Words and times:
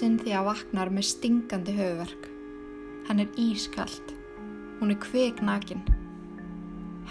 Cynthia 0.00 0.40
vaknar 0.40 0.88
með 0.88 1.10
stingandi 1.10 1.74
höfuverk. 1.76 2.28
Hann 3.04 3.18
er 3.20 3.34
ískalt. 3.36 4.14
Hún 4.78 4.94
er 4.94 4.96
kveiknakin. 5.02 5.82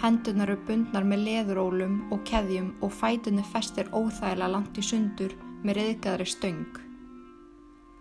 Hendunar 0.00 0.50
eru 0.50 0.58
bundnar 0.66 1.06
með 1.06 1.22
leðurólum 1.28 2.00
og 2.10 2.24
keðjum 2.26 2.72
og 2.82 2.90
fætunni 2.90 3.44
festir 3.52 3.92
óþægilega 3.94 4.50
langt 4.50 4.82
í 4.82 4.82
sundur 4.82 5.36
með 5.62 5.78
reyðgæðri 5.78 6.26
stöng. 6.32 6.80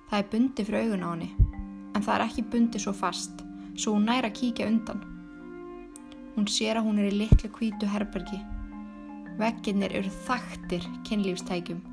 Það 0.09 0.17
er 0.23 0.29
bundi 0.31 0.65
fyrir 0.65 0.87
augun 0.87 1.05
á 1.05 1.09
henni, 1.11 1.29
en 1.93 2.01
það 2.01 2.13
er 2.15 2.25
ekki 2.25 2.49
bundi 2.49 2.81
svo 2.81 2.97
fast, 2.97 3.43
svo 3.77 3.93
hún 3.93 4.09
næra 4.09 4.33
að 4.33 4.39
kíkja 4.41 4.71
undan. 4.73 5.03
Hún 6.33 6.49
sér 6.49 6.79
að 6.79 6.87
hún 6.87 7.03
er 7.03 7.11
í 7.11 7.17
litlu 7.27 7.51
kvítu 7.53 7.91
herbergi. 7.93 8.41
Vegginnir 9.37 9.93
eru 10.01 10.09
þaktir 10.25 10.89
kynlífstækjum, 11.05 11.83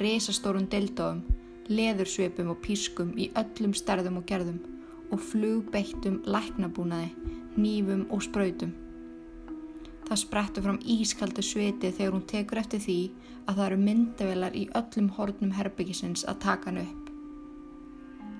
risastórun 0.00 0.70
dildóðum, 0.72 1.26
leðursvipum 1.68 2.52
og 2.52 2.60
pískum 2.64 3.12
í 3.20 3.28
öllum 3.36 3.74
stærðum 3.76 4.20
og 4.20 4.26
gerðum 4.28 4.60
og 5.12 5.20
flugbeittum 5.24 6.22
læknabúnaði, 6.28 7.10
nýfum 7.56 8.06
og 8.12 8.22
spröytum. 8.24 8.72
Það 10.08 10.20
sprettur 10.22 10.64
fram 10.64 10.78
ískaldu 10.88 11.44
sviti 11.44 11.90
þegar 11.92 12.14
hún 12.14 12.24
tekur 12.30 12.62
eftir 12.62 12.80
því 12.80 12.98
að 13.44 13.58
það 13.58 13.64
eru 13.66 13.80
myndavelar 13.82 14.56
í 14.56 14.64
öllum 14.80 15.10
hornum 15.16 15.52
herbyggisins 15.56 16.24
að 16.28 16.40
taka 16.44 16.70
hann 16.70 16.82
upp. 16.84 17.10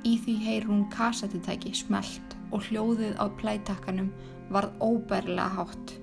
Í 0.09 0.15
því 0.25 0.35
heyr 0.47 0.69
hún 0.69 0.87
kassettitæki 0.95 1.75
smelt 1.77 2.37
og 2.55 2.65
hljóðið 2.69 3.19
á 3.21 3.29
plætakkanum 3.41 4.13
varð 4.55 4.73
óbærlega 4.81 5.49
hátt. 5.59 5.97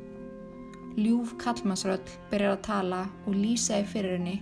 Ljúf 0.96 1.34
kallmannsröll 1.42 2.14
byrjar 2.30 2.60
að 2.60 2.66
tala 2.70 3.02
og 3.26 3.34
lýsaði 3.34 3.90
fyrir 3.90 4.18
henni 4.20 4.36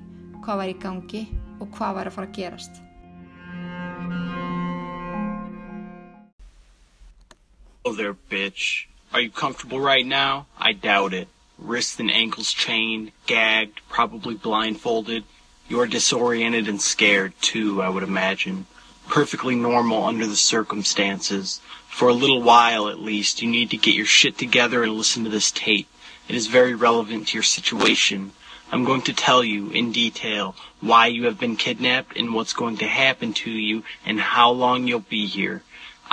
hvað 0.44 0.59
var 0.59 0.72
í 0.73 0.75
gangi 0.84 1.23
og 1.64 1.72
hvað 1.78 1.95
var 1.97 2.09
að 2.09 2.17
fara 2.17 2.30
að 2.30 2.36
gerast. 2.38 2.81
Oh 7.86 7.94
there, 7.94 8.14
bitch. 8.14 8.86
Are 9.14 9.22
you 9.22 9.30
comfortable 9.30 9.80
right 9.80 10.06
now? 10.06 10.47
I 10.58 10.73
doubt 10.73 11.14
it. 11.14 11.28
Wrists 11.58 12.00
and 12.00 12.09
ankles 12.09 12.52
chained, 12.52 13.11
gagged, 13.25 13.81
probably 13.89 14.36
blindfolded. 14.36 15.23
You're 15.67 15.88
disoriented 15.88 16.67
and 16.67 16.81
scared, 16.81 17.34
too, 17.41 17.81
I 17.81 17.89
would 17.89 18.03
imagine. 18.03 18.66
Perfectly 19.08 19.56
normal 19.56 20.03
under 20.03 20.25
the 20.25 20.36
circumstances. 20.36 21.61
For 21.88 22.08
a 22.08 22.14
little 22.14 22.41
while, 22.41 22.89
at 22.89 23.00
least, 23.00 23.41
you 23.41 23.50
need 23.50 23.69
to 23.69 23.78
get 23.78 23.95
your 23.95 24.06
shit 24.06 24.38
together 24.38 24.84
and 24.84 24.94
listen 24.94 25.23
to 25.25 25.30
this 25.30 25.52
tape. 25.52 25.88
It 26.28 26.36
is 26.36 26.47
very 26.47 26.73
relevant 26.73 27.28
to 27.28 27.38
your 27.38 27.44
situation. 27.44 28.31
I'm 28.73 28.85
going 28.85 29.03
to 29.03 29.13
tell 29.13 29.43
you 29.43 29.69
in 29.69 29.91
detail 29.91 30.55
why 30.81 31.05
you 31.05 31.25
have 31.25 31.39
been 31.39 31.57
kidnapped 31.57 32.17
and 32.17 32.33
what's 32.33 32.53
going 32.53 32.77
to 32.77 32.88
happen 32.88 33.31
to 33.33 33.52
you 33.52 33.83
and 34.03 34.19
how 34.19 34.49
long 34.49 34.88
you'll 34.88 34.99
be 34.99 35.27
here. 35.27 35.61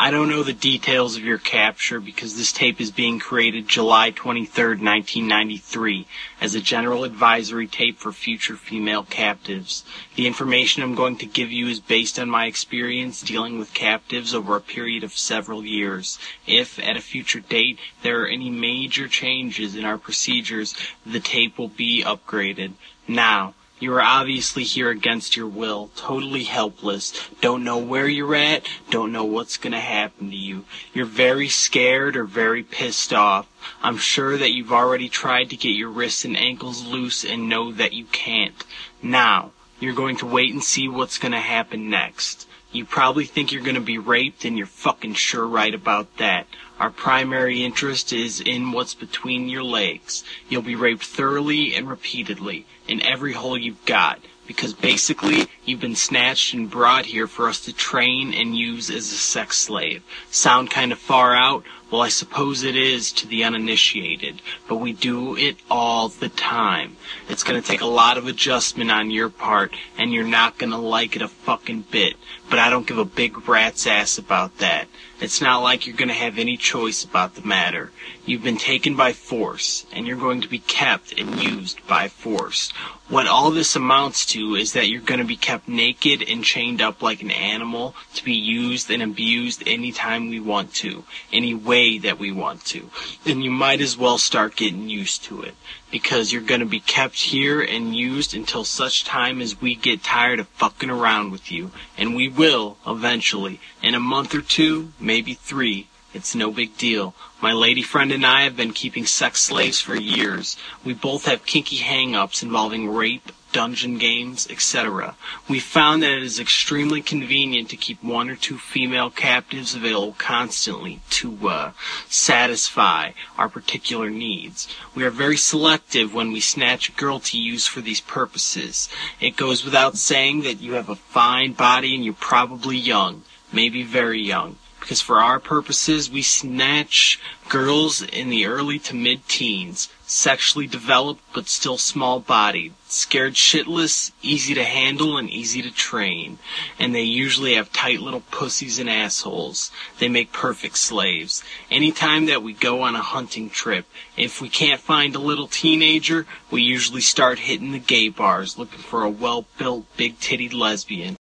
I 0.03 0.11
don't 0.11 0.31
know 0.31 0.43
the 0.43 0.55
details 0.55 1.19
of 1.19 1.25
your 1.25 1.37
capture 1.37 2.01
because 2.01 2.34
this 2.34 2.55
tape 2.55 2.81
is 2.81 2.91
being 2.91 3.19
created 3.19 3.69
July 3.69 4.11
23rd, 4.11 4.81
1993 4.81 6.06
as 6.41 6.55
a 6.55 6.61
general 6.62 7.05
advisory 7.05 7.67
tape 7.67 7.98
for 7.98 8.11
future 8.11 8.56
female 8.56 9.03
captives. 9.03 9.84
The 10.15 10.27
information 10.27 10.83
I'm 10.83 10.95
going 10.95 11.19
to 11.19 11.27
give 11.27 11.53
you 11.53 11.67
is 11.69 11.81
based 11.81 12.19
on 12.19 12.31
my 12.31 12.47
experience 12.47 13.21
dealing 13.21 13.59
with 13.59 13.75
captives 13.75 14.33
over 14.33 14.56
a 14.56 14.62
period 14.62 15.05
of 15.05 15.12
several 15.12 15.67
years. 15.67 16.19
If, 16.47 16.78
at 16.78 16.97
a 16.97 17.03
future 17.03 17.41
date, 17.41 17.78
there 18.01 18.23
are 18.23 18.27
any 18.27 18.48
major 18.48 19.06
changes 19.06 19.77
in 19.77 19.84
our 19.84 19.98
procedures, 19.98 20.75
the 21.05 21.21
tape 21.21 21.59
will 21.59 21.69
be 21.69 22.03
upgraded. 22.03 22.73
Now, 23.06 23.53
you 23.81 23.95
are 23.95 24.03
obviously 24.03 24.62
here 24.62 24.91
against 24.91 25.36
your 25.36 25.48
will, 25.48 25.91
totally 25.97 26.45
helpless, 26.45 27.12
don't 27.41 27.65
know 27.65 27.78
where 27.78 28.06
you're 28.06 28.34
at, 28.34 28.69
don't 28.91 29.10
know 29.10 29.25
what's 29.25 29.56
gonna 29.56 29.81
happen 29.81 30.31
to 30.31 30.37
you. 30.37 30.66
You're 30.93 31.06
very 31.06 31.49
scared 31.49 32.15
or 32.15 32.25
very 32.25 32.62
pissed 32.62 33.12
off. 33.15 33.47
I'm 33.82 33.97
sure 33.97 34.37
that 34.37 34.53
you've 34.53 34.72
already 34.72 35.09
tried 35.09 35.49
to 35.50 35.56
get 35.56 35.71
your 35.71 35.88
wrists 35.88 36.27
and 36.27 36.37
ankles 36.37 36.84
loose 36.84 37.25
and 37.25 37.49
know 37.49 37.72
that 37.72 37.94
you 37.94 38.05
can't. 38.05 38.65
Now, 39.03 39.53
you're 39.81 39.94
going 39.94 40.19
to 40.19 40.26
wait 40.26 40.53
and 40.53 40.62
see 40.62 40.87
what's 40.87 41.16
gonna 41.16 41.41
happen 41.41 41.88
next. 41.88 42.47
You 42.72 42.84
probably 42.84 43.25
think 43.25 43.50
you're 43.50 43.62
gonna 43.62 43.81
be 43.81 43.99
raped 43.99 44.44
and 44.44 44.59
you're 44.59 44.66
fucking 44.66 45.15
sure 45.15 45.47
right 45.47 45.75
about 45.75 46.19
that. 46.19 46.47
Our 46.81 46.89
primary 46.89 47.63
interest 47.63 48.11
is 48.11 48.41
in 48.41 48.73
what's 48.73 48.95
between 48.95 49.51
your 49.51 49.63
legs. 49.63 50.25
You'll 50.49 50.63
be 50.63 50.75
raped 50.75 51.05
thoroughly 51.05 51.75
and 51.75 51.87
repeatedly 51.87 52.65
in 52.89 53.03
every 53.03 53.35
hole 53.35 53.59
you've 53.59 53.85
got 53.85 54.19
because 54.47 54.73
basically 54.73 55.47
you've 55.70 55.81
been 55.81 55.94
snatched 55.94 56.53
and 56.53 56.69
brought 56.69 57.06
here 57.06 57.28
for 57.28 57.48
us 57.48 57.60
to 57.60 57.72
train 57.72 58.34
and 58.34 58.56
use 58.56 58.91
as 58.91 59.12
a 59.12 59.16
sex 59.16 59.56
slave. 59.56 60.03
Sound 60.31 60.70
kind 60.70 60.91
of 60.91 60.98
far 60.98 61.34
out? 61.34 61.62
Well, 61.91 62.03
I 62.03 62.08
suppose 62.08 62.62
it 62.62 62.76
is 62.76 63.10
to 63.14 63.26
the 63.26 63.42
uninitiated, 63.42 64.42
but 64.69 64.76
we 64.76 64.92
do 64.92 65.36
it 65.36 65.56
all 65.69 66.08
the 66.08 66.28
time. 66.28 66.97
It's 67.28 67.42
gonna 67.42 67.62
take 67.62 67.81
a 67.81 67.86
lot 67.86 68.16
of 68.16 68.28
adjustment 68.28 68.92
on 68.92 69.10
your 69.10 69.28
part, 69.28 69.75
and 69.98 70.12
you're 70.12 70.22
not 70.22 70.56
gonna 70.56 70.81
like 70.81 71.16
it 71.16 71.22
a 71.22 71.26
fucking 71.26 71.87
bit, 71.91 72.14
but 72.48 72.60
I 72.60 72.70
don't 72.70 72.87
give 72.87 72.98
a 72.98 73.04
big 73.04 73.48
rat's 73.48 73.88
ass 73.88 74.19
about 74.19 74.58
that. 74.58 74.87
It's 75.20 75.41
not 75.41 75.64
like 75.64 75.84
you're 75.84 75.97
gonna 75.97 76.12
have 76.12 76.38
any 76.38 76.56
choice 76.56 77.02
about 77.02 77.34
the 77.34 77.42
matter. 77.42 77.91
You've 78.25 78.44
been 78.44 78.56
taken 78.56 78.94
by 78.94 79.12
force, 79.12 79.84
and 79.92 80.06
you're 80.06 80.16
going 80.16 80.42
to 80.42 80.48
be 80.48 80.60
kept 80.60 81.19
and 81.19 81.42
used 81.42 81.84
by 81.88 82.06
force. 82.06 82.70
What 83.08 83.26
all 83.26 83.50
this 83.50 83.75
amounts 83.75 84.25
to 84.26 84.54
is 84.54 84.75
that 84.75 84.88
you're 84.88 85.00
gonna 85.00 85.25
be 85.25 85.34
kept 85.37 85.59
naked 85.69 86.22
and 86.22 86.44
chained 86.44 86.81
up 86.81 87.03
like 87.03 87.22
an 87.22 87.31
animal 87.31 87.94
to 88.15 88.25
be 88.25 88.34
used 88.34 88.91
and 88.91 89.03
abused 89.03 89.62
anytime 89.66 90.28
we 90.28 90.41
want 90.41 90.75
to, 90.75 91.04
any 91.32 91.54
way 91.54 91.98
that 91.98 92.19
we 92.19 92.32
want 92.32 92.65
to. 92.66 92.91
And 93.26 93.43
you 93.43 93.50
might 93.50 93.81
as 93.81 93.97
well 93.97 94.19
start 94.19 94.56
getting 94.56 94.88
used 94.88 95.25
to 95.25 95.43
it 95.43 95.54
because 95.91 96.32
you're 96.32 96.43
going 96.43 96.60
to 96.60 96.66
be 96.66 96.81
kept 96.81 97.16
here 97.16 97.60
and 97.60 97.94
used 97.94 98.34
until 98.34 98.65
such 98.65 99.04
time 99.04 99.41
as 99.41 99.60
we 99.60 99.75
get 99.75 100.03
tired 100.03 100.41
of 100.41 100.49
fucking 100.49 100.91
around 100.91 101.31
with 101.31 101.50
you. 101.50 101.70
And 101.99 102.15
we 102.15 102.28
will, 102.28 102.76
eventually. 102.87 103.60
In 103.82 103.94
a 103.94 104.00
month 104.00 104.34
or 104.34 104.43
two, 104.43 104.93
maybe 105.00 105.34
three. 105.34 105.88
It's 106.12 106.34
no 106.34 106.50
big 106.50 106.76
deal. 106.76 107.15
My 107.41 107.53
lady 107.53 107.82
friend 107.82 108.10
and 108.10 108.26
I 108.26 108.43
have 108.43 108.56
been 108.56 108.72
keeping 108.72 109.06
sex 109.06 109.41
slaves 109.41 109.81
for 109.81 109.94
years. 109.94 110.56
We 110.84 110.93
both 110.93 111.26
have 111.26 111.47
kinky 111.47 111.76
hang-ups 111.76 112.43
involving 112.43 112.88
rape, 112.88 113.31
dungeon 113.53 113.99
games, 113.99 114.47
etc. 114.50 115.16
We 115.49 115.61
found 115.61 116.03
that 116.03 116.11
it 116.11 116.22
is 116.22 116.38
extremely 116.41 117.03
convenient 117.03 117.69
to 117.71 117.77
keep 117.77 118.03
one 118.03 118.31
or 118.31 118.37
two 118.37 118.59
female 118.59 119.11
captives 119.11 119.75
available 119.75 120.15
constantly 120.19 121.00
to 121.11 121.49
uh, 121.49 121.72
satisfy 122.09 123.12
our 123.37 123.49
particular 123.49 124.11
needs. 124.11 124.69
We 124.94 125.05
are 125.05 125.11
very 125.11 125.37
selective 125.37 126.15
when 126.15 126.33
we 126.33 126.41
snatch 126.41 126.88
a 126.88 126.93
girl 126.93 127.21
to 127.21 127.38
use 127.38 127.66
for 127.66 127.81
these 127.81 128.00
purposes. 128.00 128.88
It 129.21 129.37
goes 129.37 129.65
without 129.65 129.97
saying 129.97 130.43
that 130.43 130.61
you 130.61 130.72
have 130.75 130.88
a 130.88 130.97
fine 130.97 131.53
body 131.53 131.94
and 131.94 132.05
you're 132.05 132.15
probably 132.15 132.77
young, 132.77 133.22
maybe 133.53 133.82
very 133.82 134.21
young 134.21 134.56
because 134.81 135.01
for 135.01 135.21
our 135.21 135.39
purposes, 135.39 136.11
we 136.11 136.23
snatch 136.23 137.21
girls 137.49 138.01
in 138.03 138.31
the 138.31 138.47
early 138.47 138.79
to 138.79 138.95
mid 138.95 139.29
teens, 139.29 139.89
sexually 140.07 140.67
developed 140.67 141.23
but 141.33 141.49
still 141.49 141.79
small 141.79 142.19
bodied, 142.19 142.73
scared 142.89 143.35
shitless, 143.35 144.13
easy 144.23 144.55
to 144.55 144.65
handle, 144.65 145.19
and 145.19 145.29
easy 145.29 145.61
to 145.63 145.71
train. 145.71 146.39
And 146.79 146.95
they 146.95 147.03
usually 147.03 147.55
have 147.55 147.73
tight 147.73 148.01
little 148.01 148.23
pussies 148.31 148.79
and 148.79 148.89
assholes. 148.89 149.71
They 149.99 150.09
make 150.09 150.33
perfect 150.33 150.79
slaves. 150.79 151.45
Anytime 151.71 152.27
that 152.27 152.43
we 152.43 152.53
go 152.53 152.83
on 152.83 152.97
a 152.97 153.03
hunting 153.03 153.51
trip, 153.51 153.87
if 154.17 154.41
we 154.41 154.49
can't 154.49 154.81
find 154.81 155.15
a 155.15 155.21
little 155.21 155.47
teenager, 155.47 156.26
we 156.50 156.62
usually 156.62 157.03
start 157.03 157.41
hitting 157.41 157.73
the 157.73 157.79
gay 157.79 158.09
bars 158.09 158.59
looking 158.59 158.81
for 158.81 159.03
a 159.05 159.11
well 159.11 159.44
built, 159.59 159.85
big 159.97 160.19
titted 160.19 160.53
lesbian. 160.53 161.17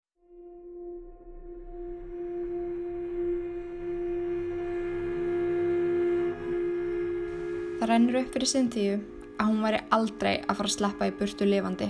Rennur 7.90 8.20
upp 8.20 8.30
fyrir 8.34 8.46
Cynthíu 8.46 8.98
að 9.40 9.48
hún 9.48 9.62
væri 9.64 9.80
aldrei 9.96 10.34
að 10.44 10.60
fara 10.60 10.68
að 10.68 10.74
sleppa 10.76 11.08
í 11.10 11.14
burtu 11.18 11.46
lifandi. 11.48 11.88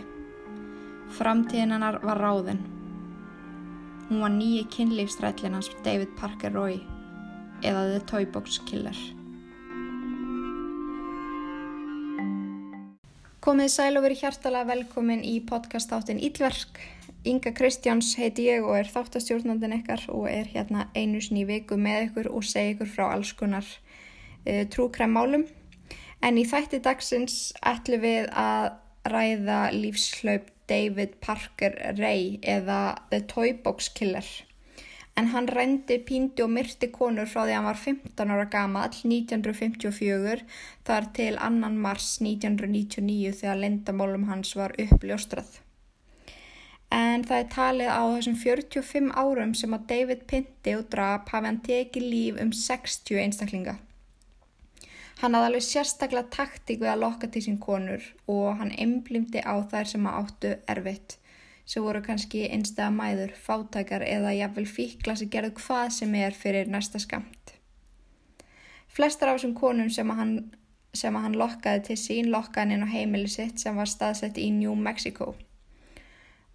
Framtíðin 1.19 1.75
hennar 1.75 1.99
var 2.05 2.21
ráðin. 2.23 2.63
Hún 4.09 4.23
var 4.25 4.33
nýji 4.33 4.65
kynlífstrællin 4.73 5.59
hans 5.59 5.69
David 5.85 6.15
Parker 6.19 6.55
Roy 6.57 6.79
eða 7.61 7.83
The 7.91 8.01
Toybox 8.09 8.63
Killer. 8.71 8.97
Komið 13.45 13.71
sæl 13.73 13.97
og 13.97 14.05
verið 14.05 14.25
hjartalega 14.25 14.69
velkomin 14.73 15.23
í 15.25 15.39
podcastáttin 15.45 16.21
Ílverk. 16.21 16.81
Inga 17.29 17.53
Kristjáns 17.53 18.15
heiti 18.17 18.49
ég 18.49 18.65
og 18.65 18.79
er 18.79 18.89
þáttastjórnandin 18.89 19.77
ykkar 19.83 20.07
og 20.13 20.31
er 20.33 20.49
hérna 20.49 20.89
einu 20.97 21.21
sinni 21.21 21.45
í 21.45 21.49
viku 21.49 21.77
með 21.77 22.09
ykkur 22.09 22.33
og 22.33 22.45
segi 22.49 22.79
ykkur 22.79 22.93
frá 22.95 23.09
alls 23.11 23.33
konar 23.37 23.67
uh, 23.69 24.65
trúkræmmálum. 24.73 25.45
En 26.21 26.37
í 26.37 26.45
þætti 26.45 26.83
dagsins 26.85 27.37
ætlum 27.65 28.03
við 28.05 28.29
að 28.37 28.71
ræða 29.09 29.61
lífslaup 29.73 30.51
David 30.71 31.17
Parker 31.25 31.75
Ray 31.99 32.39
eða 32.43 32.81
The 33.11 33.23
Toy 33.27 33.55
Box 33.65 33.89
Killer. 33.97 34.27
En 35.19 35.33
hann 35.33 35.49
rendi, 35.51 35.99
píndi 36.07 36.45
og 36.45 36.53
myrti 36.55 36.89
konur 36.95 37.29
frá 37.29 37.43
því 37.43 37.55
að 37.55 37.57
hann 37.57 37.69
var 37.69 37.81
15 37.81 38.35
ára 38.35 38.45
gamall 38.53 39.01
1954 39.01 40.45
þar 40.87 41.09
til 41.17 41.33
annan 41.49 41.81
mars 41.83 42.13
1999 42.23 43.35
þegar 43.41 43.61
lendamálum 43.65 44.29
hans 44.31 44.55
var 44.57 44.77
uppljóstrað. 44.79 45.59
En 46.95 47.23
það 47.27 47.43
er 47.43 47.51
talið 47.55 47.91
á 47.93 48.03
þessum 48.15 48.39
45 48.45 49.13
árum 49.25 49.53
sem 49.55 49.77
að 49.77 49.87
David 49.93 50.25
Pinti 50.31 50.75
og 50.79 50.89
drap 50.95 51.29
hafi 51.35 51.51
hann 51.51 51.61
tekið 51.67 52.09
líf 52.15 52.41
um 52.43 52.51
60 52.57 53.21
einstaklinga. 53.25 53.77
Hann 55.21 55.35
hafði 55.37 55.49
alveg 55.51 55.65
sérstaklega 55.67 56.33
taktík 56.33 56.79
við 56.81 56.91
að 56.95 57.03
lokka 57.03 57.29
til 57.29 57.43
sín 57.45 57.59
konur 57.61 58.05
og 58.33 58.55
hann 58.57 58.71
einblýmdi 58.73 59.43
á 59.45 59.53
þær 59.69 59.91
sem 59.91 60.07
að 60.09 60.17
áttu 60.21 60.53
erfitt, 60.73 61.17
sem 61.69 61.85
voru 61.85 62.01
kannski 62.07 62.47
einstæða 62.49 62.89
mæður, 62.95 63.35
fátækar 63.37 64.07
eða 64.07 64.33
jafnvel 64.39 64.65
fíkla 64.71 65.19
sem 65.21 65.29
gerðu 65.35 65.53
hvað 65.61 65.93
sem 65.99 66.17
er 66.23 66.39
fyrir 66.45 66.73
næsta 66.73 67.03
skamt. 67.05 67.53
Flestar 68.89 69.29
af 69.29 69.37
þessum 69.37 69.55
konum 69.61 69.93
sem 69.93 70.09
að 70.09 70.21
hann, 70.23 70.35
sem 70.97 71.17
að 71.17 71.27
hann 71.29 71.39
lokkaði 71.43 71.87
til 71.91 72.01
sín 72.01 72.33
lokkaði 72.33 72.79
inn 72.79 72.89
á 72.89 72.95
heimili 72.97 73.29
sitt 73.29 73.61
sem 73.61 73.77
var 73.77 73.93
staðsett 73.93 74.41
í 74.41 74.49
New 74.57 74.73
Mexico. 74.89 75.35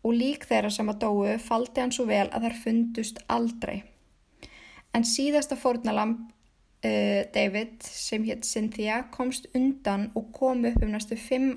Og 0.02 0.18
lík 0.18 0.50
þeirra 0.50 0.74
sem 0.74 0.90
að 0.90 1.06
dóu 1.06 1.38
faldi 1.38 1.86
hann 1.86 1.94
svo 1.94 2.10
vel 2.10 2.28
að 2.32 2.50
þær 2.50 2.62
fundust 2.66 3.22
aldrei. 3.30 3.84
En 4.98 5.06
síðasta 5.06 5.54
fórnalamb 5.54 6.32
David 7.36 7.84
sem 7.86 8.26
hétt 8.28 8.46
Cynthia 8.46 9.04
komst 9.12 9.48
undan 9.56 10.10
og 10.16 10.32
kom 10.36 10.66
upp 10.66 10.84
um 10.84 10.92
næstu 10.94 11.18
fimm 11.20 11.56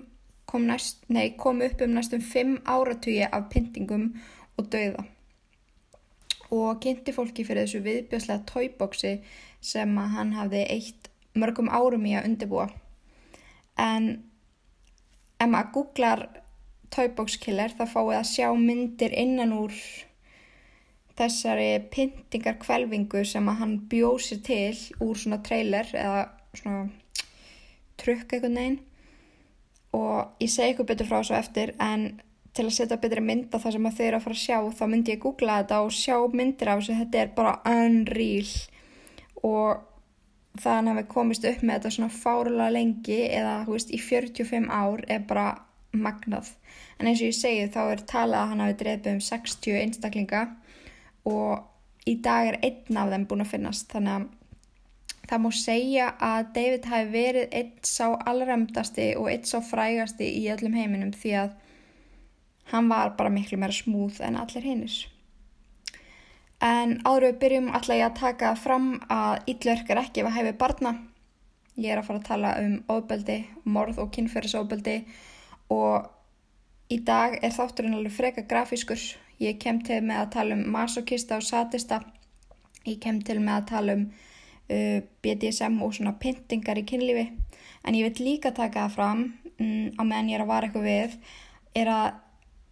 kom, 0.48 0.64
næst, 0.64 1.04
nei, 1.12 1.34
kom 1.36 1.60
upp 1.64 1.82
um 1.84 1.94
næstum 1.96 2.24
fimm 2.24 2.56
áratugji 2.66 3.26
af 3.32 3.48
pyntingum 3.52 4.08
og 4.56 4.72
dauða. 4.72 5.04
Og 6.50 6.80
kynnti 6.80 7.12
fólki 7.12 7.44
fyrir 7.44 7.66
þessu 7.66 7.82
viðbjörslega 7.84 8.46
tóibóksi 8.48 9.18
sem 9.60 9.96
hann 10.14 10.32
hafði 10.32 10.64
eitt 10.72 11.10
mörgum 11.36 11.68
árum 11.68 12.06
í 12.08 12.14
að 12.16 12.30
undirbúa. 12.30 12.68
En 13.78 14.08
ef 15.38 15.50
maður 15.52 15.72
googlar 15.74 16.24
tóibókskiller 16.94 17.76
þá 17.76 17.84
fáið 17.92 18.14
að 18.16 18.30
sjá 18.32 18.48
myndir 18.56 19.12
innan 19.12 19.52
úr 19.52 19.76
þessari 21.18 21.70
pyntingar 21.92 22.58
kvelvingu 22.62 23.24
sem 23.26 23.50
að 23.50 23.60
hann 23.62 23.74
bjósi 23.90 24.40
til 24.46 24.76
úr 25.04 25.18
svona 25.18 25.40
trailer 25.44 25.90
eða 25.92 26.28
svona 26.54 26.88
trukk 27.98 28.32
eitthvað 28.32 28.54
neinn 28.54 28.78
og 29.96 30.42
ég 30.42 30.50
segi 30.52 30.70
eitthvað 30.70 30.90
betur 30.92 31.08
frá 31.10 31.18
þessu 31.20 31.38
eftir 31.38 31.74
en 31.82 32.08
til 32.58 32.66
að 32.66 32.74
setja 32.74 32.98
betri 32.98 33.22
mynd 33.22 33.52
á 33.54 33.56
það 33.62 33.74
sem 33.76 33.88
þau 33.88 34.04
eru 34.04 34.18
að 34.18 34.24
fara 34.24 34.36
að 34.36 34.42
sjá 34.42 34.58
þá 34.78 34.84
myndi 34.90 35.14
ég 35.14 35.22
googla 35.22 35.58
þetta 35.60 35.78
og 35.84 35.92
sjá 35.94 36.16
myndir 36.32 36.70
af 36.72 36.80
þessu. 36.80 36.96
Þetta 36.98 37.20
er 37.20 37.30
bara 37.36 37.54
unreal. 37.70 38.50
Og 39.46 39.84
þannig 40.58 40.92
að 40.92 40.98
við 40.98 41.08
komist 41.12 41.46
upp 41.46 41.62
með 41.62 41.76
þetta 41.76 41.94
svona 41.94 42.16
fárlega 42.16 42.74
lengi 42.74 43.20
eða 43.28 43.54
hú 43.68 43.76
veist 43.76 43.94
í 43.94 44.00
45 44.02 44.66
ár 44.74 45.04
er 45.06 45.22
bara 45.28 45.48
magnað. 45.94 46.50
En 46.98 47.06
eins 47.06 47.22
og 47.22 47.30
ég 47.30 47.38
segi 47.38 47.68
þá 47.74 47.82
er 47.84 48.02
talað 48.10 48.40
að 48.40 48.50
hann 48.52 48.64
hafi 48.64 48.78
dreipið 48.82 49.12
um 49.14 49.22
60 49.28 49.78
einstaklinga 49.84 50.42
og 51.28 52.08
í 52.08 52.16
dag 52.24 52.52
er 52.52 52.58
einn 52.64 53.00
af 53.00 53.12
þeim 53.12 53.28
búin 53.28 53.44
að 53.44 53.52
finnast 53.52 53.92
þannig 53.92 54.16
að 54.16 54.26
það 55.28 55.42
múi 55.44 55.56
segja 55.60 56.08
að 56.24 56.50
David 56.56 56.88
hafi 56.88 57.08
verið 57.12 57.56
einn 57.60 57.72
sá 57.84 58.06
allræmdasti 58.30 59.08
og 59.20 59.28
einn 59.32 59.44
sá 59.48 59.58
frægasti 59.64 60.28
í 60.40 60.46
öllum 60.54 60.76
heiminum 60.78 61.12
því 61.12 61.34
að 61.42 61.54
hann 62.72 62.88
var 62.88 63.14
bara 63.18 63.32
miklu 63.32 63.58
meira 63.60 63.76
smúð 63.76 64.22
en 64.24 64.38
allir 64.40 64.64
hinnir. 64.64 64.96
En 66.64 66.96
áður 67.06 67.28
við 67.28 67.38
byrjum 67.42 67.68
alltaf 67.70 67.96
ég 67.96 68.06
að 68.08 68.18
taka 68.18 68.54
fram 68.58 68.88
að 69.12 69.52
illverk 69.52 69.92
er 69.92 70.00
ekki 70.02 70.24
að 70.24 70.34
hefi 70.40 70.54
barna. 70.58 70.94
Ég 71.78 71.92
er 71.92 72.00
að 72.00 72.08
fara 72.08 72.22
að 72.22 72.28
tala 72.32 72.54
um 72.64 72.74
ofbeldi, 72.90 73.38
morð 73.62 74.00
og 74.02 74.10
kynferðisofbeldi 74.16 74.96
og 75.70 76.08
í 76.90 76.98
dag 77.06 77.36
er 77.44 77.54
þátturinn 77.54 77.94
alveg 77.94 78.16
freka 78.16 78.46
grafískur 78.48 78.98
Ég 79.38 79.58
kem 79.62 79.82
til 79.86 80.00
með 80.02 80.22
að 80.22 80.30
tala 80.34 80.56
um 80.58 80.64
masokista 80.74 81.38
og 81.38 81.46
satista. 81.46 82.00
Ég 82.86 82.98
kem 83.02 83.20
til 83.22 83.38
með 83.38 83.54
að 83.54 83.68
tala 83.72 83.98
um 83.98 84.06
uh, 84.08 84.98
BDSM 85.22 85.78
og 85.84 85.94
svona 85.94 86.16
pyntingar 86.18 86.80
í 86.80 86.86
kynlífi. 86.88 87.28
En 87.86 87.94
ég 87.94 88.08
vil 88.08 88.32
líka 88.32 88.50
taka 88.54 88.88
það 88.88 88.96
fram 88.96 89.22
um, 89.60 89.86
á 89.94 90.02
meðan 90.02 90.32
ég 90.32 90.38
er 90.38 90.44
að 90.44 90.50
vara 90.52 90.68
eitthvað 90.68 90.88
við 90.88 91.16
er 91.78 91.92
að 91.92 92.08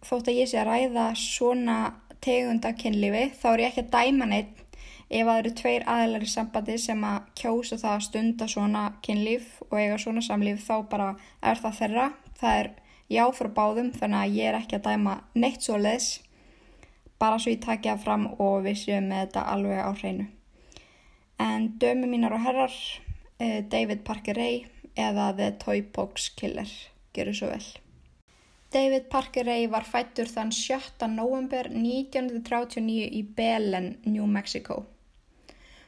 þótt 0.07 0.31
að 0.31 0.39
ég 0.41 0.51
sé 0.51 0.59
að 0.61 0.69
ræða 0.71 1.07
svona 1.19 1.77
tegunda 2.23 2.73
kynlífi 2.77 3.23
þá 3.39 3.47
er 3.53 3.63
ég 3.63 3.71
ekki 3.71 3.85
að 3.85 3.93
dæma 3.95 4.27
neitt 4.27 4.63
ef 5.07 5.21
að 5.23 5.29
það 5.29 5.39
eru 5.39 5.53
tveir 5.61 5.85
aðeinar 5.87 6.25
í 6.25 6.29
sambandi 6.31 6.77
sem 6.83 7.03
að 7.07 7.31
kjósa 7.39 7.79
það 7.79 7.93
að 7.93 8.05
stunda 8.07 8.47
svona 8.51 8.83
kynlíf 9.05 9.49
og 9.69 9.77
eiga 9.79 9.99
svona 10.01 10.23
samlíf 10.25 10.65
þá 10.67 10.75
bara 10.91 11.09
er 11.39 11.61
það 11.63 11.77
þeirra. 11.79 12.07
Það 12.37 12.61
er 12.61 12.71
já 13.07 13.23
frá 13.31 13.49
báðum 13.55 13.93
þannig 13.95 14.19
að 14.19 14.39
ég 14.41 14.49
er 14.49 14.57
ekki 14.59 14.79
að 14.79 14.89
dæma 14.89 15.13
neitt 15.39 15.63
svo 15.63 15.77
leiðs 15.79 16.09
bara 17.19 17.39
svo 17.39 17.53
ég 17.53 17.63
takja 17.63 17.97
fram 17.97 18.27
og 18.37 18.63
við 18.65 18.81
séum 18.83 19.09
með 19.11 19.25
þetta 19.25 19.45
alveg 19.53 19.81
á 19.81 19.91
hreinu. 20.01 20.27
En 21.41 21.67
dömi 21.81 22.09
mínar 22.09 22.33
og 22.33 22.45
herrar, 22.45 22.73
eh, 23.39 23.63
David 23.63 24.03
Parker 24.03 24.35
Ray 24.35 24.65
eða 24.95 25.35
The 25.37 25.51
Toy 25.61 25.81
Box 25.81 26.29
Killer, 26.29 26.69
gerur 27.13 27.33
svo 27.33 27.47
vel. 27.47 27.65
David 28.73 29.09
Parker 29.09 29.45
Ray 29.45 29.67
var 29.67 29.85
fættur 29.87 30.27
þann 30.27 30.51
7. 30.51 31.07
november 31.07 31.69
1939 31.69 33.07
í 33.11 33.23
Belen, 33.23 33.97
New 34.05 34.25
Mexico. 34.25 34.85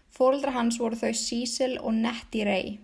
Fóldra 0.09 0.53
hans 0.55 0.79
voru 0.79 0.95
þau 0.95 1.11
Cecil 1.13 1.77
og 1.79 1.93
Nettie 1.93 2.45
Ray. 2.45 2.79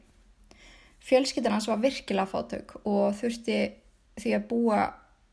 Fjölskyttan 1.06 1.54
hans 1.56 1.68
var 1.68 1.80
virkilega 1.80 2.28
fátök 2.28 2.76
og 2.84 3.16
þurfti 3.16 3.58
því 4.20 4.36
að 4.36 4.48
búa 4.50 4.82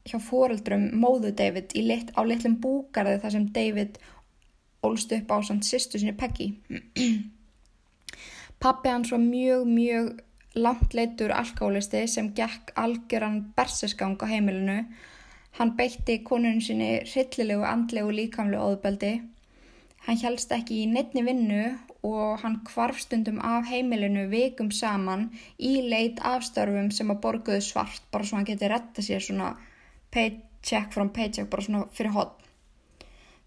hjá 0.08 0.18
fóreldrum 0.22 0.88
móðu 0.98 1.30
David 1.36 1.74
lit, 1.76 2.10
á 2.18 2.20
litlum 2.26 2.58
búgarði 2.62 3.20
þar 3.22 3.34
sem 3.36 3.46
David 3.54 3.98
ólst 4.82 5.14
upp 5.14 5.30
á 5.30 5.36
samt 5.46 5.66
sýstu 5.68 6.00
sinni 6.00 6.14
Peggy. 6.18 6.52
Pappi 8.62 8.90
hans 8.90 9.12
var 9.14 9.22
mjög, 9.22 9.66
mjög 9.66 10.12
langt 10.54 10.94
leitur 10.94 11.32
alkálisti 11.34 12.04
sem 12.10 12.32
gekk 12.34 12.74
algjöran 12.78 13.40
bersesgang 13.56 14.18
á 14.22 14.26
heimilinu. 14.26 14.82
Hann 15.58 15.76
beitti 15.76 16.18
konunum 16.24 16.60
sinni 16.64 17.02
hryllilegu, 17.06 17.64
andlegu, 17.68 18.10
líkamlegu 18.10 18.72
óðbeldi. 18.72 19.14
Hann 20.06 20.18
helst 20.18 20.52
ekki 20.54 20.82
í 20.82 20.90
neittni 20.90 21.22
vinnu 21.22 21.64
og 22.02 22.40
hann 22.42 22.58
kvarfstundum 22.66 23.38
af 23.46 23.68
heimilinu 23.70 24.24
vikum 24.32 24.72
saman 24.74 25.28
í 25.58 25.76
leit 25.86 26.18
afstörfum 26.26 26.90
sem 26.90 27.12
að 27.14 27.20
borguðu 27.22 27.60
svart 27.62 28.02
bara 28.10 28.26
svo 28.26 28.40
hann 28.40 28.48
geti 28.48 28.70
retta 28.72 29.04
sér 29.06 29.22
svona 29.22 29.52
paycheck 30.12 30.92
from 30.94 31.10
paycheck 31.16 31.50
bara 31.50 31.66
svona 31.66 31.86
fyrir 31.96 32.14
hot. 32.16 32.36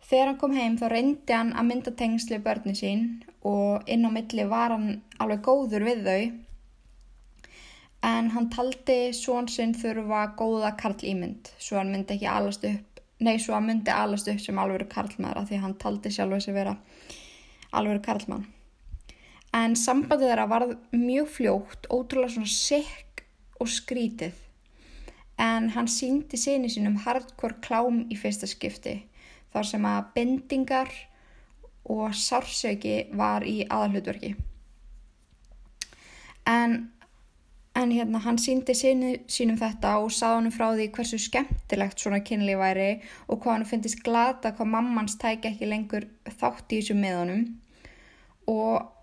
Þegar 0.05 0.31
hann 0.31 0.41
kom 0.41 0.55
heim 0.57 0.75
þá 0.77 0.87
reyndi 0.91 1.33
hann 1.33 1.53
að 1.57 1.69
mynda 1.69 1.93
tengsli 1.97 2.41
börni 2.45 2.75
sín 2.77 3.05
og 3.45 3.87
inn 3.89 4.05
á 4.05 4.11
milli 4.13 4.45
var 4.49 4.75
hann 4.75 4.99
alveg 5.21 5.45
góður 5.45 5.85
við 5.87 6.03
þau. 6.09 6.25
En 8.05 8.27
hann 8.35 8.51
taldi 8.53 8.99
svon 9.17 9.47
sinn 9.49 9.73
þurfa 9.73 10.27
góða 10.37 10.75
karl 10.77 10.99
ímynd 11.01 11.49
svo 11.57 11.79
hann 11.79 11.89
myndi 11.93 12.19
ekki 12.19 12.29
alast 12.29 12.67
upp 12.69 12.95
nei 13.19 13.37
svo 13.39 13.55
hann 13.55 13.69
myndi 13.69 13.91
alast 13.91 14.27
upp 14.31 14.41
sem 14.43 14.59
alveg 14.59 14.89
karlmaður 14.91 15.47
því 15.49 15.61
hann 15.63 15.77
taldi 15.81 16.11
sjálf 16.11 16.35
þess 16.35 16.51
að 16.51 16.59
vera 16.59 16.75
alveg 17.75 18.01
karlmann. 18.05 18.45
En 19.55 19.75
sambandið 19.79 20.29
þeirra 20.29 20.47
var 20.51 20.65
mjög 20.91 21.29
fljótt 21.37 21.87
ótrúlega 21.87 22.33
svona 22.33 22.51
sikk 22.51 23.23
og 23.63 23.71
skrítið 23.71 24.41
en 25.41 25.69
hann 25.75 25.87
síndi 25.91 26.37
sinni 26.39 26.69
sínum 26.71 26.95
hardcore 27.03 27.59
klám 27.63 28.05
í 28.11 28.17
fyrsta 28.19 28.47
skipti 28.47 28.95
þar 29.53 29.67
sem 29.67 29.87
að 29.87 30.09
bendingar 30.15 30.91
og 31.91 32.15
sársöki 32.17 32.95
var 33.13 33.45
í 33.45 33.61
aðalhutverki. 33.69 34.33
En, 36.49 36.73
en 37.75 37.91
hérna, 37.91 38.21
hann 38.25 38.39
síndi 38.41 38.75
sinni 38.77 39.13
sínum 39.31 39.59
þetta 39.59 39.97
og 40.01 40.11
sá 40.13 40.35
hann 40.35 40.51
frá 40.53 40.69
því 40.73 40.89
hversu 40.95 41.19
skemmtilegt 41.21 42.01
svona 42.01 42.21
kynli 42.25 42.57
væri 42.59 42.89
og 43.27 43.41
hvað 43.41 43.57
hann 43.57 43.69
finnist 43.69 44.03
glata 44.05 44.53
hvað 44.55 44.71
mammans 44.71 45.17
tæki 45.21 45.51
ekki 45.51 45.69
lengur 45.69 46.07
þátt 46.39 46.71
í 46.71 46.81
þessu 46.81 46.97
meðanum 46.99 47.47
og 48.51 48.94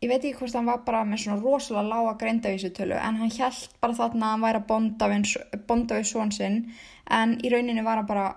ég 0.00 0.08
veit 0.08 0.22
ekki 0.22 0.38
hvort 0.38 0.56
hann 0.56 0.68
var 0.68 0.84
bara 0.86 1.02
með 1.04 1.24
svona 1.24 1.42
rosalega 1.42 1.88
lága 1.90 2.14
greindavísutölu 2.22 2.96
en 2.96 3.18
hann 3.20 3.32
held 3.34 3.74
bara 3.82 3.96
þarna 3.98 4.26
að 4.28 4.32
hann 4.34 4.44
væri 4.46 4.60
að 4.60 4.68
bonda 5.68 5.98
við, 5.98 6.06
svon 6.08 6.32
sinn 6.32 6.60
en 7.18 7.36
í 7.44 7.50
rauninni 7.52 7.84
var 7.84 8.00
hann 8.00 8.08
bara, 8.08 8.30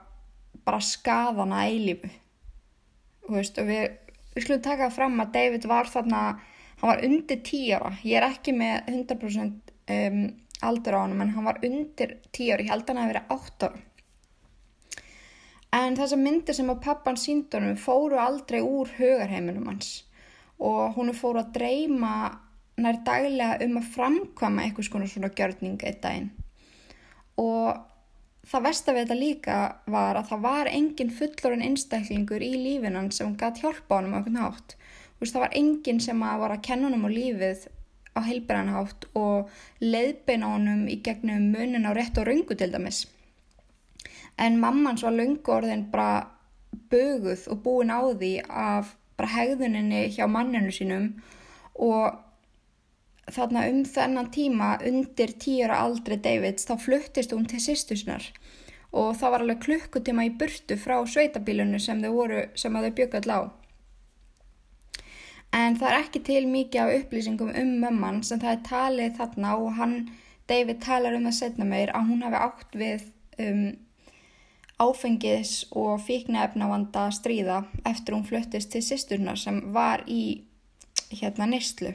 bara 0.66 0.82
skadana 0.84 1.64
eilífu. 1.70 2.12
Og 3.30 3.38
við, 3.40 3.96
við 4.36 4.44
skulum 4.44 4.66
taka 4.66 4.92
fram 4.92 5.16
að 5.24 5.32
David 5.38 5.70
var 5.72 5.88
þarna 5.88 6.26
hann 6.82 6.90
var 6.90 7.04
undir 7.08 7.40
10 7.40 7.78
ára. 7.78 7.96
Ég 8.04 8.20
er 8.20 8.28
ekki 8.28 8.56
með 8.60 8.92
100% 8.92 9.74
um, 9.96 10.22
aldur 10.68 11.00
á 11.00 11.04
hann 11.06 11.16
en 11.16 11.36
hann 11.38 11.48
var 11.48 11.64
undir 11.64 12.18
10 12.36 12.56
ári, 12.58 12.68
ég 12.68 12.76
held 12.76 12.92
hann 12.92 13.04
að 13.06 13.14
vera 13.14 13.26
8 13.32 13.70
ára. 13.72 13.84
En 15.74 15.96
þessar 15.98 16.20
myndir 16.22 16.54
sem 16.54 16.68
að 16.70 16.84
pappan 16.84 17.16
síndunum 17.18 17.80
fóru 17.82 18.20
aldrei 18.22 18.60
úr 18.62 18.92
hugarheiminum 19.00 19.72
hans 19.72 20.04
og 20.60 20.96
hún 20.98 21.14
fóru 21.18 21.42
að 21.42 21.54
dreyma 21.58 22.14
nær 22.84 23.02
daglega 23.06 23.66
um 23.66 23.80
að 23.80 23.90
framkvama 23.96 24.64
eitthvað 24.64 24.90
svona 24.90 25.10
svona 25.10 25.34
gjörning 25.38 25.82
eitt 25.86 26.02
daginn 26.02 26.32
og 27.38 27.82
það 28.50 28.66
vest 28.68 28.90
að 28.90 29.00
þetta 29.02 29.18
líka 29.18 29.60
var 29.94 30.20
að 30.20 30.32
það 30.32 30.44
var 30.48 30.70
engin 30.72 31.14
fullorinn 31.18 31.66
einstaklingur 31.68 32.44
í 32.44 32.52
lífinan 32.56 33.12
sem 33.16 33.36
gæti 33.40 33.64
hjálpa 33.64 34.00
honum 34.00 34.16
á 34.16 34.18
einhvern 34.20 34.42
hátt. 34.42 34.76
Veist, 35.20 35.34
það 35.36 35.46
var 35.46 35.58
engin 35.60 36.02
sem 36.04 36.26
að 36.28 36.44
var 36.44 36.56
að 36.56 36.66
kenna 36.68 36.90
honum 36.90 37.08
á 37.08 37.10
lífið 37.14 37.68
á 38.14 38.20
heilbæranhátt 38.28 39.08
og 39.18 39.54
leiðbeina 39.82 40.52
honum 40.54 40.86
í 40.92 41.00
gegnum 41.06 41.50
munin 41.54 41.88
á 41.88 41.92
rétt 41.96 42.20
og 42.20 42.28
raungu 42.28 42.58
til 42.58 42.72
dæmis. 42.74 43.06
En 44.38 44.60
mammans 44.60 45.06
var 45.06 45.16
lungu 45.16 45.56
orðin 45.56 45.88
bara 45.94 46.28
böguð 46.92 47.48
og 47.54 47.64
búin 47.64 47.94
á 47.94 48.02
því 48.12 48.34
af 48.50 48.96
bara 49.18 49.34
hegðuninni 49.36 50.06
hjá 50.16 50.28
manninu 50.30 50.72
sínum 50.74 51.10
og 51.74 52.20
þarna 53.32 53.68
um 53.72 53.84
þennan 53.88 54.32
tíma 54.34 54.76
undir 54.88 55.36
tíura 55.40 55.80
aldri 55.86 56.18
Davids 56.20 56.68
þá 56.68 56.76
fluttist 56.86 57.34
hún 57.36 57.48
til 57.50 57.62
sýstusnar 57.64 58.32
og 58.94 59.16
það 59.18 59.34
var 59.34 59.44
alveg 59.44 59.62
klukkutíma 59.64 60.26
í 60.28 60.34
burtu 60.38 60.78
frá 60.78 61.00
sveitabílunu 61.10 61.80
sem 61.82 62.02
þau, 62.04 62.12
voru, 62.14 62.44
sem 62.56 62.76
þau 62.78 62.92
bjögall 62.94 63.32
á. 63.34 63.42
En 65.54 65.78
það 65.78 65.88
er 65.90 66.00
ekki 66.00 66.22
til 66.28 66.44
mikið 66.50 66.82
af 66.82 66.94
upplýsingum 67.00 67.54
um 67.58 67.72
mömman 67.82 68.22
sem 68.26 68.42
það 68.42 68.54
er 68.56 68.62
talið 68.68 69.18
þarna 69.18 69.56
og 69.62 69.74
hann, 69.80 69.98
David 70.50 70.82
talar 70.84 71.16
um 71.18 71.26
það 71.30 71.38
setna 71.40 71.66
meir 71.66 71.94
að 71.96 72.10
hún 72.12 72.24
hafi 72.26 72.40
átt 72.46 72.78
við 72.78 73.04
um, 73.40 73.68
áfengis 74.82 75.66
og 75.72 76.02
fíknefnavanda 76.06 77.10
stríða 77.14 77.64
eftir 77.86 78.16
hún 78.16 78.26
fluttist 78.28 78.72
til 78.74 78.82
sýsturnar 78.82 79.38
sem 79.40 79.62
var 79.74 80.04
í 80.08 80.44
hérna 81.14 81.48
nýstlu. 81.50 81.94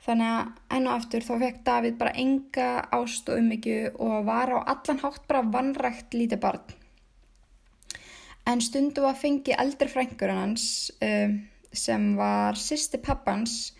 Þannig 0.00 0.32
að 0.32 0.76
enn 0.76 0.88
og 0.88 0.96
aftur 0.96 1.24
þá 1.24 1.32
fekk 1.42 1.58
Davíð 1.66 1.96
bara 2.00 2.16
enga 2.22 2.68
ást 2.96 3.28
og 3.28 3.40
umbyggju 3.42 3.92
og 4.00 4.24
var 4.28 4.52
á 4.56 4.58
allan 4.72 5.02
hátt 5.02 5.26
bara 5.28 5.44
vannrægt 5.44 6.16
lítið 6.16 6.40
barn. 6.40 6.76
En 8.48 8.62
stundu 8.64 9.04
að 9.04 9.20
fengi 9.20 9.54
eldri 9.54 9.90
frængur 9.92 10.32
hans 10.32 10.64
um, 11.04 11.36
sem 11.72 12.14
var 12.16 12.56
sýsti 12.58 12.98
pappans 13.04 13.74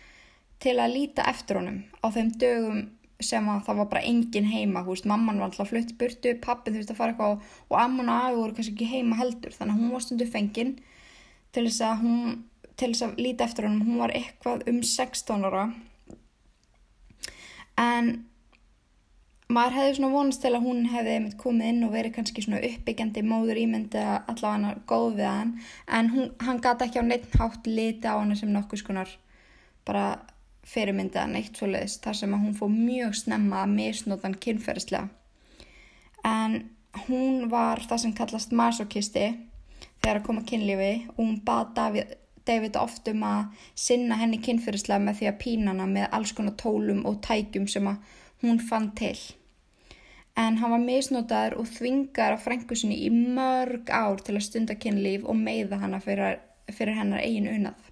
til 0.61 0.77
að 0.79 0.93
líta 0.95 1.25
eftir 1.27 1.57
honum 1.57 1.81
á 2.05 2.07
þeim 2.13 2.29
dögum 2.39 2.83
sem 3.25 3.49
að 3.51 3.65
það 3.67 3.81
var 3.81 3.89
bara 3.91 4.05
engin 4.07 4.47
heima, 4.49 4.83
húst, 4.85 5.07
mamman 5.09 5.41
var 5.41 5.49
alltaf 5.49 5.71
flutt 5.71 5.93
burtu, 5.99 6.33
pappin 6.43 6.77
þurfti 6.77 6.95
að 6.95 6.99
fara 6.99 7.13
eitthvað 7.13 7.35
og, 7.35 7.51
og 7.69 7.77
amman 7.81 8.09
og 8.11 8.25
afi 8.25 8.39
voru 8.39 8.57
kannski 8.57 8.73
ekki 8.75 8.89
heima 8.91 9.19
heldur 9.19 9.55
þannig 9.55 9.75
að 9.75 9.83
hún 9.83 9.93
var 9.95 10.05
stundu 10.05 10.27
fengin 10.31 10.73
til 11.51 11.67
þess 11.67 11.85
að 11.85 12.03
hún, 12.05 12.35
til 12.79 12.91
þess 12.91 13.05
að 13.07 13.21
líta 13.21 13.47
eftir 13.47 13.67
honum, 13.67 13.87
hún 13.87 14.01
var 14.01 14.15
eitthvað 14.15 14.67
um 14.71 14.81
16 14.87 15.47
ára. 15.49 15.63
En 17.81 18.11
maður 19.51 19.77
hefði 19.77 19.95
svona 19.97 20.11
vonast 20.13 20.43
til 20.43 20.53
að 20.55 20.65
hún 20.67 20.85
hefði 20.91 21.17
komið 21.41 21.71
inn 21.73 21.85
og 21.87 21.95
verið 21.95 22.15
kannski 22.15 22.43
svona 22.45 22.61
uppbyggjandi 22.67 23.23
móður 23.27 23.59
ímyndi 23.61 23.99
að 23.99 24.29
allavega 24.31 24.53
hann 24.53 24.69
er 24.69 24.83
góð 24.87 25.09
við 25.19 25.29
hann. 25.29 25.53
En 25.87 26.11
hún, 26.13 26.29
hann 26.45 26.61
gata 26.63 26.87
ekki 26.87 27.03
á 27.03 27.05
neitt 27.07 27.35
hátt 27.39 27.67
liti 27.67 28.07
á 28.07 28.15
hann 28.15 28.35
sem 28.39 28.51
nokkuð 28.53 28.83
skonar 28.83 29.11
bara 29.87 30.05
fyrirmyndið 30.67 31.21
að 31.23 31.33
neitt 31.35 31.57
svo 31.57 31.69
leiðist 31.71 32.03
þar 32.05 32.19
sem 32.19 32.35
að 32.35 32.45
hún 32.45 32.57
fóð 32.59 32.77
mjög 32.77 33.17
snemma 33.17 33.63
að 33.63 33.73
misnótan 33.79 34.37
kynferðslega 34.45 35.09
en 36.27 36.57
hún 37.07 37.49
var 37.49 37.81
það 37.87 38.03
sem 38.03 38.15
kallast 38.15 38.53
masokisti 38.55 39.27
þegar 40.01 40.19
að 40.19 40.25
koma 40.27 40.45
kynlífi 40.47 40.93
og 41.13 41.19
hún 41.21 41.37
bað 41.45 41.73
David, 41.77 42.15
David 42.47 42.77
oft 42.79 43.07
um 43.11 43.23
að 43.25 43.67
sinna 43.77 44.17
henni 44.19 44.41
kynfyrirslega 44.43 45.03
með 45.03 45.19
því 45.19 45.29
að 45.29 45.39
pína 45.43 45.73
hana 45.73 45.87
með 45.89 46.09
alls 46.17 46.33
konar 46.37 46.57
tólum 46.61 47.05
og 47.09 47.21
tækjum 47.25 47.67
sem 47.69 47.87
að 47.87 48.17
hún 48.41 48.59
fann 48.69 48.89
til. 48.97 49.17
En 50.39 50.57
hann 50.61 50.73
var 50.73 50.81
misnotaður 50.81 51.57
og 51.61 51.69
þvingar 51.69 52.37
af 52.37 52.45
frængusinni 52.47 52.97
í 53.05 53.09
mörg 53.11 53.91
ár 53.91 54.21
til 54.23 54.37
að 54.37 54.45
stunda 54.47 54.77
kynlíf 54.79 55.27
og 55.27 55.37
meiða 55.37 55.81
hana 55.81 55.99
fyrir, 56.01 56.39
fyrir 56.71 56.97
hennar 56.97 57.21
eigin 57.21 57.51
unnað. 57.51 57.90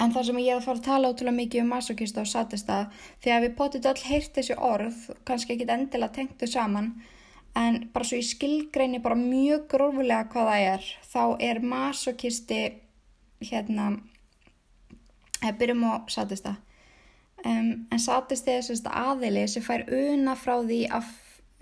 En 0.00 0.12
þar 0.14 0.24
sem 0.26 0.38
ég 0.42 0.52
er 0.52 0.60
að 0.60 0.64
fara 0.66 0.80
að 0.80 0.86
tala 0.86 1.10
ótrúlega 1.12 1.36
mikið 1.36 1.62
um 1.62 1.72
masokista 1.74 2.22
og 2.22 2.30
satista, 2.30 2.78
að 3.24 3.44
við 3.46 3.56
potið 3.58 3.90
all 3.90 4.04
heyrt 4.08 4.32
þessi 4.38 4.56
orð, 4.58 5.02
kannski 5.28 5.54
ekki 5.54 5.68
endilega 5.70 6.16
tengt 6.16 6.40
þau 6.40 6.52
saman, 6.54 6.88
en 7.58 7.78
bara 7.92 8.08
svo 8.08 8.18
ég 8.18 8.26
skilgreini 8.26 9.02
bara 9.04 9.18
mjög 9.18 9.68
grófulega 9.70 10.28
hvað 10.32 10.48
það 10.50 10.66
er, 10.72 10.88
þá 11.12 11.24
er 11.50 11.60
masokisti 11.74 12.60
hérna 13.42 13.88
eða 15.42 15.56
byrjum 15.60 15.84
á 15.84 15.92
satista 16.12 16.54
um, 17.44 17.70
en 17.90 18.00
satisti 18.00 18.54
er 18.54 18.64
sérst 18.66 18.88
aðili 18.88 19.44
sem 19.50 19.64
fær 19.64 19.84
una 19.92 20.36
frá 20.38 20.54
því 20.62 20.80
að 20.98 21.10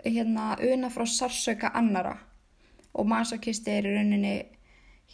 hérna 0.04 0.52
una 0.70 0.90
frá 0.92 1.06
sarsöka 1.08 1.72
annara 1.76 2.16
og 2.92 3.08
masokisti 3.08 3.72
er 3.72 3.88
í 3.88 3.94
rauninni 3.96 4.34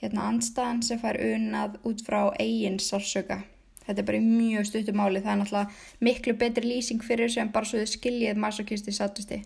hérna 0.00 0.30
anstaðan 0.30 0.82
sem 0.84 1.00
fær 1.00 1.18
unað 1.22 1.78
út 1.88 2.02
frá 2.06 2.20
eigin 2.40 2.80
sarsöka 2.82 3.42
þetta 3.86 4.02
er 4.02 4.06
bara 4.08 4.18
í 4.18 4.26
mjög 4.26 4.66
stuttum 4.66 4.98
máli. 4.98 5.22
Það 5.22 5.32
er 5.32 5.40
náttúrulega 5.40 6.06
miklu 6.08 6.34
betri 6.40 6.70
lýsing 6.70 7.04
fyrir 7.06 7.30
sem 7.32 7.50
bara 7.54 7.68
svo 7.68 7.80
þið 7.80 7.92
skiljið 7.92 8.40
masokisti 8.42 8.94
satisti 8.94 9.42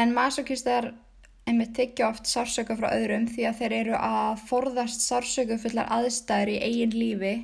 en 0.00 0.14
masokistar 0.14 0.90
einmitt 1.46 1.74
tekja 1.76 2.08
oft 2.08 2.26
sársöka 2.26 2.76
frá 2.78 2.88
öðrum 2.94 3.28
því 3.30 3.46
að 3.48 3.58
þeir 3.60 3.76
eru 3.78 3.96
að 3.98 4.44
forðast 4.48 5.04
sársöku 5.04 5.58
fullar 5.60 5.90
aðstæður 5.92 6.54
í 6.54 6.60
eigin 6.64 6.96
lífi 6.96 7.34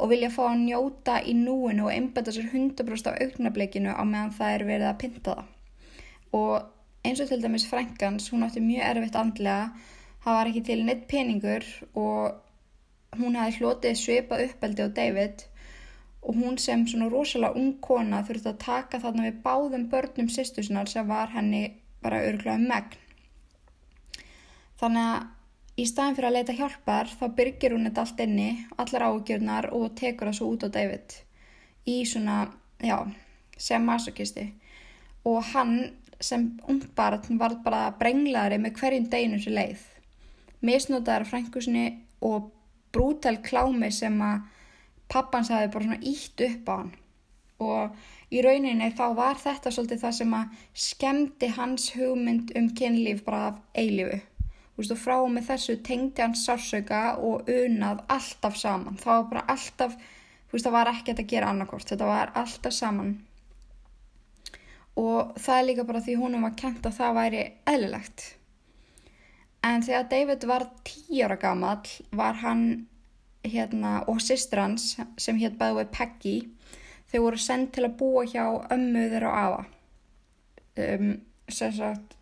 og 0.00 0.12
vilja 0.12 0.30
fá 0.32 0.44
að 0.48 0.60
njóta 0.62 1.18
í 1.26 1.34
núinu 1.36 1.88
og 1.88 1.92
einbæta 1.92 2.32
sér 2.32 2.46
100% 2.48 3.10
af 3.10 3.18
auknableikinu 3.20 3.92
á 3.92 4.02
meðan 4.06 4.36
það 4.38 4.54
er 4.54 4.66
verið 4.68 4.88
að 4.88 5.00
pinta 5.02 5.34
það. 5.34 5.48
Og 6.38 6.54
eins 7.04 7.20
og 7.20 7.28
til 7.28 7.40
dæmis 7.42 7.66
Frankans, 7.68 8.30
hún 8.32 8.46
átti 8.46 8.62
mjög 8.64 8.86
erfitt 8.86 9.18
andlega, 9.18 9.72
það 10.24 10.36
var 10.38 10.50
ekki 10.50 10.64
til 10.68 10.80
neitt 10.84 11.06
peningur 11.10 11.66
og 11.94 13.18
hún 13.20 13.38
hefði 13.38 13.60
hlotið 13.60 13.98
svipað 13.98 14.44
uppeldi 14.48 14.86
á 14.86 14.88
David 15.00 15.44
og 16.20 16.36
hún 16.36 16.58
sem 16.60 16.84
svona 16.86 17.08
rosalega 17.10 17.56
ung 17.56 17.76
kona 17.80 18.22
þurfti 18.28 18.52
að 18.52 18.62
taka 18.64 19.00
þarna 19.02 19.28
við 19.28 19.38
báðum 19.44 19.86
börnum 19.92 20.28
sýstusinnar 20.28 20.90
sem 20.90 21.08
var 21.08 21.32
henni 21.32 21.62
bara 22.04 22.22
örglaði 22.28 22.68
megn. 22.68 22.98
Þannig 24.80 25.06
að 25.06 25.80
í 25.80 25.86
staðin 25.88 26.16
fyrir 26.16 26.28
að 26.28 26.36
leita 26.36 26.56
hjálpar 26.56 27.10
þá 27.12 27.24
byrgir 27.36 27.74
hún 27.74 27.88
þetta 27.88 28.04
allt 28.04 28.22
inni, 28.24 28.50
allar 28.80 29.06
ágjörnar 29.08 29.70
og 29.76 29.94
tekur 29.96 30.30
það 30.30 30.38
svo 30.38 30.48
út 30.54 30.64
á 30.64 30.68
David 30.76 31.16
í 31.88 31.96
svona, 32.08 32.36
já, 32.84 32.98
sem 33.56 33.84
masokisti. 33.84 34.46
Og 35.28 35.40
hann 35.52 35.74
sem 36.20 36.46
ungbarn 36.68 37.40
var 37.40 37.56
bara 37.64 37.88
brenglaðri 38.00 38.60
með 38.60 38.76
hverjum 38.80 39.08
deginu 39.12 39.40
sem 39.40 39.56
leið. 39.56 39.86
Misnótaðar 40.66 41.26
frængusinni 41.28 41.86
og 42.20 42.50
brútal 42.92 43.38
klámi 43.42 43.90
sem 43.94 44.16
að 44.22 44.42
pappans 45.10 45.50
hafi 45.50 45.70
bara 45.72 45.86
svona 45.86 46.02
ítt 46.12 46.44
upp 46.46 46.68
á 46.68 46.74
hann. 46.74 46.90
Og 47.60 48.32
í 48.32 48.40
rauninni 48.44 48.90
þá 48.96 49.06
var 49.16 49.40
þetta 49.40 49.72
svolítið 49.74 50.02
það 50.04 50.18
sem 50.18 50.34
að 50.36 50.58
skemmti 50.86 51.52
hans 51.56 51.90
hugmynd 51.96 52.52
um 52.56 52.70
kynlíf 52.76 53.24
bara 53.26 53.46
af 53.50 53.62
eilifu 53.76 54.20
veist, 54.80 54.94
og 54.94 55.00
frá 55.00 55.16
og 55.20 55.30
með 55.34 55.50
þessu 55.50 55.76
tengdi 55.84 56.24
hann 56.24 56.36
sársöka 56.38 57.02
og 57.20 57.48
unað 57.50 58.04
alltaf 58.08 58.56
saman. 58.56 58.98
Það 59.00 59.16
var 59.16 59.28
bara 59.32 59.44
alltaf, 59.54 59.96
veist, 60.52 60.64
það 60.64 60.76
var 60.76 60.92
ekkert 60.94 61.22
að 61.22 61.32
gera 61.32 61.50
annarkort, 61.52 61.88
þetta 61.88 62.08
var 62.08 62.32
alltaf 62.34 62.76
saman. 62.76 63.14
Og 65.00 65.36
það 65.38 65.56
er 65.56 65.66
líka 65.68 65.86
bara 65.88 66.02
því 66.04 66.16
húnum 66.20 66.46
var 66.48 66.56
kent 66.58 66.86
að 66.86 66.96
það 66.98 67.18
væri 67.20 67.42
eðlilegt. 67.70 68.26
En 69.66 69.82
þegar 69.84 70.08
David 70.08 70.46
var 70.48 70.64
tíu 70.88 71.24
ára 71.26 71.36
gammal 71.40 71.84
var 72.16 72.40
hann 72.40 72.86
hérna, 73.44 74.00
og 74.08 74.20
sýstur 74.20 74.62
hans 74.62 74.94
sem 75.20 75.38
hétt 75.40 75.58
bæði 75.60 75.80
við 75.80 75.92
Peggy 75.96 76.34
þau 77.10 77.20
voru 77.26 77.40
sendt 77.40 77.74
til 77.76 77.84
að 77.86 77.96
búa 78.00 78.24
hjá 78.28 78.44
ömmu 78.72 79.06
þeirra 79.12 79.30
á 79.30 79.40
afa. 79.44 79.62
Um, 80.80 81.08
sem 81.50 81.72
sagt, 81.74 82.14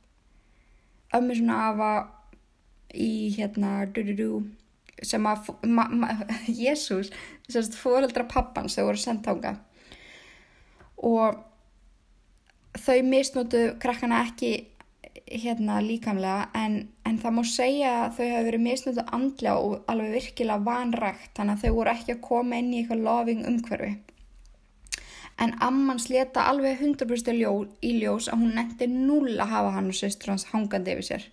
ömmu 1.15 1.37
svona 1.37 1.59
afa 1.69 1.91
í 2.95 3.29
hérna 3.37 3.85
du, 3.93 4.03
du, 4.03 4.15
du, 4.17 4.29
sem 5.05 5.27
að 5.29 5.51
Jésús, 6.63 7.13
þess 7.47 7.69
að 7.69 7.81
fóreldra 7.83 8.27
pappans 8.31 8.79
þau 8.79 8.89
voru 8.89 9.03
sendt 9.03 9.29
ánga 9.29 9.59
og 10.99 11.39
þau 12.79 12.99
misnótu 13.07 13.63
krakkana 13.83 14.25
ekki 14.27 14.53
hérna 15.27 15.79
líkamlega 15.85 16.49
en, 16.59 16.81
en 17.09 17.19
það 17.23 17.37
má 17.37 17.43
segja 17.49 17.95
að 18.05 18.19
þau 18.19 18.29
hafi 18.33 18.49
verið 18.51 18.67
misnótu 18.67 19.07
andlega 19.07 19.57
og 19.59 19.91
alveg 19.91 20.15
virkilega 20.19 20.67
vanrægt 20.69 21.33
þannig 21.39 21.57
að 21.57 21.65
þau 21.65 21.79
voru 21.81 21.95
ekki 21.95 22.15
að 22.15 22.23
koma 22.29 22.61
inn 22.61 22.75
í 22.75 22.83
eitthvað 22.83 23.05
loving 23.09 23.47
umhverfi 23.49 23.97
en 25.39 25.55
ammans 25.63 26.09
leta 26.11 26.49
alveg 26.51 26.81
100% 26.83 27.37
ljó, 27.39 27.53
í 27.83 27.95
ljós 28.01 28.29
að 28.31 28.43
hún 28.43 28.57
nefndi 28.59 28.89
null 28.91 29.37
að 29.39 29.53
hafa 29.53 29.75
hann 29.77 29.93
og 29.93 29.99
sýstur 29.99 30.35
hans 30.35 30.49
hangandi 30.51 30.97
yfir 30.97 31.09
sér. 31.09 31.29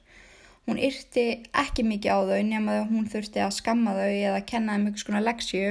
Hún 0.66 0.80
yrti 0.82 1.26
ekki 1.58 1.86
mikið 1.86 2.14
á 2.14 2.20
þau 2.30 2.46
nema 2.46 2.78
að 2.80 2.94
hún 2.94 3.10
þurfti 3.10 3.42
að 3.42 3.58
skamma 3.58 3.98
þau 3.98 4.14
eða 4.14 4.46
kenna 4.50 4.78
þeim 4.78 4.88
ykkur 4.92 5.04
skona 5.04 5.26
leksju 5.26 5.66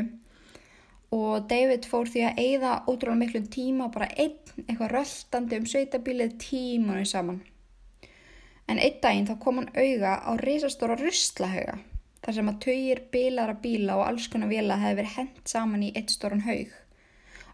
og 1.15 1.49
David 1.51 1.87
fór 1.87 2.11
því 2.11 2.23
að 2.27 2.39
eigða 2.43 2.77
ótrúlega 2.91 3.21
miklu 3.23 3.43
tíma 3.55 3.91
bara 3.95 4.11
einn 4.19 4.39
eitthvað 4.67 4.95
röltandi 4.97 5.59
um 5.61 5.67
sveitabilið 5.71 6.39
tímunni 6.43 7.07
saman. 7.07 7.43
En 8.69 8.81
einn 8.81 9.01
daginn 9.03 9.29
þá 9.29 9.35
kom 9.43 9.61
hann 9.61 9.73
auga 9.77 10.15
á 10.25 10.31
reysastóra 10.41 10.97
ruslahauga 11.01 11.77
þar 12.25 12.37
sem 12.39 12.49
að 12.49 12.63
tauir 12.65 13.03
bilara 13.13 13.57
bíla 13.61 13.99
og 13.99 14.07
alls 14.07 14.31
konar 14.33 14.49
vila 14.49 14.79
hefði 14.81 15.03
verið 15.03 15.19
hendt 15.19 15.53
saman 15.53 15.85
í 15.85 15.93
eitt 15.93 16.15
stórun 16.15 16.47
haug 16.47 16.73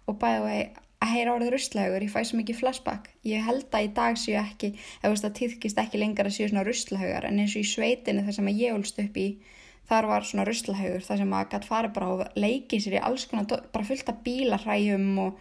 og 0.07 0.19
bæði 0.23 0.45
vegi 0.47 0.69
að 1.01 1.15
heyra 1.15 1.35
orðið 1.35 1.53
russlahaugur, 1.55 2.05
ég 2.05 2.13
fæ 2.13 2.25
svo 2.29 2.39
mikið 2.41 2.59
flashback. 2.61 3.07
Ég 3.25 3.45
held 3.47 3.73
að 3.73 3.87
í 3.87 3.93
dag 3.97 4.19
séu 4.21 4.37
ekki, 4.37 4.75
eða 5.01 5.21
það 5.23 5.37
týðkist 5.39 5.81
ekki 5.81 6.01
lengar 6.03 6.29
að 6.29 6.35
séu 6.37 6.51
svona 6.51 6.65
russlahaugar 6.67 7.27
en 7.29 7.41
eins 7.41 7.55
og 7.57 7.63
í 7.65 7.71
sveitinu 7.71 8.25
þar 8.27 8.37
sem 8.37 8.51
ég 8.53 8.75
olst 8.77 9.01
upp 9.01 9.17
í, 9.17 9.29
þar 9.89 10.11
var 10.11 10.27
svona 10.29 10.45
russlahaugur 10.49 11.07
þar 11.07 11.23
sem 11.23 11.33
að 11.39 11.49
gæti 11.55 11.71
farið 11.71 11.95
bara 11.97 12.11
og 12.13 12.37
leikið 12.37 12.85
sér 12.85 12.99
í 12.99 13.03
alls 13.09 13.25
konar, 13.31 13.65
bara 13.73 13.89
fullt 13.89 14.13
af 14.13 14.21
bílarhægjum 14.27 15.09
og, 15.25 15.41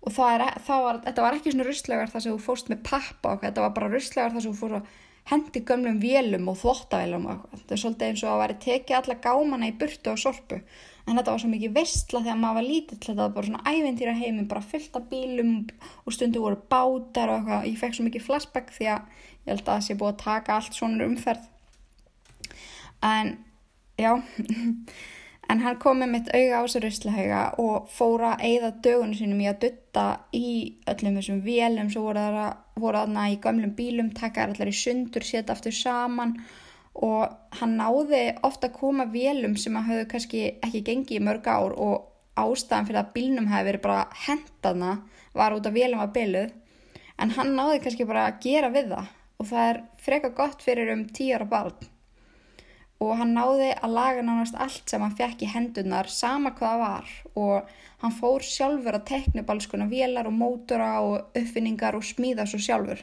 og 0.00 0.18
er, 0.24 0.46
það 0.64 0.82
var, 0.86 0.98
þetta 1.04 1.24
var 1.26 1.36
ekki 1.36 1.52
svona 1.52 1.68
russlahaugar 1.68 2.12
þar 2.12 2.24
sem 2.24 2.32
þú 2.32 2.42
fórst 2.44 2.70
með 2.72 2.82
pappa 2.88 3.34
og 3.34 3.42
þetta 3.44 3.64
var 3.66 3.72
bara 3.76 3.90
russlahaugar 3.92 4.36
þar 4.36 4.44
sem 4.46 4.54
þú 4.54 4.60
fórst 4.62 4.78
að 4.80 4.98
hendi 5.30 5.62
gömlum 5.66 5.98
vélum 6.02 6.48
og 6.50 6.56
þvóttavélum 6.60 7.26
og. 7.30 7.42
Þetta 7.52 7.74
er 7.74 7.82
svolítið 7.82 8.06
eins 8.08 8.24
og 8.24 8.32
að 8.32 8.40
væri 8.42 8.56
tekið 8.64 8.96
alla 8.98 9.16
gámana 9.26 9.68
í 9.68 9.76
burtu 9.78 10.12
og 10.12 10.22
sorpu. 10.22 10.60
En 11.06 11.18
þetta 11.18 11.34
var 11.34 11.42
svo 11.42 11.50
mikið 11.50 11.76
vestla 11.76 12.22
þegar 12.24 12.40
maður 12.40 12.58
var 12.58 12.66
lítill 12.66 12.98
þetta 13.02 13.20
var 13.20 13.36
bara 13.36 13.48
svona 13.48 13.74
ævintýra 13.74 14.16
heiminn 14.16 14.48
bara 14.50 14.64
fyllt 14.64 14.96
af 14.98 15.06
bílum 15.10 15.54
og 16.04 16.14
stundu 16.14 16.42
voru 16.42 16.58
bátar 16.70 17.32
og 17.32 17.38
eitthvað, 17.40 17.68
ég 17.70 17.78
fekk 17.80 17.96
svo 17.96 18.06
mikið 18.06 18.26
flashback 18.26 18.74
því 18.76 18.90
að 18.94 19.22
ég 19.46 19.52
held 19.52 19.62
að 19.64 19.70
það 19.72 19.86
sé 19.86 19.96
búið 20.00 20.12
að 20.12 20.20
taka 20.24 20.56
allt 20.56 20.76
svona 20.76 21.08
umferð. 21.08 21.48
En 23.10 23.32
já 24.00 24.12
en 25.50 25.62
hann 25.64 25.78
kom 25.82 25.98
með 25.98 26.10
mitt 26.12 26.28
auga 26.30 26.60
á 26.62 26.64
sér 26.70 26.84
rauðslahauga 26.86 27.42
og 27.62 27.88
fóra 27.90 28.34
að 28.36 28.44
eigða 28.48 28.70
dögunum 28.84 29.16
sínum 29.18 29.42
í 29.42 29.48
að 29.50 29.60
dutta 29.64 30.04
í 30.36 30.50
öllum 30.92 31.16
þessum 31.18 31.40
vélum 31.46 31.90
sem 31.90 32.04
voru 32.04 33.00
aðna 33.00 33.26
í 33.32 33.38
gamlum 33.42 33.74
bílum 33.78 34.12
taka 34.14 34.46
allar 34.46 34.70
í 34.70 34.76
sundur, 34.76 35.26
setja 35.26 35.56
aftur 35.56 35.74
saman. 35.74 36.36
Og 36.94 37.34
hann 37.58 37.76
náði 37.78 38.22
ofta 38.46 38.68
að 38.68 38.78
koma 38.78 39.06
vélum 39.10 39.56
sem 39.58 39.76
að 39.78 39.90
hafðu 39.90 40.08
kannski 40.14 40.42
ekki 40.58 40.84
gengið 40.86 41.18
í 41.18 41.24
mörg 41.26 41.46
ár 41.50 41.74
og 41.74 42.08
ástæðan 42.40 42.88
fyrir 42.88 43.02
að 43.02 43.12
bílnum 43.14 43.50
hefði 43.50 43.70
verið 43.70 43.84
bara 43.86 44.08
hendaðna 44.26 44.96
var 45.36 45.54
út 45.56 45.66
af 45.66 45.76
vélum 45.76 46.02
að 46.02 46.14
byluð 46.18 46.52
en 47.20 47.34
hann 47.36 47.54
náði 47.56 47.80
kannski 47.84 48.06
bara 48.08 48.26
að 48.28 48.42
gera 48.44 48.70
við 48.74 48.92
það 48.94 49.14
og 49.40 49.48
það 49.50 49.70
er 49.70 49.80
freka 50.04 50.30
gott 50.36 50.62
fyrir 50.64 50.92
um 50.94 51.06
tíara 51.16 51.48
barn 51.48 51.90
og 53.00 53.14
hann 53.16 53.32
náði 53.32 53.70
að 53.80 53.94
laga 53.96 54.24
nánast 54.24 54.56
allt 54.60 54.90
sem 54.92 55.00
hann 55.00 55.16
fekk 55.16 55.46
í 55.46 55.48
hendunar 55.48 56.10
sama 56.12 56.52
hvaða 56.56 56.80
var. 56.82 57.14
Og 57.32 57.70
hann 58.02 58.16
fór 58.16 58.44
sjálfur 58.44 58.98
að 58.98 59.06
tekna 59.08 59.44
upp 59.44 59.54
alls 59.54 59.68
konar 59.70 59.88
vélar 59.88 60.28
og 60.28 60.36
mótora 60.36 60.90
og 61.00 61.38
uppfinningar 61.40 61.96
og 61.96 62.04
smíða 62.04 62.44
svo 62.50 62.60
sjálfur. 62.60 63.00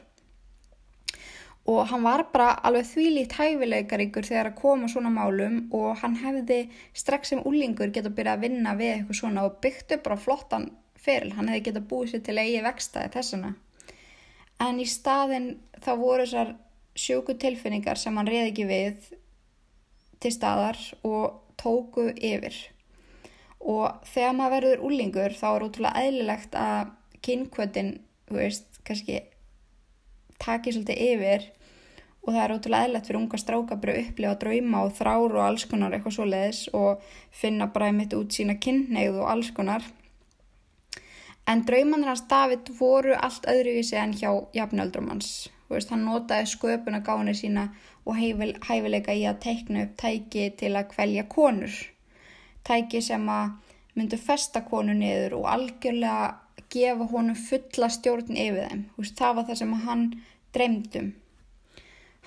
Og 1.67 1.81
hann 1.89 2.05
var 2.05 2.23
bara 2.31 2.53
alveg 2.69 2.85
þvílíkt 2.93 3.33
hæfileikaríkur 3.41 4.27
þegar 4.29 4.51
að 4.51 4.59
koma 4.61 4.87
svona 4.87 5.11
málum 5.11 5.65
og 5.75 5.97
hann 5.99 6.15
hefði 6.21 6.61
strax 6.95 7.33
sem 7.33 7.41
úlingur 7.43 7.91
geta 7.91 8.13
byrjað 8.13 8.37
að 8.37 8.45
vinna 8.45 8.75
við 8.79 8.93
eitthvað 8.93 9.19
svona 9.19 9.43
og 9.49 9.57
byggtu 9.65 9.97
bara 10.05 10.21
flottan 10.21 10.69
feril, 10.95 11.33
hann 11.35 11.49
hefði 11.51 11.65
geta 11.67 11.83
búið 11.89 12.13
sér 12.13 12.23
til 12.23 12.37
eigi 12.37 12.63
vextaði 12.63 13.11
þessana. 13.17 13.51
En 14.63 14.79
í 14.79 14.87
staðin 14.89 15.55
þá 15.83 15.91
voru 15.99 16.23
þessar 16.23 16.55
sjóku 16.97 17.35
tilfinningar 17.41 17.99
sem 17.99 18.15
hann 18.17 18.29
reyði 18.29 18.51
ekki 18.53 18.69
við 18.69 19.11
til 20.23 20.33
staðar 20.33 20.79
og 21.07 21.41
tóku 21.59 22.09
yfir. 22.13 22.55
Og 23.59 24.03
þegar 24.07 24.35
maður 24.37 24.55
verður 24.57 24.85
úlingur 24.87 25.35
þá 25.37 25.47
er 25.49 25.65
útrúlega 25.65 26.05
eðlilegt 26.05 26.57
að 26.57 26.93
kynkvöldin, 27.25 27.93
þú 28.29 28.39
veist, 28.39 28.81
kannski 28.87 29.21
taki 30.41 30.73
svolítið 30.73 31.03
yfir 31.11 31.47
og 32.27 32.33
það 32.33 32.41
er 32.43 32.53
ótrúlega 32.53 32.87
eðlert 32.87 33.07
fyrir 33.07 33.19
unga 33.21 33.39
stráka 33.39 33.77
bara 33.81 33.93
að 33.95 34.01
upplifa 34.03 34.39
drauma 34.41 34.81
og 34.85 34.95
þrár 34.97 35.37
og 35.37 35.43
alls 35.45 35.65
konar 35.71 35.95
eitthvað 35.95 36.17
svo 36.17 36.25
leiðis 36.27 36.63
og 36.75 37.05
finna 37.31 37.69
bara 37.73 37.89
einmitt 37.91 38.15
út 38.17 38.35
sína 38.35 38.57
kynneið 38.59 39.21
og 39.21 39.31
alls 39.31 39.51
konar. 39.55 39.85
En 41.47 41.63
draumanir 41.63 42.11
hans 42.11 42.25
David 42.27 42.67
voru 42.75 43.15
allt 43.15 43.47
öðruvísi 43.47 43.95
en 43.95 44.15
hjá 44.19 44.33
jafnöldrum 44.55 45.07
hans. 45.13 45.47
Veist, 45.71 45.91
hann 45.91 46.03
notaði 46.07 46.47
sköpuna 46.51 46.99
gáni 47.03 47.33
sína 47.35 47.69
og 48.07 48.15
hæfileika 48.17 49.13
í 49.13 49.25
að 49.27 49.41
teikna 49.43 49.83
upp 49.85 49.95
tæki 49.99 50.49
til 50.59 50.73
að 50.79 50.89
kvelja 50.93 51.27
konur. 51.29 51.75
Tæki 52.67 53.01
sem 53.03 53.27
að 53.31 53.55
myndu 53.97 54.19
festa 54.21 54.63
konu 54.63 54.95
niður 54.95 55.39
og 55.41 55.47
algjörlega 55.51 56.27
gefa 56.73 57.07
honum 57.11 57.37
fulla 57.39 57.89
stjórn 57.91 58.35
yfir 58.35 58.67
þeim. 58.69 58.83
Það 59.19 59.37
var 59.37 59.47
það 59.49 59.61
sem 59.61 59.73
hann 59.85 60.05
dreymdum. 60.55 61.13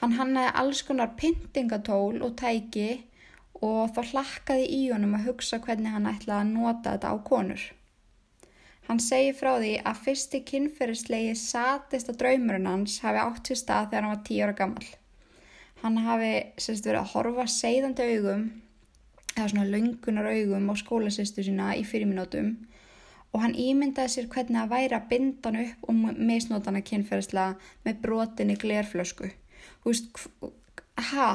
Hann 0.01 0.17
hannaði 0.17 0.53
alls 0.63 0.81
konar 0.89 1.13
pyntingatól 1.21 2.23
og 2.25 2.37
tæki 2.41 2.89
og 3.61 3.93
þá 3.97 4.01
hlakkaði 4.13 4.71
í 4.73 4.81
honum 4.93 5.19
að 5.19 5.27
hugsa 5.29 5.61
hvernig 5.65 5.93
hann 5.93 6.09
ætlaði 6.09 6.47
að 6.47 6.55
nota 6.55 6.95
þetta 6.95 7.13
á 7.13 7.17
konur. 7.27 7.67
Hann 8.89 9.03
segi 9.05 9.35
frá 9.37 9.53
því 9.61 9.75
að 9.87 10.01
fyrsti 10.07 10.41
kynferðislegi 10.49 11.35
satista 11.39 12.17
draumurinn 12.17 12.67
hans 12.67 12.97
hafi 13.05 13.21
átt 13.23 13.51
sér 13.51 13.61
stað 13.61 13.91
þegar 13.93 14.07
hann 14.07 14.17
var 14.17 14.25
tíu 14.27 14.41
ára 14.47 14.57
gammal. 14.63 14.89
Hann 15.81 15.97
hafi 16.05 16.33
sérst 16.61 16.85
verið 16.87 17.01
að 17.01 17.13
horfa 17.15 17.47
seiðandi 17.49 18.09
augum, 18.15 18.43
eða 19.37 19.47
svona 19.53 19.69
laungunar 19.71 20.29
augum 20.29 20.69
á 20.69 20.75
skólasýstu 20.77 21.45
sína 21.47 21.73
í 21.79 21.87
fyrirminótum 21.89 22.53
og 23.31 23.45
hann 23.45 23.55
ímyndaði 23.55 24.11
sér 24.11 24.29
hvernig 24.33 24.59
að 24.59 24.73
væri 24.75 24.97
að 24.97 25.09
binda 25.13 25.51
hann 25.53 25.61
upp 25.63 25.89
og 25.89 25.99
misnóta 26.19 26.71
hann 26.71 26.81
að 26.81 26.89
kynferðislega 26.89 27.73
með 27.87 28.01
brotinni 28.03 28.57
glerflösku. 28.59 29.31
Þú 29.85 29.93
veist, 29.93 30.23
ha? 31.13 31.29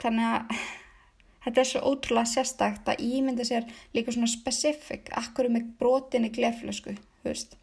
Þannig 0.00 0.30
að 0.30 0.54
þetta 1.44 1.62
er 1.62 1.70
svo 1.70 1.84
ótrúlega 1.92 2.32
sérstakt 2.32 2.88
að 2.88 3.04
ímynda 3.04 3.46
sér 3.46 3.68
líka 3.94 4.16
svona 4.16 4.30
specific 4.32 5.12
akkur 5.20 5.50
með 5.52 5.70
brotinni 5.80 6.32
gleflösku 6.32 6.96
þú 6.96 7.28
veist. 7.28 7.56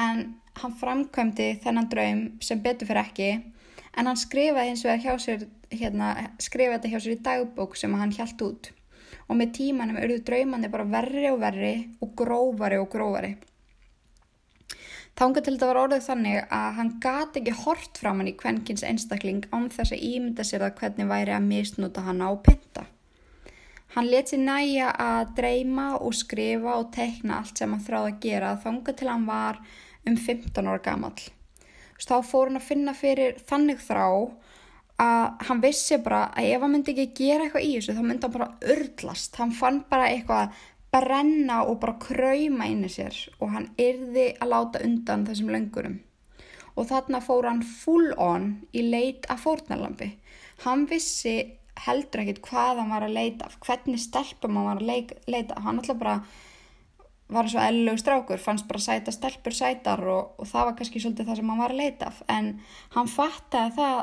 En 0.00 0.36
hann 0.60 0.76
framkvæmdi 0.80 1.52
þennan 1.64 1.88
draum 1.92 2.22
sem 2.44 2.60
betur 2.62 2.88
fyrir 2.88 3.04
ekki 3.04 3.30
en 3.96 4.10
hann 4.10 4.20
skrifaði 4.20 4.76
og 4.76 4.84
það 4.84 5.04
hjá 5.04 5.14
sér 5.24 5.46
hérna, 5.70 6.10
skrifaði 6.38 6.78
þetta 6.78 6.92
hjá 6.92 7.00
sér 7.04 7.16
í 7.16 7.22
dagbók 7.28 7.76
sem 7.76 7.94
hann 7.98 8.14
hjælt 8.14 8.46
út 8.46 8.72
og 9.26 9.38
með 9.38 9.54
tímanum 9.58 9.98
auðvitað 10.00 10.26
draumandi 10.30 10.72
bara 10.72 10.90
verri 10.90 11.30
og 11.30 11.40
verri 11.42 11.74
og 12.02 12.14
grófari 12.18 12.80
og 12.82 12.90
grófari 12.92 13.36
Þángu 15.20 15.42
til 15.44 15.52
þetta 15.52 15.66
var 15.68 15.78
orðið 15.82 16.04
þannig 16.06 16.36
að 16.56 16.76
hann 16.78 16.90
gati 17.04 17.40
ekki 17.42 17.52
hort 17.64 17.98
fram 18.00 18.22
hann 18.22 18.30
í 18.30 18.36
kvenkins 18.40 18.84
einstakling 18.88 19.42
án 19.52 19.66
þess 19.68 19.92
að 19.92 20.04
ímynda 20.06 20.46
sér 20.48 20.64
að 20.64 20.78
hvernig 20.78 21.10
væri 21.10 21.34
að 21.36 21.48
misnúta 21.50 22.04
hann 22.06 22.22
á 22.24 22.30
pinta. 22.40 22.86
Hann 23.92 24.08
let 24.08 24.30
sér 24.32 24.40
næja 24.46 24.88
að 25.02 25.34
dreyma 25.36 25.86
og 25.98 26.14
skrifa 26.16 26.78
og 26.78 26.88
tekna 26.94 27.42
allt 27.42 27.60
sem 27.60 27.74
hann 27.74 27.84
þráði 27.84 28.14
að 28.14 28.22
gera 28.24 28.54
þángu 28.64 28.96
til 28.96 29.10
hann 29.10 29.28
var 29.28 29.60
um 30.08 30.16
15 30.16 30.70
ára 30.70 30.80
gammal. 30.88 31.12
Þá 32.00 32.16
fór 32.26 32.48
hann 32.48 32.60
að 32.60 32.68
finna 32.68 32.94
fyrir 32.96 33.38
þannig 33.48 33.82
þrá 33.84 34.06
að 35.00 35.46
hann 35.48 35.62
vissi 35.62 35.96
bara 36.04 36.26
að 36.36 36.50
ef 36.54 36.64
hann 36.64 36.74
myndi 36.74 36.92
ekki 36.92 37.24
gera 37.24 37.46
eitthvað 37.46 37.66
í 37.66 37.70
þessu 37.76 37.96
þá 37.96 38.02
myndi 38.04 38.26
hann 38.26 38.34
bara 38.36 38.74
urlast. 38.74 39.38
Hann 39.40 39.54
fann 39.56 39.82
bara 39.90 40.10
eitthvað 40.10 40.58
brenna 40.90 41.60
og 41.64 41.78
bara 41.82 41.98
krauma 42.02 42.66
inn 42.66 42.84
í 42.86 42.90
sér 42.92 43.16
og 43.38 43.52
hann 43.54 43.70
yrði 43.80 44.26
að 44.40 44.52
láta 44.52 44.82
undan 44.84 45.26
þessum 45.28 45.52
löngurum. 45.54 46.00
Og 46.76 46.88
þarna 46.90 47.20
fór 47.24 47.48
hann 47.48 47.64
full 47.66 48.12
on 48.18 48.50
í 48.76 48.84
leit 48.86 49.26
af 49.30 49.44
fórnalambi. 49.46 50.12
Hann 50.64 50.86
vissi 50.90 51.36
heldur 51.86 52.24
ekkit 52.24 52.42
hvað 52.44 52.82
hann 52.82 52.92
var 52.92 53.06
að 53.06 53.16
leita 53.16 53.48
hvernig 53.64 54.00
stelpum 54.02 54.58
hann 54.58 54.68
var 54.68 54.82
að 54.82 55.12
leita. 55.30 55.60
Hann 55.60 55.80
alltaf 55.80 56.00
bara 56.00 56.20
var 57.30 57.46
eins 57.46 57.56
og 57.56 57.64
ellug 57.64 57.98
strákur, 58.00 58.42
fannst 58.42 58.68
bara 58.68 58.82
sæta 58.82 59.14
stelpur 59.14 59.54
sætar 59.54 60.02
og, 60.04 60.36
og 60.40 60.48
það 60.50 60.68
var 60.68 60.78
kannski 60.78 61.02
svolítið 61.02 61.30
það 61.30 61.40
sem 61.40 61.52
hann 61.52 61.62
var 61.64 61.74
að 61.74 61.82
leita 61.82 62.10
af. 62.10 62.22
En 62.28 62.52
hann 62.96 63.10
fattaði 63.10 63.76
það 63.78 64.00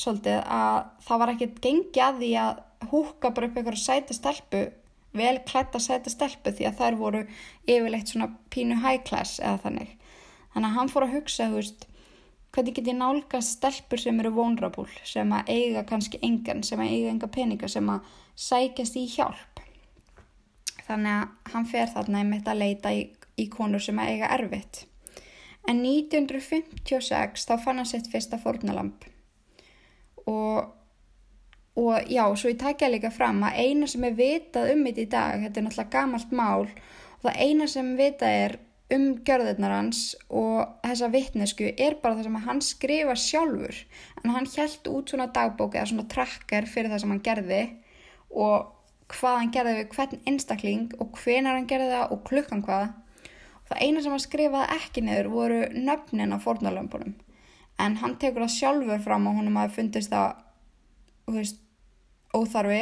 svolítið 0.00 0.42
að 0.58 0.76
það 1.06 1.22
var 1.22 1.32
ekkit 1.34 1.62
gengi 1.64 2.04
að 2.04 2.20
því 2.22 2.34
að 2.44 2.60
húka 2.90 3.32
bara 3.34 3.50
upp 3.50 3.58
einhverju 3.60 3.82
sæta 3.82 4.16
stelpu 4.16 4.62
vel 5.16 5.38
klætt 5.46 5.74
að 5.74 5.86
setja 5.86 6.12
stelpu 6.12 6.52
því 6.54 6.66
að 6.68 6.80
þær 6.80 6.98
voru 7.00 7.22
yfirleitt 7.66 8.12
svona 8.12 8.30
pínu 8.54 8.78
high 8.84 9.02
class 9.06 9.40
eða 9.42 9.58
þannig. 9.64 9.94
Þannig 10.54 10.68
að 10.68 10.76
hann 10.76 10.92
fór 10.92 11.06
að 11.06 11.14
hugsa, 11.16 11.48
þú 11.50 11.58
veist, 11.58 11.86
hvernig 12.54 12.76
get 12.76 12.90
ég 12.90 12.98
nálgast 12.98 13.56
stelpur 13.58 14.02
sem 14.02 14.22
eru 14.22 14.32
vulnerable, 14.34 14.88
sem 15.06 15.34
að 15.34 15.50
eiga 15.54 15.84
kannski 15.86 16.22
engan, 16.26 16.64
sem 16.66 16.82
að 16.82 16.94
eiga 16.94 17.12
enga 17.14 17.30
peninga, 17.30 17.70
sem 17.70 17.90
að 17.90 18.14
sækjast 18.38 18.98
í 18.98 19.06
hjálp. 19.10 19.49
Þannig 20.90 21.16
að 21.16 21.54
hann 21.54 21.70
fer 21.70 21.90
þarna 21.94 22.22
einmitt 22.22 22.50
að 22.50 22.62
leita 22.64 22.92
í, 22.94 23.06
í 23.38 23.46
konur 23.52 23.82
sem 23.84 23.98
að 24.02 24.12
eiga 24.14 24.30
erfitt. 24.36 24.84
En 25.68 25.82
1956 25.84 27.46
þá 27.46 27.54
fann 27.62 27.80
hann 27.80 27.88
sitt 27.88 28.08
fyrsta 28.10 28.38
fórnalamp 28.40 29.04
og, 30.30 30.70
og 31.80 32.10
já, 32.10 32.24
svo 32.36 32.52
ég 32.52 32.58
takja 32.60 32.90
líka 32.90 33.12
fram 33.14 33.42
að 33.46 33.60
eina 33.60 33.88
sem 33.90 34.04
er 34.08 34.16
vitað 34.16 34.72
um 34.74 34.82
þetta 34.88 35.04
í 35.04 35.12
dag, 35.12 35.44
þetta 35.44 35.60
er 35.60 35.66
náttúrulega 35.66 35.94
gamalt 35.94 36.34
mál 36.34 36.66
og 36.66 37.24
það 37.26 37.40
eina 37.44 37.68
sem 37.70 37.94
vitað 37.98 38.36
er 38.40 38.58
um 38.90 39.06
gjörðirnar 39.26 39.76
hans 39.76 40.00
og 40.34 40.82
þessa 40.82 41.10
vittnesku 41.12 41.68
er 41.70 41.96
bara 42.02 42.18
það 42.18 42.26
sem 42.26 42.38
hann 42.46 42.62
skrifa 42.64 43.14
sjálfur 43.18 43.78
en 44.24 44.34
hann 44.34 44.48
held 44.56 44.90
út 44.90 45.12
svona 45.12 45.28
dagbók 45.34 45.76
eða 45.76 45.92
svona 45.92 46.08
trakkar 46.10 46.66
fyrir 46.70 46.90
það 46.90 47.04
sem 47.04 47.14
hann 47.14 47.24
gerði 47.28 47.62
og 48.30 48.79
hvað 49.10 49.38
hann 49.38 49.54
gerði 49.54 49.76
við 49.78 49.94
hvern 49.94 50.24
einstakling 50.30 50.88
og 51.02 51.18
hvenar 51.20 51.58
hann 51.58 51.68
gerði 51.70 51.92
það 51.92 52.14
og 52.14 52.26
klukkan 52.28 52.64
hvað 52.66 52.88
Það 53.70 53.82
eina 53.86 54.00
sem 54.02 54.10
hann 54.10 54.22
skrifaði 54.24 54.76
ekki 54.76 55.02
niður 55.06 55.28
voru 55.30 55.58
nöfnin 55.70 56.34
á 56.34 56.42
fornalömpunum 56.42 57.12
en 57.80 57.98
hann 58.00 58.16
tekur 58.18 58.42
það 58.42 58.56
sjálfur 58.56 59.04
fram 59.04 59.28
og 59.30 59.36
húnum 59.38 59.58
að 59.60 59.76
fundist 59.76 60.10
það 60.10 60.40
veist, 61.30 61.60
óþarfi. 62.34 62.80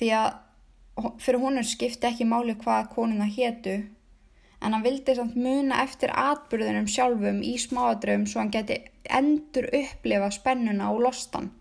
Því 0.00 0.08
að 0.18 1.12
fyrir 1.22 1.38
húnum 1.44 1.68
skipti 1.68 2.10
ekki 2.10 2.26
máli 2.26 2.56
hvað 2.58 2.90
konuna 2.96 3.28
hétu 3.30 3.76
en 3.76 4.74
hann 4.74 4.82
vildi 4.82 5.14
samt 5.14 5.38
muna 5.38 5.84
eftir 5.84 6.10
atbyrðunum 6.10 6.90
sjálfum 6.90 7.38
í 7.46 7.54
smáadröfum 7.62 8.26
svo 8.26 8.42
hann 8.42 8.50
geti 8.50 8.80
endur 9.06 9.70
upplifa 9.70 10.32
spennuna 10.34 10.90
og 10.90 11.04
lostan 11.06 11.52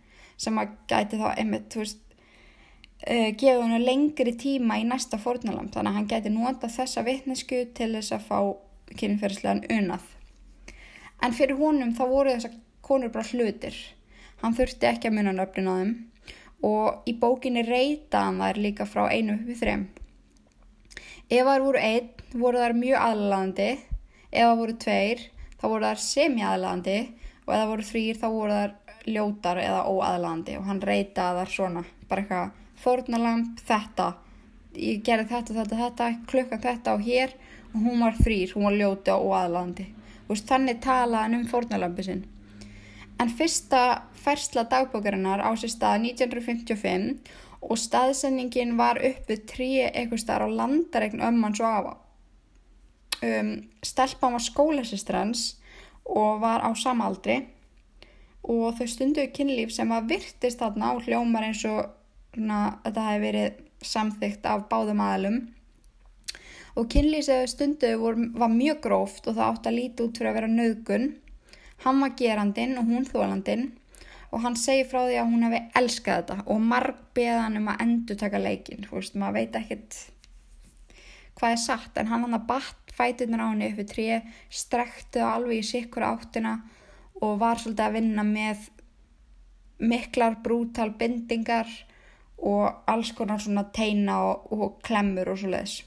sem 0.41 0.57
að 0.57 0.73
gæti 0.89 1.21
þá 1.21 1.27
einmitt, 1.35 1.69
þú 1.69 1.83
veist 1.83 2.01
uh, 3.03 3.29
gefa 3.37 3.63
hennu 3.63 3.81
lengri 3.83 4.35
tíma 4.39 4.79
í 4.81 4.85
næsta 4.87 5.19
fórnalam 5.21 5.71
þannig 5.73 5.91
að 5.91 5.99
hann 5.99 6.09
gæti 6.11 6.33
nota 6.33 6.71
þessa 6.71 7.05
vittnesku 7.07 7.61
til 7.77 7.91
þess 7.97 8.15
að 8.15 8.27
fá 8.29 8.39
kynferðslegan 8.95 9.65
unað. 9.75 10.07
En 11.23 11.33
fyrir 11.33 11.59
honum 11.59 11.95
þá 11.97 12.03
voru 12.05 12.35
þessar 12.35 12.57
konur 12.85 13.13
bara 13.13 13.29
hlutir. 13.31 13.77
Hann 14.41 14.55
þurfti 14.55 14.89
ekki 14.91 15.09
að 15.09 15.17
muna 15.17 15.33
nöfnin 15.33 15.71
á 15.71 15.75
þeim. 15.79 15.93
Og 16.65 17.07
í 17.09 17.13
bókinni 17.19 17.63
reyta 17.65 18.25
hann 18.27 18.41
þær 18.41 18.59
líka 18.61 18.87
frá 18.89 19.07
einu 19.09 19.37
við 19.45 19.61
þrem. 19.63 19.87
Ef 21.29 21.47
þær 21.47 21.63
voru 21.65 21.81
einn 21.81 22.11
voru 22.35 22.59
þær 22.59 22.75
mjög 22.75 23.01
aðlandi 23.01 23.69
ef 23.71 24.41
það 24.41 24.57
voru 24.59 24.75
tveir 24.83 25.23
þá 25.55 25.65
voru 25.67 25.87
þær 25.89 26.01
semi-aðlandi 26.03 26.97
og 27.45 27.53
ef 27.53 27.55
það 27.55 27.71
voru 27.71 27.87
þrýr 27.89 28.19
þá 28.19 28.27
voru 28.33 28.59
þær 28.59 28.75
ljótar 29.05 29.61
eða 29.61 29.81
óaðlandi 29.91 30.57
og 30.59 30.67
hann 30.69 30.81
reytaði 30.83 31.39
þar 31.39 31.53
svona 31.53 31.83
bara 32.09 32.23
eitthvað 32.23 32.64
fórnalamp 32.81 33.59
þetta. 33.67 34.13
Ég 34.75 35.03
gerði 35.07 35.29
þetta, 35.31 35.59
þetta, 35.59 35.81
þetta 35.83 36.09
klukkan 36.27 36.63
þetta 36.63 36.95
og 36.95 37.05
hér 37.05 37.35
og 37.73 37.83
hún 37.83 38.01
var 38.03 38.17
frýr, 38.19 38.51
hún 38.55 38.67
var 38.69 38.79
ljóti 38.79 39.15
og 39.15 39.35
aðlandi 39.37 39.91
veist, 40.29 40.47
þannig 40.49 40.81
talaði 40.83 41.23
hann 41.23 41.39
um 41.39 41.49
fórnalampi 41.49 42.05
sinn. 42.05 42.23
En 43.21 43.31
fyrsta 43.31 43.81
fersla 44.25 44.65
dagbókarinnar 44.71 45.43
á 45.45 45.49
sér 45.55 45.71
stað 45.71 46.07
1955 46.09 47.31
og 47.65 47.79
staðsendingin 47.79 48.75
var 48.77 48.99
uppið 48.99 49.45
trí 49.49 49.69
eitthvað 49.85 50.23
starf 50.23 50.49
á 50.51 50.57
landaregn 50.59 51.23
ömman 51.23 51.55
svo 51.57 51.69
afa. 51.69 51.93
Um, 53.23 53.53
stelpa 53.85 54.29
var 54.33 54.43
skólasistræns 54.43 55.55
og 56.05 56.41
var 56.43 56.65
á 56.65 56.69
samaldri 56.77 57.45
og 58.43 58.75
þau 58.77 58.87
stunduðu 58.91 59.31
kynlíf 59.33 59.71
sem 59.73 59.89
var 59.89 60.05
virtist 60.09 60.59
þarna 60.61 60.91
á 60.93 60.93
hljómar 61.01 61.47
eins 61.47 61.63
og 61.69 61.87
þetta 62.35 63.05
hefði 63.09 63.25
verið 63.25 63.61
samþygt 63.85 64.47
af 64.49 64.65
báðum 64.71 65.03
aðalum 65.03 65.39
og 66.75 66.89
kynlýsegu 66.91 67.47
stundu 67.47 67.93
vor, 68.01 68.17
var 68.35 68.51
mjög 68.51 68.81
gróft 68.83 69.27
og 69.29 69.37
það 69.37 69.47
átt 69.47 69.69
að 69.69 69.77
líti 69.79 70.05
út 70.05 70.19
fyrir 70.19 70.31
að 70.31 70.37
vera 70.39 70.51
nöðgun 70.51 71.07
hann 71.85 72.01
var 72.03 72.15
gerandin 72.19 72.77
og 72.79 72.89
hún 72.89 73.07
þólandin 73.07 73.69
og 74.35 74.43
hann 74.43 74.57
segi 74.59 74.83
frá 74.89 75.05
því 75.05 75.19
að 75.21 75.31
hún 75.31 75.45
hefði 75.47 75.61
elskað 75.79 76.21
þetta 76.21 76.51
og 76.51 76.65
marg 76.73 76.99
beðan 77.15 77.59
um 77.61 77.71
að 77.71 77.85
endur 77.85 78.19
taka 78.19 78.41
leikin, 78.41 78.83
þú 78.87 78.99
veist, 78.99 79.15
maður 79.15 79.37
veit 79.39 79.59
ekkert 79.61 79.99
hvað 81.35 81.55
er 81.55 81.61
satt 81.61 81.99
en 81.99 82.11
hann 82.11 82.25
hann 82.25 82.37
að 82.37 82.47
batt 82.49 82.95
fætunar 82.95 83.43
á 83.43 83.51
henni 83.51 83.71
uppið 83.73 83.91
tré, 83.91 84.21
strekti 84.49 85.19
það 85.19 85.31
alveg 85.31 85.61
í 85.61 85.67
sikkur 85.67 86.07
áttina 86.07 86.55
og 87.23 87.39
var 87.39 87.59
svolítið 87.59 87.85
að 87.85 87.97
vinna 87.99 88.25
með 88.27 88.69
miklar 89.79 90.39
brútal 90.43 90.91
bindingar 90.99 91.67
og 92.37 92.89
alls 92.91 93.11
konar 93.17 93.41
svona 93.41 93.65
teina 93.73 94.19
og, 94.29 94.47
og 94.51 94.79
klemmur 94.85 95.31
og 95.31 95.39
svo 95.39 95.51
leiðis. 95.53 95.83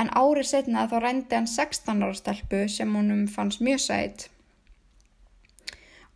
En 0.00 0.12
árið 0.16 0.46
setna 0.48 0.86
þá 0.88 0.98
rændi 1.02 1.36
hann 1.36 1.48
16 1.50 2.04
ára 2.04 2.16
stelpu 2.16 2.66
sem 2.72 2.94
honum 2.96 3.26
fannst 3.28 3.60
mjög 3.60 3.82
sætt 3.84 4.28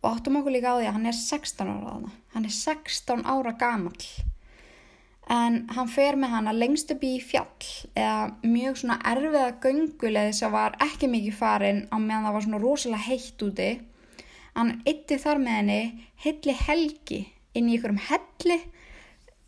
og 0.05 0.11
áttum 0.13 0.37
okkur 0.37 0.53
líka 0.53 0.73
á 0.73 0.77
því 0.77 0.87
að 0.87 0.95
hann 0.95 1.09
er 1.09 1.17
16 1.17 1.69
ára 1.69 1.91
aðna. 1.95 2.11
Hann 2.33 2.45
er 2.45 2.53
16 2.53 3.25
ára 3.25 3.53
gamall 3.57 4.07
en 5.35 5.63
hann 5.73 5.89
fer 5.89 6.17
með 6.21 6.33
hann 6.35 6.49
að 6.51 6.59
lengst 6.61 6.91
upp 6.93 7.03
í 7.05 7.15
fjall 7.23 7.69
eða 7.97 8.27
mjög 8.45 8.77
svona 8.81 8.99
erfiða 9.09 9.55
göngulegði 9.63 10.35
sem 10.37 10.53
var 10.53 10.77
ekki 10.85 11.09
mikið 11.09 11.39
farin 11.39 11.81
á 11.89 11.97
meðan 11.97 12.27
það 12.27 12.35
var 12.35 12.45
svona 12.45 12.61
rosalega 12.61 13.07
heitt 13.07 13.45
úti. 13.47 13.69
Hann 14.55 14.75
ytti 14.87 15.17
þar 15.21 15.41
með 15.41 15.57
henni 15.59 15.79
heilli 16.25 16.57
helgi 16.67 17.21
inn 17.57 17.71
í 17.71 17.79
ykkurum 17.79 18.01
helli 18.05 18.59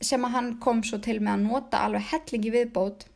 sem 0.01 0.25
að 0.25 0.33
hann 0.35 0.49
kom 0.61 0.83
svo 0.85 0.99
til 1.01 1.19
með 1.19 1.33
að 1.33 1.45
nota 1.45 1.83
alveg 1.85 2.09
hellingi 2.11 2.51
viðbót 2.53 3.07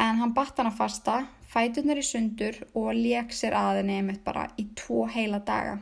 en 0.00 0.20
hann 0.22 0.34
batt 0.34 0.58
hann 0.58 0.70
að 0.70 0.78
fasta, 0.78 1.16
fætunar 1.50 2.00
í 2.00 2.04
sundur 2.06 2.56
og 2.78 2.92
leik 2.96 3.34
sér 3.34 3.56
aðinni 3.58 3.98
einmitt 3.98 4.22
bara 4.24 4.46
í 4.60 4.68
tvo 4.78 5.06
heila 5.10 5.40
daga. 5.44 5.78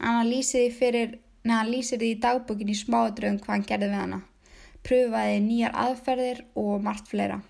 Hann 0.00 0.30
lýsir 0.30 0.64
því 0.64 0.78
fyrir, 0.78 1.18
neða 1.44 1.58
hann 1.60 1.72
lýsir 1.72 2.00
því 2.00 2.12
í 2.14 2.20
dagbókin 2.22 2.72
í 2.72 2.78
smádröðum 2.78 3.42
hvað 3.42 3.54
hann 3.54 3.66
gerði 3.68 3.90
við 3.90 4.00
hana. 4.00 4.22
Pröfaði 4.86 5.42
nýjar 5.44 5.76
aðferðir 5.82 6.42
og 6.62 6.82
margt 6.82 7.10
fleira. 7.10 7.40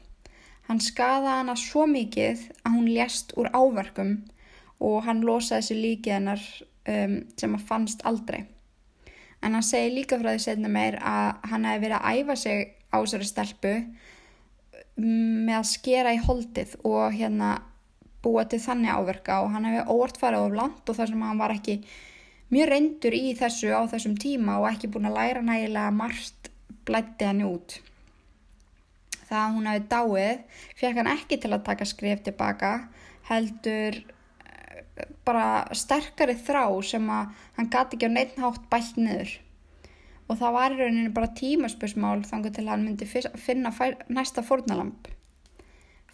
Hann 0.67 0.83
skaða 0.83 1.39
hana 1.41 1.55
svo 1.61 1.87
mikið 1.87 2.49
að 2.65 2.75
hún 2.75 2.91
lést 2.91 3.37
úr 3.39 3.53
áverkum 3.55 4.17
og 4.83 5.05
hann 5.07 5.23
losaði 5.25 5.69
sér 5.69 5.83
líkið 5.85 6.17
hennar 6.17 6.45
um, 6.91 7.21
sem 7.39 7.55
að 7.55 7.67
fannst 7.71 8.03
aldrei 8.09 8.43
en 9.47 9.55
hann 9.55 9.67
segir 9.67 9.95
líka 9.95 10.19
frá 10.19 10.33
því 10.33 10.43
setna 10.43 10.71
meir 10.73 10.99
að 10.99 11.47
hann 11.53 11.69
hefði 11.69 11.85
verið 11.85 11.97
að 12.01 12.21
æfa 12.21 12.37
sig 12.43 12.67
á 12.91 12.97
þessari 12.99 13.29
stelpu 13.31 13.75
með 14.97 15.57
að 15.61 15.71
skera 15.71 16.15
í 16.17 16.21
holdið 16.25 16.77
og 16.89 17.15
hérna 17.15 17.51
búa 18.25 18.47
til 18.51 18.61
þannig 18.63 18.95
áverka 18.97 19.41
og 19.45 19.53
hann 19.55 19.69
hefði 19.69 19.87
óvart 19.93 20.21
farið 20.21 20.47
of 20.49 20.57
langt 20.59 20.91
og 20.91 20.99
þar 20.99 21.13
sem 21.13 21.25
hann 21.29 21.43
var 21.43 21.55
ekki 21.55 21.77
mjög 22.55 22.71
reyndur 22.73 23.17
í 23.17 23.35
þessu 23.39 23.71
á 23.75 23.83
þessum 23.91 24.17
tíma 24.23 24.59
og 24.63 24.69
ekki 24.71 24.91
búin 24.91 25.09
að 25.11 25.19
læra 25.21 25.45
nægilega 25.45 25.95
margt 25.95 26.51
blætti 26.87 27.27
hann 27.29 27.45
út. 27.47 27.79
Það 29.27 29.41
að 29.43 29.55
hún 29.57 29.71
hefði 29.71 29.87
dáið 29.93 30.61
fekk 30.81 31.01
hann 31.01 31.13
ekki 31.13 31.41
til 31.43 31.53
að 31.53 31.65
taka 31.67 31.89
skrif 31.89 32.23
tilbaka 32.27 32.73
heldur 33.31 33.99
bara 35.27 35.67
sterkari 35.77 36.37
þrá 36.47 36.65
sem 36.85 37.11
að 37.11 37.35
hann 37.59 37.73
gati 37.73 37.99
ekki 37.99 38.09
á 38.09 38.17
neitt 38.17 38.39
hátt 38.41 38.71
bælt 38.73 38.97
niður. 39.01 39.35
Og 40.27 40.41
það 40.41 40.57
var 40.57 40.73
í 40.75 40.81
rauninu 40.81 41.13
bara 41.15 41.35
tímaspörsmál 41.39 42.25
þangar 42.27 42.57
til 42.57 42.67
hann 42.71 42.87
myndi 42.87 43.07
finna 43.07 43.71
næsta 44.09 44.43
fórnalamp 44.43 45.13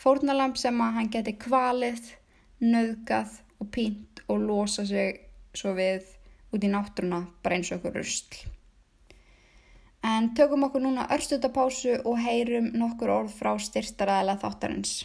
fórnalamp 0.02 0.58
sem 0.58 0.80
að 0.82 0.96
hann 0.96 1.10
geti 1.14 1.34
kvalið 1.38 2.08
nöðgað 2.62 3.36
og 3.62 3.68
pínt 3.74 4.22
og 4.26 4.42
losa 4.48 4.84
sig 4.88 5.20
svo 5.54 5.74
við 5.76 6.08
út 6.52 6.64
í 6.64 6.70
náttúruna 6.72 7.22
bara 7.44 7.58
eins 7.58 7.70
og 7.70 7.80
okkur 7.80 8.00
rustl 8.00 8.42
en 10.06 10.32
tökum 10.38 10.66
okkur 10.66 10.82
núna 10.82 11.06
örstutapásu 11.14 12.00
og 12.02 12.18
heyrum 12.18 12.72
nokkur 12.82 13.14
orð 13.20 13.36
frá 13.38 13.52
styrstaræðila 13.62 14.38
þáttarins 14.42 14.96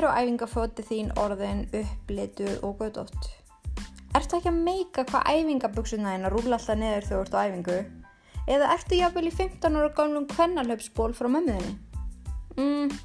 Er 0.00 0.06
á 0.08 0.16
æfingaföti 0.24 0.80
þín 0.88 1.10
orðin 1.20 1.58
upplituð 1.76 2.62
og 2.64 2.78
gödótt? 2.80 3.26
Ertu 4.16 4.38
ekki 4.38 4.48
að 4.48 4.60
meika 4.64 5.02
hvað 5.10 5.26
æfingaböksuna 5.34 6.14
þín 6.14 6.24
að 6.24 6.32
rúla 6.32 6.56
alltaf 6.56 6.78
neður 6.80 7.04
þegar 7.10 7.10
þú 7.10 7.18
ert 7.26 7.36
á 7.36 7.40
æfingu? 7.42 7.76
Eða 8.54 8.70
ertu 8.78 8.96
jáfnvel 8.96 9.26
í 9.28 9.34
15 9.34 9.76
ára 9.76 9.90
gamlum 9.98 10.24
kvennalöpsból 10.30 11.10
frá 11.18 11.28
mömmuðinni? 11.34 11.74
Mm, 12.56 12.96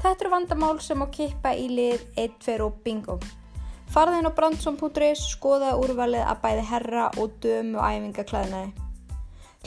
þetta 0.00 0.16
eru 0.16 0.32
vandamál 0.32 0.80
sem 0.80 1.04
á 1.04 1.06
kippa 1.12 1.52
í 1.52 1.68
lið 1.74 2.08
1, 2.16 2.40
2 2.46 2.56
og 2.70 2.80
bingo. 2.88 3.18
Farðin 3.92 4.32
á 4.32 4.32
brandsson.is 4.32 5.26
skoða 5.34 5.74
úrvalið 5.76 6.24
að 6.24 6.40
bæði 6.46 6.68
herra 6.72 7.10
og 7.20 7.36
dömu 7.44 7.84
æfingaklæðinaði. 7.84 8.89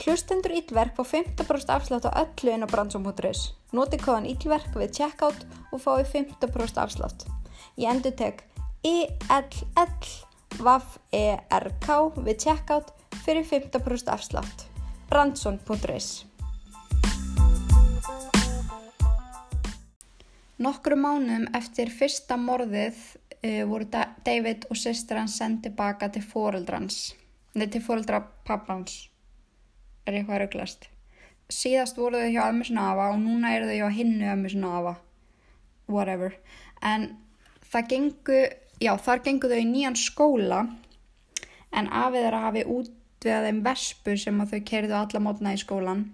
Hlustendur 0.02 0.50
Íllverk 0.50 0.96
fá 0.98 1.04
15% 1.06 1.70
afslátt 1.70 2.08
á 2.10 2.12
öllu 2.24 2.50
inn 2.50 2.66
á 2.66 2.68
brandsum.is. 2.68 3.54
Noti 3.70 3.98
kóðan 4.02 4.26
Íllverk 4.26 4.74
við 4.74 4.90
checkout 4.98 5.46
og 5.70 5.80
fái 5.84 6.02
15% 6.10 6.82
afslátt. 6.82 7.26
Ég 7.78 7.88
endur 7.90 8.14
tek 8.18 8.42
ILL 8.82 9.48
VAFERK 10.58 11.88
við 12.26 12.36
checkout 12.42 12.92
fyrir 13.24 13.46
15% 13.46 14.10
afslátt. 14.10 14.66
Brandsson.is 15.08 16.24
Nokkru 20.58 20.96
mánuðum 20.98 21.48
eftir 21.58 21.90
fyrsta 21.90 22.36
morðið 22.38 22.98
uh, 23.44 23.64
voru 23.70 23.86
Da- 23.90 24.12
David 24.26 24.66
og 24.70 24.78
systir 24.78 25.18
hans 25.18 25.38
sendið 25.40 25.70
tilbaka 25.70 26.08
til 26.14 26.22
fóreldrans, 26.22 27.14
nei 27.58 27.66
til 27.66 27.82
fóreldra 27.82 28.22
pappans, 28.46 29.08
er 30.04 30.18
eitthvað 30.18 30.42
rauglast. 30.44 30.88
Síðast 31.52 31.98
voru 32.00 32.22
þau 32.22 32.32
hjá 32.32 32.42
ömmu 32.48 32.66
sinna 32.68 32.88
afa 32.92 33.10
og 33.12 33.20
núna 33.20 33.52
eru 33.56 33.68
þau 33.68 33.76
hjá 33.82 33.90
hinnu 33.98 34.30
ömmu 34.32 34.52
sinna 34.52 34.72
afa, 34.78 34.94
whatever. 35.90 36.36
En 36.82 37.10
það 37.70 37.88
gengu, 37.92 38.40
já 38.80 38.92
þar 39.06 39.24
gengu 39.28 39.52
þau 39.52 39.60
í 39.60 39.70
nýjan 39.70 40.00
skóla 40.00 40.64
en 41.74 41.88
afið 41.90 42.26
þeirra 42.26 42.44
hafi 42.48 42.66
útveðað 42.76 43.48
þeim 43.48 43.64
vespu 43.68 44.18
sem 44.20 44.44
að 44.44 44.54
þau 44.54 44.60
kerðu 44.72 45.00
alla 45.00 45.24
mótna 45.26 45.56
í 45.56 45.60
skólan 45.60 46.06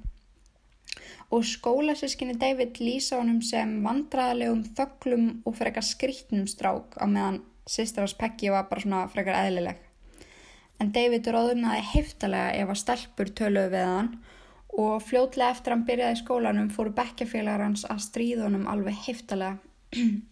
og 1.31 1.45
skólasískinni 1.47 2.35
David 2.39 2.81
lýsa 2.83 3.21
honum 3.21 3.39
sem 3.45 3.77
vandræðalegum 3.85 4.65
þöglum 4.75 5.29
og 5.47 5.57
frekar 5.59 5.87
skrýtnum 5.87 6.49
strák 6.51 6.99
á 6.99 7.07
meðan 7.07 7.39
sýstir 7.71 8.03
hans 8.03 8.17
Peggy 8.19 8.51
var 8.51 8.67
bara 8.71 8.83
svona 8.83 9.05
frekar 9.13 9.39
eðlileg. 9.45 9.79
En 10.81 10.93
David 10.97 11.29
róðunaði 11.29 11.83
heftalega 11.93 12.57
ef 12.57 12.73
að 12.73 12.81
stelpur 12.81 13.31
töluðu 13.37 13.73
við 13.75 13.87
hann 13.91 14.11
og 14.81 15.03
fljótlega 15.03 15.53
eftir 15.53 15.75
hann 15.75 15.87
byrjaði 15.89 16.21
skólanum 16.23 16.71
fóru 16.73 16.93
bekkjafélagar 16.97 17.67
hans 17.67 17.85
að 17.91 18.05
stríða 18.07 18.47
honum 18.47 18.69
alveg 18.71 18.97
heftalega. 19.05 19.59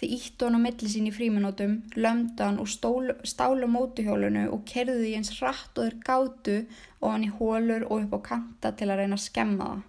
Þið 0.00 0.14
íttu 0.16 0.46
hann 0.46 0.56
á 0.56 0.64
milli 0.64 0.88
sín 0.88 1.10
í 1.10 1.12
fríminútum, 1.12 1.74
lömdu 1.92 2.46
hann 2.46 2.58
og 2.62 2.70
stól, 2.72 3.12
stálu 3.28 3.68
mótuhjólunu 3.68 4.46
og 4.48 4.62
kerðu 4.68 5.02
því 5.02 5.10
eins 5.18 5.34
hratt 5.36 5.76
og 5.76 5.84
þeir 5.84 5.98
gátu 6.06 6.54
og 7.02 7.10
hann 7.12 7.26
í 7.26 7.34
hólur 7.36 7.84
og 7.84 8.06
upp 8.06 8.16
á 8.16 8.20
kanta 8.30 8.72
til 8.72 8.88
að 8.88 9.02
reyna 9.02 9.18
að 9.20 9.26
skemma 9.26 9.68
það. 9.68 9.82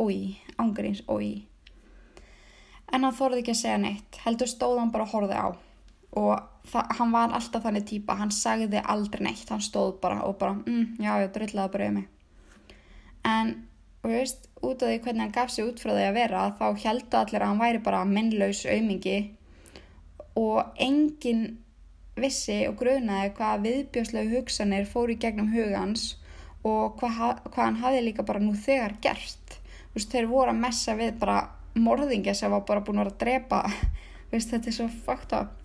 Ói, 0.00 0.20
ángurins, 0.62 1.02
ói. 1.10 1.42
En 2.94 3.02
hann 3.02 3.18
þorði 3.18 3.42
ekki 3.42 3.56
að 3.56 3.60
segja 3.64 3.82
neitt, 3.82 4.22
heldur 4.22 4.48
stóð 4.50 4.78
hann 4.78 4.94
bara 4.94 5.08
að 5.08 5.16
horfði 5.16 5.42
á. 5.42 5.48
Og 6.22 6.59
það, 6.68 6.92
hann 6.98 7.14
var 7.14 7.34
alltaf 7.36 7.64
þannig 7.64 7.86
típa, 7.88 8.16
hann 8.20 8.32
sagði 8.34 8.82
aldrei 8.82 9.24
neitt, 9.28 9.48
hann 9.48 9.64
stóð 9.64 9.96
bara 10.02 10.22
og 10.26 10.38
bara, 10.40 10.58
mm, 10.60 11.00
já, 11.00 11.12
ég 11.22 11.32
drillaði 11.34 11.74
bara 11.74 11.88
yfir 11.88 11.96
mig. 11.98 12.08
En, 13.30 13.54
og 14.02 14.14
veist, 14.14 14.48
út 14.60 14.82
af 14.82 14.88
því 14.92 15.00
hvernig 15.04 15.26
hann 15.26 15.34
gaf 15.34 15.50
sig 15.52 15.66
út 15.66 15.80
frá 15.80 15.92
því 15.92 16.06
að 16.08 16.18
vera, 16.20 16.44
þá 16.58 16.66
heldu 16.84 17.20
allir 17.20 17.42
að 17.42 17.52
hann 17.52 17.64
væri 17.64 17.82
bara 17.84 18.04
minnlaus 18.08 18.62
aumingi 18.66 19.18
og 20.40 20.80
enginn 20.80 21.58
vissi 22.20 22.64
og 22.68 22.76
grunaði 22.80 23.32
hvað 23.36 23.64
viðbjóðslegu 23.66 24.34
hugsanir 24.36 24.88
fóru 24.88 25.14
í 25.14 25.20
gegnum 25.20 25.52
hugans 25.52 26.14
og 26.66 26.98
hvað, 27.00 27.40
hvað 27.48 27.64
hann 27.64 27.80
hafði 27.80 28.02
líka 28.04 28.26
bara 28.26 28.42
nú 28.42 28.52
þegar 28.56 28.98
gert. 29.04 29.56
Þú 29.90 29.98
veist, 29.98 30.12
þeir 30.12 30.28
voru 30.30 30.52
að 30.52 30.60
messa 30.60 30.96
við 30.98 31.16
bara 31.20 31.38
morðingja 31.80 32.34
sem 32.36 32.52
var 32.52 32.66
bara 32.68 32.84
búin 32.84 33.00
að 33.00 33.08
vera 33.08 33.14
að 33.14 33.22
drepa. 33.24 33.62
Veist, 34.30 34.52
þetta 34.52 34.70
er 34.70 34.76
svo 34.76 34.88
fucked 35.06 35.32
up. 35.34 35.59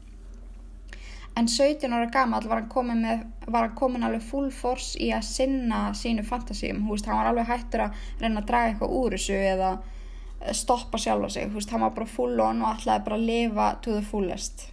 En 1.36 1.48
17 1.48 1.94
ára 1.94 2.06
gamall 2.06 2.48
var 2.48 2.62
hann 2.62 2.70
komin, 2.72 3.02
með, 3.04 3.26
var 3.52 3.66
hann 3.68 3.76
komin 3.76 4.06
alveg 4.08 4.24
full 4.24 4.52
force 4.56 4.96
í 5.04 5.10
að 5.12 5.26
sinna 5.28 5.90
sínu 5.98 6.24
fantasíum. 6.24 6.86
Þú 6.86 6.96
veist, 6.96 7.10
hann 7.12 7.20
var 7.20 7.32
alveg 7.32 7.50
hættur 7.50 7.84
að 7.86 8.06
reyna 8.22 8.40
að 8.40 8.48
draga 8.52 8.70
eitthvað 8.70 8.96
úr 9.02 9.16
þessu 9.18 9.42
eða 9.50 9.74
eh, 9.76 10.54
stoppa 10.56 11.02
sjálfa 11.02 11.34
sig. 11.36 11.50
Þú 11.50 11.60
veist, 11.60 11.76
hann 11.76 11.84
var 11.84 11.94
bara 12.00 12.08
full 12.14 12.40
on 12.40 12.64
og 12.64 12.72
ætlaði 12.72 13.06
bara 13.10 13.20
að 13.20 13.28
lifa 13.32 13.68
to 13.84 13.98
the 13.98 14.06
fullest. 14.14 14.66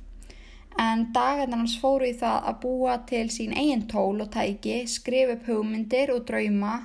En 0.79 1.05
dagarnar 1.12 1.64
hans 1.64 1.77
fóru 1.83 2.07
í 2.09 2.16
það 2.22 2.48
að 2.48 2.62
búa 2.62 2.96
til 3.11 3.27
sín 3.35 3.59
eigin 3.59 3.87
tól 3.90 4.22
og 4.22 4.31
tæki, 4.33 4.85
skrifa 4.88 5.35
upp 5.35 5.51
hugmyndir 5.51 6.14
og 6.14 6.25
drauma 6.31 6.79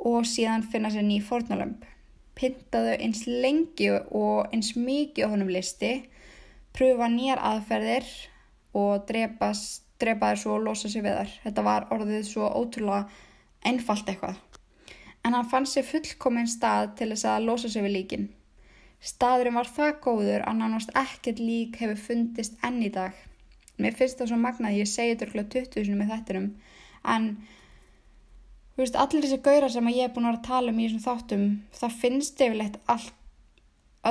og 0.00 0.24
síðan 0.26 0.64
finna 0.72 0.90
sér 0.90 1.04
ný 1.04 1.20
fórnalömb. 1.22 1.84
Pyntaðu 2.34 2.96
eins 2.96 3.26
lengi 3.28 3.92
og 3.92 4.48
eins 4.48 4.72
mikið 4.74 5.28
á 5.28 5.32
honum 5.36 5.52
listi, 5.52 5.98
pröfa 6.74 7.06
nýjar 7.12 7.44
aðferðir 7.52 8.08
og 8.74 9.06
drepa, 9.08 9.52
þær 10.04 10.40
svo 10.40 10.58
og 10.58 10.64
losa 10.66 10.90
sig 10.90 11.04
við 11.04 11.18
þær. 11.20 11.34
Þetta 11.46 11.64
var 11.64 11.86
orðið 11.94 12.24
svo 12.28 12.48
ótrúlega 12.50 13.06
einfalt 13.64 14.08
eitthvað. 14.10 14.40
En 15.24 15.32
hann 15.32 15.48
fann 15.48 15.66
sér 15.68 15.86
fullkominn 15.88 16.50
stað 16.50 16.96
til 16.98 17.12
þess 17.14 17.28
að 17.30 17.46
losa 17.48 17.70
sig 17.72 17.84
við 17.86 17.96
líkin. 17.98 18.26
Staðurinn 19.04 19.56
var 19.56 19.68
það 19.68 19.98
góður 20.04 20.44
að 20.48 20.58
nánast 20.60 20.92
ekkert 20.96 21.40
lík 21.40 21.78
hefur 21.80 22.00
fundist 22.00 22.54
enn 22.64 22.82
í 22.84 22.90
dag. 22.92 23.12
Mér 23.76 23.96
finnst 23.98 24.20
það 24.20 24.30
svo 24.30 24.38
magnað, 24.40 24.78
ég 24.78 24.88
segi 24.88 25.12
þetta 25.12 25.26
örgulega 25.26 25.52
20 25.56 25.84
sinni 25.86 25.98
með 25.98 26.12
þettinum, 26.12 26.46
en 27.10 27.26
veist, 28.78 28.96
allir 28.96 29.26
þessi 29.26 29.40
gaurar 29.42 29.72
sem 29.74 29.90
ég 29.90 30.06
er 30.06 30.14
búin 30.14 30.30
að 30.30 30.40
tala 30.46 30.70
um 30.70 30.78
í 30.78 30.86
þessum 30.86 31.02
þáttum, 31.04 31.44
það 31.74 31.96
finnst 32.04 32.44
yfirleitt 32.46 32.78
all, 32.94 33.08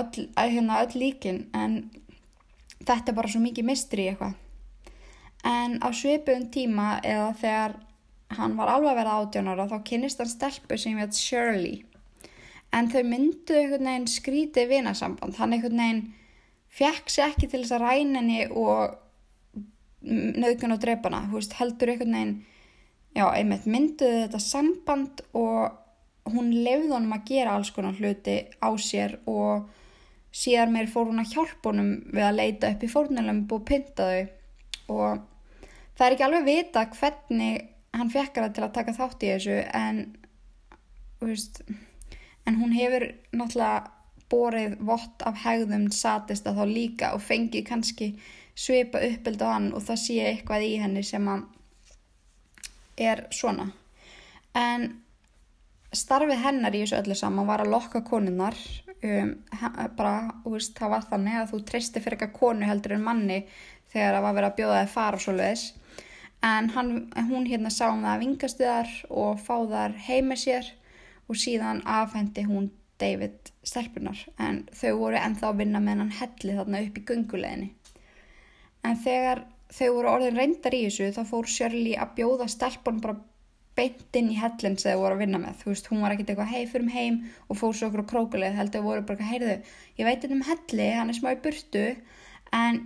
öll, 0.01 0.27
hérna, 0.35 0.81
öll 0.83 0.99
líkin, 0.99 1.45
en 1.55 1.79
þetta 2.83 3.13
er 3.13 3.17
bara 3.21 3.31
svo 3.31 3.41
mikið 3.45 3.69
mistri 3.71 4.09
eitthvað. 4.11 4.35
En 5.43 5.79
á 5.83 5.91
svipum 5.91 6.47
tíma 6.53 6.99
eða 7.03 7.33
þegar 7.39 7.75
hann 8.37 8.55
var 8.57 8.71
alveg 8.73 8.93
að 8.93 8.99
vera 9.01 9.17
átjónara 9.19 9.67
þá 9.69 9.77
kynnist 9.89 10.21
hann 10.23 10.31
stelpu 10.31 10.77
sem 10.79 10.99
hétt 11.01 11.17
Shirley. 11.17 11.83
En 12.73 12.89
þau 12.89 13.03
myndu 13.05 13.57
einhvern 13.59 13.89
veginn 13.89 14.09
skrítið 14.09 14.71
vinasamband. 14.71 15.37
Hann 15.37 15.53
einhvern 15.53 15.81
veginn 15.83 16.03
fekk 16.73 17.11
sér 17.11 17.33
ekki 17.33 17.51
til 17.51 17.61
þess 17.61 17.75
að 17.77 17.85
ræna 17.85 18.21
henni 18.21 18.47
og 18.49 18.97
nöðgun 20.03 20.75
og 20.75 20.87
veist, 21.35 21.53
heldur 21.59 21.93
einhvern 21.93 22.17
veginn, 22.17 22.33
já, 23.13 23.27
einmitt 23.29 23.67
mynduðu 23.69 24.23
þetta 24.25 24.41
samband 24.41 25.21
og 25.37 26.33
hún 26.33 26.49
lefði 26.63 26.91
honum 26.95 27.15
að 27.15 27.27
gera 27.29 27.57
alls 27.57 27.71
konar 27.75 27.99
hluti 27.99 28.39
á 28.63 28.69
sér 28.79 29.19
og 29.29 29.67
síðan 30.33 30.73
meir 30.73 30.89
fór 30.89 31.11
hún 31.11 31.21
að 31.21 31.35
hjálpa 31.35 31.69
honum 31.69 31.91
við 32.09 32.25
að 32.25 32.39
leita 32.39 32.71
upp 32.73 32.83
í 32.83 32.89
fórnulömb 32.89 33.53
og 33.53 33.65
pynta 33.67 34.07
þau 34.09 34.95
og 34.95 35.21
það 35.97 36.05
er 36.05 36.15
ekki 36.15 36.27
alveg 36.27 36.45
vita 36.47 36.85
hvernig 36.97 37.65
hann 37.93 38.13
fekkar 38.13 38.47
það 38.47 38.53
til 38.55 38.65
að 38.65 38.75
taka 38.77 38.95
þátt 38.97 39.25
í 39.25 39.33
þessu 39.33 39.57
en 39.79 40.03
veist 41.23 41.61
en 42.47 42.59
hún 42.59 42.73
hefur 42.75 43.07
náttúrulega 43.31 43.91
borið 44.33 44.77
vott 44.87 45.23
af 45.27 45.43
hegðum 45.43 45.89
satist 45.93 46.47
að 46.49 46.61
þá 46.61 46.65
líka 46.69 47.11
og 47.15 47.21
fengið 47.23 47.67
kannski 47.67 48.09
svipa 48.57 49.01
uppbild 49.05 49.43
á 49.45 49.47
hann 49.53 49.69
og 49.73 49.85
það 49.85 50.01
sé 50.03 50.17
eitthvað 50.27 50.65
í 50.67 50.73
henni 50.81 51.03
sem 51.05 51.27
að 51.29 51.45
er 53.03 53.23
svona. 53.33 53.69
En 54.57 54.89
starfið 55.93 56.41
hennar 56.43 56.75
í 56.75 56.83
þessu 56.83 56.99
öllu 56.99 57.17
saman 57.17 57.49
var 57.49 57.63
að 57.63 57.73
lokka 57.73 58.03
konunnar 58.05 58.57
um, 59.05 59.33
bara, 59.97 60.33
veist, 60.45 60.75
það 60.77 60.93
var 60.95 61.07
þannig 61.11 61.39
að 61.39 61.53
þú 61.53 61.61
treysti 61.69 62.03
fyrir 62.03 62.17
eitthvað 62.17 62.39
konu 62.39 62.69
heldur 62.69 62.97
en 62.97 63.05
manni 63.05 63.39
þegar 63.93 64.17
það 64.17 64.25
var 64.27 64.37
verið 64.37 64.49
að 64.49 64.59
bjóða 64.59 64.81
þið 64.81 64.93
fara 64.93 65.19
og 65.19 65.25
svoleiðis 65.25 65.65
en 66.43 66.69
hann, 66.75 66.93
hún 67.29 67.47
hérna 67.47 67.71
sá 67.71 67.87
um 67.89 68.03
það 68.03 68.13
að 68.13 68.23
vingastu 68.25 68.67
þar 68.67 68.93
og 69.23 69.43
fá 69.43 69.55
þar 69.71 69.97
heim 70.07 70.31
með 70.31 70.41
sér 70.43 70.71
og 71.31 71.39
síðan 71.39 71.83
afhendi 71.87 72.45
hún 72.47 72.71
David 73.01 73.51
stelpunar 73.65 74.19
en 74.43 74.63
þau 74.75 74.91
voru 74.99 75.19
ennþá 75.19 75.49
að 75.49 75.63
vinna 75.63 75.81
með 75.83 76.03
hann 76.03 76.15
helli 76.19 76.57
þarna 76.59 76.83
upp 76.85 76.99
í 76.99 77.05
gunguleginni 77.09 77.69
en 78.87 78.99
þegar 79.05 79.45
þau 79.73 79.87
voru 79.95 80.11
orðin 80.11 80.39
reyndar 80.39 80.75
í 80.75 80.83
þessu 80.85 81.11
þá 81.15 81.23
fór 81.29 81.49
Shirley 81.49 81.95
að 81.99 82.17
bjóða 82.19 82.49
stelpun 82.51 82.99
bara 83.03 83.17
beint 83.77 84.17
inn 84.19 84.29
í 84.29 84.37
hellin 84.37 84.75
sem 84.77 84.93
þau 84.93 85.01
voru 85.01 85.17
að 85.17 85.23
vinna 85.23 85.39
með. 85.41 85.55
Þú 85.61 85.69
veist, 85.71 85.87
hún 85.89 86.03
var 86.05 86.13
ekkert 86.13 86.33
eitthvað 86.33 86.51
hei 86.53 86.67
fyrir 86.69 86.91
heim 86.93 87.15
og 87.47 87.57
fór 87.57 87.73
svo 87.77 87.89
okkur 87.89 88.03
á 88.05 88.11
krókuleið 88.11 88.59
heldur 88.59 88.83
þau 88.83 88.89
voru 88.89 89.05
bara, 89.07 89.29
heyrðu, 89.31 89.55
ég 89.97 90.09
veit 90.09 90.27
um 90.29 90.43
helli 90.49 90.89
hann 90.93 91.13
er 91.13 91.17
smá 91.17 91.31
í 91.33 91.39
burtu 91.41 91.85
en 92.53 92.83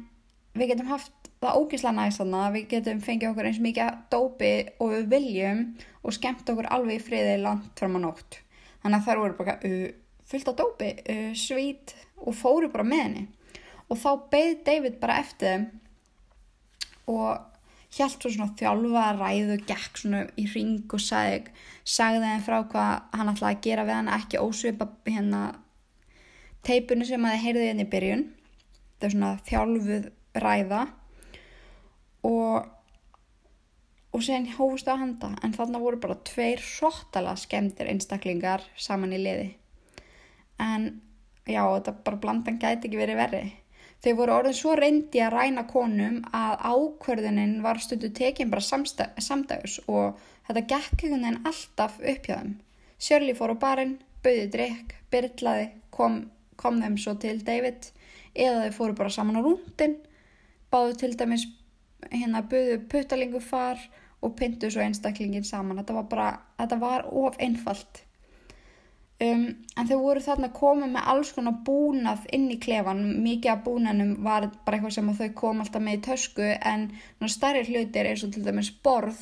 við 0.58 0.72
getum 0.72 0.94
haft 0.94 1.17
það 1.42 1.60
ógislega 1.62 1.96
næst 1.98 2.22
þannig 2.22 2.44
að 2.44 2.56
við 2.56 2.68
getum 2.74 3.02
fengið 3.06 3.30
okkur 3.32 3.50
eins 3.50 3.62
mikið 3.62 3.98
dópi 4.14 4.52
og 4.82 4.94
við 4.94 5.10
viljum 5.14 5.64
og 6.02 6.16
skemmt 6.16 6.50
okkur 6.50 6.70
alveg 6.74 7.00
í 7.00 7.04
friði 7.04 7.36
langt 7.44 7.74
fram 7.78 7.98
á 7.98 8.00
nótt. 8.08 8.40
Þannig 8.82 8.98
að 8.98 9.08
þær 9.08 9.22
voru 9.24 9.38
bara 9.38 9.58
uh, 9.68 9.90
fullt 10.32 10.52
af 10.52 10.58
dópi, 10.62 10.94
uh, 11.14 11.34
svít 11.38 11.94
og 12.24 12.38
fóru 12.38 12.72
bara 12.74 12.88
með 12.88 13.04
henni. 13.04 13.28
Og 13.88 14.02
þá 14.02 14.10
beð 14.32 14.56
David 14.66 14.98
bara 15.02 15.20
eftir 15.22 15.54
þeim 15.54 15.68
og 17.08 17.46
hjælt 17.96 18.20
svo 18.20 18.34
svona 18.34 18.56
þjálfa 18.60 19.06
ræðu 19.16 19.62
gekk 19.70 20.02
svona 20.02 20.26
í 20.36 20.44
ring 20.52 20.92
og 20.92 21.00
sagði, 21.00 21.54
sagði 21.88 22.26
þeim 22.26 22.44
frá 22.44 22.58
hvað 22.74 22.92
hann 23.16 23.32
ætlaði 23.32 23.56
að 23.56 23.64
gera 23.64 23.86
við 23.88 23.96
hann 23.96 24.14
ekki 24.18 24.42
ósvipa 24.44 24.90
hérna 25.08 25.44
teipunu 26.68 27.08
sem 27.08 27.24
að 27.24 27.38
þið 27.38 27.46
heyrðu 27.46 27.68
hérna 27.70 27.86
í 27.86 27.92
byrjun. 27.94 28.26
Það 28.98 29.08
er 29.08 29.14
svona 29.14 29.32
þjálfuð 29.48 30.10
ræða 30.44 30.82
og 32.24 32.74
og 34.16 34.24
sen 34.24 34.48
hófust 34.56 34.88
á 34.90 34.96
handa 34.98 35.34
en 35.44 35.54
þarna 35.54 35.82
voru 35.84 36.00
bara 36.02 36.18
tveir 36.26 36.64
hróttala 36.64 37.36
skemmtir 37.38 37.90
einstaklingar 37.92 38.64
saman 38.76 39.14
í 39.14 39.20
liði 39.22 39.50
en 40.64 40.88
já, 41.46 41.62
þetta 41.62 41.94
bara 42.04 42.22
blandan 42.24 42.58
gæti 42.58 42.88
ekki 42.88 43.02
verið 43.04 43.20
verri 43.20 43.46
Þau 43.98 44.14
voru 44.14 44.34
orðin 44.36 44.54
svo 44.54 44.76
reyndi 44.78 45.22
að 45.26 45.34
ræna 45.34 45.64
konum 45.70 46.20
að 46.36 46.60
ákverðunin 46.70 47.56
var 47.64 47.80
stundu 47.82 48.12
tekin 48.14 48.52
bara 48.52 48.62
samdægus 48.62 49.80
og 49.90 50.20
þetta 50.46 50.64
gekk 50.70 51.02
einhvern 51.02 51.24
veginn 51.26 51.48
alltaf 51.50 51.96
upp 51.98 52.30
hjá 52.30 52.36
þeim. 52.36 52.52
Shirley 53.02 53.38
fór 53.38 53.56
á 53.58 53.62
barinn, 53.64 53.96
bauði 54.22 54.46
drikk, 54.54 54.94
byrlaði, 55.14 55.66
kom, 55.94 56.20
kom 56.62 56.78
þeim 56.84 56.98
svo 57.02 57.16
til 57.22 57.40
David 57.46 57.90
eða 58.38 58.68
þau 58.68 58.78
fóru 58.78 58.98
bara 59.02 59.16
saman 59.18 59.42
á 59.42 59.46
rúndin, 59.48 59.98
báðu 60.70 60.94
til 61.02 61.14
dæmis 61.18 61.48
hérna 62.12 62.44
bauðu 62.50 62.82
puttalingu 62.92 63.42
far 63.44 63.82
og 64.22 64.36
pyntu 64.38 64.70
svo 64.72 64.82
einstaklingin 64.84 65.46
saman. 65.46 65.80
Þetta 65.82 65.98
var 66.00 66.12
bara, 66.12 66.28
þetta 66.60 66.80
var 66.82 67.08
of 67.12 67.38
einfalt. 67.40 68.04
Um, 69.18 69.48
en 69.74 69.88
þau 69.90 69.98
voru 70.04 70.22
þarna 70.22 70.52
komið 70.54 70.92
með 70.94 71.08
alls 71.10 71.32
konar 71.34 71.56
búnað 71.66 72.28
inn 72.38 72.52
í 72.54 72.60
klefan 72.62 73.00
mikið 73.24 73.50
af 73.50 73.64
búnanum 73.66 74.12
var 74.22 74.46
bara 74.66 74.78
eitthvað 74.78 74.94
sem 74.94 75.10
þau 75.18 75.32
kom 75.40 75.64
alltaf 75.64 75.82
með 75.82 75.98
í 75.98 76.02
tösku 76.06 76.46
en 76.46 76.84
starri 77.26 77.64
hlutir 77.66 78.12
eins 78.12 78.22
og 78.28 78.36
til 78.36 78.44
dæmis 78.46 78.70
borð 78.86 79.18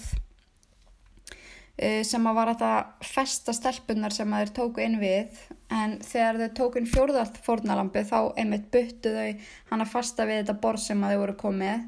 uh, 1.79 2.03
sem 2.03 2.27
að 2.27 2.37
var 2.41 2.51
að 2.57 3.07
festa 3.07 3.55
stelpunar 3.55 4.11
sem 4.11 4.35
að 4.35 4.43
þeir 4.43 4.53
tóku 4.59 4.83
inn 4.83 4.99
við 4.99 5.39
en 5.71 5.95
þegar 6.03 6.41
þau 6.41 6.51
tóku 6.59 6.81
inn 6.81 6.91
fjórðalt 6.91 7.39
fórnalampu 7.47 8.03
þá 8.11 8.19
einmitt 8.35 8.67
byttu 8.75 9.15
þau 9.15 9.31
hann 9.71 9.85
að 9.85 9.93
fasta 9.95 10.27
við 10.27 10.41
þetta 10.41 10.59
borð 10.67 10.89
sem 10.89 11.07
að 11.07 11.15
þau 11.15 11.23
voru 11.23 11.37
komið 11.45 11.87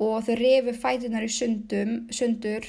og 0.00 0.24
þau 0.26 0.36
refu 0.40 0.76
fætunar 0.80 1.26
í 1.26 1.32
sundum, 1.32 1.96
sundur 2.10 2.66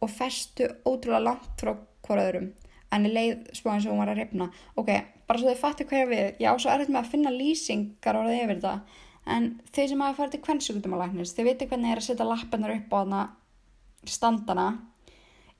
og 0.00 0.12
festu 0.12 0.68
ótrúlega 0.84 1.24
langt 1.28 1.60
frá 1.60 1.74
hverjaðurum 2.04 2.52
en 2.94 3.08
ég 3.08 3.14
leið 3.14 3.58
smá 3.58 3.74
eins 3.74 3.86
og 3.86 3.94
hún 3.94 4.02
var 4.02 4.12
að 4.12 4.20
reyfna 4.22 4.48
ok, 4.80 4.90
bara 5.28 5.40
svo 5.40 5.50
þau 5.50 5.60
fatti 5.60 5.86
hverja 5.88 6.10
við. 6.10 6.26
Ég 6.42 6.54
á 6.54 6.54
svo 6.60 6.72
erfitt 6.72 6.92
með 6.92 7.00
að 7.02 7.10
finna 7.14 7.34
lýsingar 7.34 8.18
orðið 8.20 8.42
yfir 8.44 8.60
þetta. 8.60 9.02
En 9.34 9.46
þeir 9.72 9.90
sem 9.90 10.02
hafa 10.04 10.18
farið 10.18 10.34
til 10.34 10.42
kvennsugundumalagnins, 10.44 11.32
þeir 11.34 11.48
viti 11.48 11.68
hvernig 11.70 11.88
það 11.88 11.94
er 11.94 12.02
að 12.02 12.08
setja 12.08 12.26
lappennar 12.28 12.74
upp 12.74 12.92
á 12.92 12.96
þarna 12.98 13.22
standana. 14.14 14.66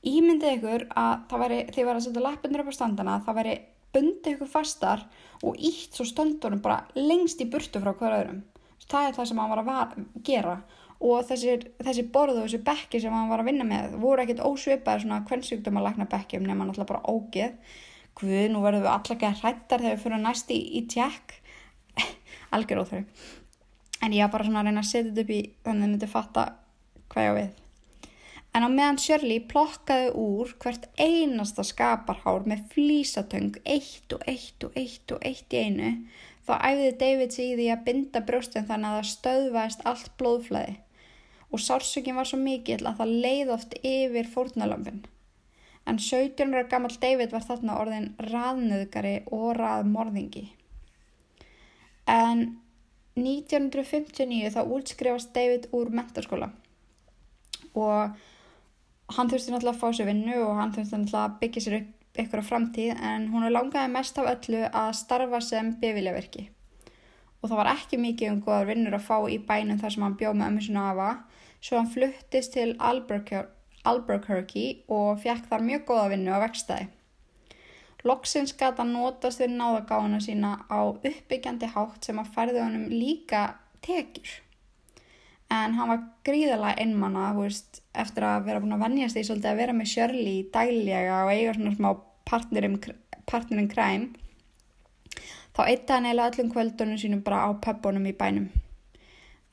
Ímyndið 0.04 0.58
ykkur 0.58 0.86
að 1.00 1.38
væri, 1.40 1.60
þeir 1.72 1.88
var 1.88 1.98
að 1.98 2.06
setja 2.06 2.24
lappennar 2.26 2.64
upp 2.64 2.72
á 2.74 2.78
standana 2.78 3.20
það 3.24 3.38
væri 3.40 3.54
bundið 3.94 4.34
ykkur 4.34 4.50
fastar 4.50 5.06
og 5.46 5.56
ítt 5.56 5.96
svo 5.96 6.04
stöndunum 6.08 6.60
bara 6.62 6.82
lengst 6.98 7.40
í 7.40 7.48
burtu 7.48 7.80
frá 7.80 7.94
hverja 7.94 8.20
öðrum. 8.20 8.42
Það 8.84 9.08
er 9.08 9.16
það 9.16 9.28
sem 9.30 9.38
hann 9.40 9.52
var 9.54 9.62
að 9.64 9.94
gera 10.26 10.58
og 11.04 11.24
þessir, 11.28 11.68
þessi 11.84 12.06
borð 12.14 12.40
og 12.40 12.46
þessi 12.46 12.62
bekki 12.64 13.00
sem 13.02 13.14
hann 13.14 13.30
var 13.30 13.42
að 13.42 13.50
vinna 13.50 13.68
með 13.68 13.96
voru 14.00 14.24
ekkert 14.24 14.44
ósvipaðir 14.46 15.04
svona 15.04 15.22
kvennsjúkdum 15.28 15.80
að 15.80 15.88
lakna 15.90 16.08
bekkjum 16.10 16.48
nema 16.48 16.66
náttúrulega 16.66 16.92
bara 16.94 17.14
ógeð. 17.14 17.78
Guð, 18.14 18.34
nú 18.50 18.60
verðum 18.62 18.84
við 18.84 18.92
allar 18.94 19.16
ekki 19.16 19.26
að 19.26 19.40
hrættar 19.42 19.82
þegar 19.82 19.96
við 19.96 20.04
fyrir 20.04 20.22
næst 20.22 20.52
í, 20.54 20.60
í 20.78 20.84
tjekk. 20.90 21.38
Algjör 22.54 22.84
óþrau 22.84 23.02
en 24.04 24.12
ég 24.12 24.24
var 24.24 24.32
bara 24.34 24.46
svona 24.46 24.60
að 24.62 24.68
reyna 24.68 24.82
að 24.82 24.90
setja 24.90 25.10
þetta 25.10 25.22
upp 25.24 25.32
í 25.32 25.40
þannig 25.64 25.74
að 25.74 25.84
þið 25.84 25.92
myndi 25.92 26.10
fatta 26.12 26.44
hvað 27.12 27.24
ég 27.24 27.32
á 27.32 27.38
við. 27.38 27.60
En 28.54 28.62
á 28.62 28.68
meðan 28.70 29.00
Shirley 29.02 29.40
plokkaði 29.50 30.10
úr 30.20 30.52
hvert 30.62 30.84
einasta 31.00 31.64
skaparhár 31.66 32.44
með 32.50 32.68
flísatöng 32.74 33.56
eitt 33.64 34.14
og 34.14 34.22
eitt 34.30 34.66
og 34.66 34.76
eitt 34.78 35.14
og 35.16 35.24
eitt 35.26 35.56
í 35.56 35.62
einu 35.64 35.90
þá 36.46 36.54
æfði 36.60 36.90
David 37.00 37.34
sig 37.34 37.50
í 37.50 37.56
því 37.58 37.68
að 37.74 37.84
binda 37.88 38.22
brjóstin 38.28 38.68
þannig 38.68 38.90
að 38.90 38.98
það 38.98 39.10
stöðvæðist 39.10 39.86
allt 39.90 40.12
blóðflæði 40.20 40.76
og 41.50 41.60
sársökin 41.60 42.16
var 42.16 42.28
svo 42.28 42.38
mikill 42.40 42.82
að 42.86 43.00
það 43.02 43.14
leið 43.26 43.52
oft 43.54 43.78
yfir 43.82 44.30
fórnalömpin. 44.32 45.04
En 45.84 45.98
17 46.00 46.54
ára 46.54 46.66
gammal 46.68 46.96
David 47.00 47.32
var 47.34 47.44
þarna 47.44 47.78
orðin 47.80 48.12
raðnöðgari 48.32 49.16
og 49.36 49.50
raðmorðingi. 49.58 50.46
En 52.08 52.46
1959 53.14 54.50
þá 54.54 54.62
útskrifast 54.64 55.34
David 55.36 55.68
úr 55.76 55.92
mentarskóla 55.94 56.50
og 57.74 58.16
hann 59.14 59.30
þurfti 59.30 59.52
náttúrulega 59.52 59.74
að 59.74 59.82
fá 59.82 59.94
sér 59.94 60.08
vinnu 60.08 60.40
og 60.42 60.56
hann 60.58 60.72
þurfti 60.74 60.98
náttúrulega 60.98 61.28
að 61.28 61.36
byggja 61.42 61.62
sér 61.62 61.76
upp 61.78 62.18
ykkur 62.24 62.42
á 62.42 62.48
framtíð 62.48 63.04
en 63.12 63.28
hún 63.30 63.46
langaði 63.50 63.92
mest 63.92 64.18
af 64.18 64.30
öllu 64.30 64.64
að 64.66 64.90
starfa 64.98 65.40
sem 65.42 65.72
bifiljaverki 65.82 66.48
og 67.40 67.50
það 67.50 67.58
var 67.60 67.70
ekki 67.74 68.00
mikið 68.00 68.32
um 68.32 68.42
góðar 68.42 68.70
vinnur 68.70 68.96
að 68.96 69.06
fá 69.06 69.16
í 69.30 69.38
bænum 69.48 69.80
þar 69.82 69.94
sem 69.94 70.04
hann 70.06 70.18
bjóð 70.18 70.36
með 70.38 70.50
ömmu 70.50 70.66
sinna 70.66 70.84
afa 70.90 71.08
svo 71.64 71.80
hann 71.80 71.88
fluttist 71.88 72.52
til 72.56 72.74
Albuquerque 72.78 74.66
og 74.92 75.20
fekk 75.22 75.48
þar 75.48 75.64
mjög 75.64 75.86
góða 75.88 76.10
vinnu 76.12 76.36
á 76.36 76.44
vextaði. 76.44 76.88
Loksins 78.04 78.52
gata 78.60 78.84
notast 78.84 79.40
við 79.40 79.54
náðagáðuna 79.56 80.20
sína 80.20 80.50
á 80.68 80.80
uppbyggjandi 80.92 81.70
hátt 81.72 82.04
sem 82.04 82.18
að 82.20 82.32
færði 82.34 82.60
honum 82.60 82.90
líka 82.92 83.44
tekjur. 83.84 84.34
En 85.52 85.76
hann 85.78 85.88
var 85.88 86.02
gríðalega 86.26 86.82
einmanna 86.82 87.30
veist, 87.36 87.80
eftir 87.96 88.26
að 88.28 88.44
vera 88.48 88.60
búin 88.60 88.76
að 88.76 88.84
vennjast 88.84 89.16
því 89.16 89.22
svolítið 89.28 89.50
að 89.52 89.60
vera 89.62 89.76
með 89.78 89.90
Shirley 89.92 90.42
dæljega 90.52 91.22
og 91.22 91.32
eiga 91.32 91.54
svona 91.56 91.74
smá 91.78 91.90
partnerin 93.30 93.72
kræm. 93.72 94.04
Þá 95.54 95.62
eitt 95.64 95.88
hann 95.94 96.10
eða 96.10 96.28
öllum 96.28 96.52
kvöldunum 96.52 97.00
sínum 97.00 97.24
bara 97.24 97.46
á 97.46 97.48
pöpunum 97.56 98.10
í 98.10 98.16
bænum 98.18 98.50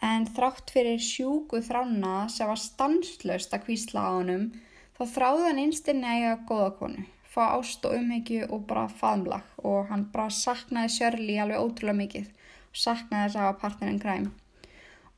en 0.01 0.27
þrátt 0.35 0.73
fyrir 0.73 1.01
sjúku 1.01 1.61
þrána 1.65 2.27
sem 2.33 2.49
var 2.49 2.59
stanslöst 2.59 3.53
að 3.53 3.65
kvísla 3.67 4.05
á 4.05 4.11
honum 4.17 4.49
þá 4.97 5.03
þráði 5.15 5.47
hann 5.47 5.63
einstinni 5.65 6.13
eiga 6.17 6.35
góða 6.49 6.69
konu, 6.79 7.07
fá 7.29 7.43
ást 7.53 7.85
og 7.85 7.97
umhyggju 7.97 8.49
og 8.49 8.67
bara 8.69 8.87
faðmlag. 8.89 9.45
Og 9.61 9.89
hann 9.89 10.07
bara 10.13 10.29
saknaði 10.33 10.93
Shirley 10.97 11.41
alveg 11.41 11.61
ótrúlega 11.61 11.99
mikið 12.01 12.29
og 12.71 12.81
saknaði 12.85 13.29
þess 13.29 13.43
að 13.45 13.59
partnerinn 13.61 14.01
græm 14.01 14.31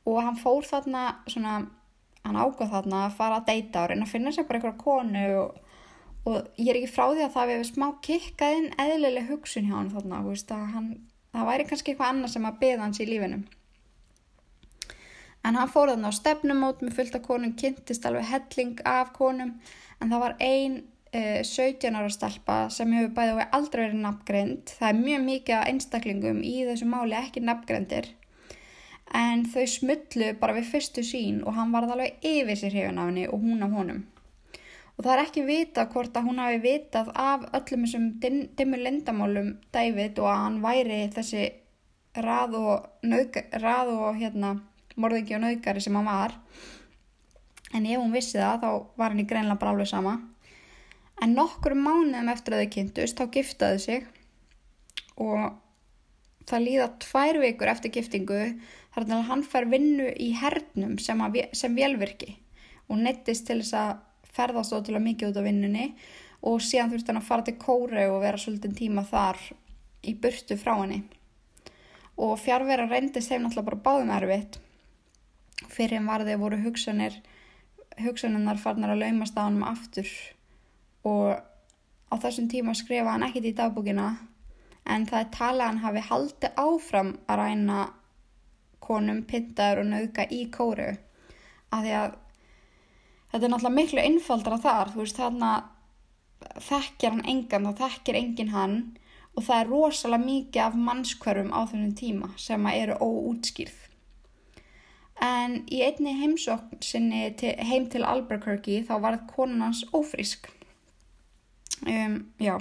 og 0.04 0.20
hann 0.20 0.36
fór 0.36 0.66
þarna 0.68 1.04
svona, 1.30 1.54
hann 2.24 2.38
ágóð 2.38 2.72
þarna 2.74 3.04
að 3.06 3.18
fara 3.18 3.40
að 3.40 3.48
deyta 3.50 3.84
og 3.84 3.90
reyna 3.90 4.06
að 4.06 4.12
finna 4.12 4.32
sér 4.34 4.48
bara 4.48 4.60
einhverja 4.60 4.82
konu 4.82 5.24
og, 5.40 5.58
og 6.28 6.38
ég 6.60 6.70
er 6.72 6.80
ekki 6.80 6.92
frá 6.92 7.06
því 7.06 7.24
að 7.24 7.34
það 7.36 7.52
hefur 7.54 7.70
smá 7.70 7.86
kikkað 8.08 8.56
inn 8.58 8.70
eðlileg 8.84 9.28
hugsun 9.30 9.68
hjá 9.68 9.76
hann 9.78 9.92
þarna, 9.94 10.22
veist, 10.28 10.52
hann, 10.52 10.90
það 11.32 11.50
væri 11.50 11.68
kannski 11.70 11.94
eitthvað 11.94 12.12
annað 12.12 12.34
sem 12.34 12.48
að 12.50 12.60
beða 12.64 12.82
hans 12.84 13.00
í 13.00 13.08
lífinum 13.08 13.46
En 15.44 15.58
hann 15.60 15.70
fór 15.70 15.92
þarna 15.92 16.10
á 16.10 16.14
stefnumót 16.16 16.82
með 16.82 16.96
fullt 16.98 17.16
af 17.18 17.24
konum, 17.26 17.52
kynntist 17.60 18.06
alveg 18.08 18.30
helling 18.30 18.80
af 18.88 19.12
konum 19.16 19.56
en 20.00 20.10
það 20.10 20.22
var 20.22 20.36
ein 20.40 20.78
uh, 21.12 21.40
17 21.44 21.98
ára 21.98 22.10
stelpa 22.12 22.58
sem 22.72 22.92
hefur 22.96 23.12
bæðið 23.18 23.40
og 23.42 23.56
aldrei 23.58 23.82
verið 23.84 24.02
nafngreind. 24.06 24.74
Það 24.78 24.90
er 24.90 25.00
mjög 25.02 25.24
mikið 25.28 25.56
af 25.58 25.70
einstaklingum 25.72 26.44
í 26.44 26.54
þessu 26.68 26.88
máli 26.88 27.18
ekki 27.20 27.44
nafngreindir 27.44 28.14
en 29.14 29.44
þau 29.46 29.64
smullu 29.70 30.32
bara 30.40 30.56
við 30.56 30.70
fyrstu 30.72 31.04
sín 31.06 31.42
og 31.44 31.54
hann 31.58 31.72
varð 31.74 31.94
alveg 31.94 32.24
yfir 32.24 32.58
sér 32.58 32.76
hefun 32.80 32.98
af 32.98 33.10
henni 33.10 33.26
og 33.28 33.44
hún 33.44 33.62
af 33.62 33.76
honum. 33.76 34.02
Og 34.94 35.04
það 35.04 35.12
er 35.12 35.22
ekki 35.24 35.44
vita 35.46 35.86
hvort 35.90 36.16
að 36.16 36.28
hún 36.28 36.40
hafi 36.40 36.60
vitað 36.62 37.10
af 37.18 37.46
öllum 37.58 37.84
þessum 37.84 38.08
dimmur 38.58 38.82
lindamálum 38.82 39.48
David 39.74 40.20
og 40.22 40.30
að 40.30 40.42
hann 40.42 40.60
væri 40.62 41.00
þessi 41.14 41.48
rað 42.24 42.54
og, 42.60 42.86
nög, 43.02 43.40
rað 43.58 43.90
og 43.94 44.20
hérna 44.20 44.54
morðingi 45.00 45.36
og 45.36 45.42
naukari 45.44 45.82
sem 45.82 45.96
hann 45.98 46.08
var. 46.08 46.36
En 47.74 47.86
ef 47.86 47.98
hún 47.98 48.14
vissi 48.14 48.38
það 48.38 48.62
þá 48.62 48.70
var 49.00 49.12
hann 49.12 49.22
í 49.22 49.26
greinlega 49.28 49.60
bara 49.60 49.74
alveg 49.74 49.90
sama. 49.90 50.14
En 51.22 51.34
nokkur 51.34 51.74
mánuðum 51.78 52.30
eftir 52.32 52.54
að 52.54 52.64
þau 52.64 52.72
kynntust 52.76 53.20
þá 53.20 53.24
giftaði 53.34 53.82
sig. 53.82 54.06
Og 55.18 55.54
það 56.48 56.66
líða 56.68 56.88
tvær 57.02 57.40
vikur 57.42 57.70
eftir 57.72 57.94
giftingu 57.94 58.40
þar 58.94 59.06
til 59.06 59.16
að 59.16 59.28
hann 59.30 59.44
fær 59.46 59.68
vinnu 59.70 60.10
í 60.20 60.32
hernum 60.38 60.98
sem, 61.02 61.22
sem 61.56 61.78
velvirki 61.78 62.36
og 62.90 63.00
nettist 63.00 63.46
til 63.48 63.62
þess 63.62 63.76
að 63.78 63.92
ferðast 64.34 64.74
ótrúlega 64.76 65.06
mikið 65.06 65.30
út 65.30 65.40
á 65.40 65.46
vinnunni. 65.46 65.88
Og 66.44 66.60
síðan 66.60 66.92
þurfti 66.92 67.10
hann 67.10 67.22
að 67.22 67.28
fara 67.30 67.46
til 67.46 67.56
kóru 67.56 68.02
og 68.10 68.20
vera 68.20 68.38
svolítið 68.38 68.74
tíma 68.76 69.06
þar 69.08 69.40
í 70.04 70.12
burtu 70.20 70.58
frá 70.60 70.74
henni. 70.76 71.00
Og 72.20 72.36
fjárvera 72.38 72.84
reyndist 72.86 73.32
hefði 73.32 73.46
náttúrulega 73.46 73.70
bara 73.70 73.84
báðum 73.86 74.12
erfitt 74.14 74.60
fyrir 75.70 76.00
en 76.00 76.10
varði 76.10 76.36
voru 76.40 76.60
hugsanir 76.64 77.20
hugsaninnar 78.02 78.58
farnar 78.58 78.94
að 78.94 79.04
laumast 79.04 79.36
á 79.38 79.46
hann 79.46 79.62
aftur. 79.66 80.08
Og 81.06 81.34
á 81.34 82.14
þessum 82.20 82.48
tíma 82.50 82.74
skrifa 82.76 83.14
hann 83.14 83.26
ekkit 83.26 83.50
í 83.50 83.56
dagbúkina 83.58 84.08
en 84.84 85.06
það 85.08 85.20
er 85.20 85.30
talað 85.36 85.70
hann 85.70 85.84
hafi 85.84 86.02
haldið 86.08 86.58
áfram 86.60 87.14
að 87.28 87.40
ræna 87.40 87.78
konum, 88.84 89.22
pintaður 89.24 89.84
og 89.84 89.90
nauka 89.92 90.26
í 90.28 90.42
kóru. 90.52 90.90
Af 91.72 91.84
því 91.84 91.94
að 92.00 92.10
þetta 93.32 93.46
er 93.46 93.54
náttúrulega 93.54 93.78
miklu 93.78 94.02
einfaldra 94.02 94.60
þar 94.60 94.92
þú 94.92 95.00
veist 95.00 95.20
þarna 95.20 95.54
þekkjar 96.60 97.16
hann 97.16 97.24
engan, 97.30 97.70
þá 97.72 97.80
þekkir 97.86 98.20
engin 98.20 98.52
hann 98.52 98.76
og 99.34 99.46
það 99.46 99.60
er 99.60 99.70
rosalega 99.72 100.26
mikið 100.26 100.62
af 100.66 100.76
mannskverfum 100.88 101.50
á 101.50 101.60
þessum 101.64 101.94
tíma 101.98 102.30
sem 102.38 102.68
eru 102.70 102.98
óútskýrð 103.00 103.83
en 105.22 105.60
í 105.70 105.80
einni 105.86 106.14
heimsókn 106.18 106.80
sinni 106.82 107.28
til, 107.38 107.54
heim 107.58 107.88
til 107.90 108.04
Albuquerque 108.06 108.82
þá 108.88 108.94
var 109.02 109.20
konan 109.30 109.62
hans 109.68 109.84
ófrísk. 109.94 110.48
Um, 111.86 112.32
já. 112.40 112.56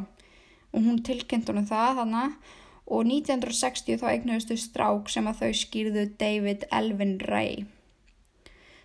Og 0.73 0.81
hún 0.81 1.01
tilkynnt 1.05 1.49
honum 1.49 1.69
það 1.69 2.01
þannig 2.01 2.35
og 2.83 3.05
1960 3.07 4.01
þá 4.01 4.07
eignuðustu 4.11 4.57
strák 4.59 5.09
sem 5.09 5.29
að 5.29 5.43
þau 5.43 5.59
skýrðu 5.61 6.03
David 6.19 6.67
Elvin 6.71 7.15
Ray. 7.29 7.63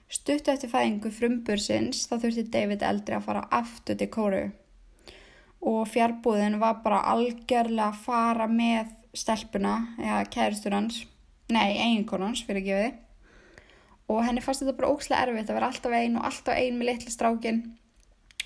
Stuttu 0.09 0.55
eftir 0.55 0.71
fæðingu 0.73 1.11
frumbursins 1.13 2.07
þá 2.09 2.15
þurfti 2.23 2.47
David 2.53 2.85
eldri 2.87 3.19
að 3.19 3.27
fara 3.27 3.45
aftur 3.53 3.99
til 3.99 4.09
kóru 4.13 4.47
og 5.69 5.89
fjárbúðin 5.91 6.61
var 6.63 6.79
bara 6.85 7.03
algjörlega 7.13 7.89
að 7.91 8.01
fara 8.05 8.47
með 8.47 8.95
stelpuna, 9.17 9.75
eða 9.99 10.23
kæristur 10.31 10.77
hans, 10.77 11.01
nei, 11.51 11.75
eiginkonans 11.81 12.45
fyrir 12.47 12.63
að 12.63 12.69
gefa 12.69 12.85
þið 12.85 13.05
og 14.09 14.25
henni 14.25 14.43
fannst 14.45 14.65
þetta 14.65 14.77
bara 14.79 14.93
ókslega 14.95 15.27
erfitt 15.27 15.51
að 15.51 15.59
vera 15.59 15.71
alltaf 15.73 15.97
einn 15.99 16.19
og 16.19 16.29
alltaf 16.29 16.57
einn 16.57 16.79
með 16.79 16.91
litla 16.91 17.15
strákin 17.15 17.63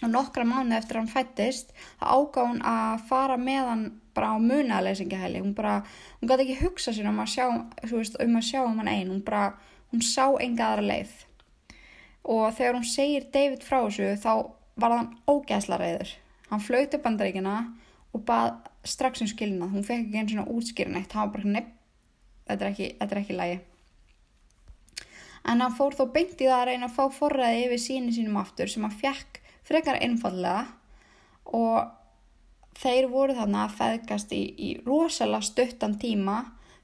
og 0.02 0.10
nokkra 0.10 0.44
mánu 0.46 0.74
eftir 0.76 0.98
hann 0.98 1.10
fættist 1.10 1.74
þá 2.00 2.06
ágáð 2.10 2.48
hún 2.50 2.62
að 2.66 3.04
fara 3.10 3.36
með 3.38 3.68
hann 3.70 3.84
bara 4.16 4.32
á 4.34 4.36
munaðleysingahæli 4.42 5.42
hún 5.44 5.54
bara, 5.56 5.82
hún 6.20 6.30
gæti 6.30 6.48
ekki 6.48 6.64
hugsa 6.64 6.94
sér 6.94 7.10
um 7.10 7.20
að 7.22 7.30
sjá 7.36 7.46
veist, 7.92 8.18
um 8.18 8.40
að 8.40 8.48
sjá 8.48 8.64
um 8.64 8.80
hann 8.82 8.90
einn 8.90 9.12
hún 9.14 9.22
bara, 9.24 9.52
hún 9.92 10.02
sá 10.04 10.26
enga 10.42 10.72
aðra 10.72 10.88
leið. 10.90 11.14
Og 12.22 12.52
þegar 12.54 12.76
hún 12.76 12.86
segir 12.86 13.30
David 13.34 13.64
frá 13.66 13.78
þessu 13.86 14.12
þá 14.20 14.34
var 14.82 14.96
hann 14.96 15.14
ógæðsla 15.30 15.78
reyður 15.80 16.12
hann 16.52 16.60
flöyti 16.60 17.00
bandaríkina 17.00 17.56
og 18.12 18.24
bað 18.28 18.58
strax 18.84 19.24
um 19.24 19.30
skilna 19.30 19.70
hún 19.72 19.86
fekk 19.86 20.06
ekki 20.06 20.20
einn 20.20 20.32
svona 20.32 20.48
útskýrin 20.52 20.98
eitt 21.00 21.14
hann 21.16 21.28
var 21.28 21.38
bara 21.38 21.54
nepp, 21.56 21.70
þetta 22.48 22.64
er 22.66 22.72
ekki, 22.72 22.88
þetta 22.98 23.14
er 23.16 23.22
ekki 23.22 23.38
lægi 23.38 23.60
en 25.48 25.64
hann 25.64 25.74
fór 25.74 25.96
þó 25.98 26.06
beint 26.14 26.38
í 26.40 26.46
það 26.46 26.58
að 26.60 26.68
reyna 26.70 26.88
að 26.88 26.96
fá 26.98 27.18
forræði 27.18 27.66
yfir 27.66 27.82
síni 27.82 28.14
sínum 28.14 28.38
aftur 28.42 28.70
sem 28.70 28.86
hann 28.86 29.00
fekk 29.02 29.42
frekar 29.66 29.98
einfallega 30.02 30.66
og 31.58 32.78
þeir 32.78 33.08
voru 33.12 33.36
þarna 33.36 33.66
að 33.66 33.76
feðgast 33.78 34.32
í, 34.34 34.42
í 34.56 34.68
rosalega 34.86 35.46
stuttan 35.46 35.98
tíma 36.00 36.38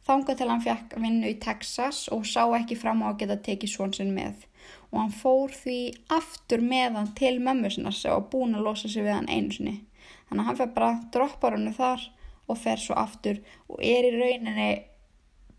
þánga 0.08 0.36
til 0.38 0.48
hann 0.48 0.64
fekk 0.64 0.96
vinnu 1.02 1.30
í 1.32 1.38
Texas 1.42 2.06
og 2.14 2.26
sá 2.28 2.42
ekki 2.56 2.78
fram 2.80 3.02
á 3.04 3.10
að 3.10 3.18
geta 3.22 3.38
tekið 3.44 3.72
svon 3.72 3.94
sinn 3.96 4.14
með. 4.16 4.46
Og 4.90 5.02
hann 5.02 5.12
fór 5.12 5.52
því 5.52 5.78
aftur 6.16 6.64
með 6.64 6.96
hann 6.96 7.10
til 7.18 7.34
mömmu 7.44 7.70
sinna 7.72 7.92
var 7.92 8.28
búin 8.32 8.56
að 8.56 8.64
losa 8.68 8.88
sig 8.88 9.04
við 9.04 9.18
hann 9.18 9.28
einu 9.28 9.52
sinni. 9.52 9.76
Þannig 10.28 10.42
að 10.42 10.48
hann 10.48 10.60
fer 10.60 10.72
bara 10.76 11.00
droppar 11.12 11.56
hannu 11.56 11.74
þar 11.76 12.06
og 12.48 12.60
fer 12.60 12.80
svo 12.80 12.96
aftur 12.96 13.42
og 13.68 13.82
er 13.84 14.08
í 14.08 14.14
rauninni 14.16 14.70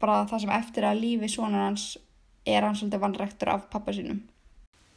bara 0.01 0.25
það 0.29 0.45
sem 0.45 0.55
eftir 0.55 0.87
að 0.87 1.01
lífi 1.03 1.29
svonar 1.29 1.67
hans 1.67 1.91
er 2.45 2.65
hann 2.65 2.75
svolítið 2.75 3.03
vannrektur 3.03 3.51
af 3.53 3.69
pappa 3.71 3.95
sínum. 3.95 4.21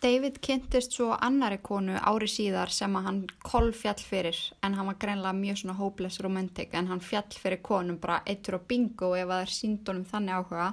David 0.03 0.40
kynntist 0.43 0.97
svo 0.97 1.12
annari 1.14 1.61
konu 1.62 1.95
ári 1.95 2.26
síðar 2.26 2.72
sem 2.74 2.95
að 2.99 3.05
hann 3.07 3.18
koll 3.47 3.70
fjall 3.70 4.01
fyrir 4.03 4.38
en 4.66 4.74
hann 4.74 4.88
var 4.90 4.97
greinlega 4.99 5.38
mjög 5.38 5.61
svona 5.61 5.76
hopeless 5.78 6.22
romantic 6.24 6.74
en 6.74 6.88
hann 6.90 7.03
fjall 7.03 7.36
fyrir 7.38 7.62
konum 7.62 8.01
bara 8.03 8.22
eittur 8.26 8.59
á 8.59 8.61
bingo 8.66 9.12
ef 9.14 9.28
það 9.30 9.45
er 9.45 9.53
síndunum 9.59 10.09
þannig 10.11 10.40
áhuga 10.40 10.72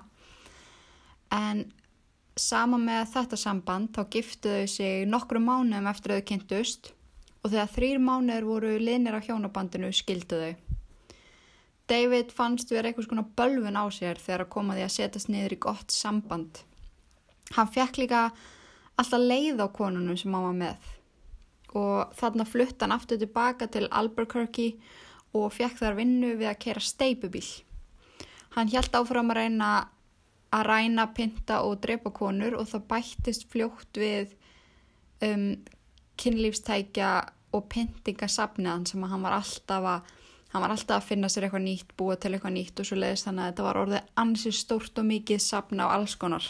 en 1.37 1.61
sama 2.39 2.79
með 2.81 3.11
þetta 3.13 3.37
samband 3.37 3.91
þá 3.93 4.01
giftuðu 4.15 4.65
sig 4.71 5.05
nokkru 5.09 5.41
mánuðum 5.43 5.91
eftir 5.91 6.15
að 6.15 6.21
þau 6.21 6.29
kynntust 6.31 6.91
og 7.43 7.51
þegar 7.51 7.73
þrýr 7.75 8.01
mánuður 8.03 8.47
voru 8.49 8.73
linir 8.81 9.15
á 9.15 9.21
hjónabandinu 9.23 9.91
skilduðu. 9.95 10.55
David 11.89 12.31
fannst 12.35 12.71
verið 12.71 12.91
eitthvað 12.91 13.07
svona 13.09 13.25
bölvun 13.39 13.79
á 13.79 13.85
sér 13.93 14.21
þegar 14.21 14.45
að 14.45 14.53
koma 14.55 14.77
því 14.77 14.85
að 14.85 14.95
setjast 14.95 15.31
niður 15.33 15.55
í 15.55 15.59
gott 15.65 15.93
samband. 15.93 16.61
Hann 17.55 17.71
fekk 17.73 18.01
líka 18.03 18.23
alltaf 18.99 19.21
leið 19.23 19.63
á 19.63 19.67
konunum 19.73 20.17
sem 20.19 20.33
hann 20.35 20.47
var 20.49 20.57
með 20.57 20.95
og 21.77 22.13
þarna 22.17 22.45
flutt 22.49 22.81
hann 22.81 22.93
aftur 22.95 23.19
tilbaka 23.21 23.67
til 23.69 23.87
Albuquerque 23.93 24.71
og 25.37 25.51
fekk 25.53 25.77
þar 25.83 25.97
vinnu 25.99 26.33
við 26.39 26.49
að 26.49 26.61
kera 26.65 26.81
steipubíl. 26.81 27.45
Hann 28.55 28.71
hjælt 28.71 28.95
áfram 28.97 29.29
að 29.29 29.43
reyna 29.43 29.71
að 30.49 30.65
ræna, 30.65 31.05
pinta 31.13 31.61
og 31.61 31.77
drepa 31.83 32.09
konur 32.15 32.57
og 32.57 32.69
það 32.71 32.87
bættist 32.89 33.45
fljótt 33.51 33.99
við 34.01 34.33
um, 35.25 35.51
kynlífstækja 36.19 37.11
og 37.53 37.67
pintingasafniðan 37.69 38.87
sem 38.89 39.05
hann 39.05 39.25
var 39.25 39.37
alltaf 39.37 39.85
að 39.93 40.15
hann 40.53 40.63
var 40.63 40.73
alltaf 40.73 40.97
að 40.97 41.09
finna 41.11 41.29
sér 41.29 41.47
eitthvað 41.47 41.65
nýtt, 41.67 41.93
búa 41.97 42.17
til 42.17 42.33
eitthvað 42.33 42.55
nýtt 42.55 42.81
og 42.81 42.89
svo 42.89 42.97
leiðist 42.97 43.27
þannig 43.27 43.43
að 43.43 43.51
þetta 43.51 43.67
var 43.67 43.79
orðið 43.83 44.11
ansið 44.23 44.57
stórt 44.57 45.01
og 45.01 45.07
mikið 45.09 45.43
safna 45.45 45.89
á 45.89 45.93
alls 45.97 46.15
konar. 46.19 46.47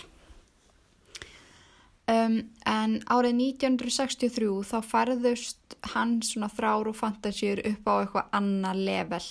Um, 2.10 2.40
en 2.66 2.96
árið 3.06 3.36
1963 3.38 4.48
þá 4.66 4.78
farðust 4.82 5.76
hann 5.94 6.16
svona 6.26 6.50
þrár 6.50 6.90
og 6.90 6.98
fantasjur 6.98 7.62
upp 7.70 7.90
á 7.92 7.94
eitthvað 8.00 8.32
annað 8.40 8.80
level 8.88 9.26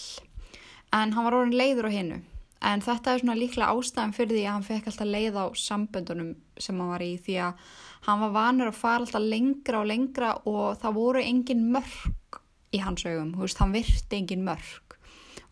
en 0.94 1.14
hann 1.16 1.26
var 1.26 1.36
orðin 1.40 1.58
leiður 1.58 1.88
á 1.90 1.96
hinnu 1.96 2.18
en 2.70 2.84
þetta 2.84 3.12
er 3.12 3.22
svona 3.22 3.36
líklega 3.38 3.72
ástæðan 3.74 4.14
fyrir 4.14 4.36
því 4.36 4.44
að 4.44 4.54
hann 4.54 4.68
fekk 4.68 4.90
alltaf 4.92 5.10
leið 5.10 5.40
á 5.42 5.46
samböndunum 5.58 6.30
sem 6.58 6.78
hann 6.78 6.92
var 6.92 7.04
í 7.04 7.10
því 7.24 7.40
að 7.48 7.66
hann 8.06 8.22
var 8.22 8.34
vanur 8.36 8.70
að 8.70 8.78
fara 8.78 9.02
alltaf 9.02 9.26
lengra 9.26 9.82
og 9.82 9.90
lengra 9.90 10.30
og 10.44 10.78
það 10.82 10.96
voru 11.00 11.24
engin 11.24 11.66
mörg 11.74 12.40
í 12.74 12.80
hans 12.82 13.06
augum, 13.08 13.32
þú 13.34 13.46
veist, 13.46 13.60
hann 13.62 13.74
virti 13.74 14.18
engin 14.18 14.44
mörg 14.46 14.96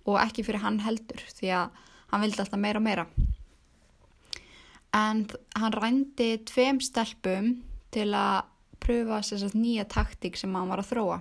og 0.07 0.21
ekki 0.23 0.45
fyrir 0.47 0.63
hann 0.63 0.81
heldur 0.85 1.23
því 1.35 1.53
að 1.57 1.81
hann 2.13 2.23
vildi 2.23 2.43
alltaf 2.43 2.61
meira 2.63 2.81
og 2.81 2.87
meira. 2.87 3.07
En 4.95 5.25
hann 5.59 5.75
rændi 5.75 6.29
tveim 6.47 6.79
stelpum 6.85 7.57
til 7.95 8.13
að 8.15 8.47
pröfa 8.83 9.23
sérstaklega 9.25 9.63
nýja 9.63 9.87
taktík 9.91 10.39
sem 10.39 10.55
hann 10.55 10.71
var 10.71 10.83
að 10.83 10.93
þróa. 10.93 11.19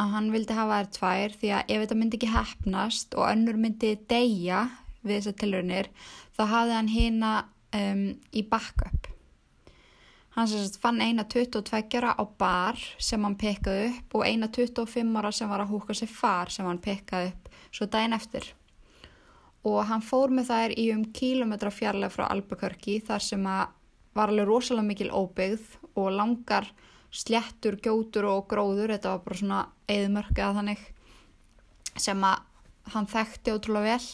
Að 0.00 0.12
hann 0.14 0.28
vildi 0.34 0.56
hafa 0.56 0.82
þær 0.82 0.90
tvær 0.96 1.36
því 1.40 1.52
að 1.56 1.72
ef 1.72 1.82
þetta 1.84 1.98
myndi 2.00 2.20
ekki 2.20 2.34
hefnast 2.34 3.16
og 3.16 3.30
önnur 3.30 3.58
myndi 3.60 3.94
deyja 4.10 4.66
við 5.00 5.16
þessar 5.16 5.38
tilraunir 5.40 5.88
þá 6.36 6.42
hafði 6.52 6.76
hann 6.76 6.92
hérna 6.92 7.32
um, 7.76 8.04
í 8.36 8.44
backup 8.46 9.08
hann 10.36 10.48
sérstaklega 10.48 10.82
fann 10.82 11.00
eina 11.02 11.24
22 11.24 11.98
ára 11.98 12.14
á 12.14 12.24
bar 12.38 12.78
sem 12.98 13.24
hann 13.24 13.36
pekkaði 13.38 13.88
upp 13.90 14.14
og 14.20 14.26
eina 14.26 14.48
25 14.48 15.18
ára 15.18 15.32
sem 15.34 15.50
var 15.50 15.64
að 15.64 15.72
húka 15.74 15.96
sér 15.96 16.12
far 16.12 16.52
sem 16.54 16.66
hann 16.66 16.82
pekkaði 16.82 17.32
upp 17.32 17.50
svo 17.70 17.86
daginn 17.86 18.14
eftir. 18.14 18.46
Og 19.66 19.82
hann 19.90 20.00
fór 20.00 20.32
með 20.32 20.52
þær 20.52 20.76
í 20.78 20.86
um 20.94 21.02
kílometra 21.12 21.72
fjarlæg 21.74 22.14
frá 22.14 22.28
Albuquerque 22.30 23.00
þar 23.04 23.24
sem 23.24 23.42
var 23.44 24.32
alveg 24.32 24.48
rosalega 24.48 24.86
mikil 24.86 25.10
óbyggð 25.10 25.66
og 25.98 26.08
langar 26.14 26.70
slettur, 27.10 27.76
gjótur 27.82 28.28
og 28.30 28.46
gróður, 28.50 28.94
þetta 28.94 29.16
var 29.16 29.22
bara 29.24 29.38
svona 29.40 29.60
eðmörkað 29.90 30.60
þannig 30.60 30.86
sem 31.98 32.24
að 32.24 32.46
hann 32.94 33.10
þekkti 33.10 33.54
ótrúlega 33.56 33.98
vel. 33.98 34.08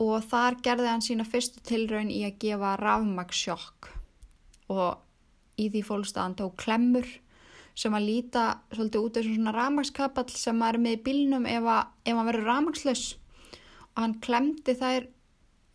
Og 0.00 0.24
þar 0.24 0.56
gerði 0.64 0.88
hann 0.88 1.04
sína 1.04 1.28
fyrstu 1.28 1.60
tilraun 1.60 2.08
í 2.08 2.22
að 2.24 2.38
gefa 2.40 2.72
rafmagsjokk 2.80 3.90
og 4.72 5.09
í 5.60 5.68
því 5.72 5.84
fólkstaðan 5.86 6.36
tók 6.40 6.56
klemmur 6.60 7.08
sem 7.78 7.94
að 7.96 8.06
líta 8.08 8.44
svolítið 8.74 9.06
út 9.06 9.18
og 9.20 9.26
svona 9.28 9.54
rafmagskapall 9.56 10.28
sem 10.34 10.62
er 10.66 10.78
með 10.82 10.96
í 10.98 11.02
bílnum 11.06 11.46
ef, 11.48 11.64
að, 11.64 11.90
ef 12.04 12.18
hann 12.18 12.28
verður 12.28 12.48
rafmagslaus 12.50 13.04
og 13.94 14.02
hann 14.02 14.16
klemdi 14.24 14.76
þær 14.76 15.08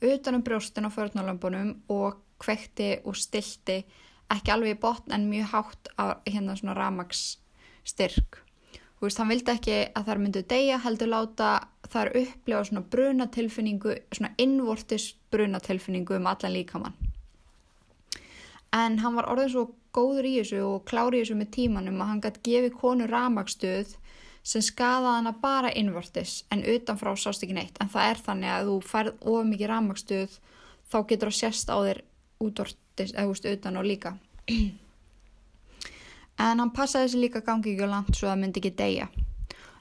utanum 0.05 0.43
brjóstin 0.45 0.87
á 0.87 0.91
förnalömbunum 0.91 1.71
og 1.89 2.19
kvekti 2.41 2.99
og 3.05 3.15
stilti 3.17 3.83
ekki 4.31 4.53
alveg 4.53 4.75
í 4.75 4.81
botn 4.81 5.13
en 5.15 5.29
mjög 5.29 5.51
hátt 5.53 5.91
á 6.01 6.19
hérna 6.25 6.57
svona 6.57 6.75
ramags 6.77 7.37
styrk. 7.85 8.41
Þú 8.95 9.07
veist, 9.07 9.19
hann 9.19 9.29
vildi 9.29 9.51
ekki 9.51 9.79
að 9.93 10.07
þær 10.07 10.21
myndu 10.23 10.41
deyja, 10.49 10.77
heldur 10.81 11.11
láta 11.11 11.49
þær 11.91 12.13
upplefa 12.15 12.63
svona 12.69 12.85
brunatilfinningu, 12.95 13.97
svona 14.15 14.31
innvortis 14.41 15.11
brunatilfinningu 15.31 16.15
um 16.17 16.31
allan 16.31 16.55
líkamann. 16.55 16.95
En 18.75 18.97
hann 18.99 19.15
var 19.15 19.29
orðið 19.31 19.51
svo 19.53 19.65
góður 19.95 20.27
í 20.27 20.33
þessu 20.39 20.61
og 20.65 20.83
klári 20.89 21.21
þessu 21.21 21.37
með 21.39 21.51
tímanum 21.55 22.01
að 22.03 22.09
hann 22.11 22.23
gæti 22.25 22.43
gefið 22.49 22.79
konu 22.81 23.07
ramagstöð 23.07 23.93
sem 24.45 24.61
skadaði 24.61 25.19
hana 25.19 25.33
bara 25.41 25.71
innvortis 25.73 26.43
en 26.53 26.65
utanfrá 26.75 27.15
sást 27.17 27.45
ekki 27.45 27.55
neitt. 27.57 27.79
En 27.81 27.89
það 27.89 28.09
er 28.11 28.23
þannig 28.27 28.51
að 28.53 28.71
þú 28.71 28.77
færð 28.89 29.29
of 29.31 29.45
mikið 29.51 29.71
rammakstuð 29.71 30.39
þá 30.91 30.97
getur 31.09 31.31
það 31.31 31.37
sérst 31.39 31.71
á 31.71 31.77
þér 31.77 32.01
útvortis 32.45 33.13
eða 33.15 33.29
húst 33.29 33.47
utan 33.49 33.79
og 33.81 33.87
líka. 33.87 34.17
En 36.35 36.59
hann 36.59 36.73
passaði 36.75 37.05
þessi 37.07 37.19
líka 37.21 37.39
gangi 37.47 37.71
ekki 37.71 37.87
á 37.87 37.93
langt 37.93 38.17
svo 38.17 38.27
að 38.27 38.33
það 38.33 38.39
myndi 38.41 38.59
ekki 38.59 38.71
deyja. 38.75 39.05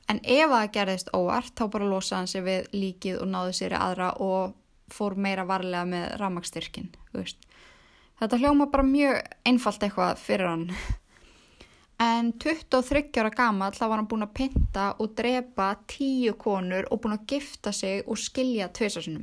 En 0.07 0.20
ef 0.22 0.53
það 0.53 0.68
gerðist 0.76 1.09
óvart 1.16 1.51
þá 1.59 1.64
bara 1.72 1.88
losaði 1.90 2.18
hann 2.20 2.30
sér 2.30 2.45
við 2.47 2.68
líkið 2.76 3.16
og 3.24 3.30
náði 3.32 3.57
sér 3.59 3.74
í 3.74 3.80
aðra 3.80 4.12
og 4.22 4.55
fór 4.95 5.16
meira 5.18 5.47
varlega 5.49 5.82
með 5.88 6.05
rammakstyrkin 6.20 6.92
þetta 8.21 8.43
hljóma 8.43 8.71
bara 8.73 8.87
mjög 8.87 9.23
einfalt 9.45 9.83
eitthvað 9.83 10.21
fyrir 10.23 10.51
hann 10.51 10.69
En 11.99 12.33
23 12.33 13.21
ára 13.23 13.31
gammal 13.31 13.75
þá 13.75 13.85
var 13.87 14.01
hann 14.01 14.09
búin 14.11 14.27
að 14.27 14.35
pynta 14.35 14.87
og 14.99 15.12
drepa 15.15 15.69
tíu 15.87 16.35
konur 16.35 16.89
og 16.91 17.05
búin 17.05 17.15
að 17.15 17.29
gifta 17.31 17.71
sig 17.73 18.03
og 18.11 18.19
skilja 18.19 18.67
tveisasunum. 18.75 19.23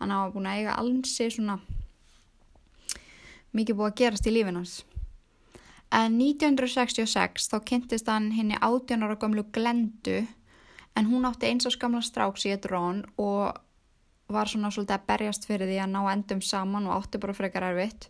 Hann 0.00 0.14
hafa 0.14 0.32
búin 0.32 0.48
að 0.48 0.62
eiga 0.62 0.78
alnsi 0.80 1.28
svona 1.30 1.58
mikið 3.52 3.76
búið 3.76 3.90
að 3.90 3.98
gerast 4.00 4.28
í 4.30 4.32
lífinans. 4.32 4.72
En 5.92 6.16
1966 6.16 7.50
þá 7.52 7.58
kynntist 7.68 8.08
hann 8.08 8.30
henni 8.32 8.56
18 8.56 9.04
ára 9.04 9.18
gamlu 9.20 9.44
glendu 9.52 10.22
en 10.96 11.10
hún 11.12 11.28
átti 11.28 11.50
eins 11.50 11.68
og 11.68 11.76
skamla 11.76 12.00
stráks 12.00 12.48
í 12.48 12.54
eitt 12.54 12.70
rón 12.72 13.04
og 13.20 13.60
var 14.34 14.50
svona 14.50 14.70
svolítið 14.72 14.96
að 14.96 15.06
berjast 15.10 15.46
fyrir 15.48 15.70
því 15.70 15.78
að 15.84 15.92
ná 15.92 16.00
endum 16.12 16.42
saman 16.44 16.88
og 16.88 16.96
átti 16.98 17.20
bara 17.22 17.36
frekar 17.36 17.68
erfitt. 17.70 18.08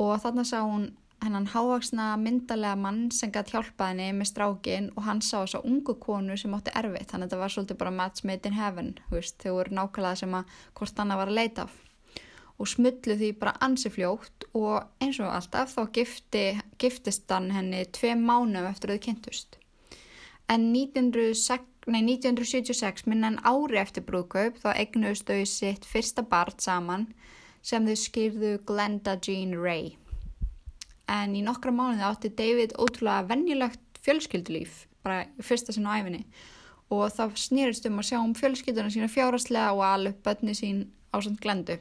Og 0.00 0.16
þarna 0.22 0.44
sá 0.48 0.58
hún 0.64 0.90
hennan 1.22 1.46
hávaksna 1.46 2.16
myndalega 2.18 2.76
mann 2.76 3.04
sem 3.14 3.30
gæti 3.30 3.54
hjálpað 3.54 3.92
henni 3.92 4.08
með 4.16 4.30
strákin 4.32 4.90
og 4.96 5.06
hann 5.06 5.22
sá 5.22 5.36
þess 5.36 5.60
að 5.60 5.68
ungu 5.70 5.94
konu 6.02 6.36
sem 6.40 6.56
átti 6.56 6.74
erfitt. 6.80 7.12
Þannig 7.12 7.28
að 7.28 7.30
þetta 7.30 7.40
var 7.44 7.54
svolítið 7.54 7.80
bara 7.84 7.94
match 8.00 8.26
made 8.26 8.50
in 8.50 8.58
heaven 8.58 8.92
veist, 9.12 9.38
þau 9.42 9.56
voru 9.60 9.78
nákvæmlega 9.78 10.22
sem 10.22 10.36
að 10.40 10.58
hvort 10.78 11.02
annað 11.04 11.22
var 11.22 11.32
að 11.32 11.38
leita 11.40 11.66
af. 11.68 11.78
Og 12.58 12.68
smullu 12.68 13.16
því 13.18 13.32
bara 13.38 13.56
ansi 13.64 13.90
fljótt 13.90 14.46
og 14.58 14.76
eins 15.02 15.18
og 15.22 15.30
alltaf 15.32 15.72
þá 15.76 15.82
gifti, 15.96 16.44
giftist 16.78 17.30
hann 17.30 17.50
henni 17.54 17.86
tvei 17.94 18.14
mánum 18.18 18.68
eftir 18.68 18.92
að 18.92 19.00
þau 19.00 19.06
kynntust 19.08 19.61
en 20.52 20.70
1906 20.72 21.72
Nei, 21.90 21.98
1976 22.06 23.08
minna 23.10 23.32
en 23.32 23.40
ári 23.42 23.80
eftir 23.80 24.04
brúðkaup 24.06 24.60
þá 24.62 24.68
egnuðust 24.78 25.26
þau 25.26 25.46
sitt 25.50 25.86
fyrsta 25.88 26.22
barn 26.22 26.54
saman 26.62 27.08
sem 27.66 27.88
þau 27.88 27.96
skýrðu 27.98 28.52
Glenda 28.68 29.16
Jean 29.18 29.56
Ray. 29.58 29.96
En 31.10 31.34
í 31.34 31.42
nokkra 31.42 31.74
mánuði 31.74 32.06
átti 32.06 32.30
David 32.38 32.76
ótrúlega 32.78 33.26
vennilegt 33.32 33.98
fjölskyldulíf, 34.06 34.84
bara 35.02 35.24
fyrsta 35.42 35.74
sinn 35.74 35.90
á 35.90 35.98
æfinni 35.98 36.22
og 36.92 37.10
það 37.16 37.34
snýrist 37.48 37.90
um 37.90 37.98
að 37.98 38.08
sjá 38.12 38.18
um 38.20 38.38
fjölskylduna 38.38 38.94
sína 38.94 39.10
fjárastlega 39.10 39.74
og 39.74 39.82
alveg 39.88 40.22
bönni 40.22 40.54
sín 40.54 40.86
á 41.10 41.18
samt 41.18 41.42
Glendu. 41.42 41.80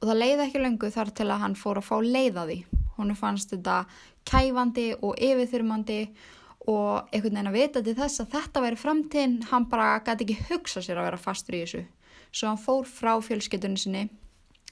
Og 0.00 0.08
það 0.08 0.20
leiði 0.22 0.44
ekki 0.46 0.64
lengu 0.64 0.94
þar 0.94 1.12
til 1.12 1.28
að 1.28 1.42
hann 1.44 1.60
fór 1.60 1.82
að 1.82 1.90
fá 1.90 1.96
leiðaði. 2.00 2.62
Hún 2.96 3.12
fannst 3.18 3.52
þetta 3.52 3.82
kæfandi 4.24 4.94
og 4.96 5.18
yfirþyrmandi 5.20 6.02
og 6.06 6.38
og 6.68 7.08
einhvern 7.08 7.38
veginn 7.38 7.50
að 7.50 7.56
vita 7.56 7.82
til 7.84 7.96
þess 7.96 8.22
að 8.22 8.32
þetta 8.34 8.62
væri 8.64 8.78
framtíðin, 8.80 9.36
hann 9.50 9.68
bara 9.70 10.00
gæti 10.04 10.26
ekki 10.26 10.48
hugsa 10.50 10.82
sér 10.84 11.00
að 11.00 11.08
vera 11.08 11.20
fastur 11.20 11.56
í 11.56 11.62
þessu. 11.64 11.84
Svo 12.30 12.50
hann 12.50 12.60
fór 12.60 12.88
frá 12.88 13.14
fjölskyldunni 13.24 13.80
sinni, 13.80 14.02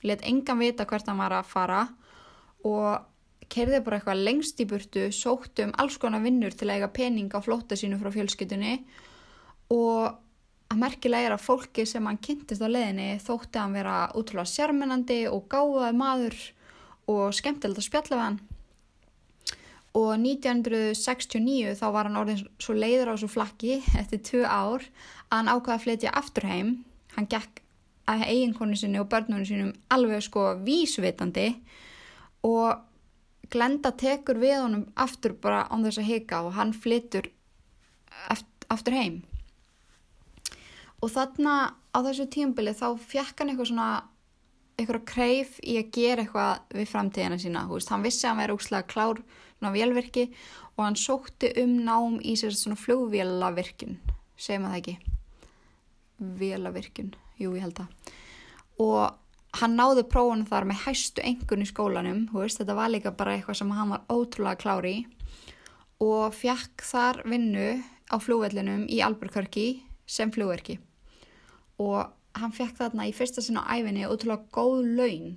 let 0.05 0.22
engan 0.26 0.61
vita 0.61 0.86
hvert 0.86 1.09
hann 1.09 1.18
var 1.18 1.34
að 1.39 1.49
fara 1.49 1.86
og 2.68 3.07
kerði 3.49 3.80
bara 3.84 3.99
eitthvað 3.99 4.24
lengst 4.26 4.61
í 4.61 4.66
burtu, 4.68 5.09
sótti 5.14 5.64
um 5.64 5.74
alls 5.80 5.97
konar 5.99 6.22
vinnur 6.22 6.53
til 6.55 6.68
að 6.68 6.78
eiga 6.78 6.91
pening 6.93 7.32
á 7.32 7.41
flótta 7.41 7.78
sínu 7.78 7.99
frá 8.01 8.12
fjölskyldunni 8.12 8.74
og 9.72 10.18
að 10.68 10.80
merkilega 10.82 11.30
er 11.30 11.36
að 11.39 11.47
fólki 11.47 11.86
sem 11.89 12.05
hann 12.05 12.20
kynntist 12.20 12.61
á 12.61 12.68
leðinni 12.68 13.16
þótti 13.24 13.62
hann 13.62 13.76
vera 13.76 13.97
útrúlega 14.12 14.53
sérmennandi 14.53 15.22
og 15.32 15.49
gáðaði 15.49 15.97
maður 15.97 16.39
og 17.09 17.32
skemmtilegt 17.36 17.80
að 17.80 17.89
spjalla 17.89 18.16
við 18.18 18.24
hann 18.26 18.41
og 19.97 20.11
1969 20.20 21.76
þá 21.78 21.86
var 21.95 22.09
hann 22.09 22.18
orðin 22.20 22.43
svo 22.61 22.74
leiður 22.76 23.12
á 23.12 23.20
svo 23.20 23.30
flakki 23.32 23.78
eftir 23.99 24.20
tvö 24.24 24.43
ár 24.45 24.84
að 25.30 25.36
hann 25.36 25.53
ákvaði 25.53 25.76
að 25.76 25.84
flytja 25.86 26.12
aftur 26.20 26.49
heim. 26.49 26.74
Hann 27.16 27.30
gekk 27.30 27.62
að 28.09 28.26
eiginkonu 28.28 28.76
sinni 28.76 29.01
og 29.01 29.09
börnunum 29.12 29.47
sinum 29.49 29.72
alveg 29.93 30.22
sko 30.24 30.53
vísvitandi. 30.64 31.49
Og 32.47 32.84
Glenda 33.49 33.95
tekur 33.97 34.36
við 34.43 34.59
honum 34.61 34.84
aftur 35.01 35.32
bara 35.41 35.64
án 35.72 35.84
þess 35.86 36.03
að 36.03 36.11
hika 36.11 36.43
og 36.45 36.53
hann 36.59 36.74
flyttur 36.76 37.30
aftur 38.68 38.97
heim. 38.97 39.22
Og 41.01 41.12
þarna 41.14 41.55
á 41.95 41.99
þessu 42.05 42.28
tíumbili 42.28 42.74
þá 42.76 42.91
fjekk 43.01 43.41
hann 43.41 43.53
eitthvað 43.53 43.70
svona 43.70 43.91
eitthvað 44.78 45.07
kreif 45.09 45.57
í 45.64 45.78
að 45.80 45.91
gera 45.95 46.24
eitthvað 46.24 46.76
við 46.76 46.91
framtíðina 46.93 47.39
sína, 47.41 47.64
veist, 47.70 47.91
hann 47.91 48.05
vissi 48.05 48.26
að 48.26 48.30
hann 48.30 48.43
væri 48.43 48.57
úrslega 48.59 48.91
klár 48.93 49.22
svona 49.59 49.75
vélverki 49.75 50.29
og 50.77 50.85
hann 50.85 50.99
sótti 50.99 51.53
um 51.63 51.79
nám 51.85 52.19
í 52.23 52.37
sér 52.39 52.55
svona 52.57 52.79
flugvélavirkun 52.79 53.99
segir 54.39 54.63
maður 54.63 54.75
það 54.75 54.81
ekki? 54.83 54.97
Vélavirkun, 56.39 57.13
jú 57.39 57.55
ég 57.55 57.67
held 57.67 57.83
að 57.83 58.15
og 58.79 59.59
hann 59.59 59.77
náði 59.79 60.05
prófunum 60.07 60.47
þar 60.47 60.67
með 60.69 60.83
hæstu 60.87 61.25
engun 61.27 61.65
í 61.65 61.69
skólanum 61.69 62.27
veist, 62.33 62.61
þetta 62.61 62.77
var 62.79 62.93
líka 62.93 63.15
bara 63.17 63.35
eitthvað 63.37 63.61
sem 63.61 63.73
hann 63.75 63.95
var 63.95 64.05
ótrúlega 64.13 64.61
klári 64.61 64.97
og 66.05 66.35
fjekk 66.37 66.85
þar 66.87 67.23
vinnu 67.27 67.71
á 68.09 68.17
flugvellinum 68.23 68.87
í 68.87 69.01
Albuquerque 69.05 69.81
sem 70.07 70.31
flugverki 70.35 70.79
og 71.83 72.13
hann 72.39 72.55
fekk 72.55 72.79
þarna 72.79 73.09
í 73.09 73.15
fyrsta 73.17 73.43
sinna 73.43 73.65
á 73.67 73.75
æfinni 73.79 74.07
ótrúlega 74.07 74.47
góð 74.55 74.87
laun 74.99 75.37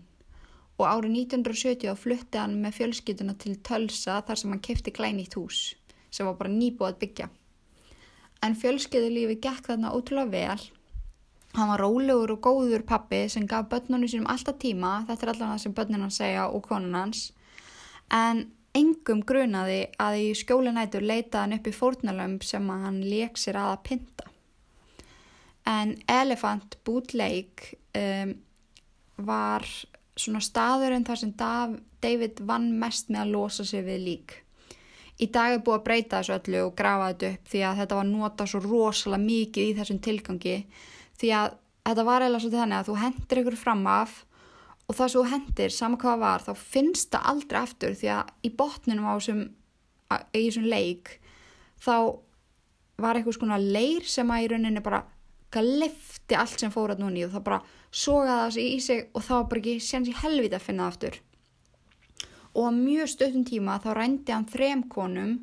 og 0.82 0.88
árið 0.90 1.16
1970 1.30 1.98
flutti 2.02 2.42
hann 2.42 2.58
með 2.64 2.80
fjölskytuna 2.80 3.38
til 3.40 3.56
Tölsa 3.62 4.20
þar 4.26 4.42
sem 4.42 4.54
hann 4.54 4.64
kefti 4.66 4.94
glænýtt 4.96 5.38
hús 5.38 5.62
sem 6.12 6.28
var 6.28 6.36
bara 6.40 6.52
nýbúið 6.52 6.90
að 6.90 7.02
byggja. 7.02 7.28
En 8.44 8.56
fjölskytulífi 8.58 9.38
gekk 9.40 9.70
þarna 9.70 9.94
ótrúlega 9.96 10.32
vel. 10.34 10.64
Hann 11.56 11.70
var 11.72 11.84
rólegur 11.84 12.34
og 12.36 12.42
góður 12.44 12.84
pappi 12.88 13.22
sem 13.32 13.46
gaf 13.48 13.70
börnunum 13.72 14.10
sínum 14.10 14.28
alltaf 14.32 14.58
tíma, 14.60 15.06
þetta 15.08 15.26
er 15.28 15.32
allavega 15.34 15.54
það 15.54 15.64
sem 15.64 15.76
börnunum 15.78 16.08
hans 16.08 16.20
segja 16.20 16.48
og 16.50 16.66
konun 16.68 16.98
hans. 16.98 17.24
En 18.12 18.50
engum 18.78 19.24
grunaði 19.28 19.82
að 20.00 20.20
í 20.24 20.28
skjólinætur 20.40 21.04
leitaði 21.04 21.42
hann 21.44 21.58
upp 21.58 21.68
í 21.68 21.76
fórnalömp 21.76 22.46
sem 22.48 22.70
hann 22.72 23.02
leik 23.04 23.40
sér 23.40 23.60
að 23.62 23.74
að 23.76 23.84
pinta. 23.90 24.28
En 25.68 25.96
Elephant 26.10 26.80
Bootleg 26.88 27.68
um, 27.96 28.34
var 29.22 29.68
svona 30.22 30.42
staðurinn 30.44 31.06
þar 31.08 31.20
sem 31.22 31.34
David 32.02 32.42
vann 32.48 32.72
mest 32.82 33.12
með 33.12 33.24
að 33.26 33.36
losa 33.36 33.66
sig 33.68 33.86
við 33.86 34.02
lík. 34.06 34.36
Í 35.22 35.28
dag 35.30 35.54
er 35.54 35.62
búið 35.62 35.78
að 35.78 35.86
breyta 35.86 36.22
þessu 36.22 36.38
öllu 36.38 36.62
og 36.66 36.76
grafa 36.78 37.12
þetta 37.12 37.32
upp 37.36 37.52
því 37.52 37.62
að 37.68 37.80
þetta 37.82 37.98
var 38.00 38.08
nota 38.10 38.48
svo 38.50 38.62
rosalega 38.64 39.26
mikið 39.26 39.70
í 39.70 39.76
þessum 39.78 40.00
tilgangi 40.02 40.56
því 41.22 41.32
að 41.38 41.56
þetta 41.86 42.06
var 42.08 42.26
eða 42.26 42.42
svo 42.42 42.52
þannig 42.54 42.80
að 42.80 42.90
þú 42.90 42.98
hendir 43.04 43.42
ykkur 43.42 43.60
fram 43.60 43.84
af 43.92 44.16
og 44.88 44.98
það 44.98 45.12
sem 45.12 45.20
þú 45.20 45.26
hendir, 45.32 45.72
sama 45.72 46.00
hvað 46.02 46.24
var, 46.24 46.44
þá 46.44 46.54
finnst 46.58 47.12
það 47.14 47.28
aldrei 47.32 47.60
aftur 47.62 47.94
því 47.96 48.10
að 48.16 48.32
í 48.44 48.52
botninum 48.60 49.08
á 49.08 49.14
þessum, 49.14 49.44
í 50.36 50.42
þessum 50.48 50.68
leik 50.72 51.14
þá 51.82 51.96
var 53.02 53.18
eitthvað 53.18 53.38
svona 53.38 53.60
leir 53.62 54.10
sem 54.10 54.34
að 54.34 54.46
í 54.46 54.50
rauninni 54.52 54.84
bara 54.84 55.04
lefti 55.62 56.38
allt 56.40 56.62
sem 56.62 56.72
fór 56.74 56.94
að 56.94 57.04
núni 57.04 57.26
og 57.26 57.34
það 57.34 57.48
bara 57.48 57.62
sogaði 57.92 58.56
það 58.56 58.60
í 58.64 58.80
sig 58.80 59.04
og 59.12 59.26
það 59.26 59.38
var 59.38 59.48
bara 59.52 59.62
ekki 59.62 59.86
séns 59.86 60.10
í 60.10 60.18
helvita 60.22 60.58
að 60.58 60.66
finna 60.68 60.88
það 60.88 60.94
aftur. 60.94 61.18
Og 62.52 62.68
á 62.68 62.72
mjög 62.76 63.12
stöðum 63.12 63.48
tíma 63.48 63.80
þá 63.84 63.90
rændi 63.96 64.36
hann 64.36 64.48
þrem 64.52 64.84
konum, 64.92 65.34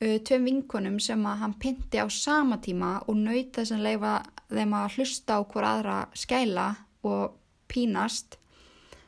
tveim 0.00 0.48
vinkonum 0.48 0.98
sem 1.00 1.22
að 1.24 1.38
hann 1.42 1.54
pynti 1.60 2.00
á 2.00 2.06
sama 2.12 2.58
tíma 2.60 2.98
og 3.06 3.16
nöyta 3.16 3.62
þess 3.62 3.76
að 3.76 3.86
leifa 3.86 4.14
þeim 4.50 4.74
að 4.76 4.96
hlusta 4.96 5.38
á 5.38 5.40
hver 5.48 5.68
aðra 5.68 5.98
skæla 6.12 6.66
og 7.08 7.38
pínast. 7.72 8.36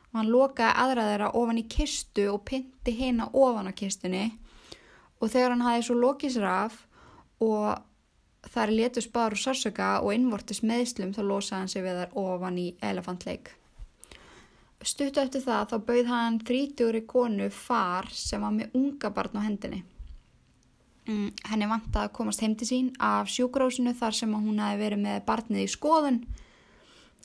Og 0.09 0.21
hann 0.21 0.31
lokaði 0.33 0.81
aðra 0.83 1.09
þeirra 1.11 1.33
ofan 1.37 1.61
í 1.61 1.67
kistu 1.69 2.25
og 2.31 2.41
pynti 2.49 2.95
hérna 2.97 3.29
ofan 3.33 3.69
á 3.69 3.73
kistunni 3.77 4.25
og 5.19 5.29
þegar 5.29 5.53
hann 5.53 5.65
hafði 5.67 5.85
svo 5.85 5.97
lokið 5.99 6.35
sér 6.35 6.47
af 6.49 6.79
og 7.43 7.88
Það 8.47 8.61
er 8.63 8.75
letu 8.75 9.03
spár 9.03 9.35
og 9.35 9.41
sársöka 9.41 9.89
og 9.99 10.13
innvortis 10.15 10.61
meðslum 10.63 11.11
þá 11.15 11.21
losaði 11.27 11.59
hann 11.59 11.71
sig 11.73 11.83
við 11.83 11.97
þar 11.99 12.19
ofan 12.21 12.59
í 12.61 12.67
elefantleik. 12.85 13.51
Stuttu 14.79 15.19
eftir 15.19 15.43
það 15.43 15.73
þá 15.73 15.77
bauð 15.89 16.07
hann 16.07 16.39
30 16.47 17.01
konu 17.09 17.49
far 17.51 18.07
sem 18.15 18.41
var 18.41 18.53
með 18.55 18.77
unga 18.79 19.11
barn 19.11 19.35
á 19.35 19.43
hendinni. 19.43 19.81
Mm, 21.09 21.31
henni 21.49 21.67
vant 21.67 21.95
að 21.97 22.11
komast 22.15 22.43
heim 22.43 22.53
til 22.55 22.67
sín 22.69 22.89
af 23.01 23.31
sjúkrósinu 23.33 23.95
þar 23.97 24.15
sem 24.15 24.33
hún 24.35 24.61
hefði 24.61 24.83
verið 24.83 25.03
með 25.03 25.23
barnið 25.27 25.65
í 25.65 25.71
skoðun. 25.73 26.19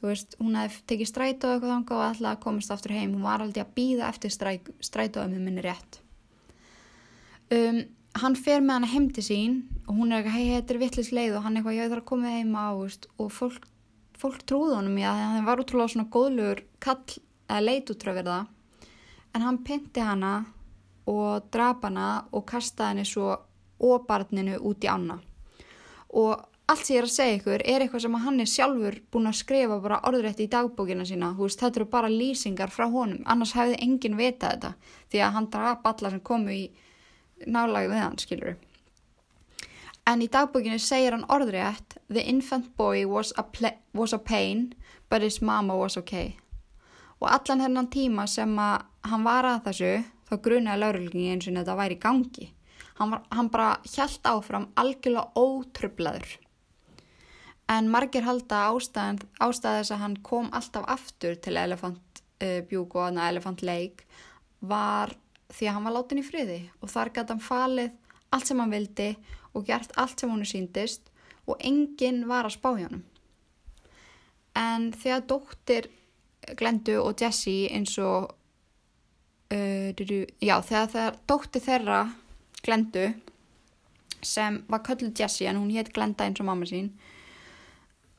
Þú 0.01 0.09
veist, 0.09 0.35
hún 0.41 0.57
hefði 0.59 0.81
tekið 0.91 1.11
strætó 1.11 1.51
eitthvað 1.53 1.75
þanga 1.75 1.99
og 1.99 2.25
að 2.31 2.41
komast 2.43 2.73
aftur 2.75 2.97
heim. 2.97 3.13
Hún 3.15 3.27
var 3.27 3.45
aldrei 3.45 3.63
að 3.63 3.75
býða 3.77 4.09
eftir 4.09 4.35
strætóðum 4.35 5.37
um 5.39 5.47
henni 5.51 5.65
rétt. 5.65 6.01
Um, 7.55 7.85
hann 8.21 8.37
fer 8.39 8.63
með 8.63 8.79
hann 8.79 8.91
heim 8.93 9.07
til 9.15 9.25
sín 9.27 9.61
og 9.89 9.99
hún 9.99 10.13
er 10.13 10.23
eitthvað, 10.23 10.37
hei, 10.39 10.51
þetta 10.55 10.75
er 10.75 10.83
vittlis 10.83 11.13
leið 11.13 11.39
og 11.39 11.47
hann 11.47 11.57
er 11.57 11.63
eitthvað, 11.63 11.79
ég 11.79 11.93
þarf 11.93 12.05
að 12.05 12.11
koma 12.11 12.35
heim 12.35 12.55
á 12.55 12.67
og 12.75 13.31
fólk, 13.35 13.67
fólk 14.19 14.45
trúði 14.49 14.79
honum 14.79 15.01
í 15.01 15.07
að 15.09 15.23
hann 15.23 15.49
var 15.49 15.63
útrúlega 15.63 15.95
svona 15.95 16.11
góðlugur 16.15 16.65
kall 16.85 17.19
eða 17.49 17.65
leit 17.65 17.91
útrúlega 17.91 18.21
verða 18.23 18.39
en 19.35 19.43
hann 19.43 19.61
pynti 19.67 20.01
hana 20.05 20.35
og 21.11 21.51
drapa 21.53 21.91
hana 21.91 22.09
og 22.33 22.47
kastaði 22.49 22.95
henni 22.95 23.09
svo 23.09 23.35
óbarninu 23.83 24.61
út 24.63 24.85
í 24.85 24.89
ána. 24.89 25.19
Og 26.15 26.39
allt 26.71 26.87
sem 26.87 26.95
ég 26.95 27.03
er 27.03 27.09
að 27.09 27.13
segja 27.13 27.39
ykkur 27.39 27.65
er 27.67 27.85
eitthvað 27.85 28.05
sem 28.07 28.17
hann 28.25 28.41
er 28.41 28.49
sjálfur 28.49 28.97
búin 29.13 29.29
að 29.29 29.41
skrifa 29.43 29.81
bara 29.85 30.01
orðrætti 30.09 30.47
í 30.47 30.53
dagbókina 30.53 31.05
sína. 31.09 31.35
Veist, 31.37 31.61
þetta 31.61 31.83
eru 31.83 31.89
bara 31.93 32.13
lýsingar 32.13 32.73
frá 32.73 32.87
honum. 32.89 33.21
Annars 33.27 33.53
hefði 33.59 33.81
enginn 33.85 34.17
vetað 34.17 34.55
þetta 34.55 34.73
því 35.13 35.25
að 35.27 35.35
hann 35.37 35.51
drapa 35.53 35.93
alla 35.93 36.15
sem 36.15 36.25
komu 36.25 36.55
í 36.55 36.65
nálaði 37.47 37.91
við 37.93 38.03
hann, 38.03 38.19
skilur 38.19 38.57
en 40.07 40.23
í 40.23 40.29
dagbúkinu 40.29 40.79
segir 40.79 41.17
hann 41.17 41.29
orðrétt 41.33 41.99
the 42.09 42.25
infant 42.29 42.73
boy 42.77 43.05
was 43.09 43.33
a, 43.41 43.45
was 43.93 44.13
a 44.13 44.19
pain 44.19 44.73
but 45.09 45.23
his 45.23 45.41
mama 45.43 45.77
was 45.77 45.97
ok 45.97 46.35
og 47.21 47.31
allan 47.31 47.65
hennan 47.65 47.89
tíma 47.89 48.27
sem 48.29 48.59
að 48.59 48.85
hann 49.09 49.25
var 49.25 49.49
að 49.49 49.65
þessu 49.69 49.95
þá 50.29 50.37
grunaði 50.45 50.83
laurulgingi 50.83 51.33
eins 51.33 51.49
og 51.49 51.59
þetta 51.59 51.77
væri 51.79 51.97
í 51.97 52.03
gangi. 52.03 52.49
Hann, 52.99 53.11
var, 53.11 53.23
hann 53.35 53.51
bara 53.51 53.71
hjælt 53.91 54.27
áfram 54.29 54.69
algjörlega 54.79 55.35
ótrublaður 55.35 56.37
en 57.73 57.89
margir 57.91 58.27
halda 58.27 58.69
ástæðan, 58.69 59.19
ástæðan 59.41 59.81
þess 59.81 59.95
að 59.95 60.03
hann 60.03 60.17
kom 60.23 60.51
alltaf 60.55 60.85
aftur 60.93 61.39
til 61.43 61.57
Elephant 61.59 62.21
uh, 62.45 62.61
Bjúk 62.69 62.95
og 63.01 63.19
Elephant 63.19 63.65
Lake 63.65 64.05
var 64.61 65.15
því 65.55 65.69
að 65.69 65.77
hann 65.77 65.89
var 65.89 65.97
látin 65.97 66.21
í 66.21 66.27
friði 66.27 66.61
og 66.81 66.93
þar 66.93 67.13
gæti 67.15 67.35
hann 67.35 67.49
falið 67.49 67.91
allt 68.35 68.51
sem 68.51 68.63
hann 68.63 68.75
vildi 68.75 69.11
og 69.55 69.67
gert 69.69 69.93
allt 70.01 70.21
sem 70.21 70.33
hann 70.33 70.47
síndist 70.49 71.11
og 71.47 71.61
enginn 71.61 72.25
var 72.29 72.49
að 72.49 72.57
spá 72.57 72.71
hjá 72.77 72.89
hann 72.89 73.05
en 74.59 74.89
þegar 74.95 75.29
dóttir 75.31 75.91
Glendu 76.59 76.99
og 77.01 77.21
Jesse 77.21 77.71
eins 77.73 77.97
og 77.99 78.35
uh, 79.55 79.89
já 79.95 80.57
þegar, 80.63 80.91
þegar 80.93 81.19
dóttir 81.31 81.65
þeirra 81.65 82.01
Glendu 82.65 83.07
sem 84.25 84.63
var 84.69 84.85
kölluð 84.85 85.21
Jesse 85.21 85.49
en 85.49 85.61
hún 85.61 85.73
hétt 85.75 85.93
Glenda 85.95 86.27
eins 86.27 86.41
og 86.41 86.49
mamma 86.49 86.69
sín 86.69 86.93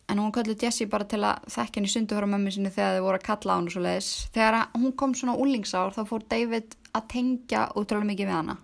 en 0.09 0.21
hún 0.21 0.33
kallið 0.35 0.67
Jessie 0.67 0.89
bara 0.89 1.07
til 1.09 1.21
að 1.25 1.47
þekka 1.49 1.79
henni 1.79 1.91
sundu 1.91 2.17
frá 2.17 2.27
mömmu 2.29 2.53
sinni 2.53 2.71
þegar 2.73 2.97
þið 2.97 3.05
voru 3.07 3.19
að 3.19 3.25
kalla 3.25 3.55
á 3.55 3.57
henni 3.57 3.73
svo 3.73 3.81
leiðis. 3.85 4.09
Þegar 4.35 4.59
hún 4.75 4.93
kom 4.99 5.15
svona 5.17 5.37
úlingsár 5.41 5.95
þá 5.95 6.01
fór 6.09 6.25
David 6.29 6.77
að 6.95 7.07
tengja 7.15 7.65
útrúlega 7.73 8.11
mikið 8.11 8.29
við 8.29 8.37
hana 8.37 8.57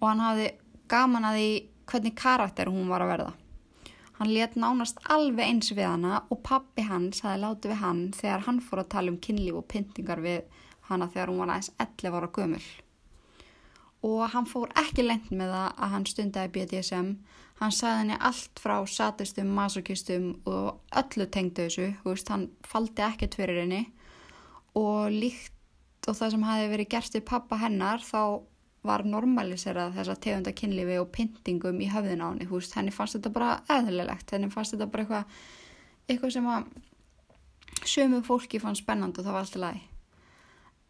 og 0.00 0.06
hann 0.08 0.24
hafði 0.24 0.48
gaman 0.90 1.28
að 1.28 1.38
því 1.38 1.50
hvernig 1.90 2.16
karakter 2.18 2.70
hún 2.72 2.90
var 2.90 3.04
að 3.04 3.12
verða. 3.12 3.32
Hann 4.20 4.32
let 4.36 4.56
nánast 4.60 5.00
alveg 5.08 5.46
eins 5.46 5.70
við 5.72 5.86
hana 5.86 6.22
og 6.28 6.42
pappi 6.44 6.84
hans 6.84 7.22
hafi 7.24 7.40
látið 7.40 7.72
við 7.72 7.82
hann 7.84 8.02
þegar 8.16 8.46
hann 8.46 8.60
fór 8.64 8.82
að 8.82 8.92
tala 8.94 9.12
um 9.12 9.20
kynlíf 9.24 9.60
og 9.60 9.68
pyntingar 9.70 10.20
við 10.24 10.42
hana 10.90 11.08
þegar 11.08 11.32
hún 11.32 11.42
var 11.44 11.54
aðeins 11.54 11.72
11 11.80 12.18
ára 12.18 12.32
gömul. 12.36 12.64
Og 14.06 14.22
hann 14.32 14.48
fór 14.48 14.70
ekki 14.80 15.04
lengt 15.04 15.28
með 15.30 15.52
það 15.52 15.68
að 15.76 15.94
hann 15.94 16.06
stundaði 16.08 16.52
BDSM 16.54 17.14
Hann 17.60 17.74
sagði 17.76 17.96
henni 17.98 18.16
allt 18.24 18.60
frá 18.62 18.78
satistum, 18.88 19.50
masokistum 19.52 20.30
og 20.48 20.78
öllu 20.96 21.26
tengdu 21.28 21.66
þessu, 21.66 21.90
veist, 22.06 22.30
hann 22.32 22.46
faldi 22.64 23.04
ekkert 23.04 23.36
fyrir 23.36 23.60
henni. 23.60 23.82
Og 24.80 25.12
líkt 25.12 26.08
og 26.08 26.16
það 26.16 26.32
sem 26.32 26.46
hafi 26.48 26.70
verið 26.72 26.88
gerst 26.94 27.18
í 27.18 27.22
pappa 27.30 27.58
hennar 27.60 28.00
þá 28.00 28.40
var 28.88 29.04
normaliserað 29.04 29.98
þessa 29.98 30.16
tegunda 30.24 30.54
kynlífi 30.56 30.96
og 31.02 31.10
pyntingum 31.12 31.82
í 31.84 31.90
höfðin 31.92 32.24
á 32.24 32.32
henni, 32.32 32.48
veist, 32.48 32.72
henni 32.78 32.96
fannst 32.96 33.18
þetta 33.18 33.34
bara 33.36 33.52
eðlilegt, 33.76 34.32
henni 34.32 34.48
fannst 34.54 34.78
þetta 34.78 34.88
bara 34.94 35.04
eitthvað, 35.04 35.38
eitthvað 36.08 36.36
sem 36.38 36.50
að 36.54 37.84
sömu 37.92 38.24
fólki 38.24 38.62
fann 38.62 38.78
spennand 38.78 39.20
og 39.20 39.28
það 39.28 39.36
var 39.36 39.44
alltaf 39.44 39.64
læg. 39.66 39.89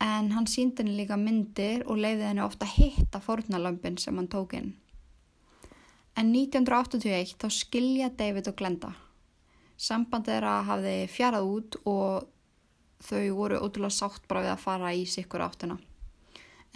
En 0.01 0.31
hann 0.33 0.49
síndi 0.49 0.81
henni 0.81 0.97
líka 0.97 1.19
myndir 1.21 1.85
og 1.87 2.01
leiði 2.01 2.25
henni 2.25 2.45
ofta 2.45 2.69
hitta 2.69 3.21
fornalömpin 3.21 3.99
sem 4.01 4.17
hann 4.17 4.31
tók 4.33 4.55
inn. 4.57 4.73
En 6.17 6.33
1981 6.33 7.37
þá 7.41 7.49
skilja 7.53 8.11
David 8.17 8.49
og 8.51 8.57
Glenda. 8.57 8.95
Sambandið 9.81 10.35
þeirra 10.35 10.55
hafði 10.69 10.97
fjarað 11.09 11.53
út 11.55 11.77
og 11.89 12.27
þau 13.01 13.23
voru 13.37 13.61
ótrúlega 13.61 13.97
sátt 13.97 14.27
bara 14.29 14.45
við 14.45 14.55
að 14.55 14.65
fara 14.65 14.93
í 14.93 15.07
sikkur 15.09 15.45
áttuna. 15.45 15.79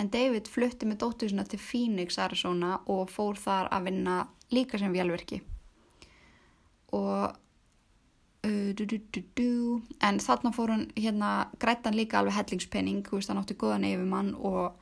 En 0.00 0.10
David 0.10 0.48
flutti 0.50 0.88
með 0.88 1.02
dóttusina 1.04 1.44
til 1.46 1.60
Phoenix, 1.62 2.18
Arizona 2.18 2.78
og 2.90 3.10
fór 3.12 3.38
þar 3.38 3.68
að 3.74 3.90
vinna 3.90 4.16
líka 4.54 4.80
sem 4.80 4.92
velverki. 4.92 5.40
Og 6.96 7.36
du, 8.44 8.86
du, 8.86 9.20
du, 9.36 9.50
en 10.04 10.20
þarna 10.20 10.52
fór 10.54 10.72
hann 10.74 10.86
hérna 10.96 11.50
grættan 11.62 11.96
líka 11.96 12.20
alveg 12.20 12.36
hellingspenning, 12.36 13.04
veist 13.10 13.32
hann 13.32 13.40
átti 13.40 13.56
góðan 13.58 13.86
yfir 13.88 14.08
mann 14.08 14.34
og 14.36 14.80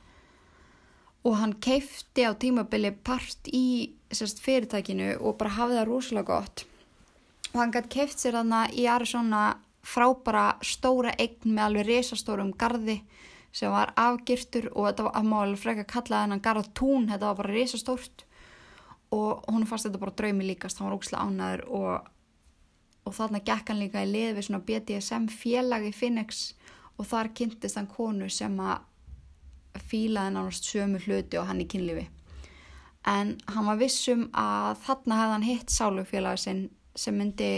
og 1.22 1.36
hann 1.38 1.54
keifti 1.62 2.24
á 2.26 2.34
tímabili 2.34 2.90
part 3.06 3.46
í 3.46 3.94
sérst, 4.10 4.42
fyrirtækinu 4.42 5.14
og 5.20 5.36
bara 5.38 5.54
hafði 5.54 5.78
það 5.78 5.88
rosalega 5.88 6.26
gott. 6.32 6.64
Og 7.52 7.60
hann 7.60 7.74
gæti 7.74 7.92
keift 7.98 8.18
sér 8.18 8.40
þarna 8.40 8.64
í 8.74 8.88
Arizona 8.90 9.42
frábara 9.86 10.56
stóra 10.64 11.12
eign 11.18 11.54
með 11.54 11.64
alveg 11.66 11.88
resastórum 11.88 12.52
gardi 12.58 13.00
sem 13.52 13.72
var 13.72 13.92
afgirtur 13.98 14.70
og 14.72 14.88
þetta 14.88 15.06
var 15.08 15.16
að 15.18 15.28
máli 15.28 15.58
freka 15.60 15.86
kallaði 15.88 16.26
hennan 16.26 16.44
garðtún, 16.44 17.08
þetta 17.10 17.28
var 17.28 17.40
bara 17.42 17.54
resastórt 17.54 18.24
og 19.12 19.42
hún 19.50 19.66
fannst 19.68 19.88
þetta 19.88 20.00
bara 20.00 20.14
draumi 20.16 20.46
líkast, 20.48 20.78
hann 20.78 20.88
var 20.88 20.96
ókslega 20.96 21.26
ánæður 21.26 21.64
og, 21.68 22.11
og 23.04 23.14
þarna 23.16 23.42
gekk 23.44 23.72
hann 23.72 23.82
líka 23.82 24.02
í 24.04 24.10
lið 24.10 24.36
við 24.36 24.46
svona 24.46 24.64
BDSM 24.66 25.28
félagi 25.32 25.92
Phoenix 25.96 26.42
og 26.98 27.08
þar 27.08 27.32
kynntist 27.36 27.78
hann 27.78 27.90
konu 27.90 28.28
sem 28.30 28.54
að 28.62 28.84
fílaði 29.88 30.34
nánast 30.34 30.68
sömu 30.68 31.00
hluti 31.02 31.40
og 31.40 31.48
hann 31.48 31.62
í 31.64 31.68
kynlifi. 31.68 32.06
En 33.08 33.34
hann 33.50 33.66
var 33.66 33.80
vissum 33.80 34.28
að 34.38 34.78
þarna 34.84 35.18
hefði 35.18 35.34
hann 35.34 35.46
hitt 35.48 35.74
sálufélagi 35.74 36.42
sinn 36.44 36.62
sem 36.94 37.16
myndi 37.18 37.52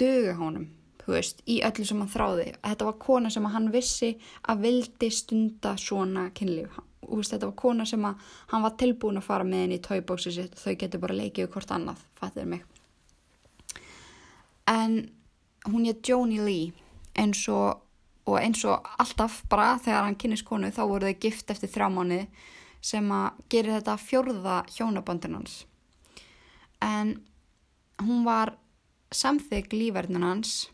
döga 0.00 0.34
honum, 0.40 0.66
veist, 1.06 1.42
í 1.46 1.60
öllu 1.66 1.86
sem 1.86 2.00
hann 2.00 2.10
þráði. 2.10 2.46
Þetta 2.64 2.88
var 2.88 2.98
kona 3.02 3.30
sem 3.30 3.46
hann 3.52 3.70
vissi 3.74 4.14
að 4.48 4.64
vildi 4.66 5.10
stunda 5.14 5.76
svona 5.78 6.30
kynlif. 6.34 6.80
Veist, 7.06 7.34
þetta 7.34 7.50
var 7.50 7.56
kona 7.58 7.86
sem 7.86 8.04
hann 8.06 8.66
var 8.66 8.76
tilbúin 8.80 9.20
að 9.20 9.28
fara 9.28 9.46
með 9.46 9.66
henni 9.66 9.80
í 9.80 9.84
tóibóksi 9.84 10.34
sitt 10.34 10.56
og 10.56 10.64
þau 10.64 10.76
getur 10.82 11.06
bara 11.06 11.18
leikið 11.22 11.50
hvort 11.54 11.74
annað, 11.76 12.04
fattir 12.18 12.50
mig. 12.50 12.69
En 14.70 15.00
hún 15.66 15.86
er 15.90 15.98
Joni 16.06 16.38
Lee 16.40 16.72
eins 17.18 17.42
og 17.50 17.86
og 18.30 18.38
eins 18.38 18.62
og 18.68 18.86
alltaf 19.00 19.40
bara 19.50 19.74
þegar 19.82 20.06
hann 20.06 20.18
kynist 20.20 20.46
konu 20.46 20.70
þá 20.72 20.82
voru 20.86 21.10
þau 21.10 21.20
gift 21.24 21.50
eftir 21.52 21.72
þrjá 21.72 21.88
mánu 21.92 22.20
sem 22.84 23.12
að 23.12 23.40
gera 23.52 23.78
þetta 23.78 23.96
fjórða 24.00 24.56
hjónabandin 24.76 25.36
hans. 25.36 25.56
En 26.80 27.16
hún 28.00 28.24
var 28.24 28.54
samþygg 29.12 29.74
lífverðin 29.74 30.24
hans. 30.24 30.70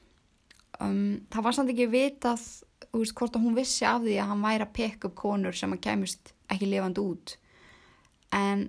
Um, 0.79 1.27
það 1.33 1.47
var 1.47 1.57
samt 1.57 1.73
ekki 1.73 1.89
vitað 1.91 2.45
veist, 2.93 3.17
hvort 3.17 3.37
að 3.37 3.47
hún 3.47 3.57
vissi 3.57 3.87
af 3.89 4.05
því 4.05 4.19
að 4.21 4.31
hann 4.31 4.45
væri 4.45 4.67
að 4.67 4.75
peka 4.77 5.09
upp 5.09 5.17
konur 5.19 5.57
sem 5.57 5.73
að 5.73 5.83
kemist 5.89 6.35
ekki 6.53 6.69
lifandi 6.69 7.03
út. 7.03 7.37
En 8.37 8.69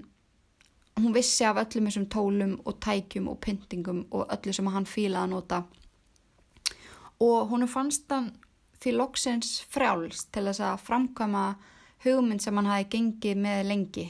hún 0.98 1.14
vissi 1.16 1.46
af 1.46 1.60
öllum 1.62 1.90
þessum 1.90 2.08
tólum 2.10 2.54
og 2.66 2.80
tækjum 2.84 3.28
og 3.32 3.40
pyntingum 3.44 4.06
og 4.12 4.32
öllu 4.34 4.54
sem 4.54 4.68
hann 4.74 4.86
fílaði 4.90 5.24
að 5.24 5.34
nota 5.36 5.64
og 7.20 7.50
hún 7.50 7.68
fannst 7.70 8.10
hann 8.14 8.32
því 8.82 8.94
loksins 8.98 9.58
frjálst 9.74 10.30
til 10.34 10.46
þess 10.48 10.62
að 10.62 10.84
framkvæma 10.86 11.44
hugmynd 12.06 12.44
sem 12.44 12.58
hann 12.58 12.70
hafi 12.70 12.90
gengið 12.94 13.40
með 13.42 13.62
lengi. 13.72 14.06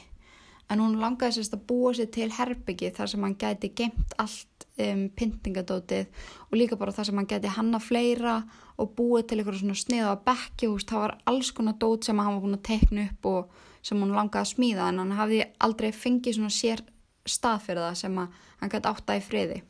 En 0.67 0.81
hún 0.83 0.97
langaði 0.99 1.37
sérst 1.37 1.55
að 1.55 1.63
búa 1.69 1.93
sér 1.95 2.09
til 2.11 2.27
herbyggi 2.35 2.91
þar 2.97 3.11
sem 3.11 3.23
hann 3.23 3.37
gæti 3.39 3.69
gemt 3.71 4.15
allt 4.19 4.65
um, 4.83 5.05
pyntingadótið 5.15 6.09
og 6.49 6.57
líka 6.59 6.79
bara 6.79 6.91
þar 6.91 7.07
sem 7.07 7.21
hann 7.21 7.29
gæti 7.29 7.53
hanna 7.55 7.79
fleira 7.79 8.41
og 8.75 8.91
búið 8.97 9.29
til 9.29 9.39
eitthvað 9.39 9.61
svona 9.61 9.79
snið 9.79 10.11
á 10.11 10.15
bekki. 10.27 10.73
Það 10.83 11.03
var 11.05 11.15
alls 11.31 11.53
konar 11.55 11.79
dót 11.79 12.03
sem 12.03 12.19
hann 12.19 12.35
var 12.35 12.43
búin 12.43 12.59
að 12.59 12.67
tekna 12.67 13.07
upp 13.07 13.31
og 13.31 13.63
sem 13.81 13.99
hún 14.01 14.13
langaði 14.15 14.43
að 14.43 14.51
smíða 14.53 14.89
en 14.91 15.01
hann 15.03 15.15
hafði 15.17 15.41
aldrei 15.63 15.89
fengið 15.95 16.37
svona 16.37 16.53
sér 16.53 16.83
stað 17.27 17.65
fyrir 17.65 17.83
það 17.85 17.97
sem 18.01 18.19
hann 18.21 18.71
gæti 18.73 18.91
átta 18.91 19.17
í 19.17 19.23
friði. 19.23 19.61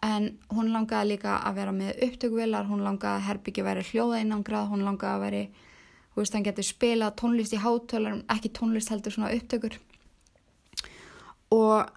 En 0.00 0.30
hún 0.48 0.70
langaði 0.72 1.12
líka 1.14 1.36
að 1.44 1.58
vera 1.60 1.72
með 1.76 1.98
upptökuvelar, 2.06 2.68
hún 2.70 2.84
langaði 2.86 3.18
að 3.18 3.26
herbyggi 3.28 3.64
veri 3.66 3.84
hljóða 3.84 4.22
innangrað, 4.24 4.70
hún 4.72 4.86
langaði 4.86 5.12
að 5.12 5.24
veri 5.26 5.42
þú 6.10 6.22
veist, 6.22 6.34
hann 6.34 6.46
getur 6.46 6.66
spila 6.66 7.12
tónlist 7.16 7.54
í 7.54 7.60
hátölar 7.60 8.22
ekki 8.32 8.52
tónlist 8.56 8.90
heldur 8.92 9.14
svona 9.14 9.32
upptökur. 9.36 9.76
Og 11.54 11.90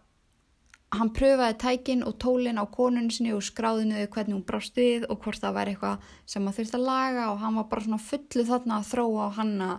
hann 0.93 1.10
pröfaði 1.16 1.58
tækin 1.62 2.04
og 2.06 2.18
tólin 2.22 2.60
á 2.62 2.66
konunni 2.70 3.14
sinni 3.14 3.34
og 3.34 3.43
skráði 3.45 3.88
niður 3.89 4.12
hvernig 4.14 4.36
hún 4.36 4.45
brást 4.45 4.78
við 4.78 5.08
og 5.10 5.24
hvort 5.24 5.41
það 5.41 5.58
væri 5.58 5.74
eitthvað 5.74 6.12
sem 6.30 6.43
maður 6.43 6.60
þurfti 6.60 6.80
að 6.80 6.88
laga 6.89 7.26
og 7.32 7.41
hann 7.41 7.58
var 7.58 7.68
bara 7.72 7.86
svona 7.88 8.06
fullu 8.10 8.45
þarna 8.49 8.78
að 8.78 8.89
þróa 8.91 9.26
á 9.26 9.30
hanna 9.39 9.70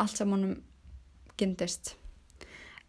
allt 0.00 0.16
sem 0.16 0.32
honum 0.32 0.58
gyndist 1.40 1.94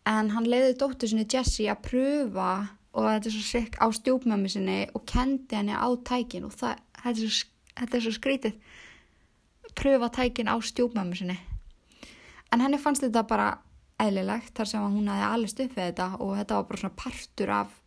en 0.07 0.31
hann 0.33 0.47
leiði 0.49 0.77
dóttu 0.79 1.09
sinni 1.09 1.27
Jessie 1.29 1.69
að 1.71 1.83
pröfa 1.85 2.51
og 2.91 3.07
þetta 3.07 3.29
er 3.29 3.35
svo 3.35 3.43
sikk 3.47 3.77
á 3.77 3.85
stjúpmömmu 3.93 4.49
sinni 4.51 4.79
og 4.97 5.05
kendi 5.09 5.57
henni 5.57 5.75
á 5.77 5.87
tækin 6.07 6.47
og 6.47 6.55
það, 6.57 6.81
þetta, 7.03 7.11
er 7.11 7.35
svo, 7.35 7.49
þetta 7.79 7.97
er 7.97 8.05
svo 8.05 8.13
skrítið. 8.17 8.55
Pröfa 9.77 10.09
tækin 10.17 10.51
á 10.51 10.55
stjúpmömmu 10.57 11.19
sinni. 11.19 11.37
En 12.51 12.63
henni 12.63 12.81
fannst 12.81 13.05
þetta 13.05 13.23
bara 13.29 13.51
eðlilegt 14.01 14.55
þar 14.57 14.71
sem 14.71 14.89
hún 14.97 15.11
hafi 15.11 15.27
alveg 15.27 15.53
stuppið 15.53 15.85
þetta 15.85 16.09
og 16.17 16.33
þetta 16.39 16.57
var 16.57 16.67
bara 16.67 16.81
svona 16.81 16.99
partur 17.03 17.53
af 17.61 17.77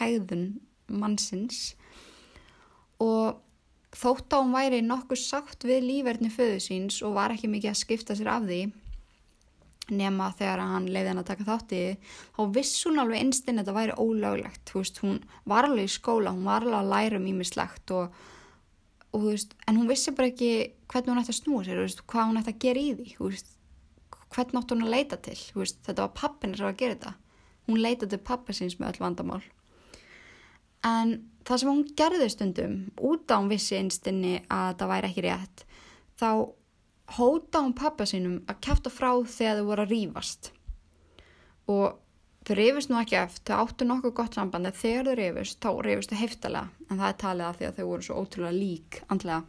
hegðun 0.00 0.46
mannsins. 0.92 1.62
Og 3.00 3.38
þótt 3.92 4.32
að 4.32 4.44
hún 4.44 4.54
væri 4.56 4.80
nokkuð 4.86 5.20
sátt 5.20 5.66
við 5.68 5.84
lífverðni 5.88 6.30
föðu 6.32 6.60
síns 6.64 7.00
og 7.04 7.16
var 7.18 7.34
ekki 7.34 7.50
mikið 7.52 7.72
að 7.72 7.80
skipta 7.82 8.16
sér 8.16 8.30
af 8.32 8.46
því 8.48 8.62
nema 9.92 10.28
þegar 10.38 10.62
hann 10.62 10.86
leiði 10.88 11.10
hann 11.10 11.20
að 11.20 11.30
taka 11.32 11.46
þátt 11.46 11.72
í 11.76 11.80
þá 12.36 12.42
viss 12.54 12.84
hún 12.86 13.00
alveg 13.02 13.20
einstinn 13.20 13.58
að 13.58 13.66
þetta 13.66 13.78
væri 13.78 13.96
ólöglegt. 13.98 14.74
Veist, 14.76 15.00
hún 15.02 15.18
var 15.48 15.68
alveg 15.68 15.88
í 15.88 15.92
skóla, 15.92 16.32
hún 16.32 16.46
var 16.46 16.64
alveg 16.64 16.78
að 16.78 16.92
læra 16.92 17.18
um 17.18 17.26
ímislegt 17.32 17.94
og, 17.96 18.20
og 19.12 19.26
veist, 19.26 19.56
en 19.66 19.80
hún 19.80 19.90
vissi 19.90 20.14
bara 20.16 20.30
ekki 20.30 20.52
hvernig 20.92 21.12
hún 21.12 21.22
ætti 21.24 21.34
að 21.34 21.40
snúa 21.40 21.66
sér 21.66 21.82
veist, 21.82 22.04
hvað 22.08 22.30
hún 22.30 22.40
ætti 22.40 22.54
að 22.54 22.62
gera 22.66 22.84
í 22.84 22.94
því 23.00 23.42
hvern 24.32 24.54
nátt 24.56 24.72
hún 24.72 24.86
að 24.86 24.94
leita 24.94 25.18
til 25.20 25.36
þetta 25.36 25.98
var 26.06 26.14
pappin 26.16 26.54
sem 26.56 26.64
var 26.64 26.72
að 26.72 26.80
gera 26.80 26.96
þetta. 26.96 27.16
Hún 27.68 27.82
leita 27.82 28.08
til 28.08 28.22
pappa 28.22 28.54
síns 28.56 28.78
með 28.78 28.94
öll 28.94 29.04
vandamál 29.04 29.42
en 30.86 31.14
það 31.46 31.60
sem 31.62 31.70
hún 31.72 31.84
gerði 31.98 32.28
stundum 32.32 32.76
út 33.02 33.30
á 33.30 33.36
hún 33.36 33.50
vissi 33.52 33.78
einstinni 33.78 34.40
að 34.48 34.76
það 34.80 34.92
væri 34.92 35.10
ekki 35.10 35.24
rétt 35.26 35.64
þá 36.20 36.30
hóta 37.18 37.62
hún 37.64 37.74
pappa 37.76 38.06
sínum 38.08 38.40
að 38.50 38.60
kæfta 38.64 38.92
frá 38.92 39.10
þegar 39.26 39.60
þau 39.60 39.68
voru 39.68 39.84
að 39.84 39.94
rýfast 39.94 40.52
og 41.72 41.98
þau 42.46 42.56
reyfist 42.58 42.90
nú 42.90 42.98
ekki 42.98 43.18
eftir, 43.20 43.44
þau 43.52 43.66
áttu 43.66 43.86
nokkuð 43.86 44.14
gott 44.18 44.38
samband 44.38 44.68
en 44.68 44.76
þegar 44.76 45.10
þau 45.10 45.18
reyfist, 45.18 45.58
þá 45.62 45.70
reyfist 45.86 46.12
þau 46.12 46.22
heftalega 46.22 46.88
en 46.88 46.98
það 46.98 47.08
er 47.08 47.18
talið 47.22 47.46
að 47.48 47.58
því 47.58 47.68
að 47.68 47.78
þau 47.78 47.86
voru 47.90 48.06
svo 48.06 48.22
ótrúlega 48.22 48.56
lík 48.56 48.98
andlega. 49.12 49.42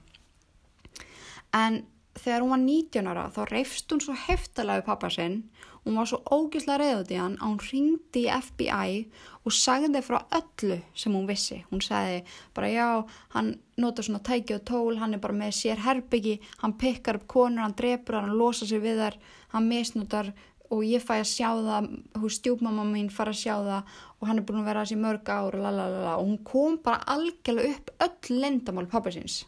En 1.53 1.79
þegar 2.17 2.43
hún 2.43 2.53
var 2.53 2.63
19 2.63 3.09
ára 3.09 3.25
þá 3.33 3.41
reyfst 3.49 3.93
hún 3.93 4.03
svo 4.03 4.17
heftalega 4.27 4.81
við 4.81 4.89
pappa 4.89 5.09
sinn 5.13 5.39
hún 5.83 5.97
var 5.99 6.07
svo 6.07 6.21
ógislega 6.31 6.79
reyðut 6.79 7.11
í 7.11 7.19
hann 7.19 7.35
að 7.39 7.49
hún 7.49 7.63
ringdi 7.67 8.23
í 8.23 8.31
FBI 8.31 9.01
og 9.43 9.55
sagði 9.55 10.01
frá 10.05 10.21
öllu 10.37 10.79
sem 10.95 11.15
hún 11.15 11.27
vissi. 11.27 11.59
Hún 11.71 11.83
sagði 11.83 12.23
bara 12.55 12.71
já 12.71 12.87
hann 13.35 13.53
nota 13.77 14.05
svona 14.05 14.23
tæki 14.23 14.55
og 14.55 14.63
tól 14.69 14.97
hann 15.01 15.17
er 15.17 15.23
bara 15.23 15.35
með 15.35 15.57
sér 15.59 15.83
herbyggi 15.83 16.39
hann 16.63 16.77
pikkar 16.79 17.19
upp 17.19 17.27
konur, 17.27 17.65
hann 17.65 17.75
drepur 17.75 18.21
hann 18.21 18.37
losa 18.39 18.65
sig 18.65 18.81
við 18.83 19.03
þar, 19.03 19.19
hann 19.51 19.67
misnotar 19.67 20.33
og 20.71 20.83
ég 20.87 21.03
fæ 21.03 21.19
að 21.19 21.29
sjá 21.29 21.49
það 21.59 21.89
hú 22.17 22.29
stjúpmamma 22.31 22.85
mín 22.87 23.11
fara 23.13 23.33
að 23.35 23.41
sjá 23.43 23.55
það 23.59 23.95
og 24.19 24.27
hann 24.29 24.39
er 24.39 24.45
búin 24.47 24.61
að 24.63 24.69
vera 24.71 24.85
þessi 24.85 25.01
mörg 25.03 25.29
ár 25.29 25.57
og 25.57 25.65
lalala 25.65 26.17
og 26.17 26.27
hún 26.29 26.43
kom 26.47 26.79
bara 26.81 27.03
algjörlega 27.13 27.75
upp 27.75 27.91
öll 28.07 28.39
lendamál 28.39 28.87
pappa 28.87 29.11
síns. 29.11 29.43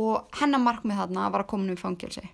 Og 0.00 0.24
hennar 0.40 0.62
markmið 0.62 1.02
þarna 1.02 1.28
var 1.28 1.44
að 1.44 1.52
koma 1.52 1.68
um 1.68 1.76
fangilsi 1.76 2.24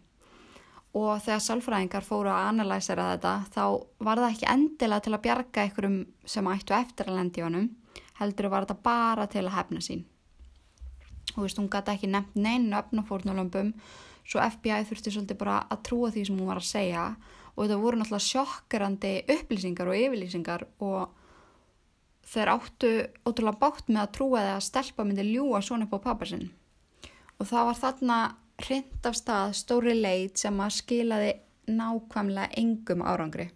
og 0.96 1.20
þegar 1.22 1.42
sálfræðingar 1.44 2.06
fóru 2.06 2.30
að 2.32 2.46
analæsera 2.52 3.10
þetta 3.12 3.32
þá 3.52 3.64
var 4.06 4.22
það 4.22 4.30
ekki 4.32 4.48
endilega 4.52 5.04
til 5.04 5.14
að 5.14 5.24
bjarga 5.26 5.64
einhverjum 5.64 5.98
sem 6.24 6.50
ættu 6.52 6.76
eftir 6.76 7.10
að 7.10 7.18
lendi 7.20 7.44
honum 7.44 7.68
heldur 8.18 8.48
var 8.50 8.66
þetta 8.66 8.82
bara 8.82 9.26
til 9.30 9.44
að 9.44 9.54
hefna 9.54 9.82
sín. 9.84 10.04
Og 11.36 11.44
veist 11.44 11.60
hún 11.60 11.68
gæti 11.70 11.92
ekki 11.92 12.10
nefnt 12.10 12.38
neina 12.40 12.80
öfnafórnulömpum 12.82 13.74
svo 14.28 14.40
FBI 14.44 14.86
þurfti 14.88 15.12
svolítið 15.12 15.40
bara 15.40 15.60
að 15.68 15.84
trúa 15.88 16.10
því 16.12 16.24
sem 16.26 16.40
hún 16.40 16.50
var 16.50 16.60
að 16.60 16.70
segja 16.70 17.04
og 17.54 17.62
þetta 17.62 17.78
voru 17.82 18.00
náttúrulega 18.00 18.26
sjokkerandi 18.26 19.12
upplýsingar 19.34 19.90
og 19.90 19.98
yfirlýsingar 19.98 20.66
og 20.84 21.14
þeir 22.28 22.52
áttu 22.52 22.90
ótrúlega 23.24 23.60
bátt 23.60 23.88
með 23.88 24.02
að 24.02 24.12
trúa 24.18 24.44
þegar 24.44 24.66
stelpa 24.66 25.06
myndi 25.06 25.24
ljúa 25.30 25.62
svona 25.64 25.88
upp 25.88 25.96
á 25.96 26.06
pappasinn 26.10 26.48
og 27.38 27.48
það 27.48 27.68
var 27.70 27.80
þarna 27.82 28.18
hrind 28.62 29.06
af 29.06 29.16
stað 29.16 29.54
stóri 29.58 29.94
leit 29.96 30.40
sem 30.40 30.58
að 30.60 30.74
skilaði 30.78 31.32
nákvæmlega 31.68 32.54
engum 32.58 33.04
árangri. 33.04 33.50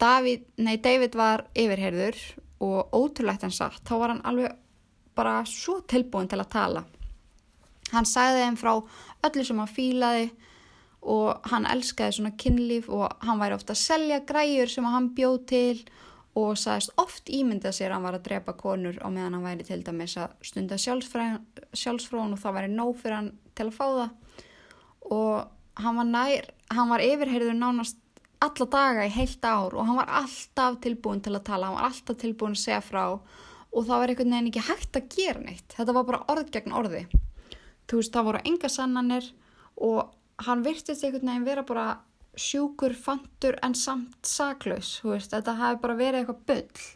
David, 0.00 0.48
nei, 0.58 0.76
David 0.82 1.14
var 1.16 1.46
yfirherður 1.54 2.18
og 2.64 2.94
ótrúlegt 2.96 3.44
hann 3.46 3.54
sagt, 3.54 3.84
þá 3.86 3.94
var 4.00 4.14
hann 4.14 4.24
alveg 4.26 4.56
bara 5.14 5.42
svo 5.46 5.78
tilbúin 5.86 6.28
til 6.30 6.40
að 6.42 6.50
tala. 6.54 6.84
Hann 7.92 8.08
sagði 8.08 8.42
þeim 8.42 8.58
frá 8.58 8.72
öllu 9.28 9.44
sem 9.46 9.60
hann 9.62 9.70
fílaði 9.70 10.30
og 11.04 11.44
hann 11.52 11.68
elskaði 11.68 12.16
svona 12.16 12.32
kynlíf 12.40 12.88
og 12.88 13.12
hann 13.22 13.38
væri 13.38 13.56
ofta 13.58 13.74
að 13.76 13.82
selja 13.82 14.22
græjur 14.26 14.72
sem 14.72 14.88
hann 14.88 15.12
bjóð 15.14 15.38
til 15.50 15.84
og 16.34 16.56
sagðist 16.58 16.94
oft 16.98 17.30
ímyndað 17.30 17.76
sér 17.76 17.92
að 17.92 17.98
hann 17.98 18.06
var 18.08 18.18
að 18.18 18.24
drepa 18.26 18.54
konur 18.58 18.96
á 18.98 19.06
meðan 19.06 19.36
hann 19.36 19.46
væri 19.46 19.66
til 19.68 19.82
dæmis 19.86 20.16
að 20.18 20.32
stunda 20.42 20.78
sjálfsfrón 20.80 22.34
og 22.34 22.40
það 22.40 22.56
væri 22.56 22.72
nóg 22.72 22.96
fyrir 23.02 23.18
hann 23.20 23.32
til 23.54 23.68
að 23.68 23.76
fá 23.76 23.84
það. 23.84 24.40
Og 25.14 25.82
hann 25.84 25.98
var 26.00 26.08
nær, 26.08 26.50
hann 26.74 26.90
var 26.92 27.04
yfirheyrður 27.04 27.58
nánast 27.58 28.00
alla 28.44 28.66
daga 28.70 29.06
í 29.06 29.12
heilt 29.14 29.44
ár 29.46 29.74
og 29.74 29.86
hann 29.88 29.98
var 29.98 30.10
alltaf 30.20 30.78
tilbúin 30.84 31.22
til 31.24 31.34
að 31.34 31.46
tala, 31.48 31.68
hann 31.68 31.78
var 31.78 31.88
alltaf 31.88 32.18
tilbúin 32.20 32.56
að 32.56 32.64
segja 32.64 32.80
frá 32.84 33.04
og 33.14 33.86
það 33.86 34.00
var 34.00 34.12
einhvern 34.12 34.34
veginn 34.34 34.50
ekki 34.50 34.64
hægt 34.68 34.98
að 34.98 35.06
gera 35.16 35.44
neitt, 35.44 35.68
þetta 35.74 35.94
var 35.96 36.08
bara 36.08 36.24
orð 36.34 36.50
gegn 36.54 36.76
orði. 36.78 37.04
Þú 37.90 38.00
veist 38.00 38.14
það 38.14 38.28
voru 38.28 38.42
enga 38.50 38.70
sannanir 38.70 39.30
og 39.88 40.12
hann 40.46 40.64
virtist 40.66 41.04
einhvern 41.04 41.32
veginn 41.32 41.48
vera 41.48 41.64
bara 41.66 41.86
sjúkur 42.38 42.94
fantur 42.98 43.58
en 43.62 43.74
samt 43.78 44.26
saklaus, 44.26 44.98
veist, 45.04 45.32
þetta 45.34 45.56
hafi 45.58 45.80
bara 45.82 45.98
verið 45.98 46.22
eitthvað 46.22 46.44
byll. 46.50 46.86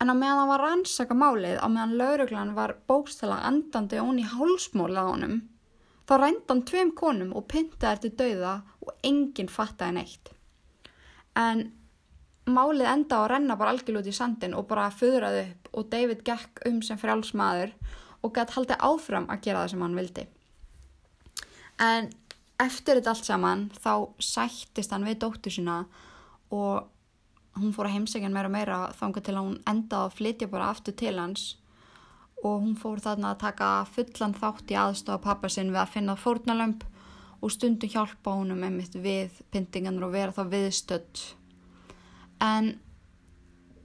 En 0.00 0.08
á 0.08 0.14
meðan 0.16 0.38
það 0.40 0.50
var 0.50 0.62
rannsaka 0.64 1.16
málið, 1.16 1.56
á 1.60 1.66
meðan 1.68 1.96
lauruglan 2.00 2.54
var 2.56 2.76
bókstala 2.88 3.42
andandi 3.44 4.00
ón 4.00 4.20
í 4.20 4.24
hálsmóla 4.24 5.04
á 5.04 5.12
honum, 5.12 5.42
þá 6.08 6.14
rændan 6.16 6.62
tveim 6.68 6.94
konum 6.96 7.34
og 7.36 7.44
pyntaði 7.52 7.92
eftir 7.92 8.14
dauða 8.16 8.54
og 8.80 8.94
enginn 9.04 9.52
fattaði 9.52 9.98
neitt. 9.98 10.32
En 11.36 11.66
málið 12.48 12.88
enda 12.88 13.20
á 13.20 13.22
að 13.22 13.30
renna 13.34 13.56
bara 13.60 13.74
algjörl 13.74 14.00
út 14.00 14.08
í 14.08 14.14
sandin 14.16 14.56
og 14.56 14.66
bara 14.70 14.88
föðraði 14.94 15.42
upp 15.50 15.68
og 15.76 15.90
David 15.92 16.24
gekk 16.26 16.62
um 16.70 16.80
sem 16.82 16.98
frjálsmaður 16.98 17.74
og 18.24 18.32
gætt 18.36 18.54
haldið 18.56 18.86
áfram 18.88 19.28
að 19.30 19.44
gera 19.44 19.64
það 19.64 19.74
sem 19.74 19.84
hann 19.84 19.98
vildi. 20.00 20.24
En 21.80 22.08
eftir 22.60 22.98
þetta 22.98 23.14
allt 23.14 23.28
saman 23.28 23.66
þá 23.76 23.92
sættist 24.20 24.92
hann 24.92 25.06
við 25.08 25.20
dóttur 25.22 25.54
sína 25.54 25.76
og 26.52 26.88
hún 27.58 27.72
fór 27.74 27.88
að 27.88 27.96
heimsækja 27.96 28.30
meira 28.30 28.48
og 28.48 28.54
meira 28.54 28.78
þángu 28.98 29.22
til 29.24 29.34
að 29.34 29.46
hún 29.46 29.58
endaði 29.70 30.08
að 30.08 30.16
flytja 30.18 30.50
bara 30.52 30.70
aftur 30.70 30.96
til 30.96 31.16
hans 31.18 31.46
og 32.40 32.62
hún 32.62 32.76
fór 32.78 33.00
þarna 33.02 33.34
að 33.34 33.42
taka 33.42 33.70
fullan 33.90 34.36
þátt 34.36 34.70
í 34.72 34.78
aðstofa 34.80 35.24
pappa 35.24 35.50
sinn 35.52 35.72
við 35.72 35.82
að 35.82 35.92
finna 35.96 36.16
fórnalömp 36.16 36.86
og 37.40 37.52
stundu 37.52 37.88
hjálpa 37.88 38.36
honum 38.36 38.62
einmitt 38.64 38.94
við 38.96 39.42
pyntinganur 39.52 40.08
og 40.08 40.14
vera 40.14 40.34
þá 40.36 40.42
viðstödd. 40.52 41.24
En 42.44 42.78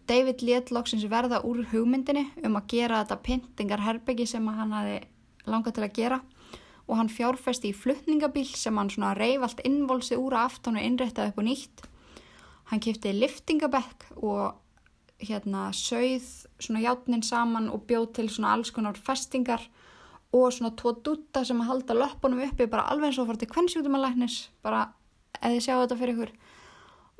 David 0.08 0.44
let 0.46 0.72
loksins 0.72 1.08
verða 1.10 1.42
úr 1.48 1.64
hugmyndinni 1.72 2.28
um 2.46 2.60
að 2.60 2.70
gera 2.76 3.02
þetta 3.02 3.22
pyntingarherbyggi 3.26 4.28
sem 4.30 4.48
hann 4.48 4.76
hafi 4.76 5.00
langað 5.50 5.78
til 5.78 5.86
að 5.88 5.96
gera 5.98 6.22
og 6.86 7.00
hann 7.00 7.10
fjárfesti 7.10 7.72
í 7.72 7.76
flutningabíl 7.76 8.48
sem 8.54 8.78
hann 8.78 8.92
svona 8.94 9.16
reyf 9.18 9.42
allt 9.42 9.64
innvolsi 9.66 10.18
úr 10.20 10.38
aftan 10.38 10.78
og 10.78 10.86
innrættaði 10.86 11.34
upp 11.34 11.42
og 11.42 11.48
nýtt. 11.48 11.86
Hann 12.72 12.82
kipti 12.82 13.14
liftingabekk 13.14 14.08
og 14.18 14.56
hérna 15.22 15.70
sögð 15.76 16.48
svona 16.60 16.82
játnin 16.84 17.24
saman 17.24 17.70
og 17.70 17.86
bjóð 17.88 18.08
til 18.18 18.30
svona 18.30 18.56
alls 18.56 18.72
konar 18.74 18.98
festingar 18.98 19.62
og 20.36 20.52
svona 20.52 20.74
tvo 20.76 20.96
dutta 21.06 21.46
sem 21.46 21.62
að 21.62 21.70
halda 21.70 21.96
löpunum 21.96 22.44
uppi 22.44 22.68
bara 22.68 22.88
alveg 22.92 23.12
eins 23.12 23.20
og 23.22 23.30
fór 23.30 23.40
til 23.40 23.52
kvennsjútum 23.52 23.96
að 23.96 24.08
læknis 24.08 24.40
bara 24.66 24.90
eða 25.42 25.62
sjá 25.62 25.76
þetta 25.78 26.00
fyrir 26.00 26.16
ykkur. 26.16 26.34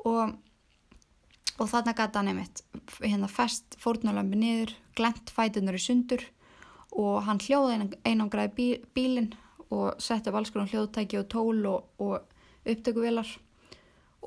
Og, 0.06 0.36
og 1.60 1.70
þarna 1.72 1.96
gata 1.96 2.20
hann 2.20 2.34
einmitt 2.34 2.64
hérna 3.00 3.30
fest 3.32 3.78
fórnulömpi 3.82 4.40
niður, 4.42 4.76
glent 4.98 5.32
fætunar 5.32 5.78
í 5.78 5.82
sundur 5.82 6.26
og 6.96 7.24
hann 7.28 7.42
hljóði 7.44 7.80
einangraði 8.08 8.54
bí, 8.56 8.68
bílinn 8.96 9.34
og 9.74 9.96
sett 10.04 10.28
upp 10.28 10.38
alls 10.40 10.52
konar 10.54 10.70
hljóðtæki 10.72 11.20
og 11.22 11.30
tól 11.32 11.66
og, 11.70 11.88
og 12.00 12.22
upptökuvilar 12.66 13.30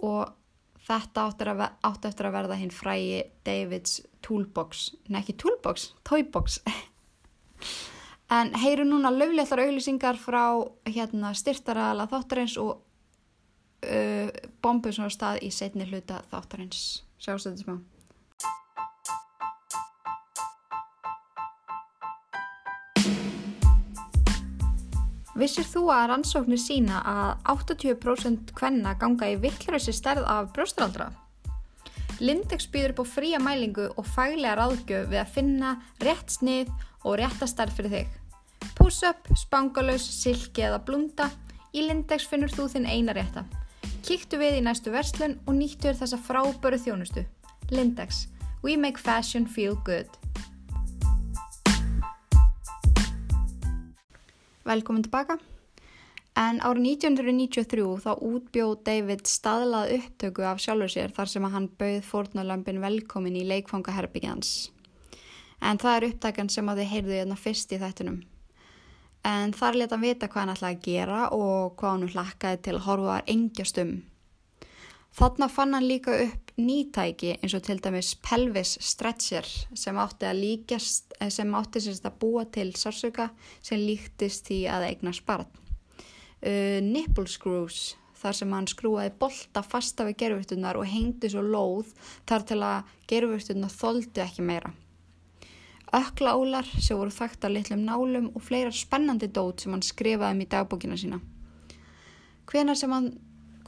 og 0.02 0.34
þetta 0.88 1.26
átti 1.28 2.08
eftir 2.08 2.28
að 2.28 2.36
verða 2.38 2.58
hinn 2.60 2.72
frægi 2.74 3.22
Davids 3.46 4.00
toolbox, 4.24 4.88
en 5.08 5.20
ekki 5.20 5.36
toolbox, 5.40 5.92
toybox. 6.08 6.62
En 8.28 8.50
heyru 8.60 8.84
núna 8.84 9.08
löfléttar 9.08 9.62
auðlýsingar 9.62 10.18
frá 10.20 10.60
hérna 10.84 11.30
styrtaraðala 11.32 12.04
þáttarins 12.10 12.58
og 12.60 12.74
uh, 13.88 14.28
bombur 14.60 14.92
svona 14.92 15.08
stað 15.08 15.40
í 15.48 15.48
setni 15.48 15.88
hluta 15.88 16.20
þáttarins. 16.28 16.82
Sjástu 17.16 17.54
þetta 17.54 17.64
smá 17.64 17.97
Vissir 25.38 25.66
þú 25.70 25.84
að 25.94 26.08
rannsóknir 26.10 26.58
sína 26.58 26.98
að 27.06 27.28
80% 27.52 28.50
hvenna 28.58 28.96
ganga 28.98 29.28
í 29.30 29.36
vittlurössi 29.38 29.92
stærð 29.94 30.26
af 30.26 30.48
brjósturaldra? 30.56 31.12
Lindex 32.18 32.66
býður 32.72 32.96
upp 32.96 33.02
á 33.06 33.12
fría 33.12 33.38
mælingu 33.38 33.84
og 33.94 34.08
fælega 34.16 34.56
ráðgjöf 34.58 35.06
við 35.12 35.20
að 35.22 35.30
finna 35.36 35.76
rétt 36.02 36.34
snið 36.34 36.72
og 37.04 37.20
rétta 37.20 37.46
stærð 37.46 37.76
fyrir 37.76 37.94
þig. 37.94 38.16
Puss-up, 38.74 39.30
spangalus, 39.38 40.02
silki 40.18 40.66
eða 40.66 40.82
blunda, 40.82 41.30
í 41.70 41.86
Lindex 41.86 42.26
finnur 42.26 42.50
þú 42.50 42.66
þinn 42.74 42.90
eina 42.90 43.14
rétta. 43.14 43.46
Kíktu 44.02 44.42
við 44.42 44.58
í 44.58 44.64
næstu 44.66 44.90
verslun 44.90 45.38
og 45.46 45.54
nýttu 45.54 45.86
þér 45.86 46.00
þessa 46.02 46.18
fráböru 46.26 46.82
þjónustu. 46.82 47.22
Lindex. 47.70 48.26
We 48.66 48.74
make 48.74 48.98
fashion 48.98 49.46
feel 49.46 49.78
good. 49.86 50.10
Velkomin 54.68 55.04
tilbaka. 55.06 55.38
En 56.38 56.58
árið 56.60 56.84
1993 56.92 57.84
þá 58.04 58.10
útbjóð 58.22 58.72
David 58.86 59.22
staðlað 59.26 59.94
upptöku 59.96 60.44
af 60.46 60.60
sjálfur 60.62 60.92
sér 60.92 61.14
þar 61.16 61.30
sem 61.32 61.46
að 61.48 61.54
hann 61.56 61.68
bauð 61.80 62.02
fórnalömpin 62.06 62.82
velkomin 62.82 63.38
í 63.40 63.46
leikfangaherbygjans. 63.48 64.50
En 65.64 65.80
það 65.80 65.96
er 65.96 66.06
upptakan 66.10 66.52
sem 66.52 66.68
að 66.68 66.82
þið 66.82 66.92
heyrðu 66.92 67.16
hérna 67.16 67.38
fyrst 67.40 67.72
í 67.72 67.80
þættunum. 67.80 68.20
En 69.26 69.56
þar 69.56 69.80
leta 69.80 69.96
hann 69.96 70.04
vita 70.04 70.28
hvað 70.28 70.44
hann 70.44 70.54
ætlaði 70.54 70.76
að 70.76 70.84
gera 70.84 71.22
og 71.34 71.74
hvað 71.80 71.94
hann 71.96 72.12
hlakkaði 72.12 72.60
til 72.66 72.76
að 72.76 72.84
horfa 72.86 73.16
þar 73.16 73.32
engjast 73.34 73.82
um. 73.82 73.94
Þarna 75.18 75.48
fann 75.50 75.74
hann 75.74 75.88
líka 75.88 76.14
upp 76.28 76.47
nýtæki 76.58 77.36
eins 77.38 77.54
og 77.54 77.62
til 77.66 77.80
dæmis 77.82 78.14
pelvis 78.24 78.76
stretcher 78.82 79.46
sem 79.74 79.98
átti 79.98 80.26
að 80.28 80.42
líkjast, 80.42 81.14
eh, 81.20 81.30
sem 81.30 81.54
átti 81.54 81.82
sérst 81.84 82.06
að 82.06 82.18
búa 82.20 82.44
til 82.50 82.72
sársöka 82.72 83.30
sem 83.62 83.78
líktist 83.78 84.50
því 84.50 84.60
að 84.74 84.88
eigna 84.90 85.12
sparn. 85.12 85.46
Uh, 86.38 86.78
nipple 86.78 87.26
screws 87.26 87.96
þar 88.18 88.36
sem 88.38 88.52
hann 88.54 88.66
skrúaði 88.70 89.10
bolta 89.18 89.62
fasta 89.66 90.04
við 90.06 90.20
gerfurtunar 90.22 90.78
og 90.78 90.86
hengdi 90.86 91.30
svo 91.32 91.42
lóð 91.42 91.90
þar 92.28 92.44
til 92.46 92.58
að 92.62 92.92
gerfurtunar 93.10 93.74
þóldi 93.74 94.22
ekki 94.22 94.44
meira. 94.46 94.70
Öklaólar 95.94 96.68
sem 96.78 96.98
voru 96.98 97.10
þakkt 97.14 97.46
af 97.48 97.54
litlum 97.54 97.84
nálum 97.86 98.30
og 98.34 98.44
fleira 98.44 98.70
spennandi 98.74 99.30
dót 99.32 99.64
sem 99.64 99.72
hann 99.72 99.84
skrifaði 99.84 100.36
um 100.36 100.42
í 100.44 100.48
dagbókina 100.52 100.98
sína. 101.00 101.20
Hvenar 102.48 102.76
sem 102.76 102.92
hann, 102.92 103.08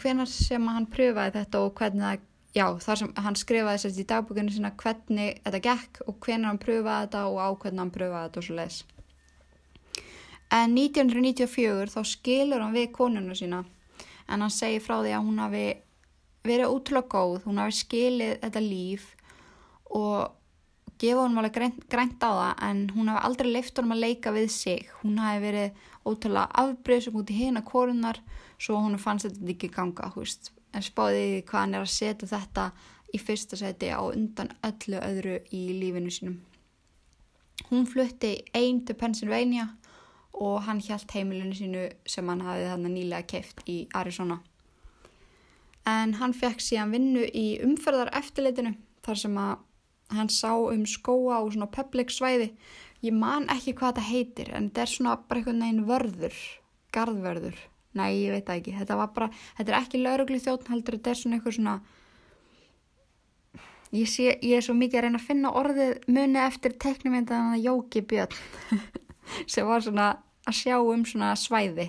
hvenar 0.01 0.29
sem 0.29 0.67
hann 0.69 0.89
pröfaði 0.93 1.39
þetta 1.39 1.63
og 1.65 1.73
hvernig 1.79 2.05
það, 2.05 2.27
já 2.57 2.65
þar 2.83 3.01
sem 3.01 3.13
hann 3.25 3.39
skrifaði 3.39 3.83
sérst 3.83 4.01
í 4.03 4.07
dagbókina 4.11 4.55
sína 4.55 4.73
hvernig 4.79 5.39
þetta 5.45 5.61
gekk 5.67 6.01
og 6.07 6.17
hvenar 6.25 6.51
hann 6.51 6.63
pröfaði 6.63 7.07
þetta 7.07 7.27
og 7.29 7.39
á 7.39 7.49
hvernig 7.63 7.83
hann 7.85 7.95
pröfaði 7.95 8.27
þetta 8.27 8.41
og 8.41 8.47
svo 8.49 8.57
leiðis. 8.59 8.81
En 10.51 10.75
1994 10.75 11.93
þá 11.95 12.01
skilur 12.11 12.65
hann 12.65 12.75
við 12.75 12.91
konuna 12.97 13.37
sína 13.39 13.63
en 14.31 14.43
hann 14.43 14.55
segir 14.55 14.83
frá 14.83 14.99
því 14.99 15.15
að 15.15 15.27
hún 15.29 15.41
hafi 15.43 15.65
verið 16.47 16.75
útrúlega 16.75 17.13
góð, 17.13 17.41
hún 17.47 17.61
hafi 17.63 17.77
skilið 17.79 18.37
þetta 18.43 18.63
líf 18.65 19.09
og 19.95 20.37
gefa 21.01 21.23
honum 21.23 21.41
alveg 21.41 21.55
grænt, 21.57 21.85
grænt 21.91 22.23
á 22.23 22.31
það 22.31 22.65
en 22.69 22.81
hún 22.97 23.11
hafi 23.13 23.27
aldrei 23.29 23.51
leift 23.55 23.79
honum 23.79 23.95
að 23.97 24.03
leika 24.05 24.33
við 24.35 24.49
sig. 24.53 24.89
Hún 25.01 25.21
hafi 25.23 25.43
verið 25.45 25.85
ótrúlega 26.05 26.49
afbreyðsum 26.63 27.21
út 27.21 27.33
í 27.33 27.39
hérna 27.41 27.63
korunar 27.65 28.21
svo 28.61 28.81
hún 28.81 28.99
fannst 29.01 29.29
þetta 29.29 29.55
ekki 29.55 29.71
ganga, 29.73 30.11
veist. 30.17 30.53
En 30.75 30.85
spáði 30.87 31.43
hvað 31.49 31.61
hann 31.61 31.75
er 31.75 31.85
að 31.85 31.93
setja 31.95 32.29
þetta 32.31 32.71
í 33.11 33.19
fyrsta 33.19 33.59
seti 33.59 33.91
á 33.91 34.01
undan 34.03 34.53
öllu 34.67 35.01
öðru 35.03 35.41
í 35.51 35.63
lífinu 35.81 36.13
sínum. 36.15 36.39
Hún 37.71 37.87
flutti 37.87 38.37
einn 38.57 38.85
til 38.87 38.97
Pennsylvania 38.97 39.67
og 40.33 40.63
hann 40.65 40.81
hjælt 40.81 41.11
heimilinu 41.13 41.57
sínu 41.57 41.89
sem 42.09 42.29
hann 42.29 42.45
hafið 42.47 42.71
hann 42.73 42.87
nýlega 42.89 43.27
keift 43.35 43.65
í 43.69 43.83
Arizona. 43.95 44.39
En 45.87 46.15
hann 46.21 46.37
fekk 46.37 46.63
síðan 46.63 46.95
vinnu 46.95 47.27
í 47.27 47.47
umferðar 47.65 48.13
eftirleitinu 48.17 48.77
þar 49.05 49.21
sem 49.25 49.37
að 49.41 49.59
hann 50.17 50.31
sá 50.33 50.53
um 50.55 50.87
skóa 50.87 51.41
og 51.43 51.53
svona 51.55 51.71
public 51.71 52.13
svæði. 52.15 52.51
Ég 53.05 53.17
man 53.17 53.49
ekki 53.53 53.75
hvað 53.79 53.97
þetta 53.97 54.09
heitir 54.09 54.51
en 54.55 54.71
þetta 54.71 54.83
er 54.83 54.95
svona 54.95 55.17
bara 55.29 55.41
einhvern 55.41 55.63
veginn 55.65 55.87
vörður, 55.89 56.41
gardvörður. 56.93 57.61
Nei, 57.99 58.11
ég 58.21 58.35
veit 58.35 58.47
það 58.47 58.61
ekki. 58.61 58.77
Þetta 58.79 58.99
var 59.01 59.11
bara, 59.17 59.29
þetta 59.59 59.73
er 59.73 59.79
ekki 59.81 60.03
laurugli 60.03 60.39
þjóttn 60.43 60.75
heldur, 60.75 60.99
þetta 60.99 61.13
er 61.13 61.21
svona 61.21 61.39
eitthvað 61.39 61.57
svona 61.59 61.81
Ég, 63.91 64.07
sé, 64.07 64.37
ég 64.47 64.55
er 64.55 64.63
svo 64.63 64.77
mikið 64.79 65.01
að 65.01 65.03
reyna 65.03 65.19
að 65.19 65.27
finna 65.27 65.51
orðið 65.59 66.05
muni 66.15 66.39
eftir 66.39 66.77
teknumyndan 66.79 67.57
að 67.57 67.65
Jóki 67.65 68.05
Björn 68.07 68.37
sem 69.51 69.67
var 69.67 69.83
svona 69.83 70.13
að 70.47 70.59
sjá 70.61 70.77
um 70.79 71.03
svona 71.03 71.33
svæði. 71.35 71.89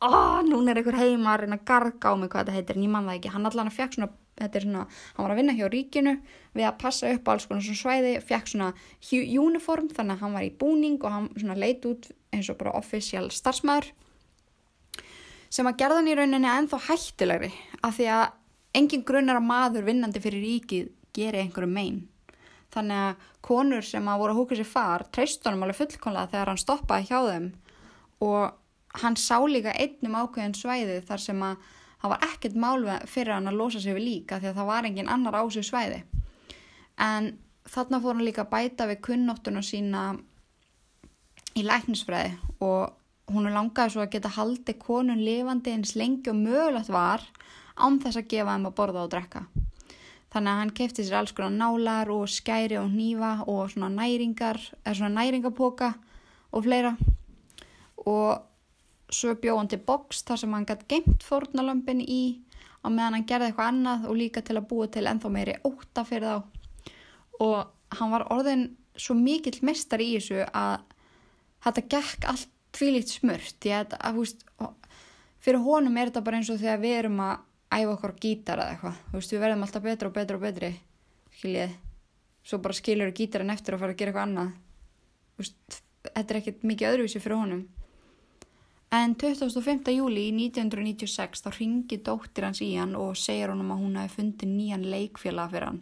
Oh, 0.00 0.40
núna 0.44 0.72
er 0.72 0.80
einhver 0.80 0.96
heima 0.96 1.34
að 1.34 1.42
reyna 1.42 1.58
að 1.60 1.66
garga 1.68 2.12
á 2.12 2.12
mig 2.16 2.32
hvað 2.32 2.46
þetta 2.46 2.56
heitir 2.56 2.78
en 2.80 2.86
ég 2.86 2.94
man 2.94 3.10
það 3.10 3.18
ekki, 3.18 3.34
hann 3.34 3.50
allan 3.50 3.68
að 3.68 3.76
fekk 3.76 3.98
svona 3.98 4.08
þetta 4.36 4.58
er 4.58 4.66
svona, 4.66 4.86
hann 5.16 5.24
var 5.24 5.32
að 5.32 5.40
vinna 5.40 5.56
hjá 5.56 5.66
ríkinu 5.72 6.16
við 6.56 6.66
að 6.68 6.78
passa 6.80 7.12
upp 7.12 7.28
á 7.28 7.32
alls 7.32 7.46
konar 7.48 7.64
svona 7.64 7.80
svæði 7.80 8.12
fekk 8.28 8.50
svona 8.52 8.72
uniform 9.44 9.88
þannig 9.92 10.16
að 10.16 10.24
hann 10.24 10.36
var 10.36 10.44
í 10.44 10.52
búning 10.60 10.98
og 11.00 11.14
hann 11.14 11.30
svona 11.36 11.56
leit 11.56 11.84
út 11.88 12.10
eins 12.36 12.50
og 12.52 12.58
bara 12.60 12.76
official 12.76 13.30
starfsmæður 13.32 13.92
sem 15.56 15.68
að 15.68 15.78
gerðan 15.80 16.10
í 16.10 16.16
rauninni 16.18 16.50
ennþá 16.52 16.82
hættilegri 16.90 17.52
af 17.80 17.96
því 17.96 18.10
að 18.12 18.26
engin 18.76 19.06
grunnar 19.08 19.40
að 19.40 19.48
maður 19.48 19.88
vinnandi 19.88 20.20
fyrir 20.20 20.44
ríkið 20.44 20.92
geri 21.16 21.40
einhverju 21.40 21.72
megin 21.72 22.04
Þannig 22.74 23.02
að 23.02 23.26
konur 23.46 23.86
sem 23.86 24.08
að 24.10 24.20
voru 24.20 24.34
að 24.34 24.40
húka 24.40 24.58
sér 24.58 24.68
far 24.68 25.04
treyst 25.14 25.46
honum 25.46 25.64
alveg 25.64 25.78
fullkonlega 25.78 26.32
þegar 26.32 26.50
hann 26.50 26.60
stoppaði 26.60 27.08
hjá 27.08 27.18
þeim 27.30 27.48
og 28.26 29.00
hann 29.02 29.16
sá 29.20 29.36
líka 29.48 29.72
einnum 29.76 30.18
ákveðin 30.18 30.56
svæði 30.56 30.98
þar 31.06 31.22
sem 31.22 31.42
að 31.46 31.64
það 32.02 32.12
var 32.12 32.26
ekkert 32.26 32.58
mál 32.60 32.86
fyrir 33.08 33.34
hann 33.36 33.50
að 33.50 33.58
losa 33.60 33.80
sig 33.80 33.96
við 33.96 34.06
líka 34.10 34.40
því 34.40 34.50
að 34.50 34.60
það 34.60 34.70
var 34.72 34.88
engin 34.88 35.10
annar 35.12 35.38
ásug 35.40 35.66
svæði. 35.66 36.02
En 37.00 37.32
þarna 37.68 38.00
fór 38.02 38.16
hann 38.16 38.26
líka 38.26 38.44
að 38.44 38.52
bæta 38.52 38.88
við 38.90 39.02
kunnóttuna 39.08 39.62
sína 39.64 40.04
í 41.56 41.64
læknisfræði 41.64 42.36
og 42.66 42.92
hún 43.32 43.48
langaði 43.50 43.94
svo 43.94 44.04
að 44.04 44.12
geta 44.14 44.32
haldi 44.36 44.74
konun 44.78 45.22
lifandi 45.24 45.72
eins 45.74 45.96
lengi 45.98 46.30
og 46.30 46.38
mögulegt 46.38 46.90
var 46.94 47.24
án 47.76 47.98
þess 48.02 48.20
að 48.20 48.28
gefa 48.30 48.54
þeim 48.54 48.68
að 48.68 48.76
borða 48.78 49.04
og 49.04 49.12
drekka. 49.12 49.42
Þannig 50.32 50.52
að 50.52 50.60
hann 50.60 50.72
kefti 50.78 51.04
sér 51.06 51.18
alls 51.20 51.34
konar 51.36 51.54
nálar 51.54 52.10
og 52.12 52.26
skæri 52.30 52.78
og 52.80 52.90
nýfa 52.92 53.46
og 53.48 53.70
svona 53.72 53.88
næringar, 53.92 54.58
eða 54.84 54.96
svona 54.98 55.22
næringapoka 55.22 55.92
og 56.52 56.64
fleira. 56.66 56.96
Og 58.06 58.42
svo 59.10 59.36
bjóð 59.38 59.60
hann 59.60 59.70
til 59.72 59.82
boks 59.86 60.24
þar 60.26 60.42
sem 60.42 60.56
hann 60.56 60.66
gætt 60.68 60.86
geimt 60.90 61.24
fórnalömpin 61.26 62.02
í 62.02 62.22
á 62.82 62.90
meðan 62.90 63.18
hann 63.18 63.28
gerði 63.28 63.50
eitthvað 63.50 63.70
annað 63.72 64.10
og 64.10 64.18
líka 64.18 64.42
til 64.42 64.58
að 64.58 64.68
búa 64.70 64.90
til 64.90 65.06
ennþá 65.06 65.30
meiri 65.32 65.56
óta 65.66 66.04
fyrir 66.06 66.26
þá. 66.26 66.42
Og 67.42 67.96
hann 67.98 68.12
var 68.12 68.26
orðin 68.34 68.68
svo 68.96 69.14
mikill 69.18 69.58
mestar 69.66 70.02
í 70.02 70.12
þessu 70.16 70.44
að 70.46 70.84
þetta 71.66 71.88
gekk 71.96 72.28
allt 72.30 72.52
tvílíkt 72.76 73.14
smurt. 73.14 73.56
Ég, 73.66 73.82
að, 73.82 73.96
að, 73.98 74.20
húst, 74.20 74.44
fyrir 75.42 75.64
honum 75.64 75.96
er 75.96 76.10
þetta 76.10 76.24
bara 76.26 76.40
eins 76.40 76.50
og 76.52 76.60
þegar 76.60 76.82
við 76.82 76.98
erum 77.00 77.22
að 77.24 77.34
æfa 77.76 77.94
okkur 77.96 78.14
gítar 78.22 78.62
eða 78.62 78.74
eitthvað. 78.74 79.00
Þú 79.08 79.20
veist 79.20 79.34
við 79.34 79.42
verðum 79.44 79.64
alltaf 79.66 79.86
betra 79.86 80.10
og 80.10 80.16
betra 80.16 80.38
og 80.38 80.44
betri 80.44 80.70
skiljið. 81.36 81.74
Svo 82.46 82.60
bara 82.62 82.78
skilur 82.78 83.10
við 83.10 83.18
gítarinn 83.22 83.54
eftir 83.54 83.74
og 83.74 83.82
fara 83.82 83.96
að 83.96 84.00
gera 84.00 84.12
eitthvað 84.12 84.28
annað. 84.28 84.52
Veist, 85.40 85.80
þetta 86.06 86.26
er 86.26 86.40
ekkert 86.40 86.68
mikið 86.70 86.92
öðruvísi 86.92 87.22
fyrir 87.24 87.40
honum. 87.40 87.66
En 88.94 89.16
25. 89.18 89.90
júli 89.96 90.28
1996 90.30 91.42
þá 91.42 91.48
ringi 91.56 91.98
dóttir 92.06 92.46
hans 92.46 92.62
í 92.62 92.70
hann 92.78 92.94
og 92.94 93.16
segir 93.18 93.50
honum 93.50 93.72
að 93.74 93.80
hún 93.82 93.96
hafi 93.98 94.14
fundið 94.20 94.52
nýjan 94.52 94.86
leikfélag 94.92 95.50
fyrir 95.50 95.66
hann. 95.72 95.80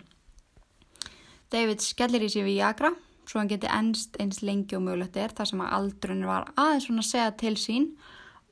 David 1.53 1.84
skellir 1.84 2.24
í 2.24 2.30
sig 2.32 2.47
við 2.47 2.62
Jagra 2.62 2.95
svo 3.25 3.41
hann 3.41 3.51
geti 3.51 3.70
ennst 3.70 4.18
eins 4.20 4.43
lengi 4.45 4.77
og 4.77 4.85
mögulegt 4.87 5.16
er 5.20 5.33
þar 5.37 5.51
sem 5.51 5.62
að 5.64 5.72
aldrun 5.79 6.27
var 6.29 6.51
aðeins 6.55 6.89
svona 6.89 7.07
segja 7.07 7.31
til 7.41 7.55
sín 7.61 7.89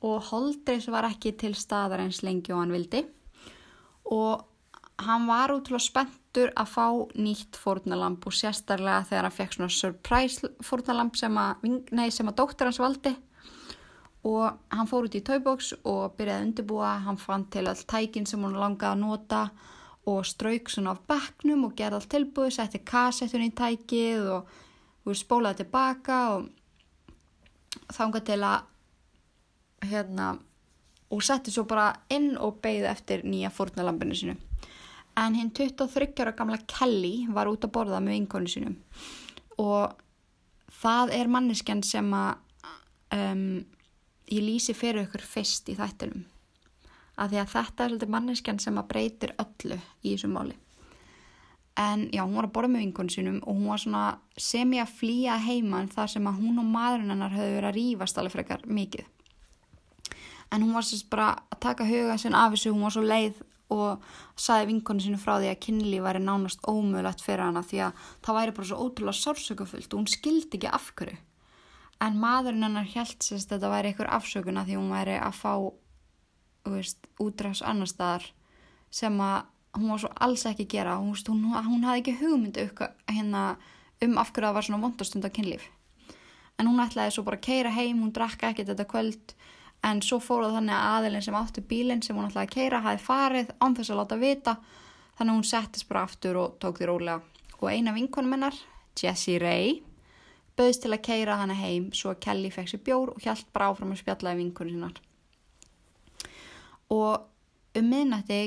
og 0.03 0.23
Holdreis 0.29 0.89
var 0.91 1.07
ekki 1.07 1.31
til 1.39 1.53
staðar 1.55 2.03
eins 2.03 2.23
lengi 2.25 2.51
og 2.51 2.63
hann 2.63 2.73
vildi. 2.75 3.03
Og 4.11 4.43
hann 5.03 5.27
var 5.29 5.53
útrúlega 5.53 5.85
spenntur 5.85 6.51
að 6.59 6.71
fá 6.73 6.87
nýtt 7.15 7.59
fórnalamp 7.59 8.25
og 8.27 8.35
sérstarlega 8.35 9.05
þegar 9.09 9.29
hann 9.29 9.37
fekk 9.37 9.55
svona 9.55 9.75
surprise 9.77 10.51
fórnalamp 10.65 11.15
sem 11.19 11.37
að, 11.39 11.69
nei, 11.95 12.09
sem 12.11 12.27
að 12.27 12.41
dóttir 12.41 12.67
hans 12.67 12.81
valdi. 12.83 13.13
Og 14.27 14.43
hann 14.71 14.89
fór 14.91 15.07
út 15.07 15.15
í 15.19 15.23
taubóks 15.23 15.73
og 15.83 16.17
byrjaði 16.17 16.39
að 16.39 16.45
undirbúa, 16.47 16.91
hann 17.07 17.19
fann 17.19 17.47
til 17.51 17.65
all 17.67 17.87
tækin 17.87 18.27
sem 18.27 18.43
hún 18.43 18.59
langaði 18.59 18.91
að 18.91 19.01
nota 19.03 19.41
og 19.47 19.72
strauk 20.27 20.69
svona 20.71 20.93
af 20.93 21.03
bekknum 21.07 21.67
og 21.69 21.75
gerði 21.77 21.99
allt 21.99 22.09
tilbúið, 22.11 22.55
setti 22.57 22.81
kassettun 22.83 23.45
í 23.45 23.53
tækið 23.55 24.29
og, 24.35 24.49
og 25.07 25.17
spólaði 25.17 25.63
tilbaka 25.63 26.19
og 26.35 26.49
þánga 27.93 28.23
til 28.27 28.39
að 28.43 29.87
hérna 29.87 30.33
og 31.13 31.23
setti 31.23 31.53
svo 31.53 31.65
bara 31.69 31.91
inn 32.11 32.33
og 32.41 32.59
beigði 32.63 32.89
eftir 32.89 33.23
nýja 33.27 33.51
fórnalambinu 33.53 34.17
sinu. 34.17 34.35
En 35.19 35.35
hinn 35.37 35.51
23 35.53 36.09
ára 36.23 36.33
gamla 36.35 36.57
Kelly 36.67 37.27
var 37.29 37.51
út 37.51 37.67
að 37.67 37.75
borða 37.75 38.01
með 38.01 38.17
vinkonu 38.17 38.49
sinu 38.49 38.73
og 39.61 39.93
það 40.81 41.13
er 41.13 41.29
manneskjan 41.29 41.83
sem 41.85 42.07
að 42.17 42.31
um, 43.13 43.61
ég 44.33 44.41
lýsi 44.41 44.73
fyrir 44.73 45.05
ykkur 45.05 45.21
fyrst 45.21 45.69
í 45.69 45.77
þættinum. 45.77 46.25
Af 47.13 47.29
því 47.29 47.39
að 47.41 47.51
þetta 47.53 47.83
er 47.83 47.91
svolítið 47.91 48.13
manneskjan 48.15 48.61
sem 48.61 48.77
að 48.81 48.89
breytir 48.89 49.35
öllu 49.41 49.79
í 50.01 50.13
þessu 50.13 50.29
máli. 50.33 50.55
En 51.77 52.07
já, 52.13 52.21
hún 52.21 52.37
var 52.37 52.47
að 52.47 52.53
borða 52.53 52.73
með 52.73 52.85
vinkonu 52.85 53.13
sinum 53.13 53.39
og 53.41 53.57
hún 53.57 53.69
var 53.71 53.81
svona 53.81 54.03
sem 54.37 54.73
ég 54.77 54.85
að 54.85 54.95
flýja 54.99 55.39
heimann 55.41 55.89
þar 55.89 56.11
sem 56.13 56.29
að 56.29 56.41
hún 56.41 56.61
og 56.61 56.69
maðurinn 56.69 57.13
hennar 57.13 57.33
höfðu 57.33 57.55
verið 57.57 57.69
að 57.69 57.77
rýfast 57.79 58.21
alveg 58.21 58.35
frekar 58.35 58.65
mikið 58.69 59.09
en 60.53 60.61
hún 60.61 60.75
var 60.77 60.85
sérst 60.85 61.09
bara 61.09 61.31
að 61.49 61.59
taka 61.65 61.87
huga 61.87 62.17
sinn 62.21 62.37
af 62.37 62.53
þessu, 62.53 62.73
hún 62.73 62.85
var 62.85 62.93
svo 62.93 63.03
leið 63.05 63.41
og 63.73 64.03
saði 64.37 64.69
vinkonu 64.69 65.01
sinu 65.01 65.19
frá 65.21 65.37
því 65.39 65.49
að 65.49 65.61
kynlíf 65.65 66.03
væri 66.05 66.21
nánast 66.21 66.65
ómöðulegt 66.69 67.23
fyrir 67.25 67.47
hana 67.47 67.63
því 67.65 67.79
að 67.87 68.01
það 68.25 68.37
væri 68.37 68.55
bara 68.57 68.69
svo 68.69 68.81
ótrúlega 68.85 69.19
sársökufullt 69.19 69.93
og 69.93 70.01
hún 70.01 70.11
skildi 70.11 70.59
ekki 70.59 70.69
af 70.69 70.91
hverju 70.99 71.17
en 72.05 72.19
maðurinn 72.21 72.67
hennar 72.67 72.91
held 72.93 73.15
sérst 73.23 73.49
að 73.49 73.55
þetta 73.55 73.71
væri 73.73 73.91
einhver 73.91 74.11
afsökuna 74.19 74.65
því 74.67 74.77
hún 74.77 74.93
væri 74.93 75.17
að 75.17 75.39
fá 75.39 75.53
útræðs 76.63 77.63
annar 77.65 77.89
staðar 77.89 78.27
sem 78.93 79.15
að 79.21 79.45
hún 79.77 79.89
var 79.89 80.03
svo 80.03 80.11
alls 80.21 80.45
ekki 80.45 80.67
að 80.67 80.73
gera. 80.75 80.97
Hún, 81.01 81.15
hún, 81.27 81.45
hún 81.65 81.87
hafði 81.87 82.01
ekki 82.03 82.17
hugmyndu 82.21 82.67
hérna, 83.09 83.43
um 84.03 84.19
af 84.21 84.31
hverju 84.31 84.47
það 84.47 84.57
var 84.57 84.67
svona 84.67 84.83
vondastund 84.83 85.25
á 85.25 85.31
kynlíf. 85.33 85.65
En 86.59 86.69
hún 86.69 86.81
ætlaði 86.83 87.15
svo 87.15 87.25
bara 87.25 87.39
að 87.39 87.47
keira 87.47 87.73
heim, 87.73 88.03
hún 88.03 88.13
drakka 88.13 88.51
ekkert 88.51 88.73
þetta 88.73 88.89
kvöld 88.89 89.33
en 89.83 90.01
svo 90.05 90.19
fór 90.23 90.45
það 90.45 90.59
þannig 90.59 90.75
að 90.77 90.91
aðilinn 90.97 91.25
sem 91.25 91.37
átti 91.39 91.63
bílinn 91.67 92.03
sem 92.05 92.15
hún 92.15 92.29
ætlaði 92.29 92.47
að 92.47 92.53
keira 92.53 92.83
hafi 92.85 93.03
farið 93.03 93.55
án 93.59 93.77
þess 93.79 93.91
að 93.91 93.99
láta 93.99 94.19
vita. 94.21 94.57
Þannig 95.17 95.31
að 95.31 95.39
hún 95.39 95.49
settist 95.49 95.89
bara 95.89 96.03
aftur 96.07 96.39
og 96.39 96.59
tók 96.61 96.79
því 96.79 96.89
rólega. 96.89 97.19
Og 97.59 97.65
eina 97.71 97.93
vinkonum 97.95 98.37
hennar, 98.37 98.55
Jessie 98.99 99.41
Ray 99.41 99.81
bauðist 100.57 100.83
til 100.85 100.93
að 100.93 101.05
keira 101.07 101.39
hana 101.39 101.55
heim 101.57 101.89
svo 101.97 102.13
að 102.13 102.21
Kelly 102.27 102.51
fekk 102.53 102.69
sér 102.69 102.83
bjór 102.85 103.15
og 103.15 103.23
hjælt 103.25 103.49
bara 103.55 103.71
áfram 103.71 103.95
að 103.95 104.03
spjallaði 104.03 104.43
vinkonum 104.43 104.75
sinnar 104.75 105.01
og 106.93 107.79
um 107.79 107.89
miðnætti 107.89 108.41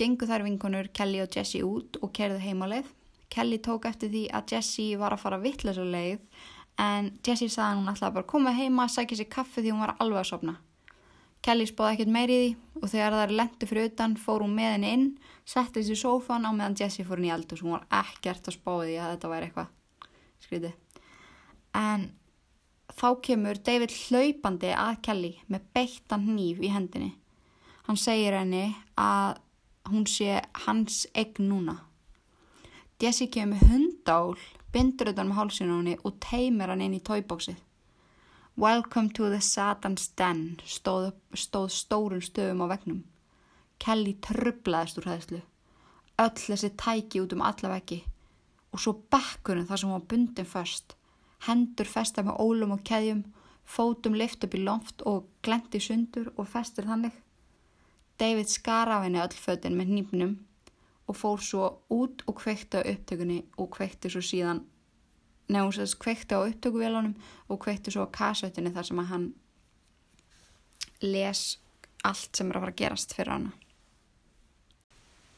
gengu 0.00 0.26
þær 0.26 0.46
vinkonur 0.46 0.88
Kelly 0.96 1.20
og 1.22 1.36
Jessie 1.36 1.64
út 1.66 2.00
og 2.00 2.12
kerðu 2.16 2.40
heimalið 2.42 2.88
Kelly 3.32 3.58
tók 3.64 3.86
eftir 3.88 4.10
því 4.12 4.26
að 4.36 4.52
Jessie 4.52 4.98
var 5.00 5.14
að 5.14 5.22
fara 5.24 5.40
vittlösa 5.40 5.84
leið 5.88 6.20
en 6.80 7.08
Jessie 7.24 7.52
sagði 7.52 7.80
hún 7.80 7.92
ætlaði 7.92 8.16
bara 8.18 8.28
koma 8.28 8.52
heima 8.56 8.84
að 8.84 8.94
sækja 8.96 9.20
sér 9.20 9.30
kaffi 9.32 9.62
því 9.62 9.72
hún 9.72 9.84
var 9.84 9.94
alveg 10.02 10.20
að 10.20 10.28
sopna. 10.28 10.54
Kelly 11.42 11.66
spáði 11.66 11.96
ekkert 11.96 12.12
meiri 12.14 12.34
í 12.36 12.42
því 12.42 12.82
og 12.82 12.90
þegar 12.92 13.16
það 13.16 13.24
er 13.24 13.34
lendu 13.38 13.68
fyrir 13.70 13.88
utan 13.88 14.16
fór 14.20 14.44
hún 14.44 14.56
með 14.56 14.74
henni 14.76 14.90
inn, 14.96 15.06
setti 15.48 15.80
þessi 15.80 15.96
sófan 16.02 16.46
á 16.46 16.50
meðan 16.52 16.76
Jessie 16.78 17.06
fór 17.06 17.18
henni 17.18 17.30
í 17.30 17.34
eldus. 17.34 17.62
Hún 17.64 17.74
var 17.76 17.86
ekkert 18.02 18.50
að 18.50 18.58
spáði 18.58 18.98
að 19.00 19.14
þetta 19.14 19.32
væri 19.32 19.48
eitthvað 19.48 19.72
skrítið. 20.44 20.76
En 21.78 22.06
þá 22.92 23.08
kemur 23.26 23.62
David 23.64 23.96
hlaupandi 23.96 24.72
að 24.76 25.00
Kelly 25.08 25.32
með 25.48 25.66
beittan 25.74 26.28
hníf 26.28 26.60
í 26.62 26.72
hendinni. 26.72 27.14
Hann 27.92 27.98
segir 28.00 28.32
henni 28.32 28.70
að 28.96 29.34
hún 29.92 30.06
sé 30.08 30.38
hans 30.64 31.02
egn 31.12 31.44
núna. 31.50 31.74
Jessie 32.96 33.28
kemur 33.28 33.60
hundál, 33.68 34.30
bindur 34.72 35.10
utan 35.10 35.28
með 35.28 35.36
hálsinóni 35.36 35.96
og 36.00 36.14
teimir 36.24 36.70
hann 36.72 36.80
inn 36.80 36.94
í 36.96 37.02
tóibóksið. 37.04 37.58
Welcome 38.56 39.12
to 39.12 39.28
the 39.28 39.42
Satan's 39.44 40.06
Den 40.16 40.56
stóð, 40.64 41.10
stóð 41.36 41.66
stórun 41.76 42.24
stöðum 42.24 42.62
á 42.64 42.66
vegnum. 42.72 43.02
Kelly 43.76 44.14
trublaðist 44.24 45.02
úr 45.02 45.10
hæðslu. 45.10 45.40
Öll 46.24 46.40
þessi 46.40 46.70
tæki 46.80 47.20
út 47.20 47.34
um 47.36 47.44
alla 47.44 47.74
veggi 47.74 47.98
og 48.72 48.80
svo 48.80 48.94
bekkurinn 49.12 49.68
þar 49.68 49.82
sem 49.82 49.92
hún 49.92 49.98
var 49.98 50.06
bundin 50.14 50.48
först. 50.48 50.96
Hendur 51.44 51.92
festa 51.92 52.24
með 52.24 52.40
ólum 52.40 52.72
og 52.72 52.88
keðjum, 52.88 53.20
fótum 53.68 54.16
lift 54.16 54.48
upp 54.48 54.56
í 54.56 54.64
loft 54.64 55.04
og 55.04 55.28
glendi 55.44 55.84
sundur 55.90 56.32
og 56.38 56.48
festir 56.48 56.88
þannig. 56.88 57.12
David 58.22 58.48
skar 58.48 58.90
af 58.94 59.02
henni 59.02 59.18
öll 59.18 59.34
fötin 59.34 59.74
með 59.74 59.94
nýpnum 59.96 60.34
og 61.10 61.16
fór 61.18 61.40
svo 61.42 61.64
út 61.90 62.22
og 62.30 62.36
kveikti 62.38 62.78
á 62.78 62.86
upptökunni 62.86 63.40
og 63.58 63.72
kveikti 63.74 64.12
svo 64.12 64.22
síðan 64.22 64.62
nefnum 65.50 65.82
að 65.82 65.96
kveikti 66.04 66.38
á 66.38 66.46
upptökuvélunum 66.46 67.16
og 67.48 67.60
kveikti 67.64 67.90
svo 67.90 68.06
á 68.06 68.14
kasautinni 68.14 68.70
þar 68.76 68.88
sem 68.88 69.02
að 69.02 69.10
hann 69.10 69.26
les 71.02 71.42
allt 72.06 72.36
sem 72.36 72.50
er 72.50 72.58
að 72.58 72.64
fara 72.64 72.74
að 72.74 72.80
gerast 72.82 73.16
fyrir 73.16 73.32
hana. 73.34 73.52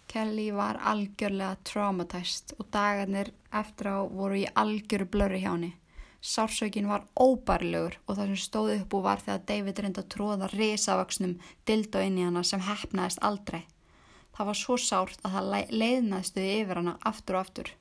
Kelly 0.08 0.50
var 0.54 0.78
algjörlega 0.92 1.56
traumatæst 1.66 2.54
og 2.58 2.68
dagarnir 2.70 3.32
eftir 3.50 3.88
á 3.90 3.98
voru 4.06 4.44
í 4.44 4.46
algjöru 4.54 5.08
blöru 5.10 5.40
hjá 5.40 5.50
henni. 5.50 5.72
Sársökin 6.24 6.86
var 6.88 7.02
óbærlegur 7.20 7.98
og 8.06 8.16
það 8.16 8.30
sem 8.30 8.40
stóði 8.40 8.78
upp 8.80 8.94
og 8.96 9.02
var 9.04 9.20
þegar 9.20 9.42
David 9.50 9.80
reynda 9.84 10.00
að 10.00 10.12
tróða 10.14 10.48
risavaksnum 10.54 11.34
dild 11.68 11.92
og 11.92 12.06
inn 12.06 12.16
í 12.16 12.24
hana 12.24 12.42
sem 12.48 12.62
hefnaðist 12.64 13.20
aldrei. 13.20 13.66
Það 14.32 14.48
var 14.48 14.58
svo 14.58 14.78
sárt 14.80 15.20
að 15.20 15.36
það 15.36 15.74
leiðnaðstuði 15.82 16.56
yfir 16.62 16.80
hana 16.80 16.96
aftur 17.12 17.36
og 17.36 17.44
aftur. 17.44 17.74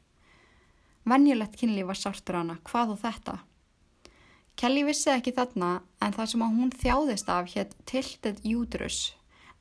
Venjulegt 1.07 1.57
kynlíf 1.59 1.87
var 1.87 1.99
sártur 2.01 2.39
hana, 2.41 2.59
hvað 2.67 2.93
og 2.97 3.01
þetta? 3.05 3.39
Kelly 4.59 4.83
vissi 4.91 5.09
ekki 5.15 5.33
þarna 5.39 5.71
en 6.03 6.13
það 6.13 6.31
sem 6.33 6.45
hún 6.59 6.77
þjáðist 6.83 7.31
af 7.31 7.49
hétt 7.55 7.73
tilted 7.89 8.43
júdrus 8.43 9.01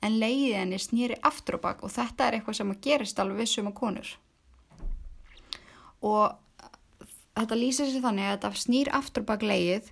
en 0.02 0.18
leiðið 0.18 0.58
henni 0.58 0.82
snýri 0.82 1.22
aftur 1.22 1.60
og 1.60 1.64
bakk 1.68 1.86
og 1.86 1.94
þetta 1.94 2.26
er 2.26 2.36
eitthvað 2.36 2.58
sem 2.58 2.78
gerist 2.82 3.22
alveg 3.22 3.44
vissum 3.44 3.70
að 3.70 3.78
konur. 3.78 4.14
Og 6.02 6.34
þetta 7.38 7.58
lýsir 7.58 7.90
sér 7.90 8.04
þannig 8.04 8.28
að 8.28 8.34
þetta 8.36 8.62
snýr 8.62 8.90
aftur 8.98 9.24
og 9.24 9.30
bakk 9.30 9.46
leiðið 9.46 9.90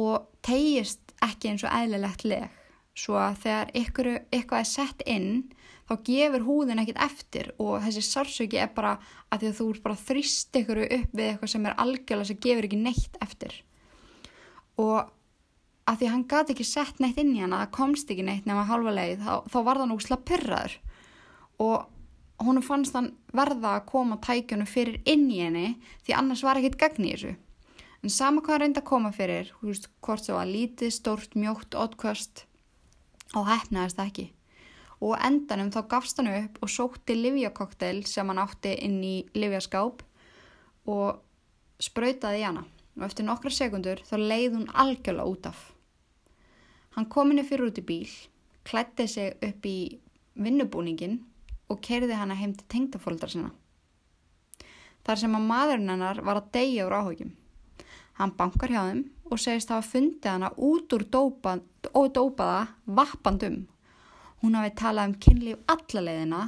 og 0.00 0.26
tegist 0.46 1.14
ekki 1.24 1.52
eins 1.52 1.64
og 1.66 1.74
eðlilegt 1.74 2.26
leg. 2.26 2.58
Svo 2.98 3.16
að 3.20 3.38
þegar 3.44 3.72
ykkur, 3.80 4.08
eitthvað 4.34 4.62
er 4.62 4.68
sett 4.68 5.04
inn 5.08 5.30
þá 5.90 5.94
gefur 6.06 6.44
húðin 6.46 6.82
ekkit 6.82 7.00
eftir 7.02 7.52
og 7.58 7.80
þessi 7.84 8.02
sársöki 8.06 8.58
er 8.62 8.72
bara 8.74 8.96
að 9.30 9.42
því 9.42 9.50
að 9.50 9.56
þú 9.58 9.68
er 9.70 9.80
bara 9.86 10.02
þrýst 10.08 10.58
ykkur 10.60 10.82
upp 10.86 11.14
við 11.16 11.26
eitthvað 11.26 11.52
sem 11.54 11.66
er 11.66 11.78
algjörlega 11.84 12.28
sem 12.30 12.42
gefur 12.46 12.68
ekki 12.68 12.80
neitt 12.82 13.18
eftir. 13.24 13.56
Og 14.80 14.98
að 15.90 15.96
því 15.98 16.06
að 16.06 16.14
hann 16.14 16.28
gati 16.30 16.54
ekki 16.54 16.66
sett 16.66 17.00
neitt 17.02 17.18
inn 17.20 17.32
í 17.34 17.42
hana 17.42 17.64
það 17.64 17.74
komst 17.78 18.12
ekki 18.12 18.26
neitt 18.26 18.46
nema 18.46 18.66
halva 18.68 18.94
leið 18.94 19.24
þá, 19.24 19.32
þá 19.50 19.58
var 19.66 19.80
það 19.80 19.90
nú 19.90 19.98
slapurraður 20.04 20.76
og 21.60 21.88
hún 22.40 22.62
fannst 22.64 22.96
hann 22.96 23.12
verða 23.36 23.76
að 23.76 23.86
koma 23.90 24.16
tækjunum 24.24 24.68
fyrir 24.68 25.00
inn 25.08 25.28
í 25.30 25.40
henni 25.42 25.68
því 26.06 26.16
annars 26.16 26.42
var 26.46 26.60
ekkit 26.60 26.78
gagn 26.80 27.06
í 27.06 27.14
þessu. 27.14 27.32
En 28.00 28.12
sama 28.12 28.40
hvað 28.40 28.54
hann 28.54 28.62
reyndi 28.64 28.80
að 28.80 28.88
koma 28.88 29.10
fyrir 29.12 29.50
veist, 29.60 29.90
hvort 30.00 30.24
það 30.24 30.38
var 30.38 30.48
lítið, 30.48 30.92
stórt, 30.96 31.36
mjótt, 31.36 31.76
oddkvöst 31.76 32.44
og 33.36 33.48
hefnaðist 33.50 34.00
ekki. 34.00 34.30
Og 35.04 35.16
endanum 35.20 35.72
þá 35.72 35.82
gafst 35.88 36.20
hann 36.20 36.30
upp 36.32 36.60
og 36.64 36.72
sótti 36.72 37.16
livjakoktel 37.16 38.04
sem 38.08 38.28
hann 38.32 38.40
átti 38.40 38.72
inn 38.86 39.00
í 39.04 39.16
livjaskáp 39.36 40.04
og 40.88 41.20
sprautaði 41.80 42.40
í 42.40 42.46
hana. 42.48 42.64
Og 42.96 43.04
eftir 43.06 43.28
nokkra 43.28 43.52
sekundur 43.52 44.00
þá 44.08 44.16
leið 44.16 44.56
hún 44.56 44.68
algjörlega 44.72 45.28
út 45.28 45.50
af. 45.52 45.60
Hann 46.96 47.08
kom 47.12 47.30
henni 47.30 47.44
fyrir 47.46 47.68
út 47.68 47.78
í 47.80 47.84
bíl, 47.86 48.08
klætti 48.64 49.06
sig 49.08 49.36
upp 49.44 49.66
í 49.68 50.00
vinnubúningin 50.40 51.20
og 51.70 51.80
kerði 51.84 52.18
hana 52.18 52.36
heim 52.36 52.54
til 52.58 52.66
tengdafóldra 52.72 53.30
sinna. 53.30 53.50
Þar 55.06 55.22
sem 55.22 55.36
að 55.38 55.48
maðurinn 55.48 55.94
hennar 55.94 56.20
var 56.26 56.42
að 56.42 56.50
deyja 56.58 56.86
úr 56.88 56.98
áhugjum. 56.98 57.34
Hann 58.20 58.36
bankar 58.36 58.72
hjá 58.72 58.82
þeim 58.90 59.04
og 59.30 59.40
segist 59.40 59.70
hafa 59.72 59.86
fundið 59.86 60.32
hana 60.34 60.50
út 60.58 60.92
úr 60.92 61.06
dópað, 61.08 61.62
dópaða 61.88 62.66
vappandum 62.84 63.62
Hún 64.40 64.56
hafi 64.56 64.70
talað 64.72 65.10
um 65.10 65.16
kynlíf 65.20 65.58
alla 65.68 66.02
leiðina 66.06 66.44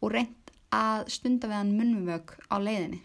og 0.00 0.12
reynd 0.14 0.52
að 0.72 1.02
stunda 1.12 1.50
við 1.50 1.58
hann 1.58 1.74
munvög 1.76 2.32
á 2.48 2.56
leiðinni. 2.56 3.02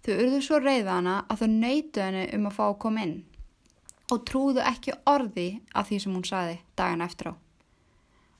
Þau 0.00 0.14
urðu 0.14 0.38
svo 0.44 0.60
reyða 0.62 0.94
hana 0.96 1.16
að 1.28 1.42
þau 1.42 1.50
nöytu 1.52 2.00
henni 2.00 2.22
um 2.36 2.48
að 2.48 2.56
fá 2.56 2.62
að 2.70 2.78
koma 2.84 3.04
inn 3.04 3.18
og 4.10 4.24
trúðu 4.26 4.64
ekki 4.64 4.96
orði 5.06 5.48
af 5.76 5.90
því 5.90 5.98
sem 6.02 6.16
hún 6.16 6.24
saði 6.26 6.56
dagan 6.80 7.04
eftir 7.04 7.30
á. 7.30 7.32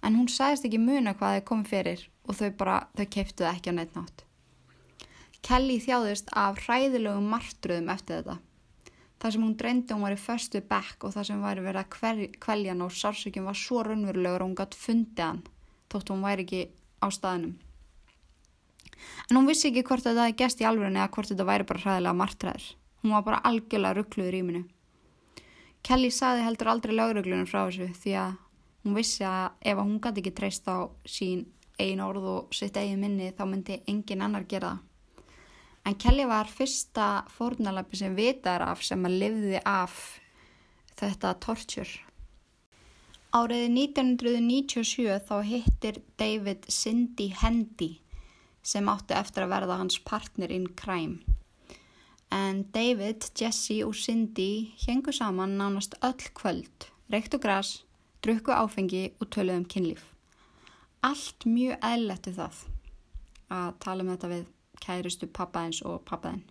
En 0.03 0.17
hún 0.17 0.29
sagðist 0.33 0.67
ekki 0.69 0.81
muna 0.81 1.15
hvað 1.15 1.39
þau 1.39 1.47
komið 1.51 1.71
fyrir 1.75 2.05
og 2.27 2.39
þau 2.39 2.51
bara, 2.61 2.77
þau 2.97 3.07
keiftuði 3.17 3.51
ekki 3.51 3.73
á 3.73 3.75
neitt 3.77 3.97
nátt. 3.99 4.25
Kelly 5.45 5.79
þjáðist 5.81 6.31
af 6.37 6.61
hræðilegum 6.67 7.29
martruðum 7.33 7.93
eftir 7.93 8.21
þetta. 8.21 8.37
Það 9.21 9.35
sem 9.35 9.45
hún 9.45 9.57
dreyndi 9.61 9.97
hún 9.97 10.05
var 10.07 10.17
í 10.17 10.21
förstu 10.21 10.61
bekk 10.65 11.05
og 11.05 11.15
það 11.15 11.27
sem 11.29 11.41
væri 11.45 11.65
verið 11.65 11.83
að 11.83 12.29
kveljan 12.41 12.85
og 12.85 12.95
sársökjum 12.97 13.49
var 13.51 13.59
svo 13.61 13.83
raunverulegur 13.85 14.45
og 14.45 14.49
hún 14.49 14.59
gætt 14.61 14.77
fundið 14.81 15.27
hann 15.27 15.43
þótt 15.93 16.13
hún 16.13 16.25
væri 16.25 16.47
ekki 16.47 16.63
á 17.05 17.07
staðinum. 17.13 17.57
En 19.29 19.37
hún 19.37 19.49
vissi 19.49 19.69
ekki 19.71 19.85
hvort 19.89 20.05
þetta 20.05 20.27
hefði 20.27 20.39
gæst 20.41 20.63
í 20.63 20.69
alvegni 20.69 21.01
eða 21.01 21.13
hvort 21.15 21.33
þetta 21.33 21.49
væri 21.49 21.67
bara 21.69 21.83
hræðilega 21.85 22.21
martræður. 22.21 22.69
Hún 23.01 23.15
var 23.17 23.27
bara 23.27 23.43
algjörlega 23.49 23.97
ruggluður 23.97 24.37
í 24.37 24.43
minu. 24.45 24.63
Kelly 25.87 26.11
saði 26.13 26.45
heldur 26.45 26.73
aldrei 26.73 26.93
lögreglunum 26.97 27.49
frá 27.49 27.63
þessu 27.63 27.89
því 28.03 28.17
að 28.21 28.35
hún 28.85 28.97
vissi 28.97 29.25
að 29.27 29.57
ef 29.73 29.81
hún 29.81 29.99
gæti 30.03 30.23
ekki 30.23 30.37
treyst 30.37 30.69
á 30.69 30.89
sín 31.05 31.47
einn 31.81 32.03
orð 32.05 32.29
og 32.35 32.55
sitt 32.57 32.77
eigin 32.77 33.01
minni 33.01 33.33
þá 33.37 33.45
myndi 33.49 33.81
engin 33.89 34.25
annar 34.25 34.47
gera 34.49 34.77
það. 34.77 34.87
En 35.89 35.97
Kelly 35.97 36.27
var 36.29 36.49
fyrsta 36.53 37.25
fórnalapi 37.33 37.97
sem 37.97 38.17
vitar 38.17 38.61
af 38.67 38.83
sem 38.85 39.05
að 39.09 39.17
livði 39.23 39.61
af 39.65 39.95
þetta 41.01 41.33
torture. 41.41 42.03
Árið 43.33 43.65
1997 43.71 45.17
þá 45.29 45.37
hittir 45.47 46.01
David 46.21 46.67
Cindy 46.69 47.31
Hendy 47.33 47.95
sem 48.67 48.89
átti 48.93 49.17
eftir 49.17 49.47
að 49.47 49.55
verða 49.55 49.79
hans 49.81 50.01
partner 50.05 50.53
in 50.53 50.67
crime. 50.77 51.23
En 52.31 52.65
David, 52.75 53.25
Jesse 53.35 53.81
og 53.87 53.97
Cindy 53.97 54.75
hengu 54.85 55.15
saman 55.15 55.57
nánast 55.59 55.97
öll 56.07 56.29
kvöld, 56.37 56.91
reyktu 57.11 57.41
græs, 57.43 57.81
drukku 58.25 58.53
áfengi 58.53 59.11
og 59.21 59.31
töluðum 59.33 59.65
um 59.65 59.69
kynlíf. 59.71 60.05
Allt 61.07 61.47
mjög 61.49 61.79
eðlettu 61.81 62.33
það 62.37 62.63
að 63.51 63.69
tala 63.81 64.05
um 64.05 64.11
þetta 64.13 64.31
við 64.31 64.49
kærustu 64.81 65.29
pappaðins 65.29 65.81
og 65.89 66.03
pappaðin. 66.09 66.43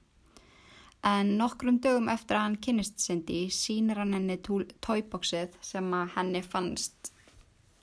En 1.05 1.37
nokkrum 1.39 1.77
dögum 1.79 2.09
eftir 2.11 2.35
að 2.35 2.45
hann 2.47 2.57
kynist 2.59 2.99
Cindy 2.99 3.45
sínir 3.55 4.01
hann 4.01 4.17
henni 4.17 4.35
tóibóksið 4.43 5.55
sem 5.63 5.93
að 5.95 6.11
henni 6.17 6.41
fannst 6.43 7.13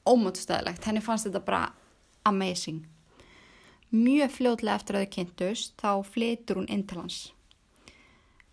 ómótstæðilegt. 0.07 0.85
Henni 0.85 1.01
fannst 1.01 1.31
þetta 1.31 1.45
bara 1.47 1.63
amazing. 2.29 2.85
Mjög 3.95 4.35
fljóðlega 4.35 4.77
eftir 4.77 4.99
að 4.99 5.07
þau 5.07 5.15
kynntust 5.15 5.75
þá 5.81 5.91
flytur 6.05 6.61
hún 6.61 6.69
inn 6.69 6.85
til 6.87 7.01
hans. 7.01 7.21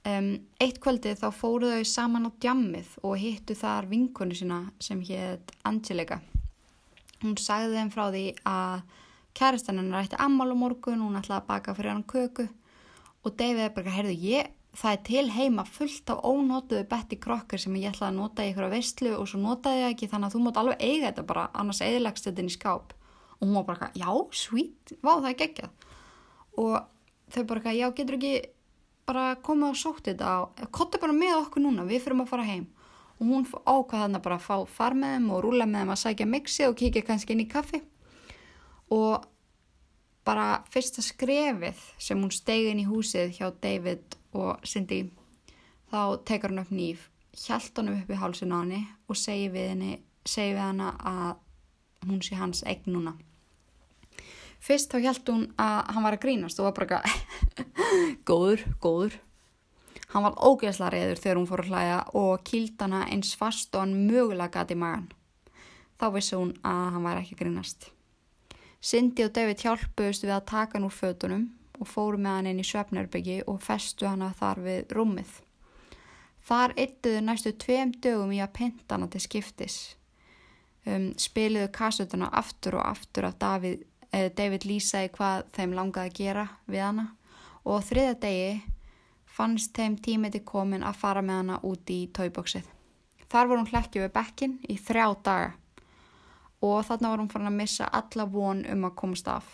Um, 0.03 0.33
eitt 0.59 0.81
kvöldið 0.83 1.21
þá 1.21 1.29
fóru 1.31 1.69
þau 1.71 1.85
saman 1.87 2.27
á 2.27 2.31
djammið 2.43 2.97
og 3.07 3.13
hittu 3.21 3.55
þar 3.55 3.85
vinkonu 3.87 4.35
sína 4.35 4.57
sem 4.83 4.99
hétt 5.07 5.53
Angelika. 5.63 6.17
Hún 7.21 7.37
sagði 7.39 7.77
þeim 7.77 7.91
frá 7.93 8.09
því 8.09 8.23
að 8.43 8.81
kæristan 9.37 9.79
hennar 9.79 10.03
ætti 10.03 10.19
ammál 10.19 10.51
á 10.51 10.55
morgun, 10.59 10.99
hún 10.99 11.15
ætlaði 11.15 11.39
að 11.39 11.47
baka 11.47 11.75
fyrir 11.77 11.93
hann 11.93 12.03
köku 12.03 12.49
og 13.23 13.37
David 13.39 13.63
er 13.63 13.71
bara, 13.77 13.93
heyrðu, 13.95 14.15
ég, 14.19 14.49
það 14.75 14.95
er 14.97 15.01
til 15.07 15.23
heima 15.31 15.63
fullt 15.69 16.11
af 16.11 16.25
ónótuðu 16.27 16.83
betti 16.89 17.19
krokkar 17.23 17.61
sem 17.61 17.77
ég 17.79 17.93
ætlaði 17.93 18.11
að 18.11 18.17
nota 18.19 18.43
í 18.43 18.51
ykkur 18.51 18.67
að 18.67 18.75
veistlu 18.75 19.13
og 19.15 19.29
svo 19.29 19.39
notaði 19.39 19.85
ég 19.85 19.95
ekki 19.95 20.09
þannig 20.11 20.29
að 20.29 20.35
þú 20.35 20.41
mót 20.43 20.59
alveg 20.59 20.83
eiga 20.83 21.11
þetta 21.11 21.25
bara, 21.29 21.45
annars 21.55 21.79
eðilegst 21.85 22.27
þetta 22.27 22.43
inn 22.43 22.51
í 22.51 22.55
skáp. 22.57 22.91
Og 23.39 23.45
hún 23.47 23.55
var 23.59 23.69
bara, 23.69 23.89
já, 23.95 24.09
sweet, 24.35 24.95
vá, 24.99 25.13
það 25.13 25.29
er 25.31 25.39
geggjað. 25.43 25.87
Og 26.59 26.75
þau 27.35 27.43
bara, 27.53 27.75
já, 27.79 27.87
getur 27.95 28.19
ekki 28.19 28.33
bara 29.07 29.33
komið 29.43 29.69
og 29.69 29.79
sótt 29.79 30.07
þetta 30.07 30.37
og 30.43 30.63
kotti 30.75 31.01
bara 31.01 31.15
með 31.15 31.35
okkur 31.41 31.65
núna, 31.65 31.85
við 31.87 32.05
fyrirum 32.05 32.23
að 32.25 32.31
fara 32.31 32.47
heim. 32.47 32.67
Og 33.19 33.27
hún 33.29 33.45
ákvað 33.45 34.05
þannig 34.05 34.23
bara 34.25 34.39
að 34.39 34.47
fá 34.47 34.55
far 34.77 34.95
með 34.97 35.17
þeim 35.17 35.29
og 35.31 35.43
rúla 35.45 35.67
með 35.69 35.83
þeim 35.83 35.93
að 35.93 36.01
sækja 36.03 36.29
mixi 36.29 36.67
og 36.67 36.77
kíkja 36.79 37.05
kannski 37.07 37.35
inn 37.35 37.43
í 37.43 37.49
kaffi. 37.51 37.81
Og 38.93 39.27
bara 40.27 40.63
fyrsta 40.71 41.03
skrefið 41.03 41.81
sem 42.01 42.19
hún 42.19 42.31
steigði 42.31 42.71
inn 42.71 42.83
í 42.83 42.87
húsið 42.87 43.35
hjá 43.37 43.49
David 43.63 44.17
og 44.33 44.63
Cindy 44.67 45.03
þá 45.91 46.23
tekar 46.25 46.53
hún 46.53 46.63
upp 46.63 46.71
nýf 46.73 47.09
hjælt 47.33 47.77
hann 47.77 47.91
upp 47.93 48.09
í 48.09 48.19
hálsun 48.19 48.53
á 48.53 48.61
henni 48.61 48.81
og 49.09 49.19
segi 49.19 49.49
við 49.53 49.69
henni 49.73 49.93
segi 50.25 50.55
við 50.55 50.63
henni 50.63 50.89
að 51.11 52.07
hún 52.07 52.21
sé 52.25 52.37
hans 52.39 52.63
eign 52.63 52.93
núna 52.93 53.15
Fyrst 54.63 54.93
þá 54.93 54.99
held 55.03 55.29
hún 55.29 55.45
að 55.59 55.77
hann 55.91 56.05
var 56.05 56.15
að 56.15 56.23
grínast 56.23 56.59
og 56.61 56.69
var 56.69 56.75
bara 56.77 56.99
góður, 58.29 58.63
góður. 58.79 59.17
Hann 60.13 60.23
var 60.23 60.37
ógeðsla 60.39 60.91
reyður 60.93 61.19
þegar 61.19 61.39
hún 61.39 61.49
fór 61.49 61.63
að 61.65 61.71
hlæja 61.73 61.97
og 62.19 62.45
kýld 62.47 62.79
hana 62.79 63.01
eins 63.11 63.33
fast 63.35 63.73
og 63.73 63.83
hann 63.83 63.97
mögulega 64.07 64.53
gati 64.53 64.77
magan. 64.79 65.09
Þá 65.99 66.05
vissi 66.15 66.39
hún 66.39 66.53
að 66.63 66.83
hann 66.95 67.07
var 67.07 67.19
ekki 67.19 67.35
að 67.35 67.43
grínast. 67.43 67.89
Cindy 68.83 69.25
og 69.25 69.33
David 69.35 69.63
hjálpuðust 69.63 70.23
við 70.25 70.35
að 70.35 70.47
taka 70.53 70.77
hann 70.77 70.87
úr 70.87 70.95
fötunum 70.95 71.45
og 71.79 71.89
fóru 71.89 72.19
með 72.21 72.37
hann 72.37 72.49
inn 72.51 72.61
í 72.63 72.67
svefnarbyggi 72.67 73.39
og 73.49 73.61
festu 73.63 74.07
hann 74.07 74.23
að 74.23 74.37
þar 74.39 74.63
við 74.63 74.95
rúmið. 74.95 75.33
Þar 76.43 76.75
yttuðu 76.83 77.21
næstu 77.23 77.53
tveim 77.59 77.93
dögum 78.03 78.31
í 78.35 78.39
að 78.43 78.55
pinta 78.57 78.95
hana 78.95 79.07
til 79.11 79.23
skiptis. 79.23 79.77
Um, 80.83 81.13
spiliðu 81.15 81.69
kassutuna 81.71 82.27
aftur 82.35 82.75
og 82.79 82.87
aftur 82.89 83.29
af 83.29 83.37
David 83.39 83.85
David 84.13 84.67
lýsaði 84.69 85.09
hvað 85.15 85.47
þeim 85.55 85.71
langaði 85.73 86.11
að 86.11 86.17
gera 86.19 86.45
við 86.69 86.83
hana 86.85 87.07
og 87.65 87.81
þriða 87.87 88.13
degi 88.21 88.53
fannst 89.33 89.73
þeim 89.73 89.95
tímiti 90.05 90.43
komin 90.45 90.85
að 90.85 90.99
fara 91.01 91.23
með 91.25 91.39
hana 91.41 91.57
út 91.65 91.89
í 91.89 92.03
tóibóksið. 92.13 92.67
Þar 93.25 93.49
var 93.49 93.57
hún 93.57 93.69
hlekkið 93.71 94.03
við 94.03 94.13
bekkin 94.13 94.53
í 94.69 94.75
þrjá 94.77 95.07
daga 95.25 95.49
og 96.63 96.85
þarna 96.87 97.09
var 97.09 97.23
hún 97.23 97.31
farin 97.31 97.49
að 97.49 97.57
missa 97.57 97.89
alla 97.89 98.27
von 98.29 98.61
um 98.69 98.85
að 98.87 98.95
komast 99.01 99.31
af. 99.33 99.49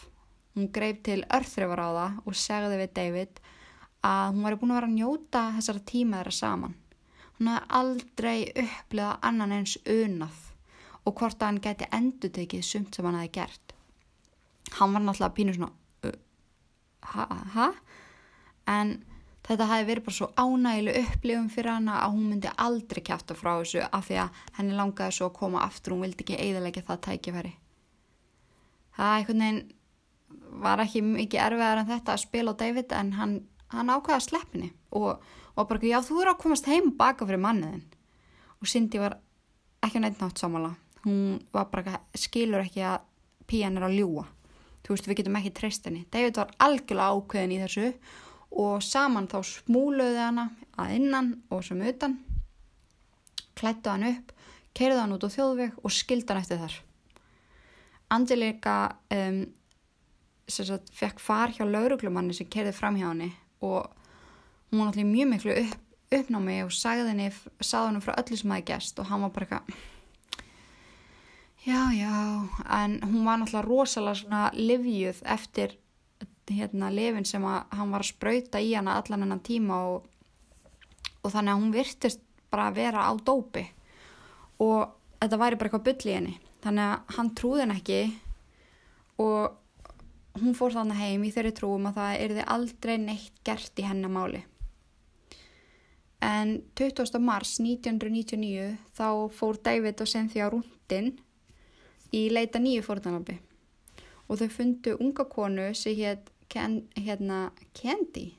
Hún 0.55 0.67
greip 0.75 1.01
til 1.07 1.21
örþrifar 1.23 1.79
á 1.79 1.89
það 1.95 2.19
og 2.25 2.37
segði 2.43 2.81
við 2.81 2.93
David 2.99 3.41
að 4.03 4.27
hún 4.33 4.43
var 4.43 4.59
búin 4.59 4.75
að 4.75 4.79
vera 4.81 4.91
að 4.91 4.97
njóta 4.97 5.45
þessara 5.55 5.87
tíma 5.93 6.19
þeirra 6.19 6.35
saman. 6.35 6.77
Hún 7.39 7.53
hafði 7.53 7.73
aldrei 7.79 8.37
upplegað 8.67 9.25
annan 9.31 9.57
eins 9.61 9.79
unað 9.87 10.45
og 11.05 11.15
hvort 11.15 11.39
að 11.39 11.47
hann 11.47 11.63
geti 11.63 11.91
endur 11.95 12.35
tekið 12.35 12.67
sumt 12.67 12.95
sem 12.95 13.07
hann 13.07 13.21
hefði 13.21 13.35
gert 13.39 13.68
hann 14.77 14.93
var 14.93 15.03
náttúrulega 15.05 15.35
pínu 15.37 15.55
svona 15.55 15.71
uh, 16.05 16.17
hæ 17.55 17.67
en 18.69 18.93
þetta 19.47 19.65
hafi 19.71 19.87
verið 19.87 20.05
bara 20.05 20.17
svo 20.17 20.27
ánægileg 20.37 20.99
upplifum 21.01 21.49
fyrir 21.49 21.73
hana 21.73 22.03
að 22.03 22.15
hún 22.15 22.29
myndi 22.29 22.51
aldrei 22.65 23.01
kæfta 23.05 23.37
frá 23.37 23.55
þessu 23.57 23.81
af 23.87 24.05
því 24.05 24.19
að 24.23 24.43
henni 24.59 24.77
langaði 24.77 25.15
svo 25.17 25.29
að 25.29 25.37
koma 25.39 25.63
aftur. 25.65 25.95
Hún 25.95 26.05
vildi 26.05 26.25
ekki 26.25 26.37
eiðalega 26.37 26.83
það 26.85 27.01
tækifæri. 27.07 27.53
Það 28.93 29.15
einhvern 29.15 29.43
veginn 29.45 29.63
var 30.63 30.83
ekki 30.83 31.01
mikið 31.05 31.43
erfiðar 31.45 31.81
en 31.81 31.89
þetta 31.89 32.13
að 32.13 32.23
spila 32.23 32.53
á 32.53 32.59
David 32.59 32.93
en 32.97 33.11
hann, 33.17 33.35
hann 33.73 33.91
ákvaði 33.93 34.17
að 34.17 34.25
sleppinni 34.27 34.69
og, 34.97 35.23
og 35.55 35.69
bara 35.69 35.91
já 35.91 35.99
þú 36.05 36.21
eru 36.23 36.33
að 36.33 36.41
komast 36.43 36.69
heim 36.69 36.91
baka 36.97 37.27
fyrir 37.27 37.41
manniðin 37.43 37.85
og 38.59 38.69
Cindy 38.69 39.01
var 39.01 39.17
ekki 39.85 40.01
neitt 40.01 40.19
nátt 40.21 40.41
samála 40.41 40.73
hún 41.05 41.39
var 41.53 41.69
bara 41.71 42.01
skilur 42.17 42.65
ekki 42.65 42.83
að 42.85 43.05
píjan 43.49 43.79
er 43.79 43.87
að 43.87 43.97
ljúa 43.99 44.25
þú 44.85 44.95
veist, 44.95 45.07
við 45.09 45.21
getum 45.21 45.37
ekki 45.39 45.53
treyst 45.57 45.85
henni. 45.87 46.05
David 46.11 46.39
var 46.39 46.53
algjörlega 46.65 47.13
ákveðin 47.15 47.55
í 47.55 47.61
þessu 47.63 47.91
og 48.59 48.83
saman 48.83 49.29
þá 49.29 49.39
smúluði 49.45 50.19
hana 50.19 50.49
að 50.79 50.95
innan 50.97 51.31
og 51.53 51.63
sem 51.67 51.81
utan, 51.85 52.17
klættu 53.59 53.91
hann 53.91 54.07
upp, 54.09 54.33
keirði 54.77 55.01
hann 55.01 55.15
út 55.15 55.27
á 55.27 55.29
þjóðveg 55.35 55.77
og 55.83 55.93
skildi 55.93 56.31
hann 56.31 56.41
eftir 56.41 56.61
þar. 56.61 56.79
Angelika 58.09 58.75
um, 59.13 59.43
sagt, 60.49 60.89
fekk 60.95 61.21
far 61.21 61.53
hjá 61.53 61.65
lauruglumanni 61.67 62.33
sem 62.33 62.49
keirði 62.49 62.73
fram 62.73 62.97
hjá 62.97 63.11
henni 63.11 63.29
og 63.61 63.91
hún 64.71 64.81
var 64.81 64.91
allir 64.91 65.05
mjög 65.09 65.31
miklu 65.33 65.55
upp, 65.65 65.77
uppnámi 66.09 66.59
og 66.65 66.73
sagði 66.73 67.11
henni, 67.11 67.29
sagði 67.59 67.91
henni 67.91 68.03
frá 68.05 68.15
öllu 68.17 68.39
sem 68.39 68.55
er 68.55 68.65
gæst 68.65 69.01
og 69.01 69.09
hann 69.11 69.25
var 69.25 69.33
bara 69.35 69.49
eitthvað 69.49 69.87
Já, 71.65 71.91
já, 71.91 72.47
en 72.83 73.01
hún 73.03 73.25
var 73.25 73.39
náttúrulega 73.39 73.67
rosalega 73.67 74.15
svona 74.15 74.51
livjuð 74.53 75.17
eftir 75.25 75.75
hérna 76.49 76.87
lefin 76.89 77.27
sem 77.27 77.43
að 77.43 77.75
hann 77.75 77.91
var 77.91 78.05
að 78.05 78.11
spröyta 78.13 78.61
í 78.63 78.71
hana 78.73 78.95
allan 78.95 79.25
hennan 79.25 79.43
tíma 79.43 79.81
og, 79.91 80.07
og 81.21 81.33
þannig 81.33 81.53
að 81.53 81.59
hún 81.59 81.75
virtist 81.75 82.23
bara 82.49 82.69
að 82.69 82.79
vera 82.79 83.05
á 83.05 83.13
dópi 83.19 83.65
og 84.63 84.95
þetta 85.19 85.41
væri 85.43 85.59
bara 85.59 85.69
eitthvað 85.69 85.85
byll 85.89 86.09
í 86.09 86.15
henni. 86.15 86.35
Þannig 86.63 86.85
að 86.87 87.15
hann 87.17 87.33
trúði 87.35 87.65
henn 87.65 87.75
ekki 87.75 88.01
og 89.19 90.39
hún 90.39 90.55
fór 90.55 90.79
þannig 90.79 91.03
heim 91.03 91.27
í 91.27 91.35
þeirri 91.35 91.55
trúum 91.59 91.91
að 91.91 91.99
það 91.99 92.19
erði 92.23 92.49
aldrei 92.55 92.97
neitt 93.03 93.43
gert 93.43 93.79
í 93.79 93.87
hennamáli. 93.87 94.45
En 96.23 96.61
20. 96.75 97.19
mars 97.23 97.57
1999 97.59 98.77
þá 98.95 99.09
fór 99.35 99.59
David 99.63 100.01
og 100.03 100.09
Cynthia 100.11 100.49
rúndinn 100.51 101.17
í 102.15 102.27
leita 102.33 102.61
nýju 102.61 102.83
fórtanambi 102.85 103.37
og 104.29 104.41
þau 104.41 104.49
fundu 104.53 104.95
unga 104.99 105.25
konu 105.29 105.69
sem 105.73 105.95
hétt 105.97 106.29
ken, 106.49 106.83
hérna 106.97 107.49
Candy. 107.77 108.31